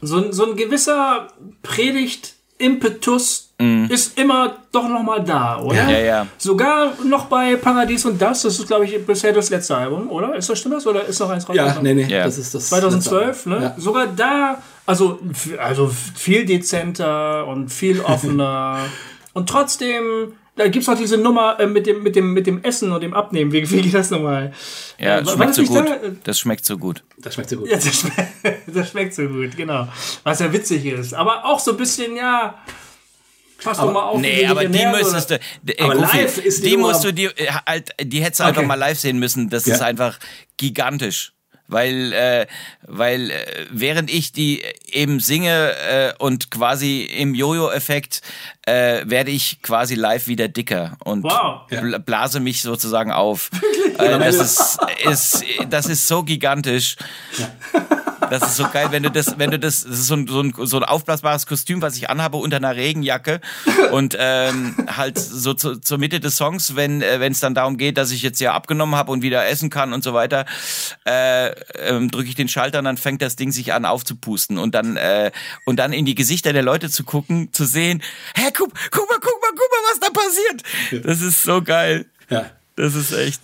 So, 0.02 0.32
so 0.32 0.50
ein 0.50 0.58
gewisser 0.58 1.28
Predigt-Impetus 1.62 3.54
mm. 3.60 3.86
ist 3.90 4.18
immer 4.18 4.58
doch 4.72 4.90
noch 4.90 5.04
mal 5.04 5.24
da, 5.24 5.60
oder? 5.60 5.90
Ja, 5.90 6.00
ja. 6.00 6.28
Sogar 6.40 6.94
noch 7.06 7.26
bei 7.26 7.56
Paradies 7.56 8.06
und 8.06 8.20
das, 8.20 8.42
das 8.42 8.58
ist, 8.58 8.68
glaube 8.68 8.86
ich, 8.86 9.06
bisher 9.06 9.32
das 9.32 9.52
letzte 9.52 9.78
Album, 9.78 10.10
oder? 10.10 10.36
Ist 10.36 10.50
das 10.50 10.60
stimmt 10.60 10.76
das? 10.76 10.88
Oder 10.88 11.06
ist 11.06 11.20
noch 11.20 11.30
eins 11.30 11.48
rausgekommen? 11.48 11.86
Ja, 11.86 11.94
nee, 11.94 11.94
nee, 11.94 12.12
ja. 12.12 12.24
das 12.24 12.40
ist 12.40 12.56
das 12.56 12.70
2012, 12.70 13.46
ne? 13.46 13.62
Ja. 13.62 13.76
Sogar 13.78 14.08
da, 14.08 14.58
also, 14.88 15.20
also 15.60 15.92
viel 16.16 16.46
dezenter 16.46 17.46
und 17.46 17.70
viel 17.70 18.02
offener 18.04 18.80
und 19.34 19.48
trotzdem 19.48 20.34
da 20.56 20.68
gibt's 20.68 20.90
auch 20.90 20.98
diese 20.98 21.18
Nummer 21.18 21.60
äh, 21.60 21.68
mit 21.68 21.88
dem 21.88 22.04
mit 22.04 22.16
dem 22.16 22.34
mit 22.34 22.46
dem 22.46 22.64
Essen 22.64 22.92
und 22.92 23.02
dem 23.02 23.14
Abnehmen. 23.14 23.52
Wie, 23.52 23.70
wie 23.70 23.82
geht 23.82 23.94
das 23.94 24.10
nochmal? 24.10 24.54
Ja, 25.00 25.20
äh, 25.20 25.24
das 25.24 25.34
schmeckt 25.34 25.56
so 25.56 25.64
gut. 25.64 25.90
Da? 25.90 25.98
Das 26.24 26.40
schmeckt 26.40 26.66
so 26.66 26.78
gut. 26.78 27.04
Das 27.18 27.34
schmeckt 27.34 27.50
so 27.50 27.58
gut. 27.58 27.70
Ja, 27.70 27.78
das, 27.78 27.96
schme 27.96 28.12
das 28.68 28.90
schmeckt 28.90 29.14
so 29.14 29.28
gut, 29.28 29.56
genau. 29.56 29.88
Was 30.24 30.40
ja 30.40 30.52
witzig 30.52 30.86
ist, 30.86 31.14
aber 31.14 31.46
auch 31.46 31.60
so 31.60 31.72
ein 31.72 31.78
bisschen 31.78 32.16
ja. 32.16 32.60
Pass 33.64 33.78
doch 33.78 33.94
mal 33.94 34.02
auf. 34.02 34.20
Nee, 34.20 34.46
aber 34.48 34.66
die 34.66 34.86
müsstest 34.88 35.30
du. 35.30 35.36
Äh, 35.36 35.84
aber 35.84 35.96
Goofy, 35.96 36.18
live 36.18 36.38
ist 36.40 36.64
die, 36.64 36.72
die 36.72 36.78
musst 36.78 37.04
du 37.04 37.14
die 37.14 37.26
äh, 37.26 37.52
halt, 37.66 37.92
die 38.02 38.22
hättest 38.22 38.40
du 38.40 38.44
okay. 38.44 38.50
einfach 38.50 38.66
mal 38.66 38.76
live 38.76 39.00
sehen 39.00 39.20
müssen. 39.20 39.50
Das 39.50 39.66
ja. 39.68 39.76
ist 39.76 39.82
einfach 39.82 40.18
gigantisch 40.58 41.34
weil 41.72 42.14
äh, 42.14 42.48
weil 42.88 43.32
äh, 43.32 43.66
während 43.72 44.12
ich 44.12 44.32
die 44.32 44.64
eben 44.92 45.20
singe 45.20 45.72
äh, 45.72 46.14
und 46.20 46.52
quasi 46.52 47.04
im 47.04 47.34
Jojo-Effekt 47.34 48.22
äh, 48.66 49.02
werde 49.06 49.32
ich 49.32 49.62
quasi 49.62 49.96
live 49.96 50.28
wieder 50.28 50.48
dicker 50.48 50.98
und 51.04 51.24
wow. 51.24 51.66
bl 51.68 52.00
blase 52.00 52.40
mich 52.40 52.62
sozusagen 52.62 53.12
auf. 53.12 53.50
äh, 53.98 54.20
das 54.20 54.36
ist, 54.36 54.80
ist 55.10 55.46
das 55.70 55.88
ist 55.88 56.08
so 56.08 56.24
gigantisch. 56.24 56.98
Ja. 57.38 57.50
Das 58.32 58.44
ist 58.44 58.56
so 58.56 58.64
geil, 58.70 58.88
wenn 58.92 59.04
du 59.04 59.12
das, 59.12 59.38
wenn 59.40 59.52
du 59.52 59.60
das, 59.60 59.84
das 59.84 60.00
ist 60.00 60.08
so 60.08 60.16
ein, 60.16 60.26
so 60.26 60.42
ein, 60.42 60.54
so 60.58 60.78
ein 60.78 60.86
aufblasbares 60.86 61.46
Kostüm, 61.46 61.82
was 61.82 61.98
ich 61.98 62.10
anhabe 62.10 62.38
unter 62.38 62.56
einer 62.56 62.78
Regenjacke 62.78 63.42
und 63.92 64.16
ähm, 64.18 64.74
halt 64.88 65.20
so 65.20 65.54
zu, 65.54 65.82
zur 65.82 65.98
Mitte 65.98 66.22
des 66.22 66.38
Songs, 66.38 66.78
wenn 66.78 67.02
äh, 67.02 67.20
wenn 67.20 67.34
es 67.34 67.42
dann 67.42 67.54
darum 67.56 67.76
geht, 67.76 67.98
dass 67.98 68.10
ich 68.12 68.22
jetzt 68.22 68.40
ja 68.40 68.54
abgenommen 68.54 68.96
habe 68.96 69.12
und 69.12 69.22
wieder 69.22 69.46
essen 69.46 69.70
kann 69.70 69.92
und 69.92 70.02
so 70.02 70.14
weiter, 70.14 70.46
äh, 71.06 71.50
ähm, 71.76 72.10
drücke 72.10 72.30
ich 72.30 72.36
den 72.36 72.48
Schalter 72.48 72.80
und 72.80 72.86
dann 72.86 72.96
fängt 72.96 73.22
das 73.22 73.36
Ding 73.36 73.52
sich 73.52 73.74
an 73.74 73.84
aufzupusten 73.84 74.58
und 74.58 74.74
dann 74.76 74.96
äh, 74.96 75.32
und 75.66 75.76
dann 75.76 75.92
in 75.92 76.06
die 76.06 76.16
Gesichter 76.16 76.54
der 76.54 76.64
Leute 76.64 76.90
zu 76.90 77.04
gucken, 77.04 77.52
zu 77.52 77.66
sehen, 77.66 78.02
hä, 78.36 78.50
guck, 78.58 78.72
guck 78.92 79.10
mal, 79.10 79.20
guck 79.20 79.42
mal, 79.42 79.52
guck 79.52 79.60
mal, 79.60 79.92
was 79.92 80.00
da 80.00 80.10
passiert. 80.10 81.06
Das 81.06 81.20
ist 81.20 81.44
so 81.44 81.62
geil. 81.62 82.06
Ja. 82.30 82.50
Das 82.76 82.96
ist 82.96 83.12
echt. 83.12 83.42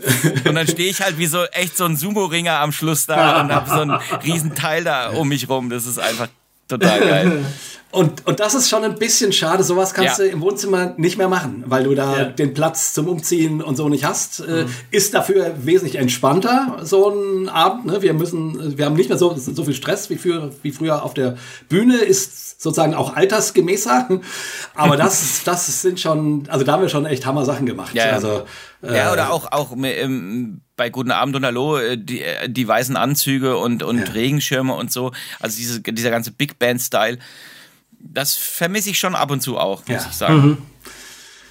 Und 0.48 0.56
dann 0.56 0.68
stehe 0.68 0.90
ich 0.90 1.02
halt 1.02 1.18
wie 1.18 1.28
so 1.28 1.44
echt 1.46 1.78
so 1.78 1.86
ein 1.86 1.96
Sumo-Ringer 1.98 2.60
am 2.60 2.72
Schluss 2.72 3.06
da 3.06 3.42
und 3.42 3.52
habe 3.54 3.70
so 3.70 3.82
einen 3.82 3.92
riesen 4.24 4.56
Teil 4.56 4.84
da 4.84 5.10
um 5.10 5.28
mich 5.28 5.50
rum. 5.50 5.70
Das 5.70 5.86
ist 5.86 6.00
einfach 6.00 6.28
total 6.68 7.00
geil. 7.00 7.46
Und, 7.90 8.28
und 8.28 8.42
das 8.42 8.54
ist 8.54 8.70
schon 8.70 8.84
ein 8.84 8.96
bisschen 9.00 9.32
schade. 9.32 9.64
Sowas 9.64 9.94
kannst 9.94 10.20
Ja. 10.20 10.26
du 10.26 10.30
im 10.30 10.42
Wohnzimmer 10.42 10.94
nicht 10.98 11.18
mehr 11.18 11.30
machen, 11.30 11.64
weil 11.68 11.86
du 11.86 11.96
da 11.96 12.18
Ja. 12.18 12.24
den 12.26 12.54
Platz 12.54 12.94
zum 12.94 13.08
Umziehen 13.08 13.64
und 13.64 13.78
so 13.78 13.88
nicht 13.88 14.04
hast. 14.04 14.42
Äh, 14.42 14.66
Ist 14.92 15.14
dafür 15.14 15.56
wesentlich 15.64 15.96
entspannter, 15.96 16.80
so 16.84 17.10
ein 17.10 17.48
Abend. 17.48 17.86
Ne? 17.86 18.02
Wir 18.02 18.14
müssen, 18.14 18.78
wir 18.78 18.86
haben 18.86 18.96
nicht 18.98 19.08
mehr 19.08 19.18
so, 19.18 19.34
so 19.38 19.64
viel 19.64 19.74
Stress 19.74 20.10
wie, 20.10 20.18
für, 20.18 20.52
wie 20.64 20.72
früher 20.74 21.02
auf 21.02 21.14
der 21.14 21.38
Bühne, 21.70 21.96
ist 21.96 22.62
sozusagen 22.62 22.94
auch 22.94 23.16
altersgemäßer. 23.16 24.10
Aber 24.76 24.98
das, 24.98 25.44
das 25.46 25.82
sind 25.82 26.00
schon, 26.02 26.44
also 26.50 26.66
da 26.66 26.74
haben 26.74 26.82
wir 26.82 26.90
schon 26.90 27.06
echt 27.06 27.26
Hammer-Sachen 27.26 27.66
gemacht. 27.66 27.96
Ja, 27.96 28.08
ja. 28.08 28.12
Also, 28.12 28.44
Ja, 28.96 29.12
oder 29.14 29.32
auch, 29.32 29.52
auch 29.52 29.76
ähm, 29.84 30.62
bei 30.76 30.90
Guten 30.90 31.12
Abend 31.12 31.36
und 31.36 31.46
Hallo, 31.46 31.78
äh, 31.78 31.98
die, 31.98 32.22
äh, 32.22 32.50
die 32.50 32.68
weißen 32.68 32.96
Anzüge 32.96 33.58
und, 33.58 33.84
und 33.84 34.00
Ja. 34.00 34.14
Regenschirme 34.14 34.74
und 34.74 34.92
so. 34.92 35.12
Also 35.40 35.58
diese, 35.58 35.82
dieser 35.82 36.12
ganze 36.12 36.32
Big 36.32 36.60
Band-Style. 36.60 37.18
Das 38.00 38.36
vermisse 38.36 38.90
ich 38.92 39.00
schon 39.00 39.16
ab 39.16 39.32
und 39.32 39.42
zu 39.42 39.58
auch, 39.58 39.80
muss 39.88 40.04
Ja. 40.04 40.08
ich 40.10 40.16
sagen. 40.16 40.58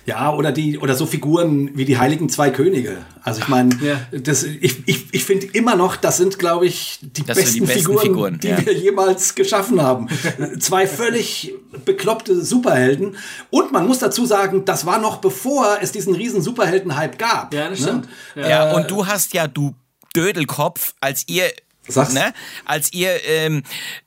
Ja, 0.06 0.32
oder 0.32 0.52
die, 0.52 0.78
oder 0.78 0.94
so 0.94 1.04
Figuren 1.04 1.76
wie 1.76 1.84
die 1.84 1.98
Heiligen 1.98 2.28
Zwei 2.28 2.50
Könige. 2.50 2.98
Also 3.22 3.40
ich 3.40 3.48
meine, 3.48 3.76
Ja. 3.82 4.00
das, 4.12 4.44
ich, 4.44 4.86
ich, 4.86 5.06
ich 5.10 5.24
finde 5.24 5.46
immer 5.46 5.74
noch, 5.74 5.96
das 5.96 6.16
sind, 6.16 6.38
glaube 6.38 6.66
ich, 6.66 7.00
die, 7.02 7.22
besten, 7.22 7.54
die 7.54 7.60
besten 7.60 7.78
Figuren, 7.78 8.00
Figuren, 8.00 8.38
die 8.40 8.48
ja. 8.48 8.64
wir 8.64 8.72
jemals 8.72 9.34
geschaffen 9.34 9.82
haben. 9.82 10.08
Zwei 10.60 10.86
völlig 10.86 11.54
bekloppte 11.84 12.44
Superhelden. 12.44 13.16
Und 13.50 13.72
man 13.72 13.86
muss 13.86 13.98
dazu 13.98 14.26
sagen, 14.26 14.64
das 14.64 14.86
war 14.86 15.00
noch 15.00 15.16
bevor 15.18 15.78
es 15.80 15.90
diesen 15.90 16.14
riesen 16.14 16.40
Superhelden-Hype 16.40 17.18
gab. 17.18 17.52
Ja, 17.52 17.68
das 17.68 17.80
ne? 17.80 17.86
stimmt. 17.86 18.08
Ja. 18.36 18.48
Ja, 18.48 18.72
und 18.76 18.90
du 18.90 19.06
hast 19.06 19.34
ja, 19.34 19.48
du 19.48 19.74
Dödelkopf, 20.14 20.94
als 21.00 21.24
ihr 21.26 21.50
Sag's. 21.88 22.12
Ne? 22.12 22.32
Als 22.64 22.92
ihr 22.92 23.22
ähm, 23.24 23.62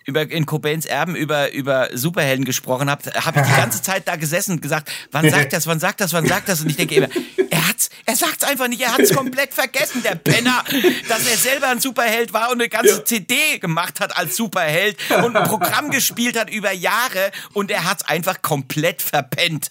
über 0.05 0.29
in 0.29 0.45
Cobains 0.45 0.85
Erben 0.85 1.15
über 1.15 1.51
über 1.53 1.89
Superhelden 1.93 2.45
gesprochen 2.45 2.89
habt, 2.89 3.05
habe 3.25 3.39
ich 3.41 3.47
die 3.47 3.53
ganze 3.61 3.81
Zeit 3.81 4.07
da 4.07 4.15
gesessen 4.15 4.53
und 4.53 4.61
gesagt, 4.61 4.91
wann 5.11 5.29
sagt 5.29 5.53
das, 5.53 5.65
wann 5.67 5.79
sagt 5.79 6.01
das, 6.01 6.13
wann 6.13 6.27
sagt 6.27 6.49
das? 6.49 6.61
Und 6.61 6.69
ich 6.69 6.75
denke 6.77 6.95
immer, 6.95 7.07
er 7.49 7.67
hat's, 7.67 7.89
er 8.05 8.15
sagt's 8.15 8.43
einfach 8.43 8.67
nicht, 8.67 8.81
er 8.81 8.93
hat's 8.93 9.13
komplett 9.13 9.53
vergessen, 9.53 10.03
der 10.03 10.15
Penner, 10.15 10.63
dass 11.07 11.25
er 11.29 11.37
selber 11.37 11.67
ein 11.69 11.79
Superheld 11.79 12.33
war 12.33 12.47
und 12.51 12.59
eine 12.59 12.69
ganze 12.69 12.97
Ja. 12.97 13.05
CD 13.05 13.59
gemacht 13.59 13.99
hat 13.99 14.17
als 14.17 14.35
Superheld 14.35 14.97
und 15.23 15.35
ein 15.35 15.47
Programm 15.47 15.89
gespielt 15.91 16.37
hat 16.37 16.49
über 16.49 16.71
Jahre 16.71 17.31
und 17.53 17.71
er 17.71 17.85
hat's 17.85 18.03
einfach 18.03 18.41
komplett 18.41 19.01
verpennt. 19.01 19.69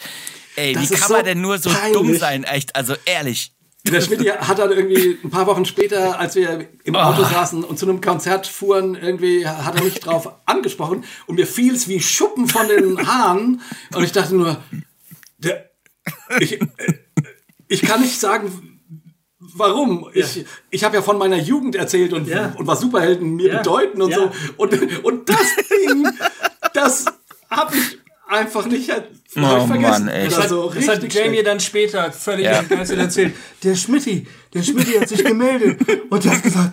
Ey, 0.56 0.72
Das 0.72 0.90
wie 0.90 0.94
kann 0.94 1.09
so 1.09 1.14
man 1.14 1.24
denn 1.24 1.40
nur 1.40 1.59
so 1.59 1.70
dumm 1.92 2.04
peinlich. 2.06 2.18
sein, 2.20 2.44
echt? 2.44 2.74
Also 2.74 2.94
ehrlich. 3.04 3.52
Der 3.93 4.01
Schmidt 4.01 4.20
hat 4.41 4.59
dann 4.59 4.70
irgendwie 4.72 5.18
ein 5.22 5.30
paar 5.30 5.47
Wochen 5.47 5.64
später, 5.64 6.18
als 6.18 6.34
wir 6.34 6.66
im 6.84 6.97
Auto 6.97 7.22
saßen 7.22 7.64
und 7.64 7.78
zu 7.78 7.86
einem 7.89 8.01
Konzert 8.01 8.47
fuhren, 8.47 8.95
irgendwie 8.95 9.47
hat 9.47 9.76
er 9.76 9.84
mich 9.84 10.01
drauf 10.01 10.30
angesprochen 10.47 11.05
und 11.26 11.36
mir 11.36 11.47
fiel 11.47 11.74
es 11.74 11.89
wie 11.89 12.01
Schuppen 12.01 12.49
von 12.49 12.68
den 12.68 13.07
Haaren 13.07 13.61
und 13.95 14.05
ich 14.05 14.12
dachte 14.12 14.34
nur, 14.34 14.57
der, 15.39 15.70
ich, 16.41 16.61
äh, 16.61 16.66
ich 17.68 17.82
kann 17.82 18.01
nicht 18.01 18.18
sagen, 18.18 18.80
warum. 19.39 20.09
Ich, 20.14 20.45
ich 20.70 20.84
habe 20.84 20.97
ja 20.97 21.03
von 21.03 21.18
meiner 21.18 21.36
Jugend 21.39 21.74
erzählt 21.76 22.12
und, 22.12 22.28
Ja. 22.28 22.55
und 22.57 22.66
was 22.66 22.80
Superhelden 22.80 23.36
mir 23.36 23.49
Ja. 23.53 23.59
bedeuten 23.59 24.03
und 24.03 24.11
Ja. 24.11 24.16
so. 24.18 24.30
Und, 24.57 25.05
und 25.05 25.28
das 25.28 25.47
Ding, 25.86 26.09
das 26.74 27.05
habe 27.51 27.76
ich 27.76 27.99
einfach 28.29 28.66
nicht, 28.66 28.89
ich 28.89 28.91
Oh 29.62 29.66
vergessen. 29.66 29.81
Mann, 30.07 30.09
ey. 30.09 30.24
Das 30.24 30.35
Das 30.35 30.43
hat, 30.45 30.49
so 30.51 30.72
das 30.74 30.89
hat 30.89 31.03
Jamie 31.12 31.29
schlecht. 31.31 31.47
dann 31.47 31.61
später 31.61 32.12
völlig 32.12 32.45
Ja. 32.47 32.62
erzählt. 32.99 33.35
Der 33.62 33.74
Schmitti, 33.74 34.26
der 34.55 34.62
Schmitti 34.62 34.93
hat 34.93 35.09
sich 35.09 35.24
gemeldet 35.24 35.81
und 36.11 36.24
der 36.24 36.33
hat 36.37 36.43
gesagt, 36.43 36.72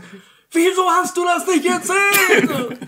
wieso 0.51 0.89
hast 0.89 1.15
du 1.17 1.23
das 1.23 1.45
nicht 1.47 1.65
erzählt? 1.65 2.49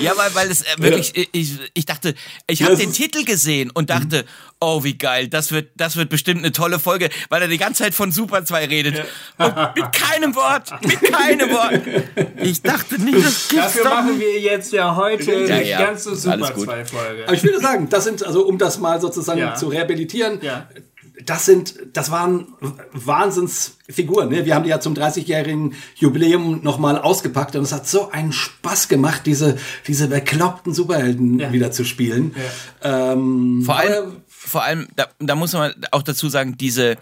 Ja, 0.00 0.12
weil, 0.16 0.34
weil 0.34 0.50
es 0.50 0.62
äh, 0.62 0.66
wirklich, 0.78 1.28
ich, 1.32 1.58
ich 1.74 1.86
dachte, 1.86 2.14
ich 2.46 2.62
habe 2.62 2.76
den 2.76 2.92
Titel 2.92 3.24
gesehen 3.24 3.70
und 3.72 3.90
dachte, 3.90 4.24
oh, 4.60 4.84
wie 4.84 4.96
geil, 4.96 5.28
das 5.28 5.50
wird, 5.50 5.70
das 5.76 5.96
wird 5.96 6.08
bestimmt 6.08 6.38
eine 6.38 6.52
tolle 6.52 6.78
Folge, 6.78 7.08
weil 7.30 7.42
er 7.42 7.48
die 7.48 7.58
ganze 7.58 7.82
Zeit 7.82 7.94
von 7.94 8.12
Super 8.12 8.44
2 8.44 8.66
redet. 8.66 9.04
Und 9.38 9.54
mit 9.74 9.92
keinem 9.92 10.34
Wort, 10.36 10.70
mit 10.84 11.00
keinem 11.02 11.50
Wort. 11.50 11.80
Ich 12.40 12.62
dachte 12.62 13.00
nicht, 13.00 13.18
das 13.26 13.48
gibt's 13.48 13.64
Dafür 13.74 13.84
doch 13.84 13.90
machen 13.90 14.20
wir 14.20 14.38
jetzt 14.40 14.72
ja 14.72 14.94
heute 14.94 15.32
Ja, 15.46 15.58
die 15.58 15.68
ja. 15.68 15.78
ganze 15.86 16.14
Super 16.14 16.52
gut. 16.52 16.64
2 16.66 16.84
Folge. 16.84 17.24
Aber 17.24 17.34
ich 17.34 17.42
würde 17.42 17.60
sagen, 17.60 17.88
das 17.88 18.04
sind, 18.04 18.24
also 18.24 18.46
um 18.46 18.58
das 18.58 18.78
mal 18.78 19.00
sozusagen 19.00 19.40
Ja. 19.40 19.54
zu 19.54 19.68
rehabilitieren, 19.68 20.40
Ja. 20.42 20.68
Das 21.26 21.46
sind, 21.46 21.74
das 21.92 22.10
waren 22.10 22.48
Wahnsinnsfiguren. 22.92 24.28
Ne? 24.30 24.44
Wir 24.44 24.54
haben 24.54 24.64
die 24.64 24.70
ja 24.70 24.80
zum 24.80 24.94
30-jährigen 24.94 25.74
Jubiläum 25.96 26.62
nochmal 26.62 26.98
ausgepackt 26.98 27.56
und 27.56 27.62
es 27.62 27.72
hat 27.72 27.86
so 27.88 28.10
einen 28.10 28.32
Spaß 28.32 28.88
gemacht, 28.88 29.22
diese, 29.26 29.56
diese 29.86 30.08
bekloppten 30.08 30.72
Superhelden 30.74 31.38
Ja. 31.38 31.52
wieder 31.52 31.70
zu 31.70 31.84
spielen. 31.84 32.34
Ähm, 32.82 33.62
Vor 33.64 33.76
allem, 33.78 34.16
vor 34.28 34.62
allem 34.62 34.88
da, 34.96 35.06
da 35.18 35.34
muss 35.34 35.52
man 35.52 35.74
auch 35.90 36.02
dazu 36.02 36.28
sagen, 36.28 36.56
diese 36.56 36.96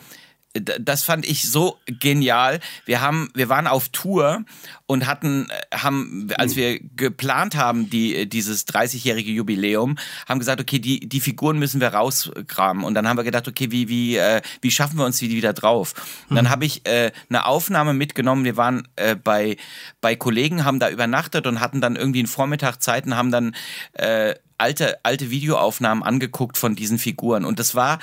das 0.60 1.04
fand 1.04 1.26
ich 1.26 1.50
so 1.50 1.78
genial. 1.86 2.60
Wir 2.84 3.00
haben, 3.00 3.30
wir 3.34 3.48
waren 3.48 3.66
auf 3.66 3.88
Tour 3.88 4.44
und 4.86 5.06
hatten, 5.06 5.48
äh, 5.50 5.76
haben, 5.76 6.28
als 6.36 6.56
wir 6.56 6.80
geplant 6.80 7.56
haben, 7.56 7.90
die, 7.90 8.28
dieses 8.28 8.66
30-jährige 8.68 9.30
Jubiläum, 9.30 9.98
haben 10.28 10.38
gesagt, 10.38 10.60
okay, 10.60 10.78
die, 10.78 11.08
die 11.08 11.20
Figuren 11.20 11.58
müssen 11.58 11.80
wir 11.80 11.88
rauskramen. 11.88 12.84
Und 12.84 12.94
dann 12.94 13.08
haben 13.08 13.16
wir 13.16 13.24
gedacht, 13.24 13.48
okay, 13.48 13.70
wie, 13.70 13.88
wie, 13.88 14.16
äh, 14.16 14.42
wie 14.60 14.70
schaffen 14.70 14.98
wir 14.98 15.04
uns 15.04 15.18
die 15.18 15.30
wieder 15.30 15.52
drauf? 15.52 15.94
Und 16.28 16.36
dann 16.36 16.50
habe 16.50 16.64
ich 16.64 16.86
äh, 16.86 17.12
eine 17.28 17.46
Aufnahme 17.46 17.94
mitgenommen. 17.94 18.44
Wir 18.44 18.56
waren 18.56 18.88
äh, 18.96 19.16
bei, 19.16 19.56
bei 20.00 20.16
Kollegen, 20.16 20.64
haben 20.64 20.78
da 20.78 20.90
übernachtet 20.90 21.46
und 21.46 21.60
hatten 21.60 21.80
dann 21.80 21.96
irgendwie 21.96 22.20
einen 22.20 22.28
Vormittag 22.28 22.82
Zeit 22.82 23.06
und 23.06 23.16
haben 23.16 23.30
dann 23.30 23.54
äh, 23.94 24.34
alte, 24.58 25.04
alte 25.04 25.30
Videoaufnahmen 25.30 26.02
angeguckt 26.02 26.56
von 26.56 26.74
diesen 26.74 26.98
Figuren. 26.98 27.44
Und 27.44 27.58
das 27.58 27.74
war 27.74 27.98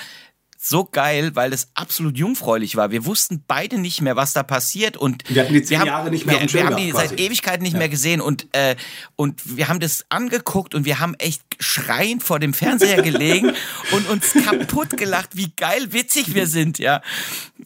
so 0.64 0.84
geil, 0.84 1.34
weil 1.34 1.52
es 1.52 1.68
absolut 1.74 2.16
jungfräulich 2.16 2.76
war. 2.76 2.90
Wir 2.90 3.04
wussten 3.06 3.44
beide 3.46 3.78
nicht 3.78 4.00
mehr, 4.00 4.16
was 4.16 4.32
da 4.32 4.42
passiert 4.42 4.96
und 4.96 5.22
Wir 5.28 5.42
hatten 5.42 5.52
die 5.52 5.62
zehn 5.62 5.80
haben, 5.80 5.86
Jahre 5.86 6.10
nicht 6.10 6.26
mehr 6.26 6.40
wir, 6.40 6.52
wir 6.52 6.66
haben 6.66 6.76
die 6.76 6.88
gehabt, 6.88 7.08
seit 7.08 7.16
quasi. 7.16 7.26
Ewigkeiten 7.26 7.62
nicht 7.62 7.76
mehr 7.76 7.88
gesehen 7.88 8.20
und 8.20 8.46
äh, 8.52 8.76
und 9.16 9.56
wir 9.56 9.68
haben 9.68 9.80
das 9.80 10.04
angeguckt 10.08 10.74
und 10.74 10.84
wir 10.84 11.00
haben 11.00 11.14
echt 11.14 11.42
schreiend 11.58 12.22
vor 12.22 12.38
dem 12.38 12.54
Fernseher 12.54 13.02
gelegen 13.02 13.52
und 13.92 14.08
uns 14.08 14.32
kaputt 14.32 14.96
gelacht, 14.96 15.30
wie 15.36 15.52
geil 15.56 15.92
witzig 15.92 16.34
wir 16.34 16.46
sind, 16.46 16.78
ja. 16.78 17.02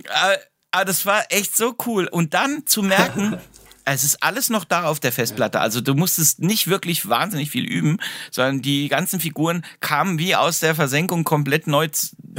Aber, 0.08 0.36
aber 0.70 0.84
das 0.84 1.06
war 1.06 1.24
echt 1.30 1.56
so 1.56 1.74
cool 1.86 2.06
und 2.06 2.34
dann 2.34 2.66
zu 2.66 2.82
merken, 2.82 3.38
es 3.92 4.04
ist 4.04 4.22
alles 4.22 4.50
noch 4.50 4.64
da 4.64 4.84
auf 4.84 5.00
der 5.00 5.12
Festplatte. 5.12 5.60
Also 5.60 5.80
du 5.80 5.94
musstest 5.94 6.40
nicht 6.40 6.68
wirklich 6.68 7.08
wahnsinnig 7.08 7.50
viel 7.50 7.64
üben, 7.64 7.98
sondern 8.30 8.62
die 8.62 8.88
ganzen 8.88 9.20
Figuren 9.20 9.64
kamen 9.80 10.18
wie 10.18 10.36
aus 10.36 10.60
der 10.60 10.74
Versenkung 10.74 11.24
komplett 11.24 11.66
neu, 11.66 11.88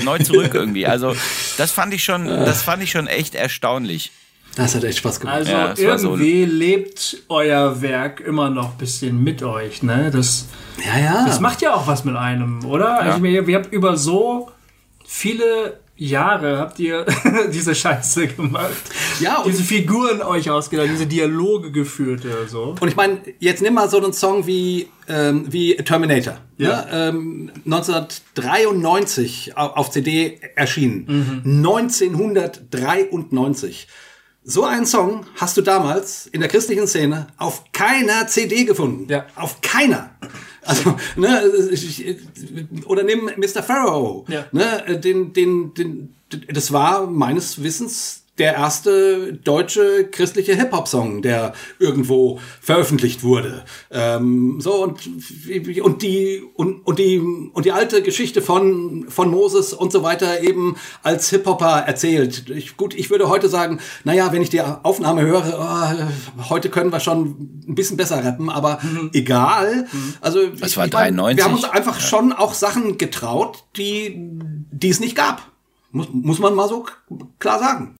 neu 0.04 0.20
zurück 0.20 0.54
irgendwie. 0.54 0.86
Also 0.88 1.16
das 1.58 1.72
fand 1.72 1.94
ich 1.94 2.04
schon, 2.04 2.26
das 2.28 2.62
fand 2.64 2.82
ich 2.84 2.92
schon 2.92 3.08
echt 3.08 3.36
erstaunlich. 3.36 4.12
das 4.56 4.76
hat 4.76 4.84
echt 4.84 4.98
Spaß 5.00 5.20
gemacht. 5.20 5.36
Also 5.38 5.52
Ja, 5.52 5.76
war 5.90 6.00
so- 6.00 6.10
irgendwie 6.10 6.46
lebt 6.46 7.24
euer 7.30 7.82
Werk 7.82 8.20
immer 8.20 8.50
noch 8.50 8.72
ein 8.72 8.78
bisschen 8.78 9.24
mit 9.24 9.44
euch, 9.44 9.84
ne? 9.84 10.10
Das, 10.12 10.48
ja, 10.86 11.00
ja. 11.00 11.26
das 11.26 11.40
macht 11.40 11.62
ja 11.62 11.74
auch 11.74 11.88
was 11.88 12.04
mit 12.06 12.16
einem, 12.16 12.66
oder? 12.66 13.00
Also, 13.00 13.24
ihr, 13.26 13.48
ihr 13.48 13.56
habt 13.58 13.72
über 13.74 13.96
so 13.98 14.52
viele 15.06 15.80
Jahre 16.00 16.58
habt 16.58 16.80
ihr 16.80 17.06
diese 17.54 17.76
Scheiße 17.76 18.28
gemacht. 18.28 18.70
Ja, 19.20 19.40
und- 19.40 19.52
diese 19.52 19.64
Figuren 19.64 20.22
euch 20.22 20.50
ausgedacht, 20.50 20.88
diese 20.92 21.06
Dialoge 21.08 21.72
geführt 21.72 22.24
oder 22.26 22.48
so. 22.48 22.76
Und 22.80 22.88
ich 22.88 22.96
meine, 22.96 23.20
jetzt 23.40 23.62
nimm 23.62 23.74
mal 23.76 23.90
so 23.90 24.02
einen 24.02 24.14
Song 24.14 24.48
wie, 24.48 24.88
ähm, 25.08 25.46
wie 25.52 25.76
Terminator. 25.76 26.38
Ja. 26.58 26.86
Ne? 26.86 26.88
Ähm, 26.92 27.52
1993 27.66 29.58
au- 29.58 29.68
auf 29.76 29.92
CD 29.92 30.40
erschienen. 30.56 31.42
1993. 31.46 33.88
So 34.44 34.64
einen 34.66 34.86
Song 34.86 35.26
hast 35.36 35.58
du 35.58 35.62
damals 35.62 36.26
in 36.28 36.40
der 36.40 36.50
christlichen 36.50 36.88
Szene 36.88 37.28
auf 37.38 37.66
keiner 37.72 38.26
CD 38.28 38.64
gefunden. 38.64 39.06
Ja. 39.12 39.26
Auf 39.36 39.62
keiner. 39.62 40.12
Also, 40.70 40.96
ne, 41.16 41.42
ich- 41.72 42.06
oder 42.86 43.04
nimm 43.04 43.30
Mr. 43.38 43.64
Pharaoh. 43.64 44.26
Ja. 44.28 44.46
Ne, 44.52 45.00
den, 45.04 45.34
den, 45.34 45.74
den, 45.74 46.16
das 46.54 46.72
war 46.72 47.08
meines 47.08 47.64
Wissens 47.64 48.24
der 48.40 48.54
erste 48.54 49.34
deutsche 49.34 50.08
christliche 50.10 50.56
Hip-Hop-Song, 50.56 51.22
der 51.22 51.54
irgendwo 51.78 52.40
veröffentlicht 52.62 53.22
wurde. 53.24 53.64
Ähm, 53.92 54.60
so 54.60 54.84
und 54.84 55.08
und 55.82 56.02
die 56.02 56.42
und, 56.56 56.88
und 56.88 57.00
die 57.00 57.20
und 57.20 57.66
die 57.66 57.72
alte 57.72 58.02
Geschichte 58.02 58.42
von 58.42 59.06
von 59.10 59.30
Moses 59.30 59.74
und 59.74 59.92
so 59.92 60.04
weiter 60.04 60.42
eben 60.42 60.78
als 61.04 61.30
Hip-Hopper 61.30 61.84
erzählt. 61.86 62.50
Ich, 62.50 62.78
gut, 62.78 62.94
ich 62.94 63.10
würde 63.10 63.30
heute 63.30 63.50
sagen, 63.50 63.80
naja, 64.04 64.32
wenn 64.32 64.42
ich 64.42 64.50
die 64.50 64.62
Aufnahme 64.62 65.22
höre, 65.22 65.44
oh, 66.40 66.50
heute 66.50 66.70
können 66.70 66.92
wir 66.92 67.00
schon 67.00 67.62
ein 67.68 67.76
bisschen 67.76 67.98
besser 67.98 68.24
rappen, 68.24 68.50
aber 68.50 68.80
mhm. 68.82 69.12
egal. 69.14 69.88
Mhm. 69.92 70.14
Also 70.22 70.48
das 70.48 70.78
war 70.78 70.88
93. 70.88 71.38
wir 71.38 71.44
haben 71.44 71.56
uns 71.56 71.66
einfach 71.66 71.96
ja. 71.96 72.02
schon 72.02 72.34
auch 72.34 72.54
Sachen 72.54 72.98
getraut, 72.98 73.66
die 73.76 74.16
die 74.72 74.90
es 74.90 75.00
nicht 75.00 75.16
gab. 75.16 75.42
Muss, 75.92 76.08
muss 76.12 76.40
man 76.40 76.56
mal 76.56 76.70
so 76.70 76.86
klar 77.40 77.60
sagen. 77.60 77.96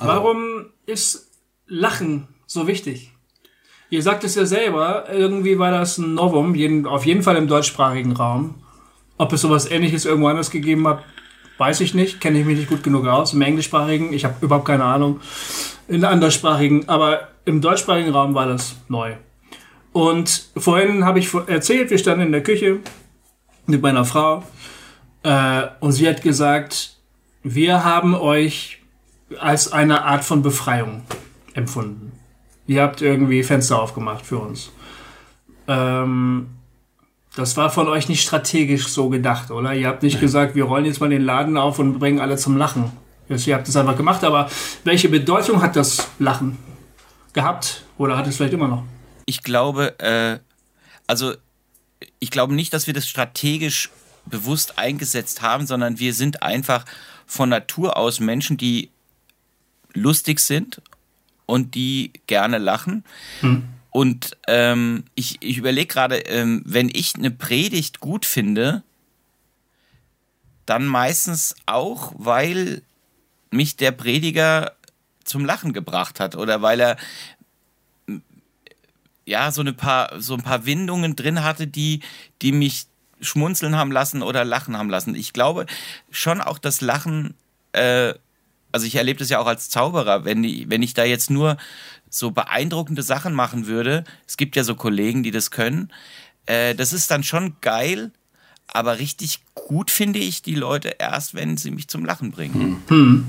Warum 0.00 0.66
ist 0.86 1.30
Lachen 1.66 2.28
so 2.46 2.66
wichtig? 2.66 3.12
Ihr 3.88 4.02
sagt 4.02 4.24
es 4.24 4.34
ja 4.34 4.44
selber, 4.46 5.04
irgendwie 5.12 5.58
war 5.58 5.70
das 5.70 5.98
ein 5.98 6.14
Novum, 6.14 6.54
jeden, 6.54 6.86
auf 6.86 7.06
jeden 7.06 7.22
Fall 7.22 7.36
im 7.36 7.46
deutschsprachigen 7.46 8.12
Raum. 8.12 8.56
Ob 9.16 9.32
es 9.32 9.40
sowas 9.40 9.70
ähnliches 9.70 10.04
irgendwo 10.04 10.28
anders 10.28 10.50
gegeben 10.50 10.86
hat, 10.88 11.04
weiß 11.58 11.80
ich 11.80 11.94
nicht, 11.94 12.20
kenne 12.20 12.40
ich 12.40 12.46
mich 12.46 12.58
nicht 12.58 12.68
gut 12.68 12.82
genug 12.82 13.06
aus. 13.06 13.32
Im 13.32 13.42
englischsprachigen, 13.42 14.12
ich 14.12 14.24
habe 14.24 14.34
überhaupt 14.40 14.66
keine 14.66 14.84
Ahnung. 14.84 15.20
In 15.88 16.04
anderssprachigen, 16.04 16.88
aber 16.88 17.28
im 17.44 17.60
deutschsprachigen 17.60 18.10
Raum 18.10 18.34
war 18.34 18.46
das 18.46 18.76
neu. 18.88 19.14
Und 19.92 20.48
vorhin 20.56 21.04
habe 21.04 21.20
ich 21.20 21.32
erzählt, 21.46 21.90
wir 21.90 21.98
standen 21.98 22.26
in 22.26 22.32
der 22.32 22.42
Küche 22.42 22.80
mit 23.66 23.80
meiner 23.80 24.04
Frau 24.04 24.42
äh, 25.22 25.62
und 25.80 25.92
sie 25.92 26.08
hat 26.08 26.22
gesagt, 26.22 26.96
wir 27.42 27.84
haben 27.84 28.14
euch 28.14 28.82
als 29.38 29.72
eine 29.72 30.04
Art 30.04 30.24
von 30.24 30.42
Befreiung 30.42 31.02
empfunden. 31.54 32.12
Ihr 32.66 32.82
habt 32.82 33.00
irgendwie 33.00 33.42
Fenster 33.42 33.80
aufgemacht 33.80 34.24
für 34.26 34.38
uns. 34.38 34.70
Ähm, 35.68 36.48
das 37.34 37.56
war 37.56 37.70
von 37.70 37.88
euch 37.88 38.08
nicht 38.08 38.22
strategisch 38.22 38.88
so 38.88 39.08
gedacht, 39.08 39.50
oder? 39.50 39.74
Ihr 39.74 39.88
habt 39.88 40.02
nicht 40.02 40.20
gesagt, 40.20 40.54
wir 40.54 40.64
rollen 40.64 40.84
jetzt 40.84 41.00
mal 41.00 41.10
den 41.10 41.22
Laden 41.22 41.56
auf 41.56 41.78
und 41.78 41.98
bringen 41.98 42.20
alle 42.20 42.36
zum 42.36 42.56
Lachen. 42.56 42.92
Ihr 43.28 43.54
habt 43.54 43.68
es 43.68 43.76
einfach 43.76 43.96
gemacht, 43.96 44.24
aber 44.24 44.48
welche 44.84 45.08
Bedeutung 45.08 45.60
hat 45.60 45.76
das 45.76 46.08
Lachen 46.18 46.56
gehabt 47.32 47.84
oder 47.98 48.16
hat 48.16 48.26
es 48.26 48.36
vielleicht 48.36 48.54
immer 48.54 48.68
noch? 48.68 48.84
Ich 49.26 49.42
glaube, 49.42 49.98
äh, 49.98 50.38
also 51.06 51.34
ich 52.20 52.30
glaube 52.30 52.54
nicht, 52.54 52.72
dass 52.72 52.86
wir 52.86 52.94
das 52.94 53.08
strategisch 53.08 53.90
bewusst 54.24 54.78
eingesetzt 54.78 55.42
haben, 55.42 55.66
sondern 55.66 55.98
wir 55.98 56.14
sind 56.14 56.42
einfach 56.42 56.84
von 57.26 57.48
Natur 57.48 57.96
aus 57.96 58.20
Menschen, 58.20 58.56
die 58.56 58.90
lustig 59.96 60.40
sind 60.40 60.80
und 61.46 61.74
die 61.74 62.12
gerne 62.26 62.58
lachen. 62.58 63.04
Hm. 63.40 63.64
Und 63.90 64.36
ähm, 64.46 65.04
ich, 65.14 65.38
ich 65.40 65.56
überlege 65.56 65.86
gerade, 65.86 66.18
ähm, 66.18 66.62
wenn 66.66 66.90
ich 66.92 67.14
eine 67.14 67.30
Predigt 67.30 68.00
gut 68.00 68.26
finde, 68.26 68.82
dann 70.66 70.86
meistens 70.86 71.54
auch, 71.64 72.12
weil 72.16 72.82
mich 73.50 73.76
der 73.76 73.92
Prediger 73.92 74.72
zum 75.24 75.44
Lachen 75.44 75.72
gebracht 75.72 76.20
hat 76.20 76.36
oder 76.36 76.60
weil 76.60 76.80
er 76.80 76.96
ja 79.24 79.50
so 79.50 79.60
eine 79.60 79.72
paar 79.72 80.20
so 80.20 80.34
ein 80.34 80.42
paar 80.42 80.66
Windungen 80.66 81.16
drin 81.16 81.42
hatte, 81.42 81.66
die 81.66 82.00
die 82.42 82.52
mich 82.52 82.86
schmunzeln 83.20 83.76
haben 83.76 83.92
lassen 83.92 84.22
oder 84.22 84.44
lachen 84.44 84.76
haben 84.76 84.90
lassen. 84.90 85.14
Ich 85.14 85.32
glaube 85.32 85.66
schon 86.10 86.40
auch 86.40 86.58
das 86.58 86.80
Lachen 86.80 87.34
äh, 87.72 88.14
also 88.72 88.86
ich 88.86 88.96
erlebe 88.96 89.18
das 89.18 89.28
ja 89.28 89.38
auch 89.38 89.46
als 89.46 89.70
Zauberer, 89.70 90.24
wenn 90.24 90.44
ich, 90.44 90.68
wenn 90.68 90.82
ich 90.82 90.94
da 90.94 91.04
jetzt 91.04 91.30
nur 91.30 91.56
so 92.10 92.30
beeindruckende 92.30 93.02
Sachen 93.02 93.34
machen 93.34 93.66
würde, 93.66 94.04
es 94.26 94.36
gibt 94.36 94.56
ja 94.56 94.64
so 94.64 94.74
Kollegen, 94.74 95.22
die 95.22 95.30
das 95.30 95.50
können, 95.50 95.92
äh, 96.46 96.74
das 96.74 96.92
ist 96.92 97.10
dann 97.10 97.22
schon 97.22 97.56
geil, 97.60 98.12
aber 98.68 98.98
richtig 98.98 99.40
gut 99.54 99.90
finde 99.90 100.18
ich 100.18 100.42
die 100.42 100.54
Leute 100.54 100.96
erst, 100.98 101.34
wenn 101.34 101.56
sie 101.56 101.70
mich 101.70 101.88
zum 101.88 102.04
Lachen 102.04 102.30
bringen. 102.30 102.82
Hm. 102.88 103.26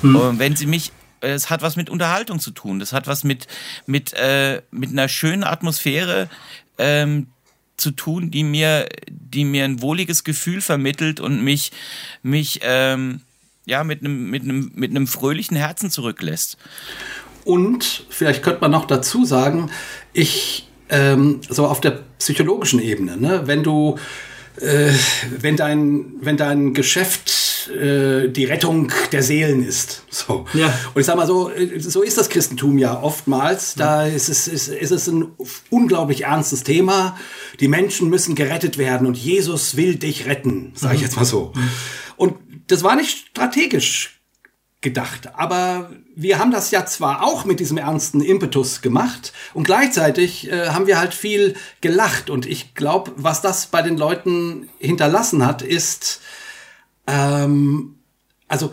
Hm. 0.00 0.16
Und 0.16 0.38
wenn 0.38 0.56
sie 0.56 0.66
mich 0.66 0.92
es 1.20 1.50
hat 1.50 1.62
was 1.62 1.76
mit 1.76 1.90
Unterhaltung 1.90 2.38
zu 2.38 2.50
tun. 2.50 2.78
Das 2.78 2.92
hat 2.92 3.06
was 3.06 3.24
mit, 3.24 3.46
mit, 3.86 4.12
äh, 4.14 4.62
mit 4.70 4.90
einer 4.90 5.08
schönen 5.08 5.44
Atmosphäre 5.44 6.28
ähm, 6.78 7.28
zu 7.76 7.90
tun, 7.92 8.30
die 8.30 8.44
mir, 8.44 8.88
die 9.08 9.44
mir 9.44 9.64
ein 9.64 9.82
wohliges 9.82 10.24
Gefühl 10.24 10.60
vermittelt 10.60 11.20
und 11.20 11.42
mich, 11.42 11.72
mich 12.22 12.60
ähm, 12.62 13.22
ja, 13.68 13.84
mit 13.84 14.00
einem, 14.00 14.30
mit 14.30 14.42
einem, 14.42 14.72
mit 14.74 14.90
einem 14.90 15.06
fröhlichen 15.06 15.56
Herzen 15.56 15.90
zurücklässt. 15.90 16.56
Und 17.44 18.06
vielleicht 18.08 18.42
könnte 18.42 18.60
man 18.62 18.70
noch 18.70 18.86
dazu 18.86 19.24
sagen, 19.24 19.70
ich, 20.12 20.68
ähm, 20.88 21.40
so 21.48 21.66
auf 21.66 21.80
der 21.80 22.02
psychologischen 22.18 22.80
Ebene, 22.80 23.16
ne, 23.16 23.42
wenn 23.44 23.62
du, 23.62 23.96
äh, 24.60 24.90
wenn 25.38 25.56
dein, 25.56 26.14
wenn 26.20 26.36
dein 26.36 26.72
Geschäft 26.72 27.70
äh, 27.70 28.28
die 28.28 28.46
Rettung 28.46 28.90
der 29.12 29.22
Seelen 29.22 29.62
ist, 29.62 30.04
so. 30.10 30.46
Ja. 30.54 30.72
Und 30.94 31.00
ich 31.00 31.06
sag 31.06 31.16
mal 31.16 31.26
so, 31.26 31.50
äh, 31.50 31.78
so 31.78 32.02
ist 32.02 32.16
das 32.16 32.30
Christentum 32.30 32.78
ja 32.78 33.02
oftmals. 33.02 33.74
Da 33.74 34.06
ist 34.06 34.30
es, 34.30 34.48
ist, 34.48 34.68
ist 34.68 34.90
es 34.90 35.06
ein 35.08 35.26
unglaublich 35.68 36.24
ernstes 36.24 36.62
Thema. 36.62 37.18
Die 37.60 37.68
Menschen 37.68 38.08
müssen 38.08 38.34
gerettet 38.34 38.78
werden 38.78 39.06
und 39.06 39.16
Jesus 39.16 39.76
will 39.76 39.96
dich 39.96 40.26
retten, 40.26 40.72
sage 40.74 40.94
ich 40.94 41.00
mhm. 41.00 41.06
jetzt 41.06 41.16
mal 41.16 41.24
so. 41.24 41.52
Und 42.16 42.34
das 42.68 42.82
war 42.82 42.96
nicht 42.96 43.28
strategisch 43.28 44.18
gedacht, 44.80 45.34
aber 45.34 45.90
wir 46.14 46.38
haben 46.38 46.52
das 46.52 46.70
ja 46.70 46.86
zwar 46.86 47.24
auch 47.24 47.44
mit 47.44 47.58
diesem 47.58 47.78
ernsten 47.78 48.20
Impetus 48.20 48.80
gemacht 48.80 49.32
und 49.52 49.64
gleichzeitig 49.64 50.50
äh, 50.52 50.68
haben 50.68 50.86
wir 50.86 51.00
halt 51.00 51.14
viel 51.14 51.56
gelacht 51.80 52.30
und 52.30 52.46
ich 52.46 52.74
glaube, 52.74 53.12
was 53.16 53.42
das 53.42 53.66
bei 53.66 53.82
den 53.82 53.96
Leuten 53.96 54.68
hinterlassen 54.78 55.44
hat, 55.44 55.62
ist 55.62 56.20
ähm, 57.08 57.96
also 58.46 58.72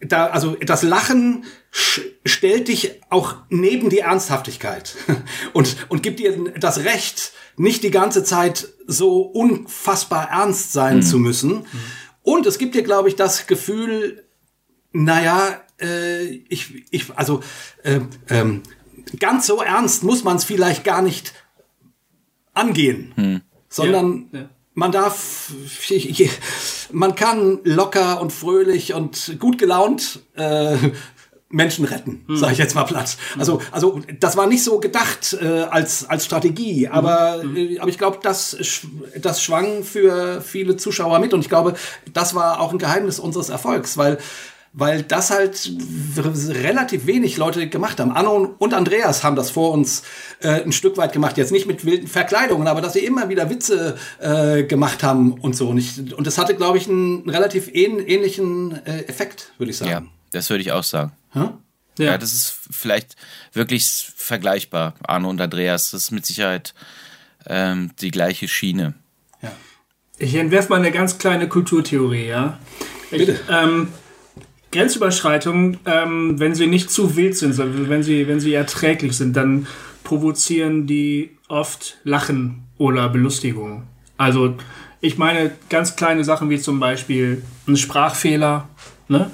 da 0.00 0.28
also 0.28 0.56
das 0.64 0.82
Lachen 0.82 1.44
stellt 2.24 2.68
dich 2.68 3.02
auch 3.10 3.36
neben 3.50 3.90
die 3.90 3.98
Ernsthaftigkeit 3.98 4.96
und 5.52 5.76
und 5.90 6.02
gibt 6.02 6.20
dir 6.20 6.54
das 6.58 6.84
Recht, 6.84 7.32
nicht 7.58 7.82
die 7.82 7.90
ganze 7.90 8.24
Zeit 8.24 8.68
so 8.86 9.20
unfassbar 9.20 10.30
ernst 10.30 10.72
sein 10.72 10.98
mhm. 10.98 11.02
zu 11.02 11.18
müssen. 11.18 11.50
Mhm 11.50 11.80
und 12.24 12.46
es 12.46 12.58
gibt 12.58 12.74
dir, 12.74 12.82
glaube 12.82 13.08
ich, 13.08 13.16
das 13.16 13.46
Gefühl, 13.46 14.24
naja, 14.92 15.60
äh, 15.80 16.24
ich, 16.48 16.84
ich, 16.90 17.14
also 17.16 17.40
äh, 17.82 18.00
ähm, 18.30 18.62
ganz 19.20 19.46
so 19.46 19.60
ernst 19.60 20.02
muss 20.02 20.24
man 20.24 20.36
es 20.36 20.44
vielleicht 20.44 20.84
gar 20.84 21.02
nicht 21.02 21.34
angehen, 22.54 23.12
hm. 23.16 23.42
sondern 23.68 24.30
ja, 24.32 24.40
ja. 24.40 24.48
man 24.72 24.90
darf, 24.90 25.52
ich, 25.90 26.30
man 26.92 27.14
kann 27.14 27.60
locker 27.62 28.22
und 28.22 28.32
fröhlich 28.32 28.94
und 28.94 29.36
gut 29.38 29.58
gelaunt 29.58 30.20
äh, 30.34 30.78
Menschen 31.54 31.84
retten, 31.84 32.24
hm. 32.26 32.36
sage 32.36 32.52
ich 32.52 32.58
jetzt 32.58 32.74
mal 32.74 32.84
platt. 32.84 33.16
Also, 33.38 33.60
also 33.70 34.00
das 34.20 34.36
war 34.36 34.46
nicht 34.46 34.64
so 34.64 34.80
gedacht 34.80 35.36
äh, 35.40 35.62
als 35.70 36.08
als 36.08 36.24
Strategie, 36.24 36.88
aber 36.88 37.42
hm. 37.42 37.56
äh, 37.56 37.78
aber 37.78 37.88
ich 37.88 37.98
glaube, 37.98 38.18
das 38.22 38.56
das 39.20 39.42
schwang 39.42 39.84
für 39.84 40.40
viele 40.40 40.76
Zuschauer 40.76 41.18
mit 41.20 41.32
und 41.32 41.40
ich 41.40 41.48
glaube, 41.48 41.74
das 42.12 42.34
war 42.34 42.60
auch 42.60 42.72
ein 42.72 42.78
Geheimnis 42.78 43.18
unseres 43.18 43.48
Erfolgs, 43.48 43.96
weil 43.96 44.18
weil 44.76 45.02
das 45.02 45.30
halt 45.30 45.70
relativ 46.48 47.06
wenig 47.06 47.36
Leute 47.36 47.68
gemacht 47.68 48.00
haben. 48.00 48.10
Anno 48.10 48.56
und 48.58 48.74
Andreas 48.74 49.22
haben 49.22 49.36
das 49.36 49.50
vor 49.52 49.70
uns 49.70 50.02
äh, 50.40 50.62
ein 50.62 50.72
Stück 50.72 50.96
weit 50.96 51.12
gemacht. 51.12 51.38
Jetzt 51.38 51.52
nicht 51.52 51.66
mit 51.66 51.84
wilden 51.84 52.08
Verkleidungen, 52.08 52.66
aber 52.66 52.80
dass 52.80 52.94
sie 52.94 53.04
immer 53.04 53.28
wieder 53.28 53.48
Witze 53.50 53.96
äh, 54.18 54.64
gemacht 54.64 55.04
haben 55.04 55.34
und 55.34 55.54
so. 55.54 55.68
Und, 55.68 55.78
ich, 55.78 56.12
und 56.14 56.26
das 56.26 56.38
hatte, 56.38 56.56
glaube 56.56 56.78
ich, 56.78 56.88
einen 56.88 57.30
relativ 57.30 57.70
ähnlichen 57.72 58.84
äh, 58.84 59.02
Effekt, 59.02 59.52
würde 59.58 59.70
ich 59.70 59.78
sagen. 59.78 59.90
Ja, 59.90 60.02
das 60.32 60.50
würde 60.50 60.62
ich 60.62 60.72
auch 60.72 60.82
sagen. 60.82 61.12
Ja. 61.34 61.58
ja, 61.98 62.18
das 62.18 62.32
ist 62.32 62.58
vielleicht 62.70 63.16
wirklich 63.52 64.12
vergleichbar. 64.16 64.94
Arno 65.02 65.30
und 65.30 65.40
Andreas, 65.40 65.90
das 65.90 66.04
ist 66.04 66.10
mit 66.10 66.26
Sicherheit 66.26 66.74
ähm, 67.46 67.90
die 68.00 68.10
gleiche 68.10 68.48
Schiene. 68.48 68.94
Ja. 69.42 69.52
Ich 70.18 70.34
entwerfe 70.34 70.70
mal 70.70 70.78
eine 70.78 70.92
ganz 70.92 71.18
kleine 71.18 71.48
Kulturtheorie, 71.48 72.26
ja. 72.26 72.58
Ich, 73.10 73.18
Bitte. 73.18 73.40
Ähm, 73.50 73.88
Grenzüberschreitungen, 74.72 75.78
ähm, 75.86 76.40
wenn 76.40 76.54
sie 76.54 76.66
nicht 76.66 76.90
zu 76.90 77.14
wild 77.14 77.36
sind, 77.36 77.52
sondern 77.52 77.88
wenn 77.88 78.02
sie, 78.02 78.26
wenn 78.26 78.40
sie 78.40 78.54
erträglich 78.54 79.16
sind, 79.16 79.36
dann 79.36 79.68
provozieren 80.02 80.86
die 80.86 81.36
oft 81.48 81.98
Lachen 82.02 82.64
oder 82.76 83.08
Belustigung. 83.08 83.84
Also 84.16 84.56
ich 85.00 85.16
meine 85.16 85.52
ganz 85.68 85.96
kleine 85.96 86.24
Sachen 86.24 86.50
wie 86.50 86.58
zum 86.58 86.80
Beispiel 86.80 87.42
ein 87.68 87.76
Sprachfehler, 87.76 88.68
ne? 89.08 89.30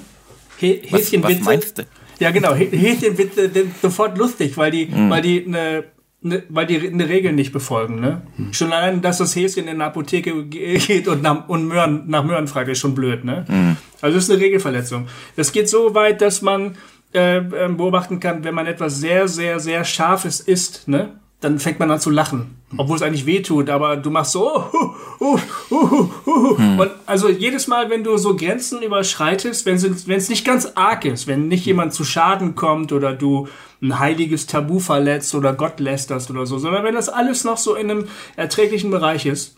Häschenwitze. 0.61 1.39
Was, 1.39 1.45
meinst 1.45 1.77
du? 1.77 1.83
Ja, 2.19 2.31
genau. 2.31 2.53
Häschenwitze 2.53 3.51
sind 3.51 3.73
sofort 3.81 4.17
lustig, 4.17 4.57
weil 4.57 4.71
die, 4.71 4.85
mhm. 4.85 5.09
weil 5.09 5.21
die 5.21 5.45
eine 5.45 5.85
Ne, 6.23 6.43
weil 6.49 6.67
die 6.67 6.87
eine 6.87 7.09
Regel 7.09 7.33
nicht 7.33 7.51
befolgen. 7.51 7.99
Ne? 7.99 8.21
Hm. 8.35 8.53
Schon 8.53 8.71
allein, 8.71 9.01
dass 9.01 9.17
das 9.17 9.35
Häschen 9.35 9.67
in 9.67 9.79
der 9.79 9.87
Apotheke 9.87 10.45
geht 10.45 11.07
und 11.07 11.23
nach, 11.23 11.49
und 11.49 11.67
Möhren, 11.67 12.03
nach 12.07 12.23
Möhren 12.23 12.47
fragt, 12.47 12.69
ist 12.69 12.77
schon 12.77 12.93
blöd. 12.93 13.25
Ne? 13.25 13.43
Hm. 13.47 13.75
Also 14.01 14.17
das 14.17 14.25
ist 14.25 14.29
eine 14.29 14.39
Regelverletzung. 14.39 15.07
Das 15.35 15.51
geht 15.51 15.67
so 15.67 15.95
weit, 15.95 16.21
dass 16.21 16.43
man 16.43 16.75
äh, 17.15 17.37
ähm, 17.37 17.75
beobachten 17.75 18.19
kann, 18.19 18.43
wenn 18.43 18.53
man 18.53 18.67
etwas 18.67 18.99
sehr, 18.99 19.27
sehr, 19.27 19.59
sehr 19.59 19.83
Scharfes 19.83 20.41
isst, 20.41 20.87
ne? 20.87 21.19
Dann 21.41 21.59
fängt 21.59 21.79
man 21.79 21.91
an 21.91 21.99
zu 21.99 22.11
lachen. 22.11 22.55
Obwohl 22.77 22.95
es 22.95 23.01
eigentlich 23.01 23.25
weh 23.25 23.41
tut, 23.41 23.69
aber 23.69 23.97
du 23.97 24.11
machst 24.11 24.31
so, 24.31 24.63
oh, 24.71 24.95
oh, 25.19 25.39
oh, 25.71 26.09
oh, 26.25 26.57
hm. 26.57 26.79
und 26.79 26.91
also 27.05 27.29
jedes 27.29 27.67
Mal, 27.67 27.89
wenn 27.89 28.03
du 28.03 28.15
so 28.17 28.35
Grenzen 28.35 28.81
überschreitest, 28.81 29.65
wenn 29.65 29.75
es 30.15 30.29
nicht 30.29 30.45
ganz 30.45 30.71
arg 30.75 31.03
ist, 31.03 31.27
wenn 31.27 31.47
nicht 31.47 31.65
jemand 31.65 31.93
zu 31.93 32.05
Schaden 32.05 32.55
kommt 32.55 32.93
oder 32.93 33.13
du 33.13 33.47
ein 33.81 33.99
heiliges 33.99 34.45
Tabu 34.45 34.79
verletzt 34.79 35.33
oder 35.35 35.53
Gott 35.53 35.79
lästerst 35.79 36.29
oder 36.29 36.45
so, 36.45 36.59
sondern 36.59 36.83
wenn 36.83 36.95
das 36.95 37.09
alles 37.09 37.43
noch 37.43 37.57
so 37.57 37.75
in 37.75 37.89
einem 37.89 38.07
erträglichen 38.35 38.91
Bereich 38.91 39.25
ist, 39.25 39.57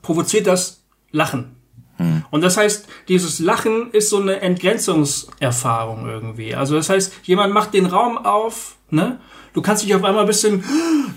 provoziert 0.00 0.46
das 0.46 0.82
Lachen. 1.12 1.56
Hm. 1.98 2.24
Und 2.30 2.40
das 2.40 2.56
heißt, 2.56 2.88
dieses 3.08 3.38
Lachen 3.38 3.90
ist 3.92 4.08
so 4.08 4.20
eine 4.20 4.40
Entgrenzungserfahrung 4.40 6.08
irgendwie. 6.08 6.54
Also 6.54 6.74
das 6.74 6.88
heißt, 6.88 7.12
jemand 7.24 7.52
macht 7.52 7.74
den 7.74 7.86
Raum 7.86 8.18
auf, 8.18 8.76
ne? 8.90 9.20
Du 9.56 9.62
kannst 9.62 9.82
dich 9.82 9.94
auf 9.94 10.04
einmal 10.04 10.24
ein 10.24 10.26
bisschen 10.26 10.62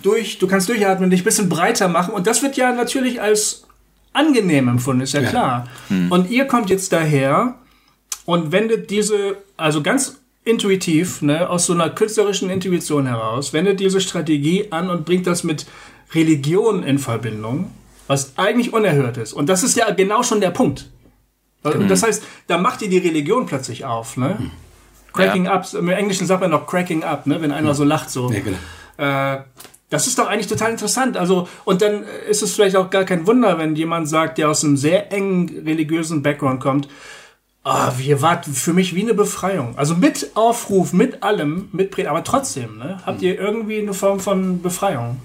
durch, 0.01 0.37
du 0.39 0.47
kannst 0.47 0.69
durchatmen, 0.69 1.09
dich 1.09 1.21
ein 1.21 1.25
bisschen 1.25 1.49
breiter 1.49 1.89
machen. 1.89 2.13
Und 2.13 2.25
das 2.25 2.41
wird 2.41 2.55
ja 2.55 2.71
natürlich 2.71 3.21
als 3.21 3.67
angenehm 4.13 4.69
empfunden, 4.69 5.01
ist 5.01 5.11
ja, 5.11 5.19
ja. 5.19 5.29
klar. 5.29 5.67
Hm. 5.89 6.09
Und 6.09 6.31
ihr 6.31 6.45
kommt 6.45 6.69
jetzt 6.69 6.93
daher 6.93 7.55
und 8.23 8.53
wendet 8.53 8.91
diese, 8.91 9.35
also 9.57 9.83
ganz 9.83 10.21
intuitiv, 10.45 11.21
ne, 11.21 11.49
aus 11.49 11.65
so 11.65 11.73
einer 11.73 11.89
künstlerischen 11.89 12.49
Intuition 12.49 13.07
heraus, 13.07 13.51
wendet 13.51 13.81
diese 13.81 13.99
Strategie 13.99 14.67
an 14.71 14.89
und 14.89 15.03
bringt 15.03 15.27
das 15.27 15.43
mit 15.43 15.65
Religion 16.15 16.83
in 16.83 16.97
Verbindung, 16.97 17.69
was 18.07 18.37
eigentlich 18.37 18.71
unerhört 18.71 19.17
ist. 19.17 19.33
Und 19.33 19.49
das 19.49 19.63
ist 19.63 19.75
ja 19.75 19.91
genau 19.91 20.23
schon 20.23 20.39
der 20.39 20.51
Punkt. 20.51 20.89
Genau. 21.63 21.87
Das 21.87 22.03
heißt, 22.03 22.23
da 22.47 22.57
macht 22.57 22.81
ihr 22.83 22.89
die 22.89 22.99
Religion 22.99 23.47
plötzlich 23.47 23.83
auf, 23.83 24.15
ne? 24.15 24.37
Hm. 24.37 24.51
Cracking 25.19 25.45
ja. 25.45 25.53
up, 25.53 25.73
im 25.73 25.89
Englischen 25.89 26.27
sagt 26.27 26.41
man 26.41 26.51
noch 26.51 26.67
cracking 26.67 27.03
up, 27.03 27.27
ne, 27.27 27.41
wenn 27.41 27.51
einer 27.51 27.73
so 27.75 27.83
lacht 27.83 28.09
so. 28.09 28.31
Ja, 28.31 28.39
genau. 28.39 28.57
Äh, 28.97 29.43
das 29.89 30.07
ist 30.07 30.19
doch 30.19 30.27
eigentlich 30.27 30.47
total 30.47 30.71
interessant. 30.71 31.17
Also, 31.17 31.47
und 31.65 31.81
dann 31.81 32.03
ist 32.29 32.43
es 32.43 32.53
vielleicht 32.53 32.75
auch 32.75 32.89
gar 32.89 33.05
kein 33.05 33.25
Wunder, 33.25 33.57
wenn 33.57 33.75
jemand 33.75 34.07
sagt, 34.07 34.37
der 34.37 34.49
aus 34.49 34.63
einem 34.63 34.77
sehr 34.77 35.11
engen 35.11 35.63
religiösen 35.65 36.21
Background 36.21 36.59
kommt, 36.59 36.87
ah, 37.63 37.91
oh, 37.91 38.01
ihr 38.01 38.21
wart 38.21 38.45
für 38.45 38.73
mich 38.73 38.93
wie 38.95 39.01
eine 39.01 39.13
Befreiung. 39.13 39.77
Also 39.77 39.95
mit 39.95 40.31
Aufruf, 40.35 40.93
mit 40.93 41.23
allem, 41.23 41.69
mit 41.71 41.91
Predigt, 41.91 42.09
aber 42.09 42.23
trotzdem, 42.23 42.77
ne, 42.77 42.99
habt 43.05 43.21
ihr 43.21 43.39
irgendwie 43.39 43.79
eine 43.79 43.93
Form 43.93 44.19
von 44.19 44.61
Befreiung 44.61 45.19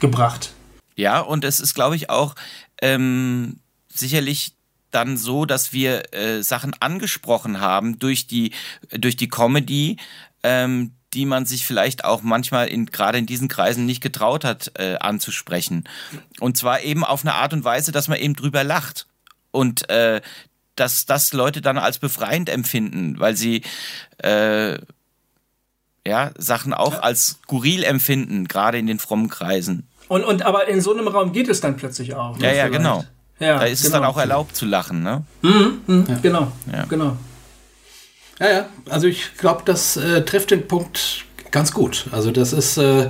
gebracht. 0.00 0.52
Ja, 0.96 1.20
und 1.20 1.44
es 1.44 1.60
ist, 1.60 1.74
glaube 1.74 1.94
ich, 1.94 2.10
auch 2.10 2.34
ähm, 2.82 3.60
sicherlich 3.88 4.54
dann 4.90 5.16
so, 5.16 5.44
dass 5.44 5.72
wir 5.72 6.14
äh, 6.14 6.42
Sachen 6.42 6.74
angesprochen 6.80 7.60
haben 7.60 7.98
durch 7.98 8.26
die 8.26 8.52
durch 8.90 9.16
die 9.16 9.28
Comedy, 9.28 9.98
ähm, 10.42 10.92
die 11.12 11.26
man 11.26 11.46
sich 11.46 11.66
vielleicht 11.66 12.04
auch 12.04 12.22
manchmal 12.22 12.68
in 12.68 12.86
gerade 12.86 13.18
in 13.18 13.26
diesen 13.26 13.48
Kreisen 13.48 13.86
nicht 13.86 14.02
getraut 14.02 14.44
hat 14.44 14.72
äh, 14.78 14.96
anzusprechen. 14.96 15.84
Und 16.40 16.56
zwar 16.56 16.82
eben 16.82 17.04
auf 17.04 17.22
eine 17.22 17.34
Art 17.34 17.52
und 17.52 17.64
Weise, 17.64 17.92
dass 17.92 18.08
man 18.08 18.18
eben 18.18 18.34
drüber 18.34 18.64
lacht 18.64 19.06
und 19.50 19.88
äh, 19.88 20.20
dass 20.76 21.06
das 21.06 21.32
Leute 21.32 21.62
dann 21.62 21.78
als 21.78 21.98
befreiend 21.98 22.48
empfinden, 22.48 23.18
weil 23.18 23.36
sie 23.36 23.62
äh, 24.18 24.78
ja 26.06 26.30
Sachen 26.36 26.74
auch 26.74 27.00
als 27.02 27.38
skurril 27.42 27.82
empfinden, 27.82 28.46
gerade 28.46 28.78
in 28.78 28.86
den 28.86 28.98
frommen 28.98 29.30
Kreisen. 29.30 29.88
Und, 30.08 30.24
und 30.24 30.42
aber 30.42 30.68
in 30.68 30.80
so 30.80 30.92
einem 30.92 31.08
Raum 31.08 31.32
geht 31.32 31.48
es 31.48 31.60
dann 31.60 31.76
plötzlich 31.76 32.14
auch. 32.14 32.38
Ne, 32.38 32.46
ja, 32.46 32.52
ja, 32.52 32.68
genau. 32.68 33.04
Ja, 33.38 33.58
da 33.58 33.66
ist 33.66 33.82
genau. 33.82 33.88
es 33.88 33.92
dann 33.92 34.04
auch 34.04 34.18
erlaubt 34.18 34.56
zu 34.56 34.64
lachen, 34.64 35.02
ne? 35.02 35.24
Mhm, 35.42 35.80
mh, 35.86 36.04
ja. 36.08 36.18
Genau, 36.22 36.52
ja. 36.72 36.84
genau. 36.84 37.16
Ja, 38.38 38.48
ja, 38.50 38.66
also 38.88 39.06
ich 39.06 39.36
glaube, 39.38 39.62
das 39.64 39.96
äh, 39.96 40.22
trifft 40.24 40.50
den 40.50 40.66
Punkt 40.68 41.24
ganz 41.50 41.72
gut. 41.72 42.06
Also 42.12 42.30
das 42.30 42.52
ist, 42.52 42.76
äh, 42.76 43.08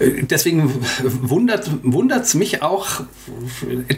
deswegen 0.00 0.74
wundert 1.02 2.24
es 2.24 2.34
mich 2.34 2.62
auch, 2.62 2.86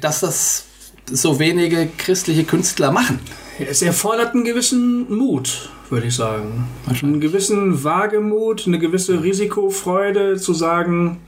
dass 0.00 0.20
das 0.20 0.64
so 1.10 1.38
wenige 1.38 1.88
christliche 1.98 2.44
Künstler 2.44 2.90
machen. 2.90 3.20
Es 3.58 3.82
erfordert 3.82 4.34
einen 4.34 4.44
gewissen 4.44 5.12
Mut, 5.14 5.70
würde 5.88 6.06
ich 6.06 6.14
sagen. 6.14 6.66
Einen 6.86 7.20
gewissen 7.20 7.84
Wagemut, 7.84 8.66
eine 8.66 8.78
gewisse 8.78 9.22
Risikofreude 9.22 10.36
zu 10.36 10.54
sagen, 10.54 11.18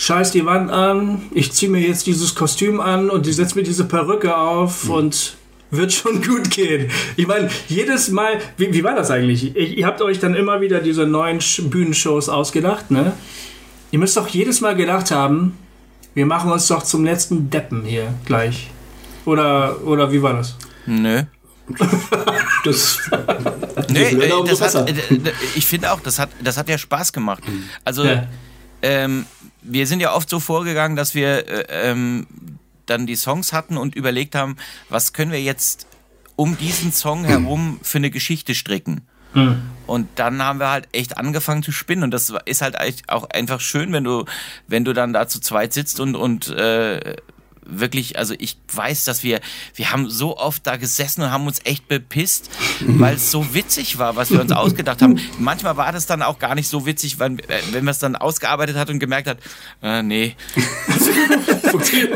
scheiß 0.00 0.32
die 0.32 0.46
Wand 0.46 0.70
an, 0.70 1.20
ich 1.34 1.52
ziehe 1.52 1.70
mir 1.70 1.80
jetzt 1.80 2.06
dieses 2.06 2.34
Kostüm 2.34 2.80
an 2.80 3.10
und 3.10 3.26
ich 3.26 3.36
setze 3.36 3.54
mir 3.54 3.64
diese 3.64 3.84
Perücke 3.84 4.34
auf 4.34 4.84
mhm. 4.84 4.90
und 4.92 5.36
wird 5.70 5.92
schon 5.92 6.22
gut 6.26 6.50
gehen. 6.50 6.90
Ich 7.16 7.26
meine, 7.26 7.50
jedes 7.68 8.08
Mal, 8.08 8.40
wie, 8.56 8.72
wie 8.72 8.82
war 8.82 8.94
das 8.94 9.10
eigentlich? 9.10 9.54
Ich, 9.54 9.76
ihr 9.76 9.86
habt 9.86 10.00
euch 10.00 10.18
dann 10.18 10.34
immer 10.34 10.62
wieder 10.62 10.80
diese 10.80 11.06
neuen 11.06 11.40
Bühnenshows 11.64 12.30
ausgedacht, 12.30 12.90
ne? 12.90 13.12
Ihr 13.90 13.98
müsst 13.98 14.16
doch 14.16 14.28
jedes 14.28 14.62
Mal 14.62 14.74
gedacht 14.74 15.10
haben, 15.10 15.58
wir 16.14 16.24
machen 16.24 16.50
uns 16.50 16.66
doch 16.68 16.82
zum 16.82 17.04
letzten 17.04 17.50
Deppen 17.50 17.84
hier 17.84 18.14
gleich. 18.24 18.70
Oder, 19.26 19.84
oder 19.84 20.10
wie 20.12 20.22
war 20.22 20.32
das? 20.32 20.56
Nö. 20.86 21.24
das, 22.64 22.98
nee, 23.90 24.02
äh, 24.02 24.32
das 24.46 24.60
hat, 24.62 24.88
äh, 24.88 24.94
ich 25.54 25.66
finde 25.66 25.92
auch, 25.92 26.00
das 26.00 26.18
hat, 26.18 26.30
das 26.42 26.56
hat 26.56 26.70
ja 26.70 26.78
Spaß 26.78 27.12
gemacht. 27.12 27.46
Mhm. 27.46 27.64
Also, 27.84 28.04
ja. 28.04 28.26
ähm, 28.80 29.26
wir 29.62 29.86
sind 29.86 30.00
ja 30.00 30.14
oft 30.14 30.28
so 30.28 30.40
vorgegangen, 30.40 30.96
dass 30.96 31.14
wir 31.14 31.48
äh, 31.48 31.90
ähm, 31.90 32.26
dann 32.86 33.06
die 33.06 33.16
Songs 33.16 33.52
hatten 33.52 33.76
und 33.76 33.94
überlegt 33.94 34.34
haben, 34.34 34.56
was 34.88 35.12
können 35.12 35.32
wir 35.32 35.42
jetzt 35.42 35.86
um 36.36 36.56
diesen 36.56 36.92
Song 36.92 37.24
herum 37.24 37.78
für 37.82 37.98
eine 37.98 38.10
Geschichte 38.10 38.54
stricken. 38.54 39.02
Mhm. 39.34 39.62
Und 39.86 40.08
dann 40.16 40.42
haben 40.42 40.58
wir 40.58 40.70
halt 40.70 40.88
echt 40.92 41.18
angefangen 41.18 41.62
zu 41.62 41.72
spinnen 41.72 42.04
und 42.04 42.10
das 42.12 42.32
ist 42.46 42.62
halt 42.62 42.76
auch 43.08 43.28
einfach 43.30 43.60
schön, 43.60 43.92
wenn 43.92 44.04
du, 44.04 44.24
wenn 44.66 44.84
du 44.84 44.92
dann 44.92 45.12
da 45.12 45.28
zu 45.28 45.40
zweit 45.40 45.72
sitzt 45.72 46.00
und, 46.00 46.16
und 46.16 46.48
äh, 46.48 47.16
wirklich, 47.70 48.18
also 48.18 48.34
ich 48.38 48.56
weiß, 48.72 49.04
dass 49.04 49.22
wir, 49.22 49.40
wir 49.74 49.92
haben 49.92 50.08
so 50.10 50.36
oft 50.36 50.66
da 50.66 50.76
gesessen 50.76 51.22
und 51.22 51.30
haben 51.30 51.46
uns 51.46 51.60
echt 51.64 51.88
bepisst, 51.88 52.50
weil 52.80 53.16
es 53.16 53.30
so 53.30 53.54
witzig 53.54 53.98
war, 53.98 54.16
was 54.16 54.30
wir 54.30 54.40
uns 54.40 54.52
ausgedacht 54.52 55.02
haben. 55.02 55.20
Manchmal 55.38 55.76
war 55.76 55.92
das 55.92 56.06
dann 56.06 56.22
auch 56.22 56.38
gar 56.38 56.54
nicht 56.54 56.68
so 56.68 56.86
witzig, 56.86 57.18
wenn, 57.18 57.40
wenn 57.72 57.84
man 57.84 57.92
es 57.92 57.98
dann 57.98 58.16
ausgearbeitet 58.16 58.76
hat 58.76 58.90
und 58.90 58.98
gemerkt 58.98 59.28
hat, 59.28 59.38
äh, 59.82 60.02
nee, 60.02 60.36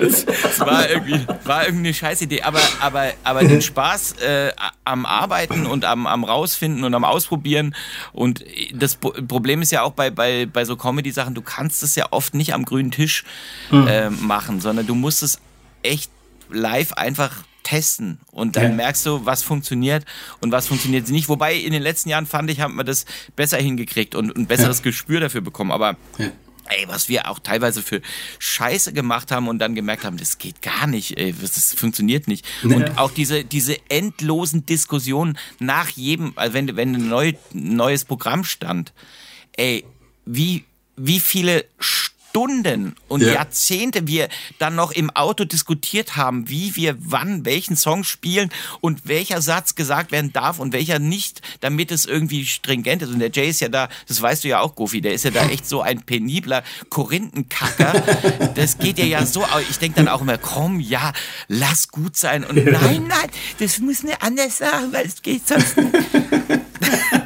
das 0.00 0.60
war 0.60 0.88
irgendwie, 0.88 1.26
war 1.44 1.64
irgendwie 1.64 1.86
eine 1.86 1.94
scheiß 1.94 2.22
Idee, 2.22 2.42
aber, 2.42 2.60
aber, 2.80 3.12
aber 3.22 3.44
den 3.44 3.62
Spaß 3.62 4.12
äh, 4.18 4.52
am 4.84 5.06
Arbeiten 5.06 5.66
und 5.66 5.84
am, 5.84 6.06
am 6.06 6.24
Rausfinden 6.24 6.84
und 6.84 6.94
am 6.94 7.04
Ausprobieren 7.04 7.74
und 8.12 8.44
das 8.72 8.96
Problem 8.96 9.62
ist 9.62 9.72
ja 9.72 9.82
auch 9.82 9.92
bei, 9.92 10.10
bei, 10.10 10.46
bei 10.46 10.64
so 10.64 10.76
Comedy-Sachen, 10.76 11.34
du 11.34 11.42
kannst 11.42 11.82
es 11.82 11.94
ja 11.96 12.06
oft 12.10 12.34
nicht 12.34 12.54
am 12.54 12.64
grünen 12.64 12.90
Tisch 12.90 13.24
äh, 13.72 14.10
machen, 14.10 14.60
sondern 14.60 14.86
du 14.86 14.94
musst 14.94 15.22
es 15.22 15.40
echt 15.84 16.10
live 16.50 16.92
einfach 16.94 17.44
testen 17.64 18.20
und 18.30 18.56
dann 18.56 18.62
ja. 18.62 18.68
merkst 18.70 19.06
du, 19.06 19.26
was 19.26 19.42
funktioniert 19.42 20.04
und 20.40 20.52
was 20.52 20.68
funktioniert 20.68 21.08
nicht. 21.08 21.28
Wobei 21.28 21.56
in 21.56 21.72
den 21.72 21.82
letzten 21.82 22.10
Jahren 22.10 22.26
fand 22.26 22.50
ich, 22.50 22.60
haben 22.60 22.76
wir 22.76 22.84
das 22.84 23.06
besser 23.34 23.56
hingekriegt 23.56 24.14
und 24.14 24.36
ein 24.36 24.46
besseres 24.46 24.78
ja. 24.78 24.84
Gespür 24.84 25.20
dafür 25.20 25.40
bekommen. 25.40 25.72
Aber 25.72 25.96
ja. 26.18 26.26
ey, 26.66 26.86
was 26.86 27.08
wir 27.08 27.28
auch 27.28 27.38
teilweise 27.38 27.82
für 27.82 28.02
Scheiße 28.38 28.92
gemacht 28.92 29.32
haben 29.32 29.48
und 29.48 29.58
dann 29.58 29.74
gemerkt 29.74 30.04
haben, 30.04 30.18
das 30.18 30.38
geht 30.38 30.62
gar 30.62 30.86
nicht, 30.86 31.18
ey, 31.18 31.34
das 31.40 31.74
funktioniert 31.74 32.28
nicht. 32.28 32.46
Und 32.62 32.98
auch 32.98 33.10
diese, 33.10 33.44
diese 33.44 33.78
endlosen 33.88 34.66
Diskussionen 34.66 35.38
nach 35.58 35.88
jedem, 35.88 36.34
also 36.36 36.52
wenn, 36.52 36.76
wenn 36.76 36.94
ein 36.94 37.08
neu, 37.08 37.32
neues 37.54 38.04
Programm 38.04 38.44
stand, 38.44 38.92
ey, 39.56 39.84
wie, 40.26 40.64
wie 40.96 41.18
viele 41.18 41.64
Stunden 41.78 42.13
Stunden 42.34 42.96
und 43.06 43.22
ja. 43.22 43.34
Jahrzehnte 43.34 44.08
wir 44.08 44.28
dann 44.58 44.74
noch 44.74 44.90
im 44.90 45.08
Auto 45.10 45.44
diskutiert 45.44 46.16
haben, 46.16 46.48
wie 46.48 46.74
wir 46.74 46.96
wann 46.98 47.44
welchen 47.44 47.76
Song 47.76 48.02
spielen 48.02 48.50
und 48.80 49.06
welcher 49.06 49.40
Satz 49.40 49.76
gesagt 49.76 50.10
werden 50.10 50.32
darf 50.32 50.58
und 50.58 50.72
welcher 50.72 50.98
nicht, 50.98 51.42
damit 51.60 51.92
es 51.92 52.06
irgendwie 52.06 52.44
stringent 52.44 53.02
ist. 53.02 53.10
Und 53.10 53.20
der 53.20 53.30
Jay 53.30 53.48
ist 53.48 53.60
ja 53.60 53.68
da, 53.68 53.88
das 54.08 54.20
weißt 54.20 54.42
du 54.42 54.48
ja 54.48 54.58
auch, 54.58 54.74
Goofy, 54.74 55.00
der 55.00 55.14
ist 55.14 55.24
ja 55.24 55.30
da 55.30 55.46
echt 55.48 55.68
so 55.68 55.80
ein 55.80 56.02
penibler 56.02 56.64
Korinthenkacker. 56.90 58.02
Das 58.56 58.78
geht 58.78 58.98
ja 58.98 59.04
ja 59.04 59.24
so, 59.26 59.46
ich 59.70 59.78
denke 59.78 59.98
dann 59.98 60.08
auch 60.08 60.20
immer, 60.20 60.36
komm, 60.36 60.80
ja, 60.80 61.12
lass 61.46 61.86
gut 61.86 62.16
sein. 62.16 62.42
Und 62.42 62.56
nein, 62.56 63.06
nein, 63.06 63.30
das 63.60 63.78
muss 63.78 64.02
mir 64.02 64.20
anders 64.20 64.58
sagen, 64.58 64.92
weil 64.92 65.06
es 65.06 65.22
geht 65.22 65.46
sonst 65.46 65.76
nicht. 65.76 65.94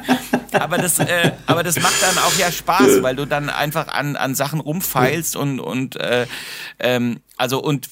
aber 0.53 0.77
das, 0.77 0.99
äh, 0.99 1.31
aber 1.45 1.63
das 1.63 1.79
macht 1.79 2.01
dann 2.01 2.17
auch 2.17 2.37
ja 2.37 2.51
Spaß, 2.51 3.01
weil 3.01 3.15
du 3.15 3.25
dann 3.25 3.49
einfach 3.49 3.87
an, 3.87 4.15
an 4.15 4.35
Sachen 4.35 4.59
rumfeilst 4.59 5.35
und, 5.35 5.59
und 5.59 5.95
äh, 5.97 6.27
ähm, 6.79 7.19
also 7.37 7.61
und 7.61 7.87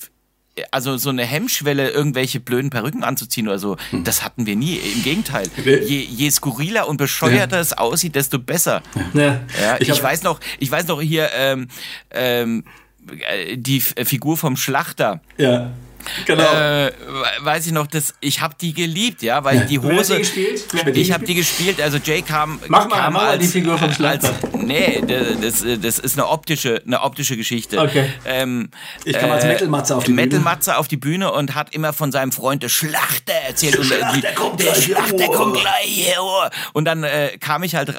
also 0.72 0.98
so 0.98 1.10
eine 1.10 1.24
Hemmschwelle, 1.24 1.92
irgendwelche 1.92 2.40
blöden 2.40 2.72
Perücken 2.72 3.04
anzuziehen 3.04 3.48
oder 3.48 3.60
so, 3.60 3.78
hm. 3.92 4.04
das 4.04 4.24
hatten 4.24 4.48
wir 4.48 4.56
nie. 4.56 4.78
Im 4.78 5.04
Gegenteil. 5.04 5.48
Je, 5.64 6.02
je 6.02 6.30
skurriler 6.32 6.88
und 6.88 6.98
bescheuerter 6.98 7.58
ja. 7.58 7.62
es 7.62 7.74
aussieht, 7.74 8.16
desto 8.16 8.40
besser. 8.40 8.82
Ja. 9.14 9.40
ja 9.62 9.78
ich, 9.80 9.90
ich 9.90 10.02
weiß 10.02 10.24
noch, 10.24 10.40
ich 10.60 10.72
weiß 10.72 10.88
noch 10.88 11.00
hier 11.00 11.30
ähm, 11.36 11.68
ähm, 12.10 12.64
die 13.56 13.82
Figur 13.82 14.36
vom 14.36 14.58
Schlachter. 14.58 15.22
Ja 15.38 15.72
Genau. 16.26 16.44
Äh, 16.54 16.92
weiß 17.42 17.68
ich 17.68 17.72
noch, 17.72 17.88
das, 17.88 18.14
ich 18.20 18.42
habe 18.42 18.56
die 18.60 18.74
geliebt, 18.74 19.22
ja, 19.22 19.44
weil 19.44 19.66
die 19.66 19.80
Hose. 19.80 20.20
Ich 20.94 21.12
habe 21.12 21.26
die 21.26 21.36
gespielt, 21.36 21.82
also 21.82 21.98
Jay 21.98 22.22
kam, 22.22 22.60
Mach 22.68 22.88
mal, 22.88 22.98
kam 22.98 23.14
mach 23.14 23.24
als, 23.24 23.42
die 23.42 23.48
Figur 23.48 23.78
vom 23.78 23.92
Schlachter. 23.94 24.34
Nee, 24.54 25.02
das, 25.42 25.64
das 25.82 26.00
ist 26.00 26.18
eine 26.18 26.28
optische, 26.28 26.82
eine 26.86 27.02
optische 27.02 27.38
Geschichte. 27.38 27.80
Okay. 27.80 28.10
Ähm, 28.26 28.70
Ich 29.06 29.18
kam 29.18 29.32
als 29.32 29.46
Metal-Matze 29.46 29.96
auf 29.96 30.04
die 30.04 30.12
Bühne. 30.12 30.22
Metal-Matze 30.26 30.78
auf 30.78 30.88
die 30.88 30.98
Bühne 30.98 31.32
und 31.32 31.56
hat 31.56 31.74
immer 31.74 31.94
von 31.94 32.12
seinem 32.12 32.32
Freund 32.32 32.64
der 32.64 32.70
Schlachter 32.70 33.34
erzählt. 33.48 33.78
und 33.78 33.90
Der 33.90 33.98
die- 34.12 34.20
Schlachter 34.20 34.34
kommt 34.36 34.60
der 34.60 34.72
gleich 34.74 34.84
Schlachter 34.84 35.26
oh. 35.30 35.32
kommt 35.32 35.54
gleich 35.60 35.86
hier. 35.86 36.16
oh. 36.20 36.44
Und 36.74 36.86
dann 36.86 37.04
äh, 37.04 37.38
kam 37.40 37.64
ich 37.64 37.76
halt, 37.76 37.90
äh, 37.90 37.94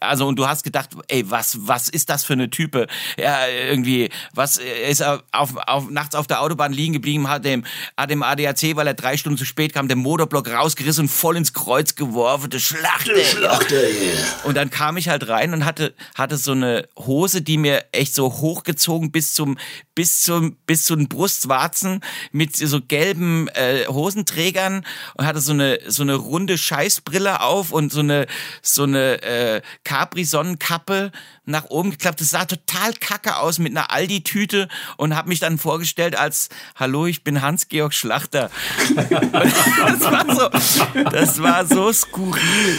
also 0.00 0.26
und 0.26 0.36
du 0.36 0.46
hast 0.46 0.62
gedacht, 0.64 0.90
ey, 1.08 1.30
was, 1.30 1.56
was 1.60 1.88
ist 1.88 2.10
das 2.10 2.24
für 2.24 2.34
eine 2.34 2.50
Type? 2.50 2.86
Ja, 3.18 3.46
irgendwie, 3.46 4.10
was 4.34 4.58
äh, 4.58 4.90
ist 4.90 5.00
er 5.00 5.22
auf, 5.32 5.56
auf, 5.66 5.88
nachts 5.90 6.14
auf 6.14 6.26
der 6.26 6.40
Autobahn 6.42 6.72
liegen 6.72 6.92
geblieben, 6.92 7.28
hat 7.28 7.44
dem, 7.50 7.64
hat 7.96 8.10
dem 8.10 8.22
ADAC, 8.22 8.76
weil 8.76 8.86
er 8.86 8.94
drei 8.94 9.16
Stunden 9.16 9.38
zu 9.38 9.44
spät 9.44 9.72
kam, 9.72 9.88
den 9.88 9.98
Motorblock 9.98 10.48
rausgerissen 10.48 11.04
und 11.04 11.08
voll 11.08 11.36
ins 11.36 11.52
Kreuz 11.52 11.94
geworfen. 11.94 12.50
Der 12.50 12.58
Schlachter. 12.58 13.16
Schlachter, 13.16 13.76
yeah. 13.76 14.18
Und 14.44 14.56
dann 14.56 14.70
kam 14.70 14.96
ich 14.96 15.08
halt 15.08 15.28
rein 15.28 15.52
und 15.52 15.64
hatte, 15.64 15.94
hatte 16.14 16.36
so 16.36 16.52
eine 16.52 16.88
Hose, 16.98 17.42
die 17.42 17.58
mir 17.58 17.84
echt 17.92 18.14
so 18.14 18.32
hochgezogen 18.32 19.10
bis 19.12 19.34
zum, 19.34 19.58
bis 20.00 20.22
zum, 20.22 20.56
bis 20.64 20.84
zu 20.84 20.96
den 20.96 21.08
Brustwarzen 21.08 22.00
mit 22.32 22.56
so 22.56 22.80
gelben 22.80 23.48
äh, 23.48 23.84
Hosenträgern 23.86 24.86
und 25.18 25.26
hatte 25.26 25.40
so 25.40 25.52
eine, 25.52 25.78
so 25.88 26.02
eine 26.02 26.14
runde 26.14 26.56
Scheißbrille 26.56 27.42
auf 27.42 27.70
und 27.70 27.92
so 27.92 28.00
eine, 28.00 28.26
so 28.62 28.84
eine 28.84 29.22
äh, 29.22 29.60
Capri-Sonnenkappe 29.84 31.12
nach 31.44 31.66
oben 31.66 31.90
geklappt. 31.90 32.22
Das 32.22 32.30
sah 32.30 32.46
total 32.46 32.94
kacke 32.94 33.36
aus 33.36 33.58
mit 33.58 33.76
einer 33.76 33.92
Aldi-Tüte 33.92 34.68
und 34.96 35.14
habe 35.14 35.28
mich 35.28 35.40
dann 35.40 35.58
vorgestellt 35.58 36.16
als, 36.16 36.48
hallo, 36.76 37.04
ich 37.04 37.22
bin 37.22 37.42
Hans-Georg 37.42 37.92
Schlachter. 37.92 38.50
das 38.96 40.00
war 40.00 40.34
so, 40.34 41.02
das 41.10 41.42
war 41.42 41.66
so 41.66 41.92
skurril. 41.92 42.78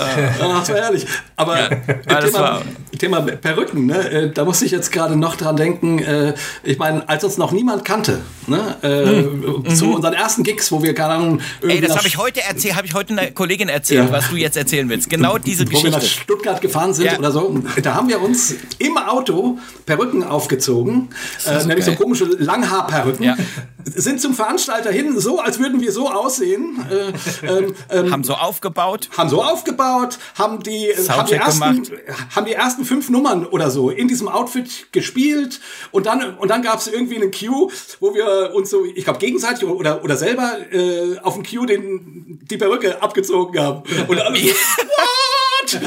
Ach, 0.00 0.58
das 0.60 0.68
war 0.70 0.76
herrlich. 0.76 1.06
Aber 1.36 1.58
Ja, 1.58 2.20
Thema, 2.20 2.38
war- 2.40 2.62
Thema 2.98 3.20
Perücken, 3.22 3.86
ne? 3.86 3.98
äh, 4.10 4.30
da 4.32 4.44
musste 4.44 4.64
ich 4.64 4.70
jetzt 4.72 4.92
gerade 4.92 5.16
noch 5.16 5.36
dran 5.36 5.56
denken. 5.56 5.98
äh, 6.00 6.34
Ich 6.62 6.78
meine, 6.78 7.08
als 7.08 7.24
uns 7.24 7.38
noch 7.38 7.52
niemand 7.52 7.84
kannte, 7.84 8.20
ne? 8.46 8.76
äh, 8.82 9.74
zu 9.74 9.94
unseren 9.94 10.14
ersten 10.14 10.42
Gigs, 10.42 10.70
wo 10.72 10.82
wir 10.82 10.94
keine 10.94 11.14
Ahnung 11.14 11.40
Hm. 11.60 11.70
Ey, 11.70 11.80
das 11.80 11.96
habe 11.96 12.06
ich 12.08 12.16
heute 12.18 12.42
erzählt, 12.42 12.76
habe 12.76 12.86
ich 12.86 12.94
heute 12.94 13.12
einer 13.12 13.30
Kollegin 13.30 13.68
erzählt, 13.68 14.06
Ja. 14.06 14.12
was 14.12 14.28
du 14.30 14.36
jetzt 14.36 14.56
erzählen 14.56 14.88
willst. 14.88 15.08
Genau 15.10 15.38
diese 15.38 15.66
wo 15.70 15.82
wir 15.82 15.90
nach 15.90 16.00
Geschichte. 16.00 16.22
Stuttgart 16.22 16.60
gefahren 16.60 16.92
sind 16.94 17.06
Ja. 17.06 17.18
oder 17.18 17.30
so, 17.32 17.62
da 17.82 17.94
haben 17.94 18.08
wir 18.08 18.20
uns 18.20 18.54
im 18.78 18.96
Auto 18.98 19.58
Perücken 19.86 20.22
aufgezogen, 20.24 21.08
äh, 21.46 21.60
so 21.60 21.66
nämlich 21.66 21.84
so 21.84 21.92
geil. 21.92 22.00
komische 22.00 22.24
Langhaarperücken, 22.24 23.24
Ja. 23.24 23.36
Sind 23.84 24.20
zum 24.20 24.34
Veranstalter 24.34 24.90
hin, 24.90 25.18
so 25.18 25.40
als 25.40 25.58
würden 25.58 25.80
wir 25.80 25.92
so 25.92 26.10
aussehen, 26.10 26.84
äh, 26.90 27.12
ähm, 27.46 27.74
ähm, 27.90 28.10
Haben 28.10 28.24
so 28.24 28.34
aufgebaut. 28.34 29.08
haben 29.16 29.28
so 29.28 29.42
aufgebaut, 29.42 30.18
haben 30.36 30.62
die, 30.62 30.88
äh, 30.88 31.08
haben 31.08 31.26
die, 31.26 31.34
ersten, 31.34 31.60
gemacht. 31.60 31.92
haben 32.34 32.46
die 32.46 32.52
ersten 32.52 32.84
fünf 32.84 33.08
Nummern 33.10 33.46
oder 33.46 33.70
so 33.70 33.90
in 33.90 34.08
diesem 34.08 34.28
Outfit 34.28 34.92
gespielt 34.92 35.60
und 35.90 36.06
dann, 36.06 36.36
und 36.36 36.48
dann 36.48 36.62
gab 36.62 36.78
es 36.78 36.86
irgendwie 36.86 37.16
einen 37.16 37.30
Cue, 37.30 37.70
wo 38.00 38.14
wir 38.14 38.52
uns 38.54 38.70
so, 38.70 38.84
ich 38.84 39.04
glaube 39.04 39.18
gegenseitig 39.18 39.64
oder, 39.64 40.02
oder 40.04 40.16
selber 40.16 40.58
äh, 40.72 41.18
auf 41.20 41.34
dem 41.34 41.44
Cue 41.44 41.66
den, 41.66 42.40
die 42.42 42.56
Perücke 42.56 43.02
abgezogen 43.02 43.60
haben. 43.60 43.82
Und 44.08 44.20
alle 44.20 44.38
so, 44.38 44.48
what? 44.48 45.80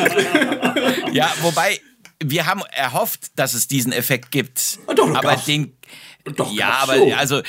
Ja, 1.14 1.32
wobei 1.41 1.80
wir 2.24 2.45
haben 2.45 2.61
erhofft, 2.72 3.32
dass 3.36 3.53
es 3.53 3.68
diesen 3.68 3.91
Effekt 3.91 4.32
gibt. 4.32 4.80
Ah, 4.88 4.94
doch, 4.94 5.14
aber 5.14 5.36
den 5.36 5.76
Doch, 6.24 6.52
ja, 6.52 6.80
aber 6.82 6.98
so. 6.98 7.14
also 7.14 7.41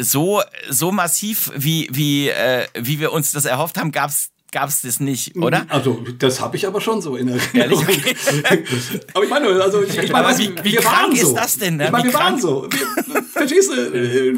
so 0.00 0.42
so 0.68 0.92
massiv 0.92 1.50
wie 1.54 1.88
wie 1.90 2.28
äh, 2.28 2.66
wie 2.74 3.00
wir 3.00 3.12
uns 3.12 3.32
das 3.32 3.44
erhofft 3.44 3.76
haben, 3.76 3.92
gab's 3.92 4.31
gab's 4.52 4.82
das 4.82 5.00
nicht, 5.00 5.34
oder? 5.36 5.66
Also, 5.68 6.04
das 6.18 6.40
habe 6.40 6.56
ich 6.56 6.66
aber 6.66 6.80
schon 6.80 7.00
so 7.02 7.16
in 7.16 7.28
Ehrlich? 7.28 7.54
Erinnerung. 7.54 7.84
Okay. 7.84 8.60
aber 9.14 9.24
ich 9.24 9.30
meine, 9.30 9.48
also 9.62 9.82
ich, 9.82 9.96
ich 9.98 10.12
meine, 10.12 10.26
was- 10.28 10.38
wie- 10.38 10.54
wie 10.62 10.72
wir 10.74 10.80
krank 10.80 10.96
waren 11.08 11.12
ist 11.12 11.22
so. 11.22 11.34
das 11.34 11.56
denn, 11.58 11.76
ne? 11.78 11.86
Ich 11.86 11.90
meine, 11.90 12.04
Wie 12.04 12.08
wir 12.12 12.14
waren 12.14 12.38
krank? 12.38 12.40
so. 12.40 12.68
Wir, 12.70 13.22
verstehst 13.24 13.70
du? 13.72 13.74
Äh, 13.74 14.34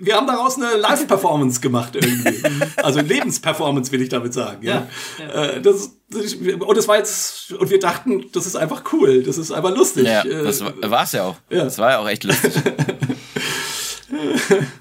Wir, 0.00 0.14
haben 0.14 0.26
daraus 0.26 0.56
eine 0.56 0.76
Live-Performance 0.76 1.60
gemacht 1.60 1.96
irgendwie. 1.96 2.42
Also 2.82 3.00
Lebensperformance 3.00 3.90
will 3.90 4.02
ich 4.02 4.08
damit 4.10 4.32
sagen. 4.34 4.64
Ja. 4.64 4.86
Äh, 5.32 5.60
Das, 5.62 5.90
das, 6.10 6.34
und 6.34 6.76
das 6.76 6.86
war 6.86 6.98
jetzt, 6.98 7.50
und 7.52 7.68
wir 7.70 7.80
dachten, 7.80 8.26
das 8.32 8.46
ist 8.46 8.54
einfach 8.56 8.84
cool, 8.92 9.22
das 9.24 9.38
ist 9.38 9.50
einfach 9.50 9.74
lustig. 9.74 10.04
Ja, 10.06 10.22
Äh, 10.22 10.44
das 10.44 10.62
war 10.62 11.02
es 11.02 11.12
ja 11.12 11.24
auch. 11.24 11.36
ja. 11.50 11.64
Das 11.64 11.78
war 11.78 11.90
ja 11.92 11.98
auch 11.98 12.08
echt 12.08 12.22
lustig. 12.24 12.52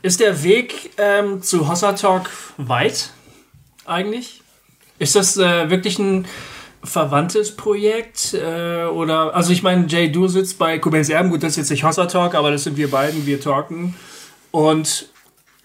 Ist 0.04 0.20
der 0.20 0.44
Weg 0.44 0.92
ähm, 0.98 1.42
zu 1.42 1.68
Hossa 1.68 1.94
Talk 1.94 2.30
weit 2.58 3.10
eigentlich? 3.86 4.42
Ist 5.00 5.16
das 5.16 5.38
äh, 5.38 5.70
wirklich 5.70 6.00
ein 6.00 6.26
verwandtes 6.84 7.56
Projekt? 7.56 8.34
Äh, 8.34 8.86
oder, 8.86 9.36
also 9.36 9.52
ich 9.52 9.64
meine, 9.64 9.88
Jay, 9.88 10.12
du 10.12 10.28
sitzt 10.28 10.58
bei 10.58 10.80
Kubens 10.80 11.10
Erben, 11.10 11.30
gut, 11.30 11.44
das 11.44 11.52
ist 11.52 11.58
jetzt 11.58 11.70
nicht 11.72 11.84
Hossa 11.84 12.06
Talk, 12.06 12.36
aber 12.36 12.52
das 12.52 12.64
sind 12.64 12.78
wir 12.78 12.90
beiden, 12.90 13.26
wir 13.26 13.42
talken. 13.42 13.96
Und 14.52 15.10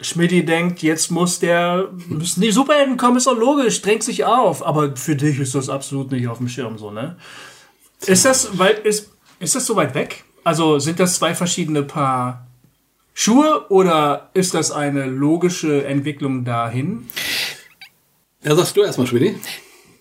Schmidti 0.00 0.44
denkt, 0.44 0.82
jetzt 0.82 1.10
muss 1.10 1.38
der, 1.38 1.88
müssen 2.08 2.40
die 2.40 2.50
Superhelden 2.50 2.96
kommen, 2.96 3.18
ist 3.18 3.26
doch 3.26 3.36
logisch, 3.36 3.82
drängt 3.82 4.02
sich 4.02 4.24
auf. 4.24 4.66
Aber 4.66 4.96
für 4.96 5.14
dich 5.14 5.38
ist 5.38 5.54
das 5.54 5.68
absolut 5.68 6.10
nicht 6.10 6.26
auf 6.26 6.38
dem 6.38 6.48
Schirm 6.48 6.78
so, 6.78 6.90
ne? 6.90 7.16
Ist 8.06 8.24
das, 8.24 8.58
weil, 8.58 8.72
ist, 8.82 9.10
ist 9.40 9.54
das 9.54 9.66
so 9.66 9.76
weit 9.76 9.94
weg? 9.94 10.24
Also 10.42 10.78
sind 10.78 10.98
das 10.98 11.16
zwei 11.16 11.34
verschiedene 11.34 11.82
Paar 11.82 12.46
Schuhe 13.12 13.66
oder 13.68 14.30
ist 14.32 14.54
das 14.54 14.70
eine 14.70 15.04
logische 15.04 15.84
Entwicklung 15.84 16.44
dahin? 16.44 17.06
Ja, 18.42 18.54
sagst 18.56 18.76
du 18.76 18.82
erstmal, 18.82 19.06
Schmidti. 19.06 19.38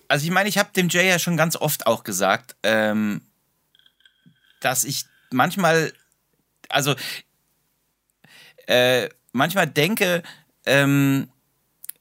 Also 0.07 0.25
ich 0.25 0.31
meine, 0.31 0.49
ich 0.49 0.57
habe 0.57 0.69
dem 0.75 0.89
Jay 0.89 1.07
ja 1.07 1.19
schon 1.19 1.37
ganz 1.37 1.55
oft 1.55 1.85
auch 1.85 2.03
gesagt, 2.03 2.55
ähm, 2.63 3.21
dass 4.59 4.83
ich 4.83 5.05
manchmal, 5.31 5.93
also 6.67 6.95
äh, 8.65 9.09
manchmal 9.33 9.67
denke, 9.67 10.23
ähm, 10.65 11.29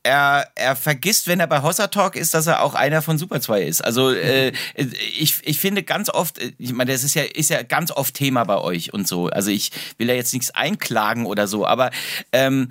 er, 0.02 0.48
er 0.54 0.76
vergisst, 0.76 1.26
wenn 1.28 1.40
er 1.40 1.46
bei 1.46 1.60
Hossa 1.60 1.88
Talk 1.88 2.16
ist, 2.16 2.32
dass 2.32 2.46
er 2.46 2.62
auch 2.62 2.74
einer 2.74 3.02
von 3.02 3.18
Super 3.18 3.40
2 3.40 3.62
ist. 3.62 3.84
Also 3.84 4.10
äh, 4.10 4.52
ich, 4.74 5.40
ich 5.42 5.58
finde 5.58 5.82
ganz 5.82 6.08
oft, 6.08 6.38
äh, 6.38 6.52
ich 6.56 6.72
meine, 6.72 6.92
das 6.92 7.04
ist 7.04 7.14
ja, 7.14 7.24
ist 7.24 7.50
ja 7.50 7.62
ganz 7.62 7.90
oft 7.90 8.14
Thema 8.14 8.44
bei 8.44 8.56
euch 8.56 8.94
und 8.94 9.06
so. 9.06 9.26
Also 9.26 9.50
ich 9.50 9.70
will 9.98 10.08
ja 10.08 10.14
jetzt 10.14 10.32
nichts 10.32 10.50
einklagen 10.52 11.26
oder 11.26 11.46
so, 11.46 11.66
aber 11.66 11.90
ähm, 12.32 12.70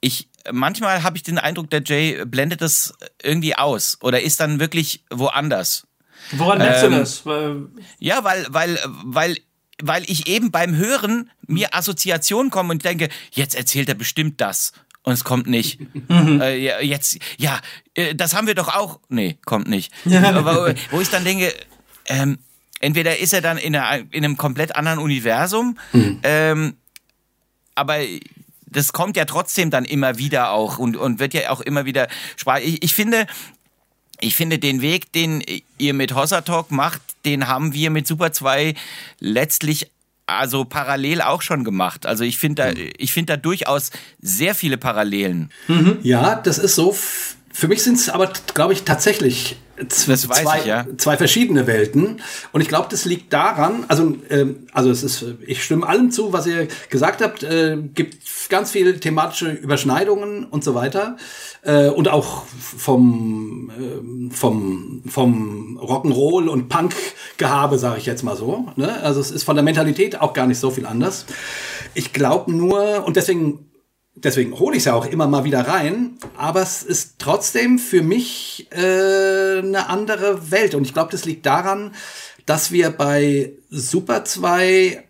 ich 0.00 0.28
manchmal 0.52 1.02
habe 1.02 1.16
ich 1.16 1.22
den 1.22 1.38
Eindruck, 1.38 1.70
der 1.70 1.82
Jay 1.84 2.24
blendet 2.24 2.60
das 2.62 2.94
irgendwie 3.22 3.56
aus 3.56 3.98
oder 4.00 4.20
ist 4.20 4.40
dann 4.40 4.60
wirklich 4.60 5.04
woanders. 5.10 5.86
Woran 6.32 6.58
merkst 6.58 6.84
Ähm, 6.84 6.92
du 6.92 6.98
das? 6.98 7.26
Weil, 7.26 7.66
Ja, 7.98 8.24
weil, 8.24 8.46
weil, 8.50 8.78
weil, 9.04 9.36
weil 9.82 10.02
ich 10.06 10.26
eben 10.28 10.50
beim 10.50 10.74
Hören 10.76 11.30
mir 11.46 11.74
Assoziationen 11.74 12.50
komme 12.50 12.72
und 12.72 12.84
denke, 12.84 13.08
jetzt 13.30 13.54
erzählt 13.54 13.88
er 13.88 13.94
bestimmt 13.94 14.40
das. 14.40 14.72
Und 15.02 15.12
es 15.14 15.24
kommt 15.24 15.46
nicht. 15.46 15.80
Äh, 16.10 16.62
ja, 16.62 16.80
jetzt, 16.80 17.18
ja, 17.38 17.60
äh, 17.94 18.14
das 18.14 18.34
haben 18.34 18.46
wir 18.46 18.54
doch 18.54 18.74
auch. 18.74 19.00
Nee, 19.08 19.38
kommt 19.44 19.68
nicht. 19.68 19.92
Aber, 20.22 20.74
wo 20.90 21.00
ich 21.00 21.08
dann 21.08 21.24
denke, 21.24 21.54
ähm, 22.06 22.38
entweder 22.80 23.18
ist 23.18 23.32
er 23.32 23.40
dann 23.40 23.56
in, 23.56 23.74
einer, 23.76 24.04
in 24.12 24.24
einem 24.24 24.36
komplett 24.36 24.76
anderen 24.76 24.98
Universum, 24.98 25.78
ähm, 26.22 26.76
aber 27.74 27.98
das 28.70 28.92
kommt 28.92 29.16
ja 29.16 29.24
trotzdem 29.24 29.70
dann 29.70 29.84
immer 29.84 30.18
wieder 30.18 30.52
auch 30.52 30.78
und, 30.78 30.96
und 30.96 31.18
wird 31.18 31.34
ja 31.34 31.50
auch 31.50 31.60
immer 31.60 31.84
wieder 31.84 32.08
Spaß. 32.36 32.60
Ich, 32.62 32.82
ich 32.82 32.94
finde, 32.94 33.26
ich 34.20 34.36
finde 34.36 34.58
den 34.58 34.82
Weg, 34.82 35.12
den 35.12 35.44
ihr 35.78 35.94
mit 35.94 36.14
Hossa 36.14 36.40
Talk 36.40 36.70
macht, 36.70 37.00
den 37.24 37.48
haben 37.48 37.72
wir 37.72 37.90
mit 37.90 38.06
Super 38.06 38.32
2 38.32 38.74
letztlich 39.20 39.90
also 40.26 40.64
parallel 40.64 41.22
auch 41.22 41.42
schon 41.42 41.64
gemacht. 41.64 42.04
Also 42.04 42.22
ich 42.22 42.38
finde 42.38 42.62
da, 42.62 42.82
ich 42.98 43.12
finde 43.12 43.32
da 43.32 43.36
durchaus 43.38 43.90
sehr 44.20 44.54
viele 44.54 44.76
Parallelen. 44.76 45.50
Ja, 46.02 46.34
das 46.34 46.58
ist 46.58 46.74
so. 46.74 46.94
Für 47.58 47.66
mich 47.66 47.82
sind 47.82 47.96
es 47.96 48.08
aber, 48.08 48.30
glaube 48.54 48.72
ich, 48.72 48.84
tatsächlich 48.84 49.56
zwei, 49.88 50.60
ich, 50.60 50.64
ja. 50.64 50.86
zwei 50.96 51.16
verschiedene 51.16 51.66
Welten. 51.66 52.20
Und 52.52 52.60
ich 52.60 52.68
glaube, 52.68 52.86
das 52.88 53.04
liegt 53.04 53.32
daran, 53.32 53.84
also, 53.88 54.14
ähm, 54.30 54.68
also 54.72 54.92
es 54.92 55.02
ist, 55.02 55.24
ich 55.44 55.64
stimme 55.64 55.84
allem 55.84 56.12
zu, 56.12 56.32
was 56.32 56.46
ihr 56.46 56.68
gesagt 56.88 57.20
habt, 57.20 57.42
äh, 57.42 57.76
gibt 57.94 58.18
ganz 58.48 58.70
viele 58.70 59.00
thematische 59.00 59.50
Überschneidungen 59.50 60.44
und 60.44 60.62
so 60.62 60.76
weiter. 60.76 61.16
Äh, 61.62 61.88
und 61.88 62.06
auch 62.06 62.44
vom, 62.46 63.72
ähm, 63.76 64.30
vom, 64.30 65.02
vom 65.08 65.80
Rock'n'Roll 65.82 66.46
und 66.46 66.68
Punk-Gehabe, 66.68 67.80
sage 67.80 67.98
ich 67.98 68.06
jetzt 68.06 68.22
mal 68.22 68.36
so. 68.36 68.66
Ne? 68.76 69.02
Also 69.02 69.18
es 69.18 69.32
ist 69.32 69.42
von 69.42 69.56
der 69.56 69.64
Mentalität 69.64 70.20
auch 70.20 70.32
gar 70.32 70.46
nicht 70.46 70.60
so 70.60 70.70
viel 70.70 70.86
anders. 70.86 71.26
Ich 71.94 72.12
glaube 72.12 72.52
nur, 72.52 73.04
und 73.04 73.16
deswegen 73.16 73.67
deswegen 74.24 74.58
hole 74.58 74.76
ich 74.76 74.82
es 74.82 74.84
ja 74.86 74.94
auch 74.94 75.06
immer 75.06 75.26
mal 75.26 75.44
wieder 75.44 75.66
rein, 75.66 76.18
aber 76.36 76.62
es 76.62 76.82
ist 76.82 77.14
trotzdem 77.18 77.78
für 77.78 78.02
mich 78.02 78.68
äh, 78.70 79.58
eine 79.58 79.88
andere 79.88 80.50
Welt. 80.50 80.74
Und 80.74 80.84
ich 80.84 80.94
glaube, 80.94 81.10
das 81.12 81.24
liegt 81.24 81.46
daran, 81.46 81.94
dass 82.46 82.72
wir 82.72 82.90
bei 82.90 83.52
Super 83.70 84.24
2 84.24 85.04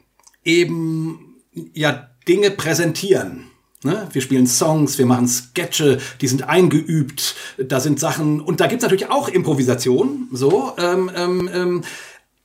eben 0.44 1.36
ja 1.74 2.09
Dinge 2.26 2.51
präsentieren. 2.51 3.51
Ne? 3.85 4.09
Wir 4.12 4.22
spielen 4.22 4.47
Songs, 4.48 4.98
wir 4.98 5.06
machen 5.06 5.28
Sketche, 5.28 5.98
die 6.20 6.26
sind 6.26 6.48
eingeübt, 6.48 7.36
da 7.59 7.78
sind 7.78 8.01
Sachen 8.01 8.40
und 8.40 8.60
da 8.60 8.66
gibt's 8.66 8.82
natürlich 8.82 9.09
auch 9.09 9.28
Improvisation, 9.28 10.28
so. 10.32 10.72
Ähm, 10.78 11.10
ähm, 11.14 11.51
ähm, 11.55 11.85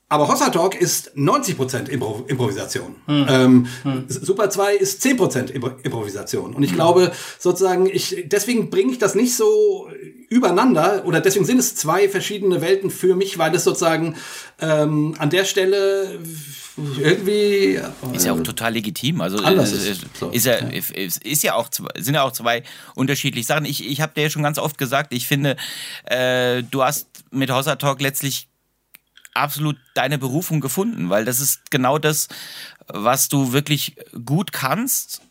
aber 0.10 0.28
Hossa 0.28 0.50
Talk 0.50 0.76
ist 0.80 1.16
90% 1.16 1.90
Impro 1.90 2.24
Improvisation. 2.28 2.96
Hm. 3.08 3.26
Ähm, 3.30 3.68
hm. 3.84 4.06
Super 4.08 4.50
2 4.50 4.76
ist 4.76 5.04
10% 5.04 5.50
Impro 5.50 5.72
Improvisation. 5.82 6.54
Und 6.54 6.64
ich 6.64 6.72
hm. 6.72 6.78
glaube, 6.78 7.12
sozusagen, 7.40 7.88
ich, 7.88 8.26
deswegen 8.28 8.70
bringe 8.70 8.92
ich 8.92 9.00
das 9.00 9.16
nicht 9.16 9.36
so 9.36 9.90
übereinander 10.30 11.04
oder 11.06 11.20
deswegen 11.20 11.46
sind 11.46 11.60
es 11.60 11.76
zwei 11.76 12.10
verschiedene 12.10 12.62
Welten 12.62 12.92
für 12.92 13.16
mich, 13.16 13.38
weil 13.38 13.56
es 13.56 13.64
sozusagen 13.64 14.16
ähm, 14.62 15.16
an 15.18 15.30
der 15.30 15.46
Stelle 15.46 16.20
irgendwie 16.76 17.80
ist 18.14 18.26
ja 18.26 18.34
auch 18.34 18.42
total 18.42 18.74
legitim. 18.74 19.22
Also 19.22 19.38
anders 19.38 19.72
ist, 19.72 19.88
ist, 19.88 20.06
so. 20.20 20.30
ist, 20.30 20.46
ja, 20.46 20.60
ja. 20.60 20.82
ist 21.24 21.44
ja 21.44 21.54
auch 21.54 21.70
sind 21.72 22.16
ja 22.16 22.24
auch 22.24 22.32
zwei 22.32 22.64
unterschiedliche 22.96 23.46
Sachen. 23.46 23.66
Ich, 23.66 23.88
ich 23.88 24.02
habe 24.02 24.14
dir 24.16 24.24
ja 24.24 24.30
schon 24.30 24.44
ganz 24.44 24.58
oft 24.58 24.78
gesagt, 24.78 25.14
ich 25.14 25.28
finde, 25.28 25.56
äh, 26.06 26.64
du 26.64 26.84
hast 26.84 27.08
mit 27.32 27.52
Hossa 27.52 27.76
Talk 27.76 28.02
letztlich 28.02 28.48
absolut 29.34 29.78
deine 29.94 30.18
Berufung 30.18 30.62
gefunden, 30.62 31.10
weil 31.10 31.26
das 31.26 31.40
ist 31.40 31.72
genau 31.72 31.98
das, 31.98 32.28
was 32.88 33.30
du 33.30 33.54
wirklich 33.54 33.96
gut 34.26 34.52
kannst. 34.52 35.22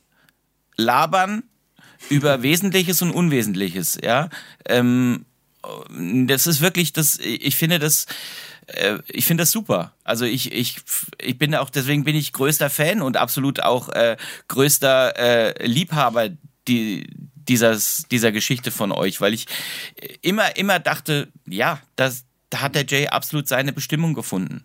Labern 0.77 1.43
über 2.09 2.43
Wesentliches 2.43 3.03
und 3.03 3.12
Unwesentliches, 3.12 3.99
ja. 4.03 4.29
Ähm, 4.66 5.24
das 6.27 6.47
ist 6.47 6.61
wirklich 6.61 6.93
das, 6.93 7.19
ich 7.19 7.55
finde 7.57 7.79
das, 7.79 8.07
äh, 8.66 8.99
ich 9.09 9.27
finde 9.27 9.43
das 9.43 9.53
super. 9.53 9.95
Also 10.03 10.24
ich, 10.24 10.53
ich, 10.53 10.79
ich 11.20 11.39
bin 11.39 11.55
auch, 11.55 11.70
deswegen 11.70 12.05
bin 12.05 12.16
ich 12.16 12.33
größter 12.33 12.70
Fan 12.70 13.03
und 13.03 13.16
absolut 13.16 13.62
auch 13.62 13.89
äh, 13.91 14.16
größter 14.49 15.16
äh, 15.16 15.66
Liebhaber 15.66 16.31
die, 16.69 17.07
dieses, 17.35 18.07
dieser 18.11 18.33
Geschichte 18.33 18.70
von 18.70 18.93
euch, 18.93 19.20
weil 19.20 19.35
ich 19.35 19.47
immer, 20.20 20.57
immer 20.57 20.79
dachte, 20.79 21.29
ja, 21.47 21.81
das, 21.97 22.24
da 22.53 22.61
hat 22.61 22.74
der 22.74 22.85
Jay 22.87 23.09
absolut 23.09 23.49
seine 23.49 23.73
Bestimmung 23.73 24.15
gefunden. 24.15 24.65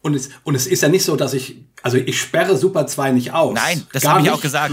Und 0.00 0.14
es, 0.14 0.30
und 0.44 0.54
es 0.54 0.66
ist 0.66 0.82
ja 0.82 0.88
nicht 0.88 1.04
so, 1.04 1.16
dass 1.16 1.34
ich, 1.34 1.64
also 1.82 1.96
ich 1.96 2.20
sperre 2.20 2.56
Super 2.56 2.86
2 2.86 3.12
nicht 3.12 3.32
aus. 3.32 3.54
Nein, 3.54 3.86
das 3.92 4.06
habe 4.06 4.22
ich 4.22 4.30
auch 4.30 4.40
gesagt. 4.40 4.72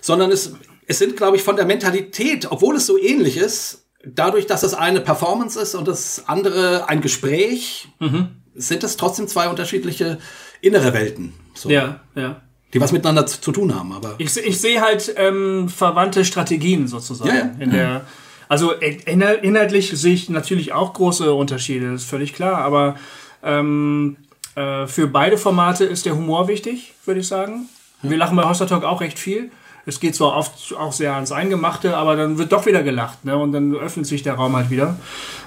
Sondern 0.00 0.30
es, 0.30 0.54
es 0.86 0.98
sind, 0.98 1.16
glaube 1.16 1.36
ich, 1.36 1.42
von 1.42 1.56
der 1.56 1.64
Mentalität, 1.64 2.50
obwohl 2.50 2.76
es 2.76 2.86
so 2.86 2.98
ähnlich 2.98 3.36
ist, 3.36 3.86
dadurch, 4.04 4.46
dass 4.46 4.60
das 4.60 4.74
eine 4.74 5.00
Performance 5.00 5.60
ist 5.60 5.74
und 5.74 5.88
das 5.88 6.24
andere 6.26 6.88
ein 6.88 7.00
Gespräch, 7.00 7.88
mhm. 7.98 8.28
sind 8.54 8.82
das 8.82 8.96
trotzdem 8.96 9.28
zwei 9.28 9.48
unterschiedliche 9.48 10.18
innere 10.60 10.92
Welten. 10.92 11.32
So. 11.54 11.70
Ja, 11.70 12.00
ja. 12.14 12.42
Die 12.72 12.80
was 12.80 12.90
miteinander 12.90 13.26
zu, 13.26 13.40
zu 13.40 13.52
tun 13.52 13.74
haben. 13.74 13.92
Aber 13.92 14.16
ich, 14.18 14.36
ich 14.36 14.60
sehe 14.60 14.80
halt 14.80 15.14
ähm, 15.16 15.68
verwandte 15.68 16.24
Strategien 16.24 16.88
sozusagen. 16.88 17.30
Ja, 17.30 17.36
ja. 17.36 17.54
In 17.60 17.70
der, 17.70 18.06
also 18.48 18.72
inhaltlich 18.72 19.90
sehe 19.90 20.14
ich 20.14 20.28
natürlich 20.28 20.72
auch 20.72 20.92
große 20.92 21.32
Unterschiede, 21.32 21.92
ist 21.92 22.04
völlig 22.04 22.32
klar. 22.34 22.58
Aber 22.58 22.96
ähm, 23.42 24.16
äh, 24.54 24.86
für 24.86 25.06
beide 25.06 25.38
Formate 25.38 25.84
ist 25.84 26.06
der 26.06 26.16
Humor 26.16 26.48
wichtig, 26.48 26.94
würde 27.04 27.20
ich 27.20 27.28
sagen. 27.28 27.68
Wir 28.02 28.16
lachen 28.16 28.36
bei 28.36 28.48
Hoster 28.48 28.66
Talk 28.66 28.84
auch 28.84 29.00
recht 29.00 29.18
viel. 29.18 29.50
Es 29.86 30.00
geht 30.00 30.14
zwar 30.14 30.36
oft 30.36 30.74
auch 30.76 30.92
sehr 30.92 31.14
ans 31.14 31.32
Eingemachte, 31.32 31.96
aber 31.96 32.16
dann 32.16 32.38
wird 32.38 32.52
doch 32.52 32.64
wieder 32.64 32.82
gelacht, 32.82 33.24
ne? 33.24 33.36
Und 33.36 33.52
dann 33.52 33.74
öffnet 33.74 34.06
sich 34.06 34.22
der 34.22 34.34
Raum 34.34 34.56
halt 34.56 34.70
wieder. 34.70 34.96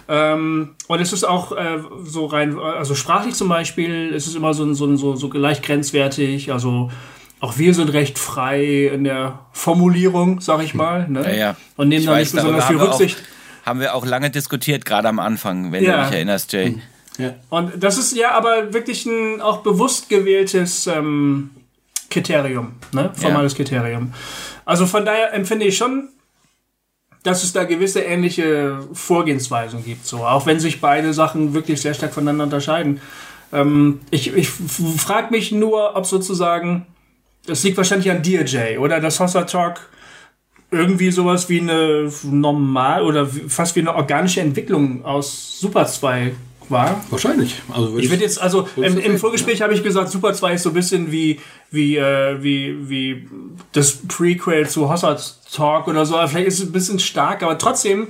Ähm, 0.07 0.75
und 0.87 1.01
es 1.01 1.11
ist 1.11 1.23
auch 1.23 1.51
äh, 1.53 1.79
so 2.03 2.27
rein, 2.27 2.57
also 2.59 2.93
sprachlich 2.93 3.35
zum 3.35 3.49
Beispiel, 3.49 4.13
es 4.13 4.27
ist 4.27 4.35
immer 4.35 4.53
so, 4.53 4.71
so, 4.73 4.95
so, 4.95 5.15
so 5.15 5.31
leicht 5.33 5.63
grenzwertig, 5.63 6.51
also 6.51 6.91
auch 7.39 7.57
wir 7.57 7.73
sind 7.73 7.93
recht 7.93 8.17
frei 8.17 8.87
in 8.93 9.03
der 9.03 9.39
Formulierung, 9.51 10.41
sag 10.41 10.63
ich 10.63 10.73
mal. 10.73 11.07
Ne? 11.07 11.23
Ja, 11.23 11.35
ja. 11.35 11.55
Und 11.75 11.89
nehmen 11.89 12.05
da 12.05 12.17
nicht 12.17 12.33
besonders 12.33 12.65
viel 12.65 12.77
Rücksicht. 12.77 13.17
Auch, 13.17 13.67
haben 13.67 13.79
wir 13.79 13.95
auch 13.95 14.05
lange 14.05 14.29
diskutiert, 14.29 14.85
gerade 14.85 15.07
am 15.09 15.19
Anfang, 15.19 15.71
wenn 15.71 15.83
ja. 15.83 15.97
du 15.97 16.03
dich 16.05 16.13
erinnerst, 16.13 16.53
Jay. 16.53 16.69
Mhm. 16.69 16.81
Ja. 17.17 17.33
Und 17.49 17.83
das 17.83 17.97
ist 17.97 18.15
ja 18.15 18.31
aber 18.31 18.73
wirklich 18.73 19.05
ein 19.05 19.41
auch 19.41 19.57
bewusst 19.57 20.09
gewähltes 20.09 20.87
ähm, 20.87 21.49
Kriterium, 22.09 22.73
ne? 22.91 23.11
formales. 23.13 23.55
Kriterium. 23.55 24.13
Also 24.65 24.85
von 24.85 25.05
daher 25.05 25.33
empfinde 25.33 25.65
ich 25.65 25.77
schon, 25.77 26.09
dass 27.23 27.43
es 27.43 27.53
da 27.53 27.63
gewisse 27.63 28.01
ähnliche 28.01 28.79
Vorgehensweisen 28.93 29.83
gibt, 29.83 30.05
so 30.05 30.25
auch 30.25 30.45
wenn 30.45 30.59
sich 30.59 30.79
beide 30.79 31.13
Sachen 31.13 31.53
wirklich 31.53 31.81
sehr 31.81 31.93
stark 31.93 32.13
voneinander 32.13 32.45
unterscheiden. 32.45 33.01
Ähm, 33.51 34.01
ich 34.11 34.33
ich 34.33 34.49
frage 34.49 35.31
mich 35.31 35.51
nur, 35.51 35.95
ob 35.95 36.05
sozusagen, 36.05 36.85
das 37.45 37.63
liegt 37.63 37.77
wahrscheinlich 37.77 38.11
an 38.11 38.21
DJ 38.21 38.77
oder 38.77 38.99
das 38.99 39.19
Hossa 39.19 39.43
Talk 39.43 39.89
irgendwie 40.69 41.11
sowas 41.11 41.47
wie 41.49 41.61
eine 41.61 42.11
normal 42.23 43.03
oder 43.03 43.25
fast 43.25 43.75
wie 43.75 43.79
eine 43.79 43.95
organische 43.95 44.41
Entwicklung 44.41 45.05
aus 45.05 45.59
Super 45.59 45.85
2 45.85 46.33
war. 46.69 47.01
Wahrscheinlich. 47.09 47.61
Also 47.73 47.97
ich 47.97 48.09
würde 48.09 48.23
jetzt, 48.23 48.41
also 48.41 48.67
im, 48.75 48.97
im 48.97 49.17
Vorgespräch 49.17 49.59
ja. 49.59 49.63
habe 49.63 49.73
ich 49.73 49.83
gesagt, 49.83 50.09
Super 50.09 50.33
2 50.33 50.53
ist 50.53 50.63
so 50.63 50.69
ein 50.69 50.73
bisschen 50.73 51.11
wie, 51.11 51.39
wie, 51.71 51.97
äh, 51.97 52.43
wie, 52.43 52.89
wie 52.89 53.29
das 53.71 53.99
Prequel 54.07 54.67
zu 54.67 54.89
Hossard 54.89 55.37
Talk 55.53 55.87
oder 55.87 56.05
so. 56.05 56.15
Vielleicht 56.27 56.47
ist 56.47 56.59
es 56.59 56.65
ein 56.65 56.73
bisschen 56.73 56.99
stark, 56.99 57.43
aber 57.43 57.57
trotzdem, 57.57 58.09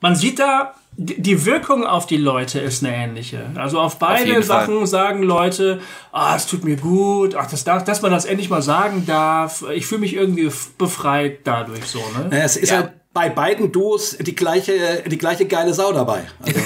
man 0.00 0.14
sieht 0.14 0.38
da, 0.38 0.74
die 0.96 1.46
Wirkung 1.46 1.86
auf 1.86 2.06
die 2.06 2.18
Leute 2.18 2.60
ist 2.60 2.84
eine 2.84 2.94
ähnliche. 2.94 3.50
Also 3.54 3.80
auf 3.80 3.98
beide 3.98 4.38
auf 4.38 4.44
Sachen 4.44 4.78
Fall. 4.78 4.86
sagen 4.86 5.22
Leute, 5.22 5.80
ah, 6.12 6.36
es 6.36 6.46
tut 6.46 6.64
mir 6.64 6.76
gut, 6.76 7.34
ach, 7.34 7.50
das 7.50 7.64
darf, 7.64 7.84
dass 7.84 8.02
man 8.02 8.10
das 8.10 8.26
endlich 8.26 8.50
mal 8.50 8.62
sagen 8.62 9.06
darf. 9.06 9.64
Ich 9.72 9.86
fühle 9.86 10.02
mich 10.02 10.14
irgendwie 10.14 10.50
befreit 10.76 11.40
dadurch 11.44 11.86
so, 11.86 11.98
ne? 12.16 12.28
Naja, 12.30 12.44
es 12.44 12.56
ist 12.56 12.70
ja. 12.70 12.76
halt 12.76 12.92
bei 13.14 13.30
beiden 13.30 13.72
Duos 13.72 14.16
die 14.18 14.34
gleiche, 14.34 15.02
die 15.06 15.18
gleiche 15.18 15.46
geile 15.46 15.72
Sau 15.72 15.92
dabei. 15.92 16.24
Also. 16.40 16.60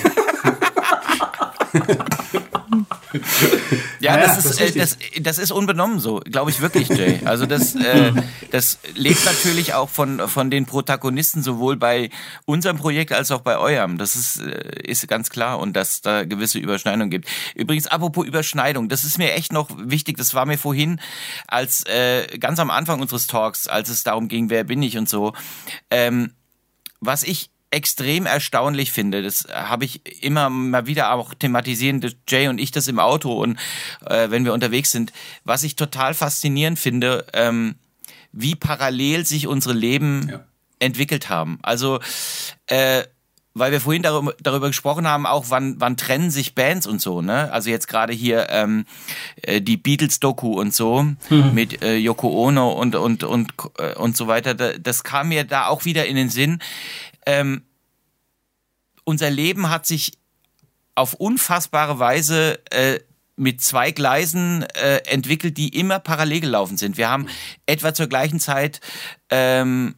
ja, 4.00 4.16
das, 4.16 4.44
ist, 4.44 4.60
das, 4.60 4.74
das, 4.74 4.98
das, 5.20 5.38
ist 5.38 5.50
unbenommen 5.50 6.00
so, 6.00 6.20
glaube 6.20 6.50
ich 6.50 6.60
wirklich, 6.60 6.88
Jay. 6.88 7.20
Also 7.24 7.46
das, 7.46 7.74
äh, 7.74 8.12
das 8.50 8.78
lebt 8.94 9.24
natürlich 9.24 9.74
auch 9.74 9.88
von, 9.88 10.28
von 10.28 10.50
den 10.50 10.66
Protagonisten, 10.66 11.42
sowohl 11.42 11.76
bei 11.76 12.10
unserem 12.44 12.76
Projekt 12.78 13.12
als 13.12 13.30
auch 13.30 13.40
bei 13.40 13.58
eurem. 13.58 13.98
Das 13.98 14.16
ist, 14.16 14.40
äh, 14.40 14.82
ist 14.82 15.06
ganz 15.08 15.30
klar 15.30 15.58
und 15.58 15.74
dass 15.74 16.00
da 16.00 16.24
gewisse 16.24 16.58
Überschneidungen 16.58 17.10
gibt. 17.10 17.28
Übrigens, 17.54 17.86
apropos 17.86 18.26
Überschneidung, 18.26 18.88
das 18.88 19.04
ist 19.04 19.18
mir 19.18 19.32
echt 19.34 19.52
noch 19.52 19.68
wichtig, 19.76 20.16
das 20.16 20.34
war 20.34 20.46
mir 20.46 20.58
vorhin, 20.58 21.00
als 21.46 21.84
äh, 21.86 22.38
ganz 22.38 22.58
am 22.58 22.70
Anfang 22.70 23.00
unseres 23.00 23.26
Talks, 23.26 23.66
als 23.66 23.88
es 23.88 24.02
darum 24.02 24.28
ging, 24.28 24.50
wer 24.50 24.64
bin 24.64 24.82
ich 24.82 24.98
und 24.98 25.08
so, 25.08 25.32
ähm, 25.90 26.32
was 27.00 27.22
ich 27.22 27.50
extrem 27.70 28.26
erstaunlich 28.26 28.92
finde, 28.92 29.22
das 29.22 29.48
habe 29.52 29.84
ich 29.84 30.22
immer 30.22 30.48
mal 30.50 30.86
wieder 30.86 31.12
auch 31.12 31.34
thematisieren, 31.34 32.04
Jay 32.28 32.48
und 32.48 32.58
ich 32.58 32.70
das 32.70 32.88
im 32.88 32.98
Auto 32.98 33.32
und 33.42 33.58
äh, 34.04 34.30
wenn 34.30 34.44
wir 34.44 34.52
unterwegs 34.52 34.92
sind, 34.92 35.12
was 35.44 35.62
ich 35.62 35.76
total 35.76 36.14
faszinierend 36.14 36.78
finde, 36.78 37.26
ähm, 37.32 37.74
wie 38.32 38.54
parallel 38.54 39.26
sich 39.26 39.46
unsere 39.46 39.74
Leben 39.74 40.28
ja. 40.30 40.44
entwickelt 40.78 41.28
haben. 41.28 41.58
Also 41.62 42.00
äh, 42.66 43.04
weil 43.58 43.72
wir 43.72 43.80
vorhin 43.80 44.02
darüber, 44.02 44.34
darüber 44.42 44.66
gesprochen 44.66 45.08
haben, 45.08 45.24
auch 45.24 45.46
wann, 45.48 45.80
wann 45.80 45.96
trennen 45.96 46.30
sich 46.30 46.54
Bands 46.54 46.86
und 46.86 47.00
so, 47.00 47.22
ne? 47.22 47.50
Also 47.52 47.70
jetzt 47.70 47.88
gerade 47.88 48.12
hier 48.12 48.48
ähm, 48.50 48.84
äh, 49.40 49.62
die 49.62 49.78
Beatles-Doku 49.78 50.60
und 50.60 50.74
so 50.74 51.04
mhm. 51.30 51.54
mit 51.54 51.82
äh, 51.82 51.96
Yoko 51.96 52.28
Ono 52.28 52.70
und 52.72 52.94
und 52.96 53.24
und 53.24 53.54
äh, 53.78 53.94
und 53.94 54.14
so 54.14 54.26
weiter. 54.26 54.54
Das 54.54 55.04
kam 55.04 55.28
mir 55.28 55.44
da 55.44 55.68
auch 55.68 55.86
wieder 55.86 56.04
in 56.04 56.16
den 56.16 56.28
Sinn 56.28 56.58
ähm, 57.26 57.62
unser 59.04 59.30
Leben 59.30 59.68
hat 59.70 59.86
sich 59.86 60.12
auf 60.94 61.14
unfassbare 61.14 61.98
Weise 61.98 62.58
äh, 62.70 63.00
mit 63.36 63.60
zwei 63.60 63.90
Gleisen 63.90 64.62
äh, 64.74 64.98
entwickelt, 65.06 65.58
die 65.58 65.78
immer 65.78 65.98
parallel 65.98 66.40
gelaufen 66.40 66.78
sind. 66.78 66.96
Wir 66.96 67.10
haben 67.10 67.28
etwa 67.66 67.92
zur 67.92 68.06
gleichen 68.06 68.40
Zeit 68.40 68.80
ähm, 69.30 69.94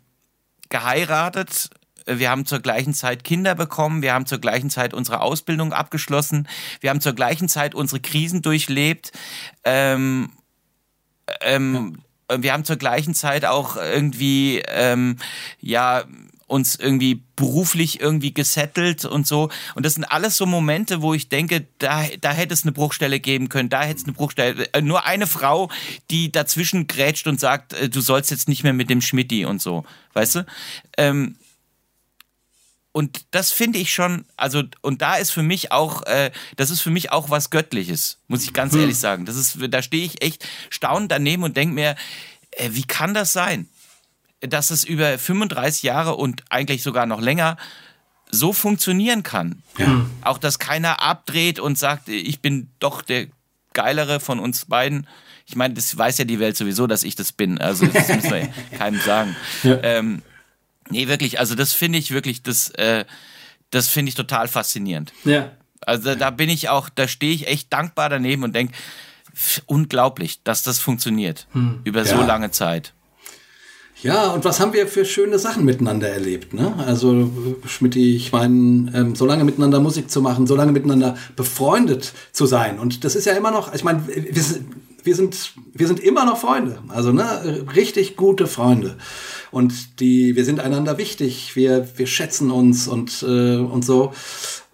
geheiratet, 0.68 1.70
wir 2.04 2.30
haben 2.30 2.46
zur 2.46 2.60
gleichen 2.60 2.94
Zeit 2.94 3.22
Kinder 3.22 3.54
bekommen, 3.54 4.02
wir 4.02 4.14
haben 4.14 4.26
zur 4.26 4.38
gleichen 4.38 4.70
Zeit 4.70 4.94
unsere 4.94 5.20
Ausbildung 5.20 5.72
abgeschlossen, 5.72 6.48
wir 6.80 6.90
haben 6.90 7.00
zur 7.00 7.12
gleichen 7.12 7.48
Zeit 7.48 7.74
unsere 7.74 8.00
Krisen 8.00 8.42
durchlebt. 8.42 9.12
Ähm, 9.64 10.32
ähm, 11.42 12.02
wir 12.30 12.52
haben 12.52 12.64
zur 12.64 12.76
gleichen 12.76 13.14
Zeit 13.14 13.44
auch 13.44 13.76
irgendwie 13.76 14.62
ähm, 14.66 15.16
ja 15.60 16.04
uns 16.48 16.74
irgendwie 16.74 17.22
beruflich 17.36 18.00
irgendwie 18.00 18.34
gesettelt 18.34 19.04
und 19.04 19.26
so. 19.26 19.50
Und 19.74 19.86
das 19.86 19.94
sind 19.94 20.04
alles 20.04 20.36
so 20.36 20.46
Momente, 20.46 21.02
wo 21.02 21.14
ich 21.14 21.28
denke, 21.28 21.66
da, 21.78 22.04
da 22.20 22.32
hätte 22.32 22.54
es 22.54 22.64
eine 22.64 22.72
Bruchstelle 22.72 23.20
geben 23.20 23.48
können, 23.48 23.68
da 23.68 23.82
hätte 23.82 24.00
es 24.00 24.04
eine 24.04 24.14
Bruchstelle. 24.14 24.72
Äh, 24.72 24.82
nur 24.82 25.06
eine 25.06 25.26
Frau, 25.26 25.70
die 26.10 26.32
dazwischen 26.32 26.88
grätscht 26.88 27.26
und 27.26 27.38
sagt, 27.38 27.74
äh, 27.74 27.88
du 27.88 28.00
sollst 28.00 28.30
jetzt 28.30 28.48
nicht 28.48 28.64
mehr 28.64 28.72
mit 28.72 28.90
dem 28.90 29.00
Schmidti 29.00 29.44
und 29.44 29.62
so. 29.62 29.84
Weißt 30.14 30.36
du? 30.36 30.46
Ähm, 30.96 31.36
und 32.92 33.26
das 33.30 33.52
finde 33.52 33.78
ich 33.78 33.92
schon, 33.92 34.24
also, 34.36 34.64
und 34.80 35.02
da 35.02 35.16
ist 35.16 35.30
für 35.30 35.42
mich 35.42 35.70
auch, 35.70 36.02
äh, 36.06 36.32
das 36.56 36.70
ist 36.70 36.80
für 36.80 36.90
mich 36.90 37.12
auch 37.12 37.30
was 37.30 37.50
Göttliches, 37.50 38.18
muss 38.26 38.42
ich 38.42 38.54
ganz 38.54 38.72
hm. 38.72 38.80
ehrlich 38.80 38.96
sagen. 38.96 39.26
Das 39.26 39.36
ist, 39.36 39.58
da 39.68 39.82
stehe 39.82 40.04
ich 40.04 40.22
echt 40.22 40.48
staunend 40.70 41.12
daneben 41.12 41.42
und 41.42 41.56
denke 41.56 41.74
mir, 41.74 41.94
äh, 42.52 42.70
wie 42.72 42.84
kann 42.84 43.12
das 43.12 43.34
sein? 43.34 43.68
Dass 44.40 44.70
es 44.70 44.84
über 44.84 45.18
35 45.18 45.82
Jahre 45.82 46.14
und 46.16 46.44
eigentlich 46.50 46.82
sogar 46.82 47.06
noch 47.06 47.20
länger 47.20 47.56
so 48.30 48.52
funktionieren 48.52 49.22
kann. 49.22 49.62
Ja. 49.78 50.06
Auch, 50.22 50.38
dass 50.38 50.58
keiner 50.58 51.02
abdreht 51.02 51.58
und 51.58 51.78
sagt, 51.78 52.08
ich 52.08 52.40
bin 52.40 52.68
doch 52.78 53.02
der 53.02 53.26
geilere 53.72 54.20
von 54.20 54.38
uns 54.38 54.66
beiden. 54.66 55.06
Ich 55.46 55.56
meine, 55.56 55.74
das 55.74 55.96
weiß 55.96 56.18
ja 56.18 56.24
die 56.26 56.38
Welt 56.40 56.56
sowieso, 56.56 56.86
dass 56.86 57.04
ich 57.04 57.14
das 57.16 57.32
bin. 57.32 57.58
Also 57.58 57.86
das 57.86 58.08
müssen 58.08 58.30
wir 58.30 58.48
keinem 58.78 59.00
sagen. 59.00 59.34
Ja. 59.62 59.78
Ähm, 59.82 60.22
nee, 60.90 61.08
wirklich, 61.08 61.38
also 61.40 61.54
das 61.54 61.72
finde 61.72 61.98
ich 61.98 62.10
wirklich, 62.10 62.42
das, 62.42 62.68
äh, 62.70 63.06
das 63.70 63.88
finde 63.88 64.10
ich 64.10 64.14
total 64.14 64.46
faszinierend. 64.46 65.12
Ja. 65.24 65.50
Also 65.80 66.14
da 66.14 66.30
bin 66.30 66.50
ich 66.50 66.68
auch, 66.68 66.90
da 66.90 67.08
stehe 67.08 67.32
ich 67.32 67.46
echt 67.48 67.72
dankbar 67.72 68.10
daneben 68.10 68.42
und 68.44 68.54
denke, 68.54 68.74
unglaublich, 69.66 70.42
dass 70.42 70.62
das 70.62 70.78
funktioniert 70.80 71.46
über 71.84 72.04
so 72.04 72.16
Ja. 72.16 72.26
lange 72.26 72.50
Zeit. 72.50 72.92
Ja, 74.02 74.30
und 74.30 74.44
was 74.44 74.60
haben 74.60 74.72
wir 74.72 74.86
für 74.86 75.04
schöne 75.04 75.38
Sachen 75.40 75.64
miteinander 75.64 76.08
erlebt, 76.08 76.54
ne? 76.54 76.72
Also, 76.86 77.30
Schmidti, 77.66 78.14
ich 78.14 78.30
meine, 78.30 78.92
ähm, 78.94 79.14
so 79.16 79.26
lange 79.26 79.42
miteinander 79.44 79.80
Musik 79.80 80.08
zu 80.08 80.22
machen, 80.22 80.46
so 80.46 80.54
lange 80.54 80.70
miteinander 80.70 81.16
befreundet 81.34 82.12
zu 82.32 82.46
sein. 82.46 82.78
Und 82.78 83.02
das 83.04 83.16
ist 83.16 83.24
ja 83.24 83.32
immer 83.32 83.50
noch, 83.50 83.74
ich 83.74 83.82
meine, 83.82 84.02
wir, 84.06 84.42
sind- 84.42 84.66
wir 85.02 85.16
sind, 85.16 85.52
wir 85.74 85.86
sind 85.88 85.98
immer 86.00 86.24
noch 86.24 86.38
Freunde. 86.38 86.78
Also, 86.88 87.12
ne, 87.12 87.64
richtig 87.74 88.16
gute 88.16 88.46
Freunde. 88.46 88.96
Und 89.50 89.98
die, 90.00 90.36
wir 90.36 90.44
sind 90.44 90.60
einander 90.60 90.96
wichtig. 90.98 91.56
Wir, 91.56 91.88
wir 91.96 92.06
schätzen 92.06 92.50
uns 92.52 92.86
und, 92.86 93.24
äh, 93.26 93.56
und 93.56 93.84
so. 93.84 94.12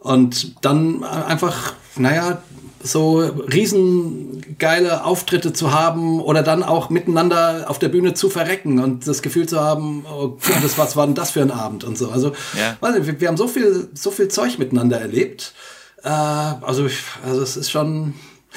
Und 0.00 0.56
dann 0.64 1.02
einfach, 1.02 1.74
naja, 1.96 2.42
so 2.86 3.18
riesengeile 3.18 5.04
Auftritte 5.04 5.52
zu 5.54 5.72
haben 5.72 6.20
oder 6.20 6.42
dann 6.42 6.62
auch 6.62 6.90
miteinander 6.90 7.64
auf 7.68 7.78
der 7.78 7.88
Bühne 7.88 8.14
zu 8.14 8.28
verrecken 8.28 8.78
und 8.78 9.06
das 9.06 9.22
Gefühl 9.22 9.46
zu 9.48 9.58
haben, 9.60 10.04
oh, 10.06 10.36
das, 10.62 10.76
was 10.78 10.94
war 10.94 11.06
denn 11.06 11.14
das 11.14 11.30
für 11.30 11.40
ein 11.40 11.50
Abend 11.50 11.84
und 11.84 11.96
so. 11.96 12.10
Also, 12.10 12.32
Ja. 12.58 12.76
nicht, 12.92 13.06
wir, 13.06 13.20
wir 13.20 13.28
haben 13.28 13.36
so 13.38 13.48
viel, 13.48 13.88
so 13.94 14.10
viel 14.10 14.28
Zeug 14.28 14.58
miteinander 14.58 15.00
erlebt. 15.00 15.54
Äh, 16.02 16.08
also, 16.08 16.86
ich- 16.86 16.98
also 17.26 17.40
es 17.40 17.56
ist 17.56 17.70
schon, 17.70 18.14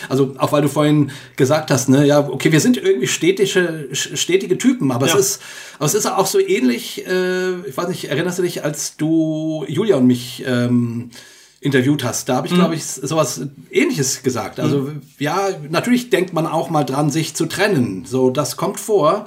also 0.09 0.35
auch 0.37 0.51
weil 0.51 0.61
du 0.61 0.67
vorhin 0.67 1.11
gesagt 1.37 1.71
hast, 1.71 1.87
ne, 1.87 2.05
ja, 2.05 2.19
okay, 2.19 2.51
wir 2.51 2.59
sind 2.59 2.75
irgendwie 2.77 3.07
stetige, 3.07 3.87
stetige 3.93 4.57
Typen, 4.57 4.91
aber 4.91 5.07
Ja. 5.07 5.13
es 5.17 5.19
ist, 5.37 5.41
aber 5.77 5.85
es 5.85 5.93
ist 5.93 6.05
auch 6.05 6.27
so 6.27 6.39
ähnlich, 6.39 7.07
äh, 7.07 7.53
ich 7.61 7.77
weiß 7.77 7.87
nicht, 7.87 8.09
erinnerst 8.09 8.39
du 8.39 8.43
dich, 8.43 8.63
als 8.65 8.97
du 8.97 9.63
Julia 9.69 9.95
und 9.95 10.05
mich 10.07 10.43
ähm, 10.45 11.11
interviewt 11.59 12.03
hast, 12.03 12.29
da 12.29 12.35
habe 12.35 12.47
ich, 12.47 12.53
glaube 12.53 12.75
ich, 12.75 12.85
sowas 12.85 13.41
ähnliches 13.71 14.21
gesagt. 14.21 14.59
Also 14.59 14.91
ja, 15.17 15.49
natürlich 15.69 16.11
denkt 16.11 16.31
man 16.31 16.45
auch 16.45 16.69
mal 16.69 16.83
dran, 16.83 17.09
sich 17.09 17.35
zu 17.35 17.47
trennen. 17.47 18.05
So, 18.05 18.29
das 18.29 18.57
kommt 18.57 18.79
vor. 18.79 19.25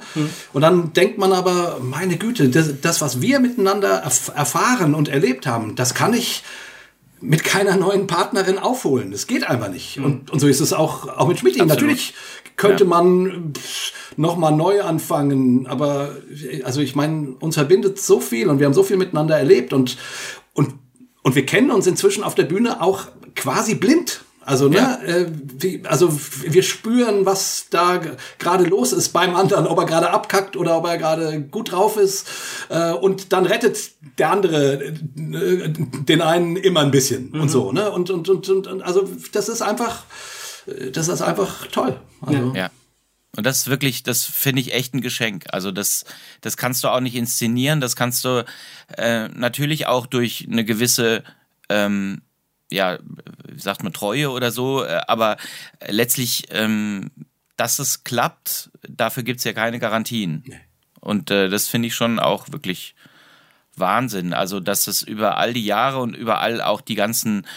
Und 0.53 0.61
dann 0.61 0.93
denkt 0.93 1.17
man 1.17 1.33
aber, 1.33 1.79
meine 1.81 2.15
Güte, 2.15 2.47
das, 2.49 2.81
das 2.81 3.01
was 3.01 3.21
wir 3.21 3.39
miteinander 3.39 3.89
erf 3.89 4.31
erfahren 4.33 4.95
und 4.95 5.09
erlebt 5.09 5.45
haben, 5.45 5.75
das 5.75 5.93
kann 5.93 6.13
ich 6.13 6.43
mit 7.19 7.43
keiner 7.43 7.75
neuen 7.75 8.07
Partnerin 8.07 8.57
aufholen. 8.57 9.11
Das 9.11 9.27
geht 9.27 9.47
einfach 9.47 9.69
nicht. 9.69 9.99
Und, 9.99 10.31
und 10.31 10.39
so 10.39 10.47
ist 10.47 10.61
es 10.61 10.73
auch, 10.73 11.07
auch 11.07 11.27
mit 11.27 11.39
Schmidt. 11.39 11.57
Natürlich 11.57 12.13
könnte 12.55 12.85
man 12.85 13.53
pff, 13.53 13.91
noch 14.17 14.37
mal 14.37 14.51
neu 14.51 14.81
anfangen, 14.81 15.67
aber 15.67 16.15
also 16.63 16.81
ich 16.81 16.95
meine, 16.95 17.35
uns 17.39 17.55
verbindet 17.55 17.99
so 17.99 18.19
viel 18.19 18.49
und 18.49 18.59
wir 18.59 18.65
haben 18.65 18.73
so 18.73 18.83
viel 18.83 18.97
miteinander 18.97 19.37
erlebt 19.37 19.73
und 19.73 19.97
und 20.53 20.73
und 21.23 21.35
wir 21.35 21.45
kennen 21.45 21.71
uns 21.71 21.87
inzwischen 21.87 22.23
auf 22.23 22.35
der 22.35 22.43
Bühne 22.43 22.81
auch 22.81 23.07
quasi 23.35 23.75
blind. 23.75 24.21
Also, 24.43 24.69
ne, 24.69 24.99
äh, 25.05 25.25
wie, 25.59 25.83
also 25.85 26.09
wir 26.11 26.63
spüren, 26.63 27.27
was 27.27 27.67
da 27.69 28.01
gerade 28.39 28.63
los 28.63 28.91
ist 28.91 29.09
beim 29.09 29.35
anderen, 29.35 29.67
ob 29.67 29.77
er 29.77 29.85
gerade 29.85 30.09
abkackt 30.09 30.57
oder 30.57 30.77
ob 30.77 30.87
er 30.87 30.97
gerade 30.97 31.41
gut 31.41 31.71
drauf 31.71 31.95
ist. 31.95 32.27
Äh, 32.69 32.91
und 32.91 33.33
dann 33.33 33.45
rettet 33.45 33.91
der 34.17 34.31
andere 34.31 34.83
äh, 34.83 34.93
den 35.75 36.21
einen 36.21 36.55
immer 36.55 36.79
ein 36.79 36.89
bisschen 36.89 37.39
und 37.39 37.51
so, 37.51 37.71
ne? 37.71 37.91
Und, 37.91 38.09
und, 38.09 38.29
und, 38.29 38.49
und, 38.49 38.65
und 38.65 38.81
also 38.81 39.07
das 39.31 39.47
ist 39.47 39.61
einfach, 39.61 40.05
äh, 40.65 40.89
das 40.89 41.07
ist 41.07 41.21
einfach 41.21 41.67
toll. 41.67 41.99
Also, 42.21 42.53
Ja. 42.55 42.71
Und 43.35 43.45
das 43.45 43.59
ist 43.59 43.67
wirklich, 43.67 44.03
das 44.03 44.25
finde 44.25 44.61
ich 44.61 44.73
echt 44.73 44.93
ein 44.93 45.01
Geschenk. 45.01 45.45
Also 45.51 45.71
das, 45.71 46.05
das 46.41 46.57
kannst 46.57 46.83
du 46.83 46.89
auch 46.89 46.99
nicht 46.99 47.15
inszenieren. 47.15 47.79
Das 47.79 47.95
kannst 47.95 48.25
du 48.25 48.45
äh, 48.97 49.29
natürlich 49.29 49.87
auch 49.87 50.05
durch 50.05 50.47
eine 50.51 50.65
gewisse, 50.65 51.23
ähm, 51.69 52.21
ja, 52.69 52.99
wie 53.47 53.59
sagt 53.59 53.83
man, 53.83 53.93
Treue 53.93 54.31
oder 54.31 54.51
so. 54.51 54.83
Äh, 54.83 55.01
aber 55.07 55.37
letztlich, 55.87 56.47
ähm, 56.49 57.09
dass 57.55 57.79
es 57.79 58.03
klappt, 58.03 58.69
dafür 58.87 59.23
gibt's 59.23 59.45
ja 59.45 59.53
keine 59.53 59.79
Garantien. 59.79 60.43
Und 60.99 61.31
äh, 61.31 61.47
das 61.47 61.69
finde 61.69 61.87
ich 61.87 61.95
schon 61.95 62.19
auch 62.19 62.51
wirklich 62.51 62.95
Wahnsinn. 63.75 64.33
Also, 64.33 64.59
dass 64.59 64.87
es 64.87 65.01
über 65.01 65.37
all 65.37 65.53
die 65.53 65.65
Jahre 65.65 65.99
und 65.99 66.15
überall 66.15 66.61
auch 66.61 66.81
die 66.81 66.95
ganzen 66.95 67.47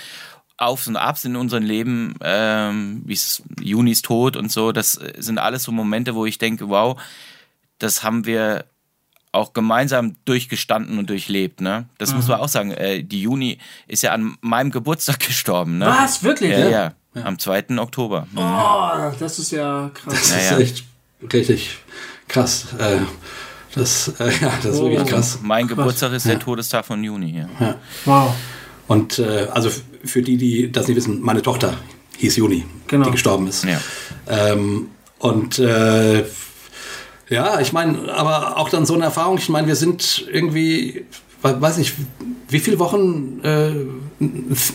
Aufs 0.56 0.86
und 0.86 0.96
Abs 0.96 1.24
in 1.24 1.36
unserem 1.36 1.64
Leben, 1.64 2.14
ähm, 2.22 3.02
wie 3.04 3.12
es 3.14 3.42
Junis 3.60 4.02
Tod 4.02 4.36
und 4.36 4.52
so, 4.52 4.70
das 4.72 4.92
sind 5.18 5.38
alles 5.38 5.64
so 5.64 5.72
Momente, 5.72 6.14
wo 6.14 6.26
ich 6.26 6.38
denke, 6.38 6.68
wow, 6.68 7.00
das 7.78 8.02
haben 8.04 8.24
wir 8.24 8.64
auch 9.32 9.52
gemeinsam 9.52 10.14
durchgestanden 10.26 10.96
und 10.98 11.10
durchlebt. 11.10 11.60
Ne? 11.60 11.86
Das 11.98 12.14
muss 12.14 12.28
man 12.28 12.38
auch 12.38 12.48
sagen. 12.48 12.70
Äh, 12.70 13.02
die 13.02 13.20
Juni 13.22 13.58
ist 13.88 14.04
ja 14.04 14.12
an 14.12 14.36
meinem 14.42 14.70
Geburtstag 14.70 15.18
gestorben. 15.26 15.78
Ne? 15.78 15.86
Was? 15.86 16.22
Wirklich? 16.22 16.50
Ja, 16.52 16.68
ja. 16.68 16.92
Am 17.24 17.38
2. 17.38 17.78
Oktober. 17.78 18.28
Oh, 18.36 19.12
das 19.18 19.40
ist 19.40 19.50
ja 19.50 19.90
krass. 19.92 20.14
Das 20.14 20.30
Ja, 20.30 20.36
ja. 20.36 20.50
ist 20.58 20.60
echt 20.60 20.84
richtig 21.32 21.78
krass. 22.28 22.66
Äh, 22.78 22.98
das, 23.74 24.08
äh, 24.20 24.30
ja, 24.40 24.52
das 24.62 24.74
ist 24.76 24.80
wirklich 24.80 25.00
Oh. 25.00 25.04
krass. 25.04 25.38
Mein 25.42 25.66
Geburtstag 25.66 26.12
ist 26.12 26.26
der 26.26 26.38
Todestag 26.38 26.84
von 26.86 27.02
Juni. 27.02 27.44
Ja. 27.58 27.74
Wow. 28.04 28.34
Und 28.86 29.18
äh, 29.18 29.48
also 29.52 29.68
für 30.04 30.22
die, 30.22 30.36
die 30.36 30.70
das 30.72 30.86
nicht 30.88 30.96
wissen, 30.96 31.20
meine 31.22 31.42
Tochter 31.42 31.74
hieß 32.18 32.36
Juni, 32.36 32.64
Genau. 32.86 33.06
die 33.06 33.12
gestorben 33.12 33.46
ist. 33.48 33.64
Ja. 33.64 33.80
Ähm, 34.28 34.88
und 35.18 35.58
äh, 35.58 36.24
ja, 37.28 37.60
ich 37.60 37.72
meine, 37.72 38.12
aber 38.12 38.56
auch 38.58 38.68
dann 38.68 38.84
so 38.86 38.94
eine 38.94 39.04
Erfahrung, 39.04 39.38
ich 39.38 39.48
meine, 39.48 39.66
wir 39.66 39.76
sind 39.76 40.26
irgendwie, 40.30 41.04
we- 41.42 41.60
weiß 41.60 41.78
nicht, 41.78 41.94
wie 42.48 42.60
viele 42.60 42.78
Wochen, 42.78 43.40
äh, 43.42 43.72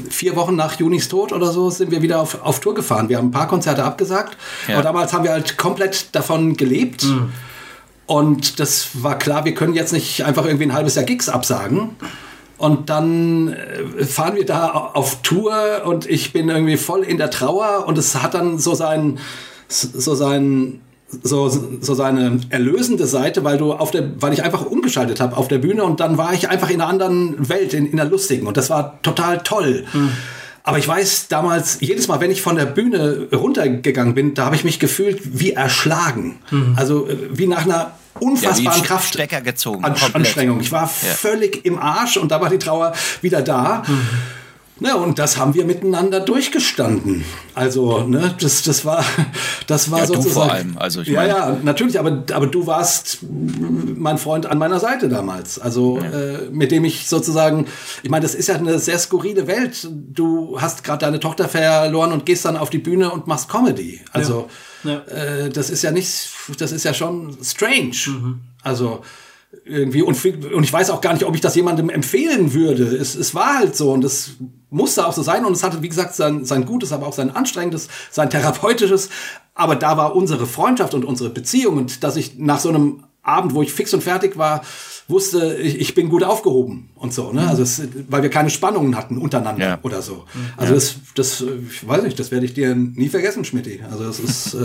vier 0.10 0.36
Wochen 0.36 0.56
nach 0.56 0.80
Junis 0.80 1.08
Tod 1.08 1.32
oder 1.32 1.52
so, 1.52 1.70
sind 1.70 1.92
wir 1.92 2.02
wieder 2.02 2.20
auf, 2.20 2.42
auf 2.44 2.60
Tour 2.60 2.74
gefahren. 2.74 3.08
Wir 3.10 3.18
haben 3.18 3.28
ein 3.28 3.32
paar 3.32 3.48
Konzerte 3.48 3.84
abgesagt, 3.84 4.36
Ja. 4.68 4.74
aber 4.76 4.84
damals 4.84 5.14
haben 5.14 5.24
wir 5.24 5.32
halt 5.32 5.58
komplett 5.58 6.08
davon 6.14 6.58
gelebt. 6.58 7.06
Und 8.08 8.60
das 8.60 8.90
war 9.04 9.18
klar, 9.20 9.46
wir 9.46 9.54
können 9.54 9.76
jetzt 9.76 9.94
nicht 9.94 10.26
einfach 10.26 10.46
irgendwie 10.46 10.66
ein 10.66 10.74
halbes 10.74 10.96
Jahr 10.96 11.06
Gigs 11.06 11.30
absagen. 11.30 11.92
Und 12.60 12.90
dann 12.90 13.54
äh, 13.54 14.04
fahren 14.04 14.36
wir 14.36 14.46
da 14.46 14.92
auf 14.94 15.22
Tour 15.22 15.84
und 15.86 16.06
ich 16.06 16.34
bin 16.34 16.50
irgendwie 16.50 16.76
voll 16.76 17.04
in 17.04 17.18
der 17.18 17.32
Trauer 17.32 17.88
und 17.88 17.98
es 17.98 18.22
hat 18.22 18.34
dann 18.34 18.60
so 18.60 18.76
sein, 18.76 19.18
so 19.70 20.14
sein, 20.14 20.82
so, 21.24 21.48
so 21.48 21.94
seine 21.94 22.42
erlösende 22.50 23.08
Seite, 23.08 23.46
weil 23.46 23.58
du 23.58 23.72
auf 23.72 23.92
der, 23.92 24.22
weil 24.22 24.34
ich 24.34 24.44
einfach 24.44 24.66
umgeschaltet 24.66 25.22
habe 25.22 25.38
auf 25.38 25.48
der 25.48 25.60
Bühne 25.60 25.86
und 25.86 26.02
dann 26.02 26.18
war 26.18 26.34
ich 26.34 26.50
einfach 26.50 26.70
in 26.70 26.82
einer 26.82 26.90
anderen 26.90 27.48
Welt, 27.48 27.74
in, 27.74 27.86
in 27.86 27.96
der 27.96 28.06
lustigen 28.06 28.46
und 28.46 28.58
das 28.58 28.70
war 28.70 29.02
total 29.04 29.40
toll. 29.40 29.86
Aber 30.70 30.78
ich 30.78 30.88
weiß 30.88 31.28
damals, 31.30 31.78
jedes 31.82 32.08
Mal, 32.08 32.20
wenn 32.22 32.30
ich 32.32 32.42
von 32.42 32.56
der 32.56 32.66
Bühne 32.66 33.28
runtergegangen 33.34 34.14
bin, 34.14 34.34
da 34.36 34.46
habe 34.46 34.56
ich 34.56 34.64
mich 34.64 34.80
gefühlt 34.80 35.20
wie 35.40 35.52
erschlagen. 35.54 36.38
Also 36.76 37.08
äh, 37.10 37.18
wie 37.32 37.48
nach 37.48 37.64
einer 37.66 37.92
unfassbaren 38.20 38.82
Sch- 38.82 38.86
Kraft. 38.86 39.14
Stecker 39.14 39.42
gezogen. 39.42 39.84
An 39.84 39.94
komplett. 39.94 40.16
Anstrengung. 40.16 40.60
Ich 40.62 40.72
war 40.72 40.88
völlig 40.88 41.66
im 41.66 41.80
Arsch 41.80 42.18
und 42.18 42.30
da 42.32 42.40
war 42.40 42.50
die 42.50 42.60
Trauer 42.60 42.94
wieder 43.22 43.42
da. 43.42 43.84
Ne, 44.82 44.96
und 44.96 45.20
das 45.20 45.38
haben 45.38 45.54
wir 45.56 45.66
miteinander 45.66 46.22
durchgestanden. 46.22 47.26
Also, 47.54 48.04
ne, 48.08 48.34
das, 48.40 48.62
das 48.64 48.86
war, 48.86 49.04
das 49.68 49.92
war 49.92 50.00
Ja, 50.00 50.06
du 50.06 50.14
sozusagen. 50.16 50.34
vor 50.34 50.52
allem. 50.52 50.78
Also, 50.78 51.02
ich 51.02 51.10
ja, 51.10 51.20
meine- 51.22 51.30
ja, 51.34 51.58
natürlich, 51.64 52.00
aber, 52.00 52.24
aber 52.34 52.48
du 52.48 52.66
warst 52.66 53.20
mein 53.22 54.18
Freund 54.18 54.46
an 54.46 54.58
meiner 54.58 54.80
Seite 54.80 55.10
damals. 55.10 55.60
Also, 55.60 56.00
äh, 56.00 56.50
mit 56.52 56.72
dem 56.72 56.86
ich 56.86 57.08
sozusagen, 57.08 57.68
ich 58.04 58.10
meine, 58.10 58.24
das 58.24 58.36
ist 58.36 58.48
ja 58.48 58.56
eine 58.56 58.80
sehr 58.80 59.00
skurrile 59.00 59.48
Welt. 59.48 59.88
Du 59.92 60.60
hast 60.62 60.84
gerade 60.84 61.06
deine 61.06 61.20
Tochter 61.20 61.50
verloren 61.50 62.12
und 62.14 62.26
gehst 62.26 62.46
dann 62.46 62.56
auf 62.56 62.70
die 62.70 62.78
Bühne 62.80 63.12
und 63.12 63.28
machst 63.28 63.50
Comedy. 63.50 64.00
Also, 64.14 64.50
Ja. 64.84 65.00
Äh, 65.08 65.50
das 65.50 65.70
ist 65.70 65.82
ja 65.82 65.92
nicht, 65.92 66.30
das 66.58 66.72
ist 66.72 66.86
ja 66.86 66.94
schon 66.94 67.38
strange. 67.44 67.92
Also, 68.64 69.02
irgendwie 69.70 70.02
und, 70.02 70.24
und 70.26 70.64
ich 70.64 70.74
weiß 70.74 70.90
auch 70.90 71.02
gar 71.02 71.14
nicht, 71.14 71.26
ob 71.26 71.36
ich 71.36 71.42
das 71.42 71.56
jemandem 71.56 71.90
empfehlen 71.90 72.54
würde. 72.54 72.84
Es, 72.84 73.16
es 73.16 73.36
war 73.36 73.60
halt 73.60 73.76
so 73.76 73.92
und 73.92 74.04
es 74.04 74.32
musste 74.70 75.06
auch 75.08 75.14
so 75.14 75.22
sein 75.22 75.46
und 75.46 75.54
es 75.54 75.64
hatte, 75.64 75.82
wie 75.82 75.90
gesagt, 75.90 76.16
sein, 76.16 76.46
sein 76.46 76.66
Gutes, 76.66 76.92
aber 76.92 77.08
auch 77.08 77.14
sein 77.14 77.36
Anstrengendes, 77.36 77.88
sein 78.12 78.30
Therapeutisches. 78.30 79.10
Aber 79.54 79.76
da 79.76 79.98
war 79.98 80.16
unsere 80.16 80.46
Freundschaft 80.46 80.94
und 80.94 81.06
unsere 81.06 81.30
Beziehung 81.30 81.78
und 81.78 82.04
dass 82.04 82.16
ich 82.16 82.38
nach 82.38 82.60
so 82.60 82.70
einem 82.70 83.04
Abend, 83.22 83.54
wo 83.54 83.62
ich 83.62 83.74
fix 83.74 83.94
und 83.94 84.02
fertig 84.02 84.38
war, 84.38 84.62
wusste, 85.08 85.56
ich, 85.58 85.80
ich 85.80 85.96
bin 85.96 86.10
gut 86.10 86.24
aufgehoben 86.24 86.90
und 86.96 87.14
so, 87.14 87.32
ne? 87.34 87.48
Also 87.48 87.64
es, 87.64 87.82
weil 88.08 88.22
wir 88.24 88.30
keine 88.30 88.50
Spannungen 88.50 88.96
hatten 88.96 89.18
untereinander 89.18 89.66
Ja. 89.68 89.80
oder 89.82 90.02
so. 90.02 90.26
Also 90.56 90.74
das, 90.76 90.96
das, 91.16 91.42
äh, 91.42 91.46
ich 91.70 91.86
weiß 91.88 92.04
nicht, 92.04 92.20
das 92.20 92.32
werde 92.32 92.46
ich 92.46 92.54
dir 92.54 92.76
nie 92.76 93.10
vergessen, 93.10 93.44
Schmidti. 93.44 93.82
Also 93.90 94.06
das 94.06 94.20
ist, 94.20 94.54
äh, 94.54 94.58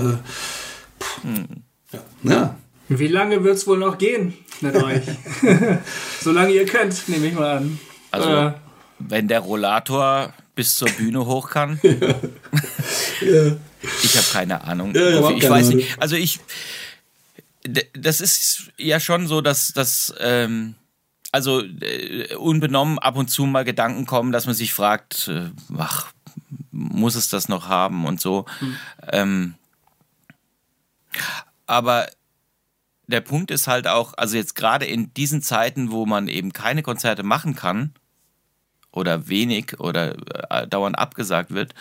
pff, 1.01 1.20
ja. 1.93 2.01
ja. 2.22 2.56
Wie 2.89 3.09
lange 3.09 3.43
wird's 3.44 3.66
wohl 3.66 3.78
noch 3.78 3.98
gehen? 3.98 4.35
Mit 4.61 4.77
euch. 4.77 5.02
Solange 6.20 6.52
ihr 6.52 6.66
könnt, 6.66 7.09
nehme 7.09 7.27
ich 7.28 7.35
mal 7.35 7.59
an. 7.59 7.81
Also, 8.11 8.31
Äh, 8.31 8.52
wenn 8.98 9.28
der 9.28 9.40
Rollator 9.40 10.32
bis 10.55 10.77
zur 10.77 10.89
Bühne 10.90 11.24
hoch 11.27 11.51
kann. 11.51 11.81
Ich 14.02 14.16
habe 14.16 14.27
keine 14.32 14.65
Ahnung. 14.65 14.94
Ja, 14.94 15.02
ja, 15.02 15.19
überhaupt 15.19 15.35
ich 15.36 15.43
keine 15.43 15.55
weiß 15.55 15.66
Ahnung. 15.66 15.77
nicht. 15.78 16.01
Also 16.02 16.16
ich, 16.16 16.40
das 17.93 18.20
ist 18.20 18.70
ja 18.78 18.98
schon 18.98 19.27
so, 19.27 19.40
dass 19.43 19.73
dass 19.73 20.15
ähm, 20.20 20.74
also 21.32 21.61
äh, 21.62 22.35
unbenommen 22.35 22.98
ab 22.98 23.16
und 23.16 23.28
zu 23.31 23.44
mal 23.44 23.65
Gedanken 23.65 24.06
kommen, 24.06 24.32
dass 24.32 24.47
man 24.47 24.55
sich 24.55 24.73
fragt, 24.73 25.28
äh, 25.28 25.51
ach, 25.77 26.12
muss 26.70 27.15
es 27.15 27.28
das 27.28 27.48
noch 27.48 27.69
haben 27.69 28.06
und 28.06 28.20
so. 28.20 28.47
Ähm, 29.12 29.55
aber 31.66 32.09
der 33.06 33.20
Punkt 33.20 33.51
ist 33.51 33.66
halt 33.66 33.86
auch, 33.86 34.14
also 34.16 34.36
jetzt 34.36 34.55
gerade 34.55 34.86
in 34.86 35.12
diesen 35.14 35.43
Zeiten, 35.43 35.90
wo 35.90 36.06
man 36.06 36.28
eben 36.28 36.52
keine 36.52 36.82
Konzerte 36.82 37.22
machen 37.22 37.55
kann 37.55 37.94
oder 38.93 39.28
wenig 39.28 39.81
oder 39.81 40.16
äh, 40.51 40.66
dauernd 40.66 40.98
abgesagt 40.98 41.51
wird, 41.51 41.74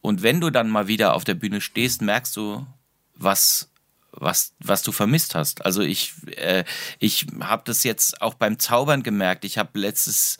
und 0.00 0.22
wenn 0.22 0.40
du 0.40 0.50
dann 0.50 0.70
mal 0.70 0.88
wieder 0.88 1.14
auf 1.14 1.24
der 1.24 1.34
Bühne 1.34 1.60
stehst, 1.60 2.02
merkst 2.02 2.36
du, 2.36 2.66
was 3.14 3.70
was 4.12 4.54
was 4.58 4.82
du 4.82 4.90
vermisst 4.92 5.34
hast. 5.34 5.64
Also 5.64 5.82
ich 5.82 6.14
äh, 6.36 6.64
ich 6.98 7.26
habe 7.40 7.62
das 7.64 7.84
jetzt 7.84 8.22
auch 8.22 8.34
beim 8.34 8.58
Zaubern 8.58 9.02
gemerkt. 9.02 9.44
Ich 9.44 9.58
habe 9.58 9.78
letztes 9.78 10.38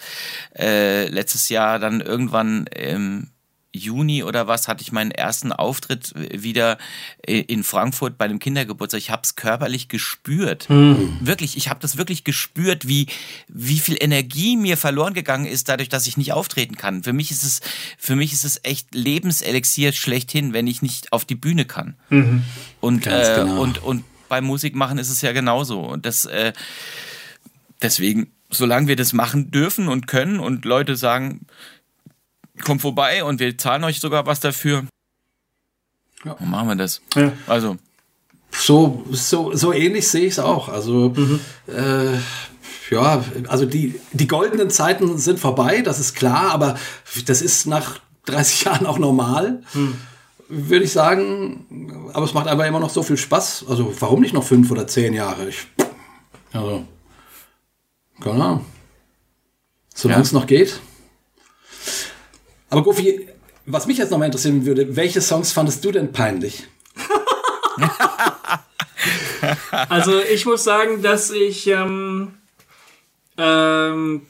äh, 0.59 1.07
letztes 1.09 1.49
Jahr 1.51 1.79
dann 1.79 2.01
irgendwann 2.01 2.67
im 2.67 3.31
Juni 3.73 4.25
oder 4.25 4.49
was 4.49 4.69
hatte 4.69 4.83
ich 4.83 4.91
meinen 4.93 5.11
ersten 5.11 5.53
Auftritt 5.53 6.13
wieder 6.17 6.79
in 7.27 7.63
Frankfurt 7.63 8.19
bei 8.19 8.25
einem 8.25 8.39
Kindergeburtstag. 8.39 8.99
Ich 8.99 9.11
habe 9.11 9.23
es 9.25 9.37
körperlich 9.37 9.89
gespürt. 9.89 10.69
Wirklich, 10.69 11.57
ich 11.57 11.69
habe 11.69 11.81
das 11.81 11.97
wirklich 11.97 12.25
gespürt, 12.25 12.89
wie 12.89 13.07
wie 13.49 13.79
viel 13.79 13.97
Energie 14.01 14.57
mir 14.57 14.77
verloren 14.77 15.15
gegangen 15.15 15.47
ist 15.47 15.69
dadurch, 15.69 15.89
dass 15.89 16.07
ich 16.07 16.17
nicht 16.17 16.33
auftreten 16.33 16.77
kann. 16.77 17.03
Für 17.05 17.13
mich 17.13 17.31
ist 17.31 17.45
es 17.45 17.61
für 17.97 18.17
mich 18.17 18.33
ist 18.33 18.45
es 18.45 18.61
echt 18.65 18.95
Lebenselixier 18.95 19.93
schlechthin, 19.93 20.53
wenn 20.53 20.67
ich 20.67 20.83
nicht 20.83 21.13
auf 21.13 21.25
die 21.25 21.37
Bühne 21.37 21.65
kann. 21.65 21.95
Und 22.81 23.03
Ganz 23.03 23.29
äh, 23.29 23.35
genau. 23.37 23.63
und 23.63 23.83
und 23.83 24.05
beim 24.29 24.45
Musik 24.45 24.75
machen 24.75 24.99
ist 24.99 25.11
es 25.11 25.21
ja 25.21 25.33
genauso. 25.33 25.81
Und 25.81 26.07
das 26.07 26.25
äh, 26.25 26.53
deswegen, 27.83 28.33
solange 28.51 28.89
wir 28.89 28.97
das 28.97 29.13
machen 29.13 29.51
dürfen 29.51 29.89
und 29.89 30.07
können 30.07 30.41
und 30.41 30.65
Leute 30.65 30.97
sagen, 30.97 31.47
kommt 32.65 32.81
vorbei 32.83 33.25
und 33.25 33.41
wir 33.41 33.57
zahlen 33.59 33.85
euch 33.85 34.01
sogar 34.01 34.27
was 34.27 34.41
dafür, 34.41 34.85
Ja. 36.25 36.35
dann 36.39 36.51
machen 36.51 36.69
wir 36.69 36.77
das. 36.77 37.01
Ja. 37.15 37.33
Also, 37.47 37.77
So, 38.53 39.05
so, 39.11 39.55
so 39.55 39.73
ähnlich 39.73 40.09
sehe 40.09 40.27
ich 40.27 40.33
es 40.33 40.39
auch. 40.39 40.69
Also, 40.69 41.15
äh, 41.69 42.17
ja, 42.91 43.25
also 43.49 43.65
die, 43.67 44.01
die 44.13 44.27
goldenen 44.27 44.71
Zeiten 44.71 45.17
sind 45.19 45.39
vorbei, 45.39 45.83
das 45.83 46.01
ist 46.01 46.15
klar, 46.15 46.51
aber 46.53 46.77
das 47.27 47.41
ist 47.43 47.67
nach 47.67 48.01
30 48.27 48.65
Jahren 48.65 48.87
auch 48.87 48.99
normal, 48.99 49.63
würde 50.49 50.85
ich 50.85 50.93
sagen. 50.93 52.11
Aber 52.13 52.25
es 52.25 52.35
macht 52.35 52.49
einfach 52.49 52.67
immer 52.67 52.81
noch 52.81 52.91
so 52.91 53.05
viel 53.05 53.17
Spaß. 53.17 53.67
Also, 53.69 53.95
warum 54.01 54.21
nicht 54.21 54.35
noch 54.35 54.43
fünf 54.45 54.71
oder 54.73 54.87
zehn 54.89 55.15
Jahre? 55.15 55.49
Ich, 55.49 55.69
also, 56.53 56.85
keine 58.21 58.45
Ahnung. 58.45 58.65
Solange 59.95 60.19
Ja. 60.21 60.25
es 60.25 60.33
noch 60.33 60.47
geht. 60.49 60.81
Aber 62.71 62.83
Gofi, 62.83 63.27
was 63.67 63.87
mich 63.87 63.99
jetzt 63.99 64.11
noch 64.11 64.19
mal 64.19 64.27
interessieren 64.27 64.65
würde, 64.65 64.97
welche 64.97 65.21
Songs 65.21 65.53
fandest 65.53 65.85
du 65.85 65.93
denn 65.93 66.13
peinlich? 66.13 66.65
Also 69.89 70.21
ich 70.21 70.45
muss 70.45 70.65
sagen, 70.65 71.01
dass 71.03 71.31
ich 71.31 71.67
ähm, 71.67 72.35
ähm, 73.39 74.23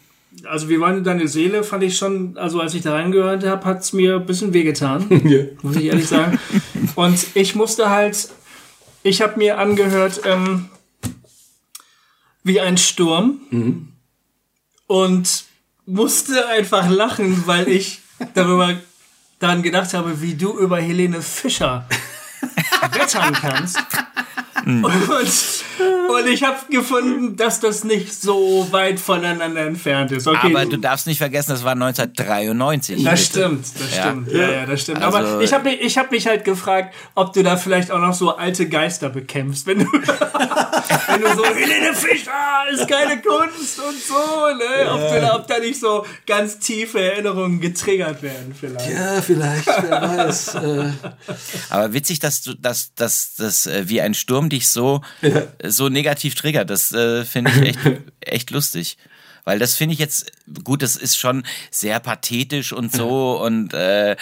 also 0.45 0.69
wie 0.69 0.79
wollen 0.81 1.03
deine 1.03 1.27
Seele 1.29 1.65
fand 1.65 1.83
ich 1.83 1.97
schon, 1.97 2.39
also 2.39 2.61
als 2.61 2.75
ich 2.75 2.83
da 2.83 2.93
reingehört 2.93 3.45
habe, 3.45 3.65
hat 3.65 3.81
es 3.81 3.93
mir 3.93 4.17
ein 4.17 4.27
bisschen 4.27 4.53
wehgetan, 4.53 5.07
Ja. 5.29 5.45
muss 5.63 5.77
ich 5.77 5.85
ehrlich 5.87 6.07
sagen. 6.07 6.39
Und 6.95 7.27
ich 7.35 7.55
musste 7.57 7.91
halt, 7.91 8.29
ich 9.03 9.21
habe 9.23 9.39
mir 9.39 9.59
angehört, 9.59 10.21
ähm, 10.25 10.69
wie 12.45 12.61
ein 12.61 12.79
Sturm 12.79 13.89
und 14.87 15.45
musste 15.87 16.47
einfach 16.49 16.89
lachen, 16.89 17.43
weil 17.47 17.69
ich 17.69 18.01
darüber 18.35 18.75
daran 19.39 19.63
gedacht 19.63 19.95
habe, 19.95 20.21
wie 20.21 20.35
du 20.35 20.59
über 20.59 20.79
Helene 20.81 21.23
Fischer 21.23 21.87
wettern 22.93 23.33
kannst. 23.35 23.79
Und, 24.67 24.85
und 24.85 26.27
ich 26.29 26.43
habe 26.43 26.59
gefunden, 26.69 27.35
dass 27.35 27.61
das 27.61 27.83
nicht 27.83 28.13
so 28.13 28.67
weit 28.71 29.01
voneinander 29.01 29.63
entfernt 29.63 30.13
ist. 30.13 30.27
Okay, 30.29 30.39
aber 30.55 30.67
du 30.67 30.77
darfst 30.77 31.07
nicht 31.07 31.17
vergessen, 31.17 31.53
das 31.53 31.65
war 31.65 31.73
1993. 31.73 33.03
das 33.03 33.29
bitte. 33.29 33.41
stimmt, 33.41 33.67
das 33.79 33.97
Ja. 33.97 34.03
stimmt. 34.03 34.31
Ja, 34.33 34.51
ja, 34.51 34.67
das 34.67 34.83
stimmt. 34.83 35.03
Also- 35.03 35.17
aber 35.19 35.41
ich 35.41 35.53
habe 35.55 35.65
mich, 35.71 35.81
ich 35.81 35.97
hab 35.97 36.11
mich 36.11 36.27
halt 36.27 36.45
gefragt, 36.45 36.95
ob 37.15 37.33
du 37.33 37.43
da 37.43 37.57
vielleicht 37.57 37.91
auch 37.91 38.01
noch 38.01 38.13
so 38.13 38.37
alte 38.37 38.69
Geister 38.69 39.09
bekämpfst, 39.09 39.67
wenn 39.67 39.79
du, 39.79 39.87
wenn 41.07 41.21
du 41.21 41.35
so 41.35 41.45
Helene 41.45 41.95
Fischer 41.95 42.69
ist 42.73 42.89
keine 42.89 43.21
Kunst 43.21 43.79
und 43.81 44.01
so, 44.01 44.15
ne? 44.15 44.91
Ob, 44.91 45.13
du 45.13 45.21
da, 45.21 45.37
ob 45.37 45.47
da 45.47 45.59
nicht 45.59 45.81
so 45.81 46.07
ganz 46.27 46.59
tiefe 46.59 47.01
Erinnerungen 47.01 47.61
getriggert 47.61 48.23
werden 48.23 48.55
vielleicht. 48.59 48.91
Ja, 48.91 49.23
vielleicht, 49.23 49.67
wer 49.67 50.03
weiß. 50.03 50.55
Äh, 50.55 50.93
Aber 51.71 51.93
witzig, 51.93 52.19
dass 52.21 52.43
du, 52.43 52.55
dass, 52.55 52.95
dass, 52.95 53.35
dass 53.35 53.67
äh, 53.67 53.89
wie 53.89 54.01
ein 54.01 54.15
Sturm 54.15 54.49
dich 54.49 54.69
so, 54.69 55.03
so 55.65 55.89
negativ 55.89 56.35
triggert. 56.35 56.71
Das 56.71 56.93
äh, 56.93 57.25
finde 57.25 57.51
ich 57.51 57.69
echt, 57.69 57.79
echt 58.21 58.51
lustig. 58.51 58.97
Weil 59.45 59.59
das 59.59 59.75
finde 59.75 59.95
ich 59.95 59.99
jetzt, 59.99 60.31
gut, 60.65 60.83
das 60.83 60.97
ist 60.97 61.17
schon 61.17 61.45
sehr 61.71 61.99
pathetisch 62.01 62.73
und 62.73 62.93
so 62.93 63.43
und 63.43 63.73
äh, 63.73 64.17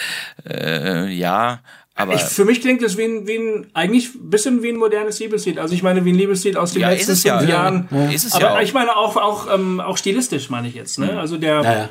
äh, 0.47 1.07
ja, 1.09 1.59
aber 1.99 2.13
Ich, 2.15 2.21
für 2.21 2.45
mich 2.45 2.61
klingt 2.61 2.81
es 2.81 2.97
wie 2.97 3.03
ein, 3.03 3.27
wie 3.27 3.35
ein, 3.37 3.67
eigentlich 3.73 4.15
ein 4.15 4.29
bisschen 4.29 4.63
wie 4.63 4.69
ein 4.69 4.77
modernes 4.77 5.19
Liebeslied. 5.19 5.59
Also 5.59 5.73
ich 5.75 5.83
meine, 5.83 6.05
wie 6.05 6.11
ein 6.11 6.15
Liebeslied 6.15 6.55
aus 6.57 6.71
den 6.73 6.81
Ja, 6.81 6.89
letzten 6.89 7.11
ist 7.11 7.17
es 7.19 7.23
ja, 7.23 7.37
fünf 7.39 7.49
ja. 7.49 7.55
Jahren. 7.55 7.87
Ist 8.13 8.25
es 8.25 8.33
Aber 8.33 8.43
ja 8.43 8.55
auch. 8.55 8.61
ich 8.61 8.73
meine 8.73 8.95
auch, 8.95 9.17
auch, 9.17 9.53
ähm, 9.53 9.79
auch 9.79 9.97
stilistisch 9.97 10.49
meine 10.49 10.67
ich 10.69 10.75
jetzt. 10.75 10.97
Ne? 10.97 11.19
Also 11.19 11.37
der 11.37 11.61
ja, 11.61 11.73
ja. 11.73 11.89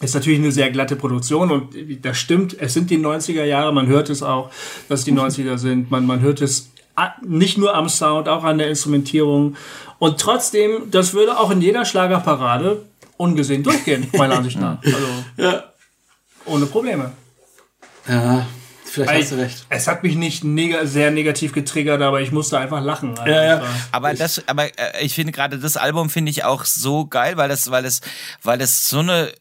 ist 0.00 0.14
natürlich 0.14 0.38
eine 0.38 0.52
sehr 0.52 0.70
glatte 0.70 0.96
Produktion 0.96 1.50
und 1.50 1.74
das 2.02 2.16
stimmt. 2.18 2.56
Es 2.58 2.72
sind 2.74 2.90
die 2.90 2.98
90er 2.98 3.44
Jahre. 3.44 3.72
Man 3.72 3.86
hört 3.88 4.08
es 4.10 4.22
auch, 4.22 4.50
dass 4.88 5.04
die 5.04 5.12
90er 5.12 5.58
sind. 5.58 5.90
Man, 5.90 6.06
man 6.06 6.20
hört 6.20 6.40
es 6.40 6.70
nicht 7.26 7.58
nur 7.58 7.74
am 7.74 7.88
Sound, 7.88 8.28
auch 8.28 8.44
an 8.44 8.58
der 8.58 8.68
Instrumentierung. 8.68 9.56
Und 9.98 10.20
trotzdem, 10.20 10.90
das 10.90 11.14
würde 11.14 11.38
auch 11.38 11.50
in 11.50 11.60
jeder 11.60 11.84
Schlagerparade 11.84 12.82
ungesehen 13.16 13.62
durchgehen, 13.62 14.08
meiner 14.16 14.36
Ansicht 14.38 14.58
nach. 14.58 14.78
Also 14.84 15.06
Ja. 15.36 15.64
ohne 16.46 16.66
Probleme. 16.66 17.12
ja, 18.08 18.46
vielleicht 18.92 19.22
hast 19.22 19.32
du 19.32 19.36
Weil 19.36 19.44
recht. 19.44 19.66
Es 19.68 19.88
hat 19.88 20.02
mich 20.02 20.16
nicht 20.16 20.44
neg 20.44 20.76
sehr 20.84 21.10
negativ 21.10 21.52
getriggert, 21.52 22.02
aber 22.02 22.20
ich 22.20 22.32
musste 22.32 22.58
einfach 22.58 22.82
lachen. 22.82 23.18
Also 23.18 23.32
Ja, 23.32 23.44
ja. 23.44 23.62
Aber 23.90 24.14
das, 24.14 24.46
aber 24.46 24.66
äh, 24.66 25.04
ich 25.04 25.14
finde 25.14 25.32
gerade 25.32 25.58
das 25.58 25.76
Album 25.76 26.10
finde 26.10 26.30
ich 26.30 26.44
auch 26.44 26.64
so 26.64 27.06
geil, 27.06 27.36
weil 27.36 27.48
das, 27.48 27.70
weil 27.70 27.84
es, 27.84 28.00
weil 28.42 28.60
es 28.60 28.88
so 28.88 29.00
eine 29.00 29.32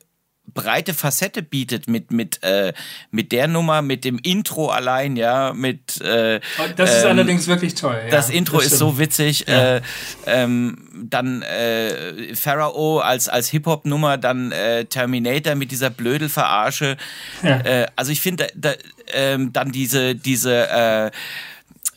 breite 0.54 0.94
Facette 0.94 1.42
bietet 1.42 1.88
mit 1.88 2.12
mit 2.12 2.44
äh, 2.44 2.74
mit 3.10 3.32
der 3.32 3.48
Nummer, 3.48 3.82
mit 3.82 4.04
dem 4.04 4.20
Intro 4.20 4.70
allein, 4.70 5.16
ja, 5.16 5.54
mit 5.54 6.02
äh, 6.02 6.40
Das 6.76 6.98
ist 6.98 7.04
ähm, 7.04 7.12
allerdings 7.12 7.48
wirklich 7.48 7.76
toll. 7.76 8.00
Ja, 8.06 8.12
das 8.12 8.30
Intro 8.30 8.60
ist 8.60 8.68
stimmt. 8.68 8.80
so 8.80 9.00
witzig. 9.00 9.48
Äh, 9.48 9.82
ähm, 10.26 11.08
dann 11.10 11.42
äh, 11.42 12.36
Pharaoh 12.36 13.00
als 13.00 13.30
als 13.30 13.50
Hip 13.50 13.66
Hop 13.66 13.86
Nummer, 13.86 14.18
dann 14.18 14.52
äh, 14.52 14.86
Terminator 14.86 15.56
mit 15.56 15.72
dieser 15.72 15.90
Blödel-Verarsche. 15.90 16.98
Ja. 17.44 17.60
Äh, 17.62 17.88
also 17.96 18.12
ich 18.12 18.22
finde 18.22 18.48
da, 18.56 18.74
ähm, 19.14 19.54
dann 19.54 19.72
diese 19.72 20.16
diese 20.16 20.70
äh, 20.70 21.12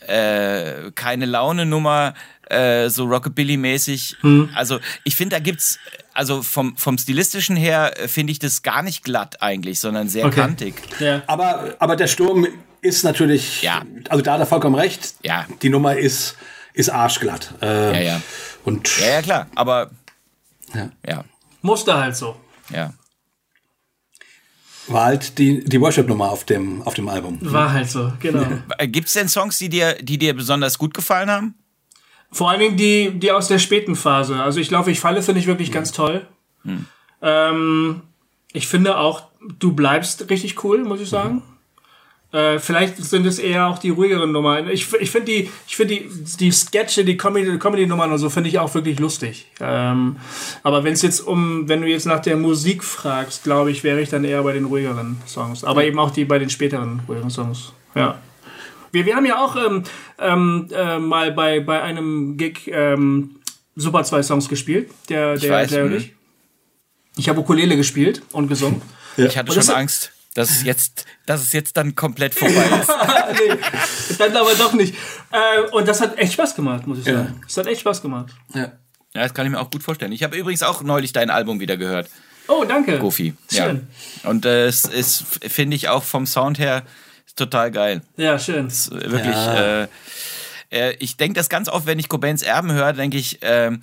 äh, 0.08 0.90
keine 0.94 1.26
Laune 1.26 1.66
Nummer, 1.66 2.14
äh, 2.50 2.88
so 2.90 3.04
Rockabilly-mäßig. 3.06 4.16
Hm. 4.20 4.50
Also 4.54 4.78
ich 5.04 5.16
finde, 5.16 5.36
da 5.36 5.40
gibt's, 5.40 5.78
also 6.12 6.42
vom, 6.42 6.76
vom 6.76 6.98
stilistischen 6.98 7.56
her 7.56 7.98
äh, 7.98 8.08
finde 8.08 8.32
ich 8.32 8.38
das 8.38 8.62
gar 8.62 8.82
nicht 8.82 9.02
glatt 9.04 9.42
eigentlich, 9.42 9.80
sondern 9.80 10.08
sehr 10.08 10.26
Okay. 10.26 10.40
kantig. 10.40 10.74
Ja. 11.00 11.22
Aber, 11.26 11.74
aber 11.78 11.96
der 11.96 12.06
Sturm 12.06 12.46
ist 12.80 13.02
natürlich, 13.04 13.62
Ja. 13.62 13.82
also 14.10 14.22
da 14.22 14.34
hat 14.34 14.40
er 14.40 14.46
vollkommen 14.46 14.74
recht. 14.74 15.14
Ja. 15.22 15.46
Die 15.62 15.70
Nummer 15.70 15.96
ist, 15.96 16.36
ist 16.74 16.90
arschglatt. 16.90 17.54
Äh, 17.62 17.66
Ja, 18.06 18.12
ja. 18.14 18.20
Und 18.64 18.98
Ja, 19.00 19.06
ja, 19.12 19.22
klar, 19.22 19.46
aber 19.54 19.90
Ja. 20.74 20.90
ja, 21.06 21.24
Musste 21.62 21.94
halt 21.94 22.14
so. 22.16 22.36
ja. 22.70 22.92
War 24.88 25.06
halt 25.06 25.38
die, 25.38 25.64
die 25.64 25.80
Worship-Nummer 25.80 26.30
auf 26.30 26.44
dem, 26.44 26.82
auf 26.82 26.94
dem 26.94 27.08
Album. 27.08 27.38
War 27.40 27.72
halt 27.72 27.90
so, 27.90 28.12
genau. 28.20 28.44
Äh, 28.78 28.88
Gibt's 28.88 29.14
denn 29.14 29.28
Songs, 29.28 29.58
die 29.58 29.68
dir, 29.68 29.94
die 29.94 30.18
dir 30.18 30.34
besonders 30.34 30.78
gut 30.78 30.94
gefallen 30.94 31.30
haben? 31.30 31.54
Vor 32.30 32.50
allen 32.50 32.60
Dingen 32.60 32.76
die, 32.76 33.18
die 33.18 33.30
aus 33.30 33.48
der 33.48 33.58
späten 33.58 33.94
Phase. 33.94 34.42
Also 34.42 34.60
ich 34.60 34.68
glaube, 34.68 34.90
ich 34.90 35.00
falle 35.00 35.22
finde 35.22 35.40
ich 35.40 35.46
wirklich 35.46 35.70
ganz 35.70 35.92
toll. 35.92 36.26
Ähm, 37.22 38.02
ich 38.52 38.66
finde 38.66 38.98
auch, 38.98 39.28
du 39.58 39.72
bleibst 39.72 40.30
richtig 40.30 40.62
cool, 40.64 40.84
muss 40.84 41.00
ich 41.00 41.08
sagen. 41.08 41.42
Äh, 42.34 42.58
vielleicht 42.58 42.96
sind 42.96 43.26
es 43.26 43.38
eher 43.38 43.68
auch 43.68 43.78
die 43.78 43.90
ruhigeren 43.90 44.32
Nummern. 44.32 44.68
Ich, 44.68 44.92
ich 44.94 45.08
finde 45.08 45.30
die, 45.30 45.50
ich 45.68 45.76
finde 45.76 45.94
die, 45.94 46.10
die 46.40 46.50
Sketche, 46.50 47.04
die 47.04 47.16
Comedy, 47.16 47.56
Comedy-Nummern 47.58 48.10
und 48.10 48.18
so 48.18 48.28
finde 48.28 48.48
ich 48.48 48.58
auch 48.58 48.74
wirklich 48.74 48.98
lustig. 48.98 49.46
Ähm, 49.60 50.16
aber 50.64 50.82
wenn 50.82 50.94
es 50.94 51.02
jetzt 51.02 51.20
um, 51.20 51.68
wenn 51.68 51.80
du 51.80 51.86
jetzt 51.86 52.06
nach 52.06 52.18
der 52.18 52.36
Musik 52.36 52.82
fragst, 52.82 53.44
glaube 53.44 53.70
ich, 53.70 53.84
wäre 53.84 54.00
ich 54.00 54.08
dann 54.08 54.24
eher 54.24 54.42
bei 54.42 54.52
den 54.52 54.64
ruhigeren 54.64 55.16
Songs. 55.28 55.62
Aber 55.62 55.84
eben 55.84 55.96
auch 56.00 56.10
die 56.10 56.24
bei 56.24 56.40
den 56.40 56.50
späteren 56.50 57.02
ruhigeren 57.06 57.30
Songs. 57.30 57.72
Ja. 57.94 58.18
Wir, 58.90 59.06
wir 59.06 59.14
haben 59.14 59.26
ja 59.26 59.40
auch 59.40 59.54
ähm, 59.54 59.84
ähm, 60.18 60.68
äh, 60.74 60.98
mal 60.98 61.30
bei, 61.30 61.60
bei 61.60 61.82
einem 61.82 62.36
Gig 62.36 62.62
ähm, 62.66 63.36
Super 63.76 64.02
zwei 64.02 64.24
Songs 64.24 64.48
gespielt. 64.48 64.90
Der, 65.08 65.36
der, 65.36 65.52
weiß, 65.52 65.70
der 65.70 65.84
und 65.84 65.90
mhm. 65.90 65.96
ich. 65.98 66.12
Ich 67.16 67.28
habe 67.28 67.38
Ukulele 67.38 67.76
gespielt 67.76 68.22
und 68.32 68.48
gesungen. 68.48 68.82
Ich 69.16 69.38
hatte 69.38 69.52
schon 69.52 69.72
Angst, 69.72 70.13
dass 70.34 70.50
es 70.50 70.64
jetzt, 70.64 71.06
dass 71.26 71.42
es 71.42 71.52
jetzt 71.52 71.76
dann 71.76 71.94
komplett 71.94 72.34
vorbei 72.34 72.64
ist. 72.80 72.88
nee, 73.48 73.56
dann 74.18 74.36
aber 74.36 74.54
doch 74.54 74.72
nicht. 74.72 74.94
Äh, 75.30 75.70
und 75.70 75.88
das 75.88 76.00
hat 76.00 76.18
echt 76.18 76.34
Spaß 76.34 76.54
gemacht, 76.54 76.86
muss 76.86 76.98
ich 76.98 77.04
sagen. 77.04 77.40
Es 77.46 77.56
hat 77.56 77.66
echt 77.66 77.80
Spaß 77.80 78.02
gemacht. 78.02 78.34
Ja. 78.54 78.72
Ja, 79.14 79.22
das 79.22 79.32
kann 79.32 79.46
ich 79.46 79.52
mir 79.52 79.60
auch 79.60 79.70
gut 79.70 79.84
vorstellen. 79.84 80.10
Ich 80.10 80.24
habe 80.24 80.36
übrigens 80.36 80.64
auch 80.64 80.82
neulich 80.82 81.12
dein 81.12 81.30
Album 81.30 81.60
wieder 81.60 81.76
gehört, 81.76 82.08
Oh, 82.46 82.64
danke. 82.64 82.98
Goofy. 82.98 83.34
Ja. 83.50 83.64
Schön. 83.66 83.86
Und 84.24 84.44
äh, 84.44 84.66
es 84.66 84.84
ist, 84.84 85.24
finde 85.46 85.76
ich, 85.76 85.88
auch 85.88 86.04
vom 86.04 86.26
Sound 86.26 86.58
her 86.58 86.82
total 87.36 87.70
geil. 87.70 88.02
Ja, 88.16 88.38
schön. 88.38 88.66
Es 88.66 88.88
ist 88.88 88.92
wirklich. 88.92 89.34
Ja. 89.34 89.82
Äh, 89.84 89.88
äh, 90.70 90.96
ich 90.98 91.16
denke 91.16 91.34
das 91.34 91.48
ganz 91.48 91.68
oft, 91.68 91.86
wenn 91.86 91.98
ich 91.98 92.08
Cobains 92.08 92.42
Erben 92.42 92.72
höre, 92.72 92.92
denke 92.92 93.16
ich, 93.16 93.38
ähm, 93.42 93.82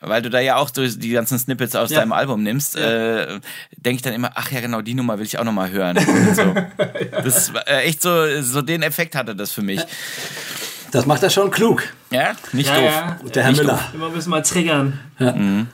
weil 0.00 0.22
du 0.22 0.30
da 0.30 0.40
ja 0.40 0.56
auch 0.56 0.70
so 0.74 0.86
die 0.86 1.10
ganzen 1.10 1.38
Snippets 1.38 1.74
aus 1.76 1.90
Ja. 1.90 2.00
deinem 2.00 2.12
Album 2.12 2.42
nimmst, 2.42 2.76
äh, 2.76 3.40
denke 3.76 3.96
ich 3.96 4.02
dann 4.02 4.12
immer, 4.14 4.30
ach 4.34 4.50
ja, 4.50 4.60
genau, 4.60 4.80
die 4.82 4.94
Nummer 4.94 5.18
will 5.18 5.26
ich 5.26 5.38
auch 5.38 5.44
noch 5.44 5.52
mal 5.52 5.70
hören. 5.70 5.98
So. 6.34 6.54
Das 7.24 7.52
war 7.54 7.66
äh, 7.68 7.82
echt 7.84 8.02
so, 8.02 8.42
so 8.42 8.62
den 8.62 8.82
Effekt 8.82 9.14
hatte 9.14 9.34
das 9.34 9.50
für 9.52 9.62
mich. 9.62 9.80
Das 10.90 11.04
macht 11.06 11.22
er 11.22 11.30
schon 11.30 11.50
klug, 11.50 11.82
Ja, 12.10 12.32
nicht 12.52 12.68
Ja, 12.70 12.74
doof. 12.76 12.84
ja. 13.24 13.28
der 13.34 13.42
Herr 13.42 13.50
Nicht 13.50 13.60
Müller. 13.60 13.80
Immer 13.92 14.08
müssen 14.10 14.30
wir 14.30 14.42
triggern. 14.42 14.98
Ja, 15.18 15.34
ihr 15.34 15.66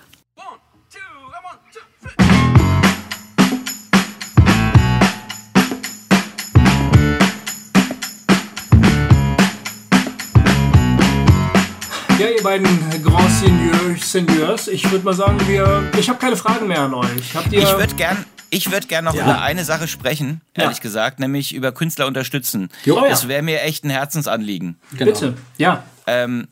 beiden 12.45 13.03
Grand 13.03 13.31
Seigneurs, 13.31 14.13
Seigneurs 14.13 14.69
ich 14.69 14.89
würde 14.91 15.05
mal 15.05 15.15
sagen, 15.15 15.41
wir, 15.49 15.91
ich 15.99 16.09
habe 16.09 16.19
keine 16.19 16.37
Fragen 16.37 16.69
mehr 16.69 16.81
an 16.83 16.95
euch. 16.95 17.35
Habt 17.35 17.51
ihr? 17.53 17.61
Ich 17.63 17.73
würde 17.77 17.95
gern, 17.95 18.25
ich 18.51 18.71
würde 18.71 18.87
gern 18.87 19.05
noch 19.07 19.15
Ja. 19.15 19.25
über 19.25 19.41
eine 19.41 19.65
Sache 19.65 19.89
sprechen, 19.89 20.43
Ja. 20.57 20.65
ehrlich 20.65 20.81
gesagt, 20.83 21.19
nämlich 21.19 21.55
über 21.55 21.73
Künstler 21.73 22.07
unterstützen. 22.07 22.69
Jo. 22.85 23.01
Oh 23.01 23.05
ja. 23.05 23.11
Das 23.11 23.29
wäre 23.29 23.43
mir 23.43 23.63
echt 23.63 23.85
ein 23.85 23.91
Herzensanliegen. 23.91 24.79
Genau. 24.93 25.11
bitte. 25.11 25.35
Ja. 25.57 25.85
Ähm, 26.07 26.49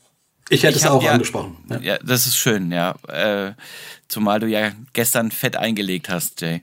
Ich 0.49 0.63
hätte 0.65 0.77
Ich 0.79 0.83
es 0.85 0.91
auch 0.91 1.03
ja- 1.03 1.13
angesprochen. 1.13 1.57
Ja. 1.69 1.79
Ja, 1.81 1.99
das 2.03 2.27
ist 2.27 2.37
schön, 2.37 2.73
ja. 2.73 2.95
Äh, 3.09 3.53
zumal 4.09 4.41
du 4.41 4.47
ja 4.47 4.73
gestern 4.95 5.31
fett 5.31 5.57
eingelegt 5.57 6.09
hast, 6.09 6.41
Jay. 6.41 6.63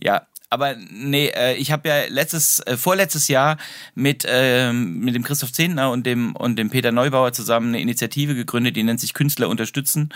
Ja, 0.00 0.22
aber 0.50 0.76
nee, 0.90 1.28
äh, 1.28 1.54
ich 1.56 1.72
habe 1.72 1.88
ja 1.88 2.04
letztes, 2.08 2.60
äh, 2.60 2.76
vorletztes 2.76 3.28
Jahr 3.28 3.58
mit 3.94 4.24
ähm, 4.26 5.00
mit 5.00 5.14
dem 5.14 5.22
Christoph 5.22 5.52
Zehntner 5.52 5.90
und 5.90 6.06
dem 6.06 6.34
und 6.34 6.56
dem 6.56 6.70
Peter 6.70 6.92
Neubauer 6.92 7.32
zusammen 7.32 7.68
eine 7.68 7.80
Initiative 7.80 8.34
gegründet, 8.34 8.76
die 8.76 8.82
nennt 8.82 9.00
sich 9.00 9.14
Künstler 9.14 9.48
unterstützen. 9.48 10.10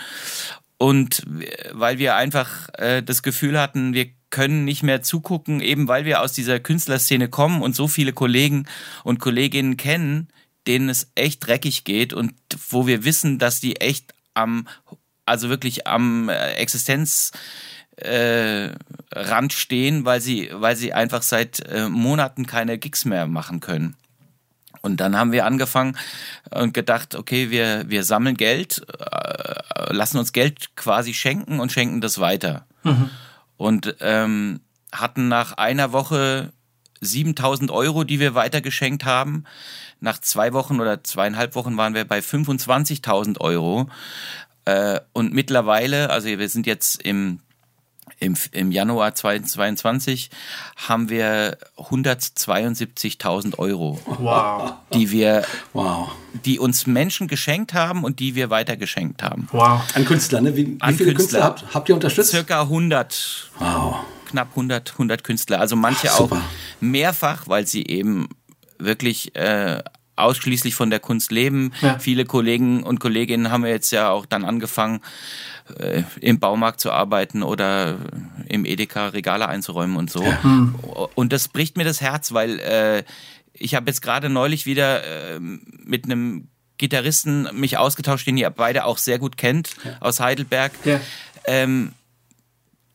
Und 0.77 1.23
weil 1.71 1.97
wir 1.97 2.15
einfach 2.15 2.69
äh, 2.73 3.01
das 3.01 3.23
Gefühl 3.23 3.59
hatten, 3.59 3.93
wir 3.93 4.07
können 4.31 4.65
nicht 4.65 4.81
mehr 4.81 5.03
zugucken, 5.03 5.61
eben 5.61 5.87
weil 5.87 6.05
wir 6.05 6.21
aus 6.21 6.33
dieser 6.33 6.59
Künstlerszene 6.59 7.29
kommen 7.29 7.61
und 7.61 7.75
so 7.75 7.87
viele 7.87 8.13
Kollegen 8.13 8.65
und 9.03 9.19
Kolleginnen 9.19 9.77
kennen, 9.77 10.29
denen 10.65 10.89
es 10.89 11.11
echt 11.15 11.45
dreckig 11.45 11.83
geht 11.83 12.13
und 12.13 12.33
wo 12.69 12.87
wir 12.87 13.05
wissen, 13.05 13.37
dass 13.37 13.59
die 13.59 13.79
echt 13.79 14.13
am, 14.33 14.67
also 15.25 15.49
wirklich 15.49 15.85
am 15.85 16.29
äh, 16.29 16.53
Existenz 16.53 17.31
äh, 18.03 18.71
Rand 19.11 19.53
stehen, 19.53 20.05
weil 20.05 20.21
sie, 20.21 20.49
weil 20.53 20.75
sie 20.75 20.93
einfach 20.93 21.21
seit 21.21 21.59
äh, 21.67 21.89
Monaten 21.89 22.45
keine 22.45 22.77
Gigs 22.77 23.05
mehr 23.05 23.27
machen 23.27 23.59
können. 23.59 23.95
Und 24.81 24.99
dann 24.99 25.17
haben 25.17 25.31
wir 25.31 25.45
angefangen 25.45 25.97
und 26.51 26.73
gedacht, 26.73 27.15
okay, 27.15 27.49
wir, 27.49 27.85
wir 27.87 28.03
sammeln 28.03 28.35
Geld, 28.35 28.85
äh, 28.99 29.93
lassen 29.93 30.17
uns 30.17 30.33
Geld 30.33 30.75
quasi 30.75 31.13
schenken 31.13 31.59
und 31.59 31.71
schenken 31.71 32.01
das 32.01 32.19
weiter. 32.19 32.65
Und 33.57 33.95
ähm, 34.01 34.59
hatten 34.91 35.29
nach 35.29 35.53
einer 35.53 35.93
Woche 35.93 36.51
7000 36.99 37.71
Euro, 37.71 38.03
die 38.03 38.19
wir 38.19 38.35
weitergeschenkt 38.35 39.05
haben. 39.05 39.45
Nach 39.99 40.19
zwei 40.19 40.53
Wochen 40.53 40.79
oder 40.81 41.03
zweieinhalb 41.03 41.55
Wochen 41.55 41.77
waren 41.77 41.93
wir 41.93 42.05
bei 42.05 42.19
25.000 42.19 43.39
Euro. 43.39 43.89
Äh, 44.65 44.99
und 45.13 45.33
mittlerweile, 45.33 46.09
also 46.09 46.27
wir 46.27 46.49
sind 46.49 46.67
jetzt 46.67 47.01
im 47.01 47.39
im, 48.23 48.35
im 48.51 48.71
Januar 48.71 49.13
2022 49.15 50.29
haben 50.87 51.09
wir 51.09 51.57
172.000 51.77 53.57
Euro, 53.59 53.99
Wow. 54.05 54.73
die 54.93 55.11
wir, 55.11 55.43
Wow. 55.73 56.11
die 56.45 56.59
uns 56.59 56.87
Menschen 56.87 57.27
geschenkt 57.27 57.73
haben 57.73 58.03
und 58.03 58.19
die 58.19 58.35
wir 58.35 58.49
weitergeschenkt 58.49 59.23
haben. 59.23 59.47
Wow. 59.51 59.81
An 59.93 60.05
Künstler, 60.05 60.41
ne? 60.41 60.55
Wie, 60.55 60.67
wie 60.67 60.77
An 60.81 60.95
viele 60.95 61.13
Künstler. 61.13 61.39
Künstler 61.41 61.43
habt, 61.67 61.73
habt 61.75 61.89
ihr 61.89 61.95
unterstützt? 61.95 62.31
Circa 62.31 62.61
100, 62.61 63.51
Wow. 63.59 63.95
knapp 64.25 64.49
100, 64.51 64.93
100 64.93 65.23
Künstler. 65.23 65.59
Also 65.59 65.75
manche 65.75 66.09
Ach, 66.11 66.19
auch 66.21 66.37
mehrfach, 66.79 67.47
weil 67.47 67.67
sie 67.67 67.85
eben 67.85 68.29
wirklich 68.79 69.35
äh, 69.35 69.81
ausschließlich 70.15 70.75
von 70.75 70.89
der 70.89 70.99
Kunst 70.99 71.31
leben. 71.31 71.71
Ja. 71.81 71.97
Viele 71.99 72.25
Kollegen 72.25 72.83
und 72.83 72.99
Kolleginnen 72.99 73.49
haben 73.51 73.65
jetzt 73.65 73.91
ja 73.91 74.09
auch 74.09 74.25
dann 74.27 74.45
angefangen, 74.45 75.01
äh, 75.77 76.03
im 76.19 76.39
Baumarkt 76.39 76.79
zu 76.79 76.91
arbeiten 76.91 77.43
oder 77.43 77.97
im 78.47 78.65
Edeka 78.65 79.07
Regale 79.07 79.47
einzuräumen 79.47 79.97
und 79.97 80.09
so. 80.09 80.23
Und 81.15 81.33
das 81.33 81.47
bricht 81.47 81.77
mir 81.77 81.83
das 81.83 82.01
Herz, 82.01 82.33
weil 82.33 82.59
äh, 82.59 83.03
ich 83.53 83.75
habe 83.75 83.89
jetzt 83.89 84.01
gerade 84.01 84.29
neulich 84.29 84.65
wieder 84.65 85.03
äh, 85.03 85.39
mit 85.39 86.05
einem 86.05 86.47
Gitarristen 86.77 87.47
mich 87.53 87.77
ausgetauscht, 87.77 88.27
den 88.27 88.37
ihr 88.37 88.49
beide 88.49 88.85
auch 88.85 88.97
sehr 88.97 89.19
gut 89.19 89.37
kennt, 89.37 89.75
aus 89.99 90.19
Heidelberg. 90.19 90.71
Ja. 90.85 90.99
Ähm, 91.45 91.93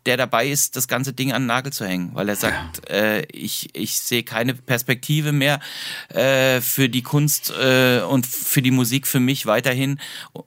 der 0.09 0.16
dabei 0.16 0.49
ist, 0.49 0.74
das 0.74 0.89
ganze 0.89 1.12
Ding 1.12 1.32
an 1.32 1.43
den 1.43 1.49
Nagel 1.49 1.70
zu 1.70 1.85
hängen, 1.85 2.11
weil 2.15 2.31
er 2.31 2.36
sagt, 2.36 2.89
äh, 2.89 3.27
ich, 3.31 3.69
ich 3.74 4.01
sehe 4.01 4.23
keine 4.23 4.55
Perspektive 4.55 5.32
mehr 5.32 5.61
äh, 6.09 6.62
für 6.62 6.89
die 6.89 7.03
Kunst 7.03 7.51
äh, 7.51 8.01
und 8.01 8.27
für 8.27 8.62
die 8.62 8.70
Musik 8.70 9.07
für 9.07 9.20
mich 9.20 9.45
weiterhin. 9.45 10.01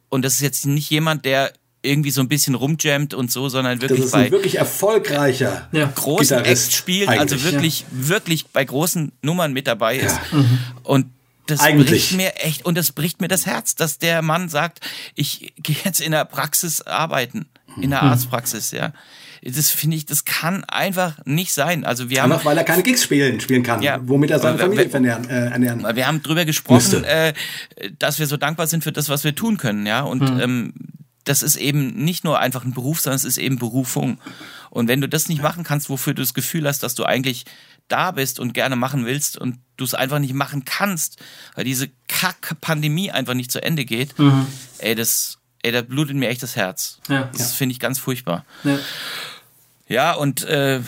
Und 0.09 0.25
das 0.25 0.35
ist 0.35 0.41
jetzt 0.41 0.65
nicht 0.65 0.89
jemand, 0.89 1.25
der 1.25 1.53
irgendwie 1.83 2.11
so 2.11 2.21
ein 2.21 2.27
bisschen 2.27 2.55
rumjammt 2.55 3.13
und 3.13 3.31
so, 3.31 3.49
sondern 3.49 3.79
Das 3.79 3.89
wirklich 3.89 4.05
ist 4.07 4.13
ein 4.13 4.25
bei 4.25 4.31
wirklich 4.31 4.57
erfolgreicher 4.59 5.67
Ja. 5.71 5.91
großen 5.95 6.37
Gitarrist 6.37 6.65
Acts 6.67 6.75
spielt, 6.75 7.09
also 7.09 7.43
wirklich, 7.43 7.85
wirklich 7.91 8.47
bei 8.47 8.63
großen 8.63 9.11
Nummern 9.21 9.53
mit 9.53 9.67
dabei 9.67 9.97
ist. 9.97 10.15
Und 10.83 11.07
das 11.47 11.59
Eigentlich. 11.59 11.89
bricht 11.89 12.11
mir 12.13 12.35
echt, 12.37 12.65
und 12.65 12.77
das 12.77 12.91
bricht 12.91 13.19
mir 13.19 13.27
das 13.27 13.45
Herz, 13.45 13.75
dass 13.75 13.97
der 13.97 14.21
Mann 14.21 14.47
sagt, 14.47 14.79
ich 15.15 15.53
gehe 15.57 15.75
jetzt 15.83 15.99
in 16.01 16.11
der 16.11 16.23
Praxis 16.25 16.81
arbeiten, 16.81 17.45
in 17.81 17.89
der 17.89 18.03
Arztpraxis, 18.03 18.71
ja. 18.71 18.93
Das 19.43 19.69
finde 19.71 19.97
ich, 19.97 20.05
das 20.05 20.23
kann 20.23 20.63
einfach 20.65 21.15
nicht 21.25 21.51
sein. 21.51 21.83
Also 21.83 22.11
wir 22.11 22.21
haben, 22.21 22.31
Einfach 22.31 22.45
weil 22.45 22.57
er 22.59 22.63
keine 22.63 22.83
Gigs 22.83 23.01
spielen, 23.01 23.39
spielen 23.39 23.63
kann, 23.63 23.81
Ja. 23.81 23.99
womit 24.03 24.29
er 24.29 24.37
seine 24.37 24.53
Aber 24.53 24.65
Familie 24.65 24.93
wenn- 24.93 25.03
ernähren. 25.05 25.29
Äh, 25.29 25.51
ernähren. 25.51 25.95
wir 25.95 26.05
haben 26.05 26.21
drüber 26.21 26.45
gesprochen, 26.45 27.03
äh, 27.05 27.33
dass 27.97 28.19
wir 28.19 28.27
so 28.27 28.37
dankbar 28.37 28.67
sind 28.67 28.83
für 28.83 28.91
das, 28.91 29.09
was 29.09 29.23
wir 29.23 29.33
tun 29.33 29.57
können, 29.57 29.87
ja. 29.87 30.01
Und 30.01 30.21
ähm, 30.39 30.73
das 31.23 31.43
ist 31.43 31.55
eben 31.55 32.03
nicht 32.03 32.23
nur 32.23 32.39
einfach 32.39 32.63
ein 32.63 32.73
Beruf, 32.73 33.01
sondern 33.01 33.17
es 33.17 33.25
ist 33.25 33.37
eben 33.37 33.59
Berufung. 33.59 34.19
Und 34.69 34.87
wenn 34.87 35.01
du 35.01 35.09
das 35.09 35.29
nicht 35.29 35.41
machen 35.41 35.63
kannst, 35.63 35.89
wofür 35.89 36.13
du 36.13 36.21
das 36.21 36.33
Gefühl 36.33 36.67
hast, 36.67 36.83
dass 36.83 36.95
du 36.95 37.03
eigentlich 37.03 37.45
da 37.87 38.11
bist 38.11 38.39
und 38.39 38.53
gerne 38.53 38.75
machen 38.75 39.05
willst 39.05 39.37
und 39.37 39.57
du 39.77 39.83
es 39.83 39.93
einfach 39.93 40.19
nicht 40.19 40.33
machen 40.33 40.65
kannst, 40.65 41.17
weil 41.55 41.65
diese 41.65 41.89
Kack-Pandemie 42.07 43.11
einfach 43.11 43.33
nicht 43.33 43.51
zu 43.51 43.61
Ende 43.61 43.85
geht, 43.85 44.15
ey, 44.77 44.95
das, 44.95 45.39
ey, 45.61 45.71
da 45.71 45.81
blutet 45.81 46.15
mir 46.15 46.29
echt 46.29 46.41
das 46.41 46.55
Herz. 46.55 46.99
Ja. 47.09 47.29
Das 47.37 47.53
finde 47.53 47.73
ich 47.73 47.79
ganz 47.79 47.99
furchtbar. 47.99 48.45
Ja. 48.63 48.79
Ja, 49.87 50.13
und 50.13 50.43
äh, 50.45 50.79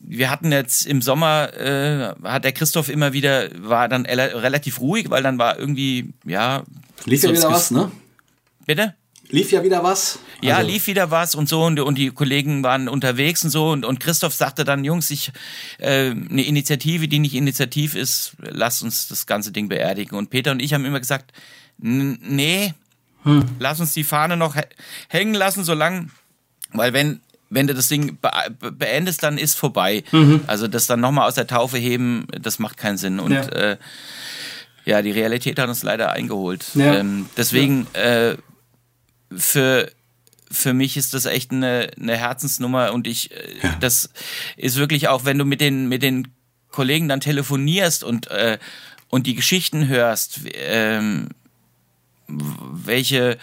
wir 0.00 0.28
hatten 0.28 0.50
jetzt 0.50 0.84
im 0.86 1.02
Sommer, 1.02 1.54
äh, 1.54 2.14
hat 2.24 2.42
der 2.42 2.52
Christoph 2.52 2.88
immer 2.88 3.12
wieder, 3.12 3.48
war 3.62 3.88
dann 3.88 4.06
relativ 4.06 4.80
ruhig, 4.80 5.08
weil 5.08 5.22
dann 5.22 5.38
war 5.38 5.56
irgendwie, 5.56 6.12
ja. 6.24 6.64
Lief 7.04 7.22
ja 7.22 7.30
wieder 7.30 7.50
was, 7.50 7.70
ne? 7.70 7.92
Bitte? 8.66 8.94
Lief 9.30 9.52
ja 9.52 9.62
wieder 9.62 9.82
was. 9.82 10.18
Ja, 10.42 10.56
Also, 10.56 10.68
lief 10.70 10.86
wieder 10.86 11.10
was 11.10 11.34
und 11.34 11.48
so 11.48 11.64
und, 11.64 11.78
und 11.80 11.96
die 11.98 12.10
Kollegen 12.10 12.62
waren 12.62 12.88
unterwegs 12.88 13.44
und 13.44 13.50
so 13.50 13.70
und, 13.70 13.84
und 13.84 14.00
Christoph 14.00 14.34
sagte 14.34 14.64
dann, 14.64 14.84
Jungs, 14.84 15.10
ich 15.10 15.30
äh, 15.78 16.10
eine 16.10 16.42
Initiative, 16.44 17.06
die 17.08 17.18
nicht 17.18 17.34
initiativ 17.34 17.94
ist, 17.94 18.32
lasst 18.40 18.82
uns 18.82 19.08
das 19.08 19.26
ganze 19.26 19.52
Ding 19.52 19.68
beerdigen. 19.68 20.16
Und 20.16 20.30
Peter 20.30 20.50
und 20.50 20.60
ich 20.60 20.74
haben 20.74 20.84
immer 20.84 20.98
gesagt, 21.00 21.32
"N- 21.82 22.18
nee, 22.22 22.74
lass 23.58 23.80
uns 23.80 23.92
die 23.92 24.04
Fahne 24.04 24.36
noch 24.36 24.56
hä- 24.56 24.66
hängen 25.08 25.34
lassen, 25.34 25.62
solange, 25.64 26.08
weil 26.72 26.92
wenn 26.92 27.20
wenn 27.52 27.66
du 27.66 27.74
das 27.74 27.88
Ding 27.88 28.16
be 28.22 28.70
beendest, 28.70 29.24
dann 29.24 29.36
ist 29.36 29.56
vorbei. 29.56 30.04
Also 30.46 30.68
das 30.68 30.86
dann 30.86 31.00
nochmal 31.00 31.26
aus 31.26 31.34
der 31.34 31.48
Taufe 31.48 31.78
heben, 31.78 32.28
das 32.30 32.60
macht 32.60 32.76
keinen 32.76 32.96
Sinn. 32.96 33.18
Und 33.18 33.32
Ja. 33.32 33.42
äh, 33.48 33.76
ja, 34.84 35.02
die 35.02 35.10
Realität 35.10 35.58
hat 35.58 35.68
uns 35.68 35.82
leider 35.82 36.12
eingeholt. 36.12 36.64
Ja. 36.74 36.94
Ähm, 36.94 37.26
deswegen 37.36 37.88
äh, 37.94 38.36
für 39.34 39.90
für 40.52 40.74
mich 40.74 40.96
ist 40.96 41.14
das 41.14 41.26
echt 41.26 41.52
eine, 41.52 41.90
eine 42.00 42.16
Herzensnummer 42.16 42.92
und 42.92 43.06
ich 43.06 43.30
äh, 43.30 43.36
das 43.80 44.10
ist 44.56 44.76
wirklich 44.76 45.08
auch, 45.08 45.24
wenn 45.24 45.38
du 45.38 45.44
mit 45.44 45.60
den 45.60 45.88
mit 45.88 46.02
den 46.02 46.28
Kollegen 46.70 47.08
dann 47.08 47.20
telefonierst 47.20 48.04
und 48.04 48.28
äh, 48.28 48.58
und 49.08 49.26
die 49.26 49.34
Geschichten 49.34 49.88
hörst, 49.88 50.40
ähm, 50.54 51.28
welche 52.28 53.38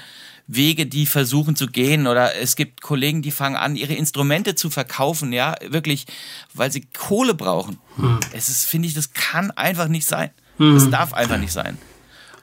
Wege 0.49 0.85
die 0.85 1.05
versuchen 1.05 1.57
zu 1.57 1.67
gehen 1.67 2.07
oder 2.07 2.35
es 2.35 2.55
gibt 2.55 2.81
Kollegen, 2.81 3.21
die 3.21 3.31
fangen 3.31 3.57
an, 3.57 3.75
ihre 3.75 3.93
Instrumente 3.93 4.55
zu 4.55 4.69
verkaufen, 4.69 5.33
ja, 5.33 5.55
wirklich, 5.67 6.05
weil 6.53 6.71
sie 6.71 6.87
Kohle 6.97 7.33
brauchen. 7.33 7.79
Es 8.31 8.47
ist, 8.47 8.63
finde 8.65 8.87
ich, 8.87 8.93
das 8.93 9.11
kann 9.11 9.51
einfach 9.51 9.89
nicht 9.89 10.07
sein. 10.07 10.29
Das 10.57 10.89
darf 10.89 11.13
einfach 11.13 11.37
nicht 11.37 11.51
sein. 11.51 11.77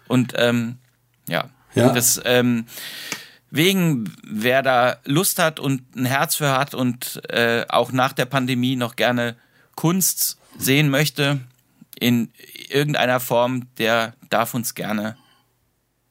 Und 0.06 0.34
ähm, 0.36 0.76
ja, 1.28 1.48
Ja. 1.74 1.92
das 1.94 2.20
ähm, 2.26 2.66
wegen, 3.54 4.12
wer 4.24 4.62
da 4.62 4.96
Lust 5.04 5.38
hat 5.38 5.60
und 5.60 5.94
ein 5.94 6.06
Herz 6.06 6.34
für 6.34 6.50
hat 6.50 6.74
und 6.74 7.22
äh, 7.30 7.64
auch 7.68 7.92
nach 7.92 8.12
der 8.12 8.24
Pandemie 8.24 8.74
noch 8.74 8.96
gerne 8.96 9.36
Kunst 9.76 10.38
sehen 10.58 10.90
möchte 10.90 11.38
in 11.98 12.32
irgendeiner 12.68 13.20
Form, 13.20 13.68
der 13.78 14.14
darf 14.28 14.54
uns 14.54 14.74
gerne 14.74 15.16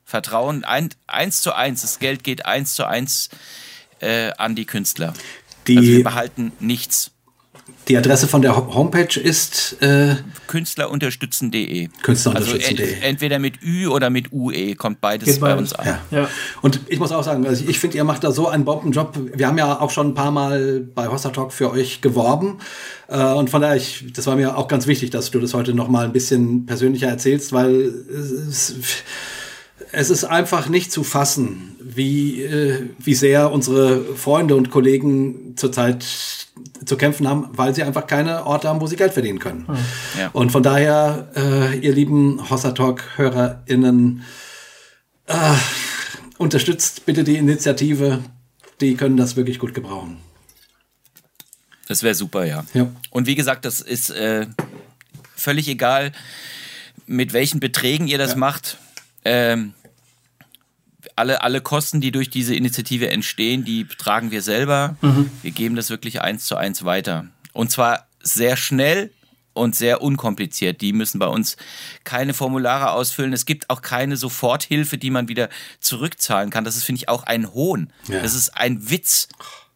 vertrauen. 0.05 0.63
Ein, 0.63 0.89
eins 1.05 1.41
zu 1.41 1.53
eins, 1.53 1.81
das 1.81 1.99
Geld 1.99 2.23
geht 2.23 2.45
eins 2.45 2.75
zu 2.75 2.85
eins 2.85 3.29
äh, 3.99 4.31
an 4.37 4.55
die 4.55 4.65
Künstler. 4.65 5.13
Die, 5.67 5.77
also 5.77 5.89
wir 5.89 6.03
behalten 6.03 6.53
nichts. 6.61 7.11
Die 7.88 7.97
Adresse 7.97 8.27
von 8.27 8.41
der 8.41 8.55
Ho- 8.55 8.73
Homepage 8.73 9.19
ist 9.19 9.76
äh, 9.81 10.15
Künstlerunterstützen.de. 10.47 11.89
Künstlerunterstützen.de. 12.01 12.81
Also 12.85 12.93
ent, 12.95 13.03
entweder 13.03 13.39
mit 13.39 13.61
Ü 13.61 13.88
oder 13.88 14.10
mit 14.10 14.31
UE 14.31 14.76
kommt 14.76 15.01
beides 15.01 15.27
Geht 15.27 15.39
bei 15.39 15.53
beides. 15.55 15.73
uns 15.73 15.80
an. 15.80 15.85
Ja. 16.11 16.18
Ja. 16.19 16.30
Und 16.61 16.80
ich 16.88 16.99
muss 16.99 17.11
auch 17.11 17.23
sagen, 17.23 17.45
also 17.45 17.64
ich 17.68 17.80
finde, 17.80 17.97
ihr 17.97 18.03
macht 18.03 18.23
da 18.23 18.31
so 18.31 18.47
einen 18.47 18.64
Bombenjob. 18.65 19.18
Wir 19.35 19.47
haben 19.47 19.57
ja 19.57 19.80
auch 19.81 19.89
schon 19.89 20.07
ein 20.10 20.14
paar 20.14 20.31
Mal 20.31 20.80
bei 20.95 21.07
Hossa 21.07 21.30
Talk 21.30 21.51
für 21.51 21.72
euch 21.72 22.01
geworben. 22.01 22.60
Äh, 23.07 23.18
Und 23.34 23.49
von 23.49 23.61
daher, 23.61 23.76
ich, 23.76 24.05
das 24.14 24.27
war 24.27 24.35
mir 24.35 24.57
auch 24.57 24.68
ganz 24.68 24.88
wichtig, 24.88 25.10
dass 25.10 25.31
du 25.31 25.39
das 25.39 25.53
heute 25.53 25.73
noch 25.73 25.89
mal 25.89 26.05
ein 26.05 26.14
bisschen 26.14 26.65
persönlicher 26.65 27.07
erzählst, 27.07 27.51
weil 27.53 27.93
es, 28.47 28.76
es 29.91 30.10
ist 30.10 30.23
einfach 30.23 30.69
nicht 30.69 30.91
zu 30.91 31.03
fassen, 31.03 31.76
wie, 31.81 32.41
äh, 32.43 32.89
wie 32.99 33.14
sehr 33.14 33.51
unsere 33.51 34.03
Freunde 34.15 34.55
und 34.55 34.69
Kollegen 34.72 35.53
zurzeit 35.57 36.05
zu 36.85 36.97
kämpfen 36.97 37.27
haben, 37.27 37.49
weil 37.51 37.73
sie 37.73 37.84
einfach 37.84 38.07
keine 38.07 38.45
Orte 38.45 38.68
haben, 38.68 38.81
wo 38.81 38.88
sie 38.88 38.95
Geld 38.95 39.14
verdienen 39.14 39.39
können. 39.39 39.65
Ja. 40.18 40.30
Und 40.34 40.51
von 40.51 40.64
daher, 40.64 41.30
äh, 41.35 41.77
ihr 41.77 41.93
lieben 41.93 42.49
Hossa 42.49 42.72
Talk-HörerInnen, 42.72 44.23
äh, 45.27 45.53
unterstützt 46.38 47.05
bitte 47.05 47.23
die 47.23 47.38
Initiative. 47.38 48.23
Die 48.81 48.95
können 48.95 49.18
das 49.18 49.35
wirklich 49.35 49.60
gut 49.60 49.73
gebrauchen. 49.73 50.18
Das 51.88 52.03
wäre 52.03 52.15
super, 52.15 52.45
ja. 52.45 52.64
Ja. 52.73 52.89
Und 53.10 53.27
wie 53.27 53.35
gesagt, 53.35 53.65
das 53.65 53.81
ist 53.81 54.10
äh, 54.10 54.47
völlig 55.35 55.68
egal, 55.68 56.11
mit 57.05 57.34
welchen 57.34 57.60
Beträgen 57.60 58.07
ihr 58.07 58.18
das 58.18 58.35
macht. 58.35 58.77
Ähm, 59.26 59.73
alle, 61.15 61.41
alle 61.41 61.61
Kosten, 61.61 62.02
die 62.02 62.11
durch 62.11 62.30
diese 62.30 62.56
Initiative 62.56 63.10
entstehen, 63.10 63.64
die 63.64 63.85
tragen 63.85 64.31
wir 64.31 64.41
selber. 64.41 64.95
Wir 65.41 65.52
geben 65.52 65.76
das 65.76 65.90
wirklich 65.90 66.22
eins 66.22 66.45
zu 66.45 66.56
eins 66.56 66.84
weiter. 66.85 67.27
Und 67.53 67.72
zwar 67.72 68.07
sehr 68.22 68.57
schnell 68.57 69.11
und 69.53 69.76
sehr 69.76 70.02
unkompliziert. 70.02 70.81
Die 70.81 70.94
müssen 70.94 71.19
bei 71.19 71.27
uns 71.27 71.57
keine 72.03 72.34
Formulare 72.34 72.91
ausfüllen. 72.91 73.34
Es 73.34 73.45
gibt 73.45 73.69
auch 73.69 73.81
keine 73.81 74.18
Soforthilfe, 74.18 74.98
die 74.98 75.11
man 75.11 75.27
wieder 75.27 75.49
zurückzahlen 75.80 76.49
kann. 76.49 76.64
Das 76.64 76.76
ist, 76.76 76.84
finde 76.84 76.99
ich, 76.99 77.10
auch 77.10 77.23
ein 77.23 77.53
Hohn. 77.53 77.94
Ja. 78.07 78.22
Das 78.22 78.34
ist 78.34 78.49
ein 78.57 78.90
Witz. 78.90 79.27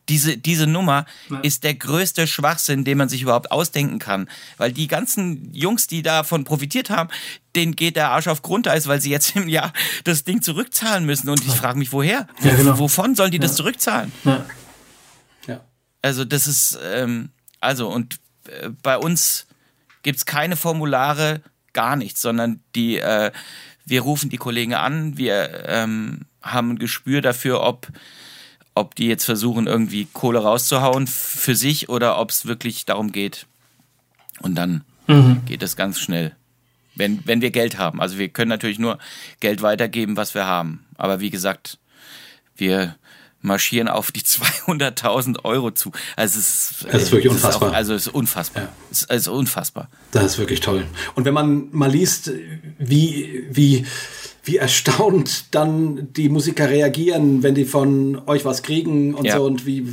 Diese, 0.09 0.37
diese 0.37 0.67
Nummer 0.67 1.05
ist 1.41 1.63
der 1.63 1.73
größte 1.73 2.27
Schwachsinn, 2.27 2.85
den 2.85 2.97
man 2.97 3.09
sich 3.09 3.21
überhaupt 3.21 3.51
ausdenken 3.51 3.99
kann. 3.99 4.29
Weil 4.57 4.71
die 4.71 4.87
ganzen 4.87 5.53
Jungs, 5.53 5.87
die 5.87 6.01
davon 6.01 6.43
profitiert 6.43 6.89
haben, 6.89 7.09
denen 7.55 7.75
geht 7.75 7.95
der 7.95 8.09
Arsch 8.11 8.27
auf 8.27 8.41
Grundeis, 8.41 8.87
weil 8.87 9.01
sie 9.01 9.09
jetzt 9.09 9.35
im 9.35 9.49
Jahr 9.49 9.73
das 10.03 10.23
Ding 10.23 10.41
zurückzahlen 10.41 11.05
müssen. 11.05 11.29
Und 11.29 11.45
ich 11.45 11.53
frage 11.53 11.77
mich, 11.77 11.91
woher? 11.91 12.27
Ja, 12.41 12.55
genau. 12.55 12.79
Wovon 12.79 13.15
sollen 13.15 13.31
die 13.31 13.39
das 13.39 13.55
zurückzahlen? 13.55 14.11
Ja. 14.23 14.45
Ja. 15.47 15.61
Also 16.01 16.23
das 16.23 16.47
ist, 16.47 16.77
ähm, 16.83 17.29
also 17.59 17.89
und 17.89 18.19
äh, 18.47 18.69
bei 18.81 18.97
uns 18.97 19.47
gibt's 20.03 20.25
keine 20.25 20.55
Formulare, 20.55 21.41
gar 21.73 21.95
nichts, 21.95 22.21
sondern 22.21 22.61
die, 22.75 22.97
äh, 22.97 23.31
wir 23.85 24.01
rufen 24.01 24.29
die 24.29 24.37
Kollegen 24.37 24.73
an, 24.73 25.17
wir 25.17 25.65
ähm, 25.67 26.25
haben 26.41 26.71
ein 26.71 26.79
Gespür 26.79 27.21
dafür, 27.21 27.61
ob 27.61 27.87
ob 28.77 28.95
die 28.95 29.07
jetzt 29.07 29.25
versuchen, 29.25 29.67
irgendwie 29.67 30.07
Kohle 30.13 30.39
rauszuhauen 30.39 31.07
für 31.07 31.55
sich 31.55 31.89
oder 31.89 32.19
ob 32.19 32.29
es 32.31 32.45
wirklich 32.45 32.85
darum 32.85 33.11
geht. 33.11 33.45
Und 34.41 34.55
dann 34.55 34.83
geht 35.45 35.63
es 35.63 35.75
ganz 35.75 35.99
schnell. 35.99 36.35
Wenn, 36.95 37.21
wenn 37.25 37.41
wir 37.41 37.51
Geld 37.51 37.77
haben. 37.77 38.01
Also 38.01 38.17
wir 38.17 38.27
können 38.29 38.49
natürlich 38.49 38.79
nur 38.79 38.97
Geld 39.39 39.61
weitergeben, 39.61 40.17
was 40.17 40.33
wir 40.33 40.45
haben. 40.45 40.85
Aber 40.97 41.19
wie 41.19 41.29
gesagt, 41.29 41.77
wir 42.55 42.95
marschieren 43.41 43.87
auf 43.87 44.11
die 44.11 44.21
200.000 44.67 45.45
Euro 45.45 45.71
zu. 45.71 45.91
Also 46.15 46.39
es 46.39 46.71
ist, 46.81 46.85
Es 46.89 47.03
ist 47.03 47.11
wirklich 47.11 47.31
es 47.31 47.37
unfassbar. 47.37 47.69
auch, 47.69 47.73
also 47.73 47.93
es 47.93 48.07
ist 48.07 48.13
unfassbar. 48.13 48.69
Es 48.91 49.01
ist 49.03 49.11
also 49.11 49.33
unfassbar. 49.33 49.89
Das 50.11 50.25
ist 50.25 50.37
wirklich 50.39 50.59
toll. 50.59 50.85
Und 51.15 51.25
wenn 51.25 51.33
man 51.33 51.67
mal 51.71 51.89
liest, 51.91 52.31
wie, 52.79 53.45
wie, 53.51 53.85
wie 54.47 54.57
erstaunt 54.57 55.53
dann 55.53 56.11
die 56.13 56.29
Musiker 56.29 56.69
reagieren, 56.69 57.43
wenn 57.43 57.53
die 57.55 57.65
von 57.65 58.21
euch 58.27 58.45
was 58.45 58.63
kriegen 58.63 59.13
und 59.13 59.25
Ja. 59.25 59.37
so 59.37 59.45
und 59.45 59.65
wie, 59.65 59.85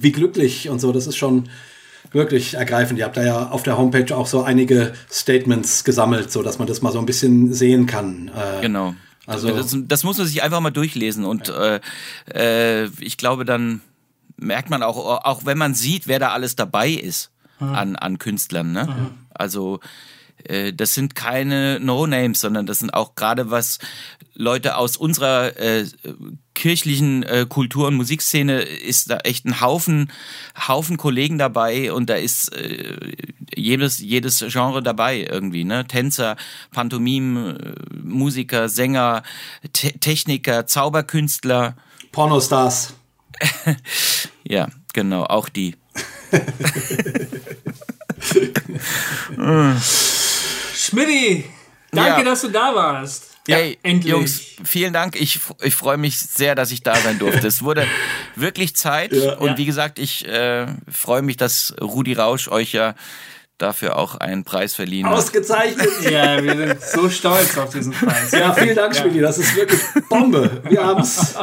wie 0.00 0.12
glücklich 0.12 0.68
und 0.68 0.80
so, 0.80 0.92
das 0.92 1.06
ist 1.06 1.16
schon 1.16 1.48
wirklich 2.12 2.54
ergreifend. 2.54 2.98
Ihr 2.98 3.06
habt 3.06 3.16
da 3.16 3.24
ja 3.24 3.48
auf 3.50 3.62
der 3.62 3.76
Homepage 3.76 4.14
auch 4.16 4.26
so 4.26 4.42
einige 4.42 4.92
Statements 5.10 5.82
gesammelt, 5.84 6.30
so 6.30 6.42
dass 6.42 6.58
man 6.58 6.68
das 6.68 6.80
mal 6.82 6.92
so 6.92 6.98
ein 6.98 7.06
bisschen 7.06 7.52
sehen 7.52 7.86
kann. 7.86 8.28
Äh, 8.28 8.60
Genau. 8.62 8.94
Also- 9.26 9.48
Also 9.48 9.78
das, 9.78 9.88
das 9.88 10.04
muss 10.04 10.18
man 10.18 10.26
sich 10.26 10.42
einfach 10.42 10.60
mal 10.60 10.70
durchlesen 10.70 11.24
und 11.24 11.48
äh, 11.48 11.80
äh, 12.34 12.88
ich 13.00 13.16
glaube, 13.16 13.44
dann 13.46 13.80
merkt 14.36 14.68
man 14.68 14.82
auch, 14.82 14.98
auch 15.24 15.46
wenn 15.46 15.56
man 15.56 15.74
sieht, 15.74 16.06
wer 16.06 16.18
da 16.18 16.28
alles 16.32 16.56
dabei 16.56 16.90
ist 16.90 17.30
an, 17.58 17.96
an 17.96 18.18
Künstlern. 18.18 18.72
Ne? 18.72 19.12
Also 19.32 19.76
äh, 19.76 19.86
das 20.74 20.94
sind 20.94 21.14
keine 21.14 21.80
No-Names, 21.80 22.40
sondern 22.40 22.66
das 22.66 22.80
sind 22.80 22.92
auch 22.92 23.14
gerade 23.14 23.50
was 23.50 23.78
Leute 24.34 24.76
aus 24.76 24.96
unserer 24.96 25.56
äh, 25.58 25.86
kirchlichen 26.54 27.22
äh, 27.22 27.46
Kultur- 27.48 27.86
und 27.86 27.94
Musikszene 27.94 28.62
ist 28.62 29.10
da 29.10 29.18
echt 29.18 29.44
ein 29.44 29.60
Haufen, 29.60 30.10
Haufen 30.66 30.96
Kollegen 30.96 31.38
dabei 31.38 31.92
und 31.92 32.10
da 32.10 32.14
ist 32.14 32.52
äh, 32.52 33.14
jedes, 33.54 34.00
jedes 34.00 34.44
Genre 34.48 34.82
dabei 34.82 35.20
irgendwie, 35.20 35.64
ne? 35.64 35.86
Tänzer, 35.86 36.36
Pantomim, 36.72 37.56
äh, 37.56 37.96
Musiker, 37.96 38.68
Sänger, 38.68 39.22
Te 39.72 39.92
Techniker, 39.98 40.66
Zauberkünstler. 40.66 41.76
Pornostars. 42.12 42.94
Ja, 44.46 44.68
genau, 44.92 45.24
auch 45.24 45.48
die. 45.48 45.74
Schmidti, 50.84 51.44
danke, 51.92 52.18
Ja. 52.20 52.24
dass 52.24 52.40
du 52.42 52.48
da 52.48 52.74
warst. 52.74 53.30
Hey, 53.46 53.78
endlich. 53.82 54.10
Jungs, 54.10 54.40
vielen 54.64 54.94
Dank. 54.94 55.20
Ich, 55.20 55.38
ich 55.62 55.74
freue 55.74 55.98
mich 55.98 56.18
sehr, 56.18 56.54
dass 56.54 56.70
ich 56.72 56.82
da 56.82 56.94
sein 56.96 57.18
durfte. 57.18 57.46
Es 57.46 57.62
wurde 57.62 57.86
wirklich 58.36 58.74
Zeit. 58.74 59.12
und 59.12 59.48
Ja. 59.50 59.56
wie 59.58 59.66
gesagt, 59.66 59.98
ich 59.98 60.26
äh, 60.26 60.66
freue 60.90 61.20
mich, 61.20 61.36
dass 61.36 61.74
Rudi 61.80 62.14
Rausch 62.14 62.48
euch 62.48 62.72
ja 62.72 62.94
dafür 63.58 63.96
auch 63.96 64.16
einen 64.16 64.42
Preis 64.44 64.74
verliehen 64.74 65.06
hat. 65.08 65.16
Ausgezeichnet. 65.16 65.88
Ja, 66.10 66.42
wir 66.42 66.56
sind 66.56 66.82
so 66.82 67.08
stolz 67.08 67.56
auf 67.56 67.70
diesen 67.70 67.92
Preis. 67.92 68.32
Ja, 68.32 68.52
vielen 68.52 68.74
Dank, 68.74 68.96
Schmidi. 68.96 69.20
Das 69.20 69.38
ist 69.38 69.54
wirklich 69.54 69.80
Bombe. 70.08 70.60
Wir 70.68 70.84
haben 70.84 71.02
es 71.02 71.34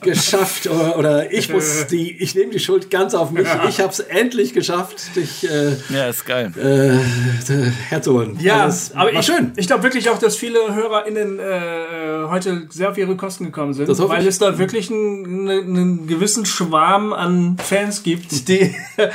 geschafft. 0.00 0.66
Oder, 0.66 0.98
oder 0.98 1.32
ich 1.32 1.48
muss 1.52 1.86
die, 1.86 2.20
ich 2.20 2.34
nehme 2.34 2.50
die 2.50 2.58
Schuld 2.58 2.90
ganz 2.90 3.14
auf 3.14 3.30
mich. 3.30 3.46
Ich 3.68 3.80
habe 3.80 3.90
es 3.92 4.00
endlich 4.00 4.52
geschafft, 4.54 5.14
dich 5.14 5.48
äh, 5.48 5.76
Ja, 5.88 6.08
ist 6.08 6.26
geil. 6.26 6.52
äh, 6.58 7.70
herzuholen. 7.88 8.38
Ja, 8.40 8.66
das 8.66 8.92
aber 8.94 9.12
ich, 9.12 9.24
schön. 9.24 9.52
ich 9.56 9.66
glaube 9.66 9.84
wirklich 9.84 10.10
auch, 10.10 10.18
dass 10.18 10.36
viele 10.36 10.74
HörerInnen 10.74 11.38
äh, 11.38 12.28
heute 12.28 12.66
sehr 12.70 12.90
auf 12.90 12.98
ihre 12.98 13.16
Kosten 13.16 13.44
gekommen 13.44 13.72
sind, 13.74 13.88
Das 13.88 13.98
hoffe 14.00 14.10
weil 14.14 14.22
ich. 14.22 14.28
es 14.28 14.38
da 14.38 14.58
wirklich 14.58 14.90
einen, 14.90 15.48
einen, 15.48 16.06
gewissen 16.06 16.44
Schwarm 16.44 17.12
an 17.12 17.56
Fans 17.58 18.02
gibt, 18.02 18.48
die. 18.48 18.74
Mal, 18.96 19.10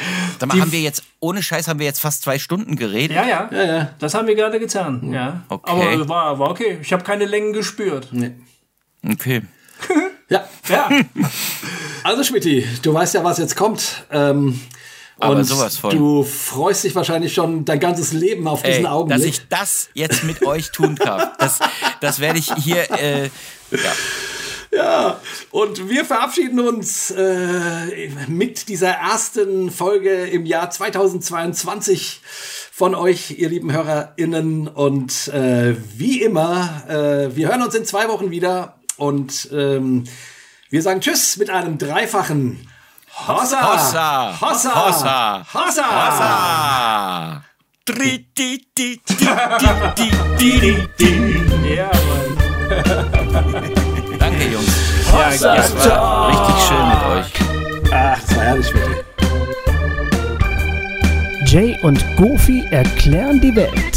die 0.54 0.62
haben 0.62 0.72
wir 0.72 0.80
jetzt, 0.82 1.04
ohne 1.26 1.44
Scheiß, 1.44 1.68
haben 1.68 1.80
wir 1.80 1.86
jetzt 1.86 2.00
fast 2.00 2.22
zwei 2.24 2.40
Stunden 2.40 2.76
geredet? 2.76 3.16
ja, 3.16 3.26
ja, 3.28 3.50
Ja, 3.52 3.64
ja. 3.66 3.90
das 4.00 4.14
haben 4.14 4.28
wir 4.28 4.36
gerade 4.36 4.60
getan. 4.60 5.12
Ja. 5.12 5.44
Okay. 5.50 5.72
Aber 5.72 6.10
war, 6.10 6.40
war 6.40 6.50
okay. 6.52 6.78
Ich 6.82 6.94
habe 6.94 7.04
keine 7.04 7.26
Längen 7.26 7.54
gespürt. 7.54 8.10
Nee. 8.12 8.32
Okay. 9.08 9.42
Ja. 10.28 10.44
Ja. 10.70 10.90
Also 12.04 12.24
Schmidti, 12.24 12.68
du 12.82 12.94
weißt 12.94 13.14
ja, 13.16 13.24
was 13.24 13.38
jetzt 13.40 13.56
kommt. 13.56 14.06
Ähm, 14.12 14.60
Aber 15.20 15.36
und 15.36 15.44
sowas 15.44 15.78
von. 15.78 15.90
du 15.96 16.24
freust 16.24 16.84
dich 16.84 16.94
wahrscheinlich 16.96 17.34
schon 17.34 17.64
dein 17.66 17.80
ganzes 17.80 18.12
Leben 18.14 18.48
auf 18.48 18.62
diesen 18.64 18.86
Ey, 18.86 18.92
Augenblick. 18.92 19.20
dass 19.20 19.28
ich 19.28 19.48
das 19.50 19.90
jetzt 19.94 20.24
mit 20.24 20.46
euch 20.46 20.72
tun 20.72 20.96
kann. 20.96 21.30
Das, 21.40 21.60
das 22.02 22.20
werde 22.20 22.38
ich 22.40 22.52
hier. 22.56 22.90
Äh, 22.92 23.24
ja. 23.72 23.92
Ja, 24.76 25.22
und 25.52 25.88
wir 25.90 26.04
verabschieden 26.04 26.60
uns 26.60 27.10
äh, 27.12 28.10
mit 28.28 28.68
dieser 28.68 28.90
ersten 28.90 29.72
Folge 29.72 30.26
im 30.26 30.46
Jahr 30.46 30.70
2022 30.70 32.22
von 32.74 32.94
euch, 32.94 33.40
ihr 33.40 33.48
lieben 33.48 33.72
HörerInnen. 33.72 34.68
Und 34.68 35.30
äh, 35.30 35.76
wie 35.96 36.22
immer, 36.22 36.84
äh, 36.90 37.34
wir 37.36 37.48
hören 37.48 37.62
uns 37.62 37.74
in 37.76 37.86
zwei 37.86 38.10
Wochen 38.10 38.32
wieder 38.32 38.76
und 38.98 39.50
ähm, 39.54 40.04
wir 40.70 40.82
sagen 40.82 41.00
Tschüss 41.00 41.38
mit 41.38 41.50
einem 41.50 41.78
dreifachen 41.78 42.68
Hossa! 43.28 43.74
Hossa! 43.74 44.42
Hossa! 44.42 44.88
Hossa! 44.88 45.46
Hossa! 45.54 45.86
Hossa! 45.96 47.44
Tri, 47.86 48.28
di, 48.38 48.68
di, 48.78 49.00
di, 49.08 49.16
di, 49.16 50.12
di, 50.38 50.60
di, 50.60 50.88
di. 50.98 51.76
Ja, 51.76 51.90
Mann. 53.48 53.72
Ja, 55.16 55.30
Ja, 55.30 55.56
es 55.56 55.90
war 55.90 56.30
richtig 56.30 56.56
schön 56.68 56.90
mit 56.90 57.02
euch. 57.06 57.32
Ach, 57.94 58.20
das 58.20 58.36
war 58.36 58.44
herrlich, 58.44 58.68
Schmidt. 58.68 59.06
Jay 61.46 61.78
und 61.84 62.04
Goofy 62.18 62.66
erklären 62.72 63.40
die 63.40 63.56
Welt. 63.56 63.95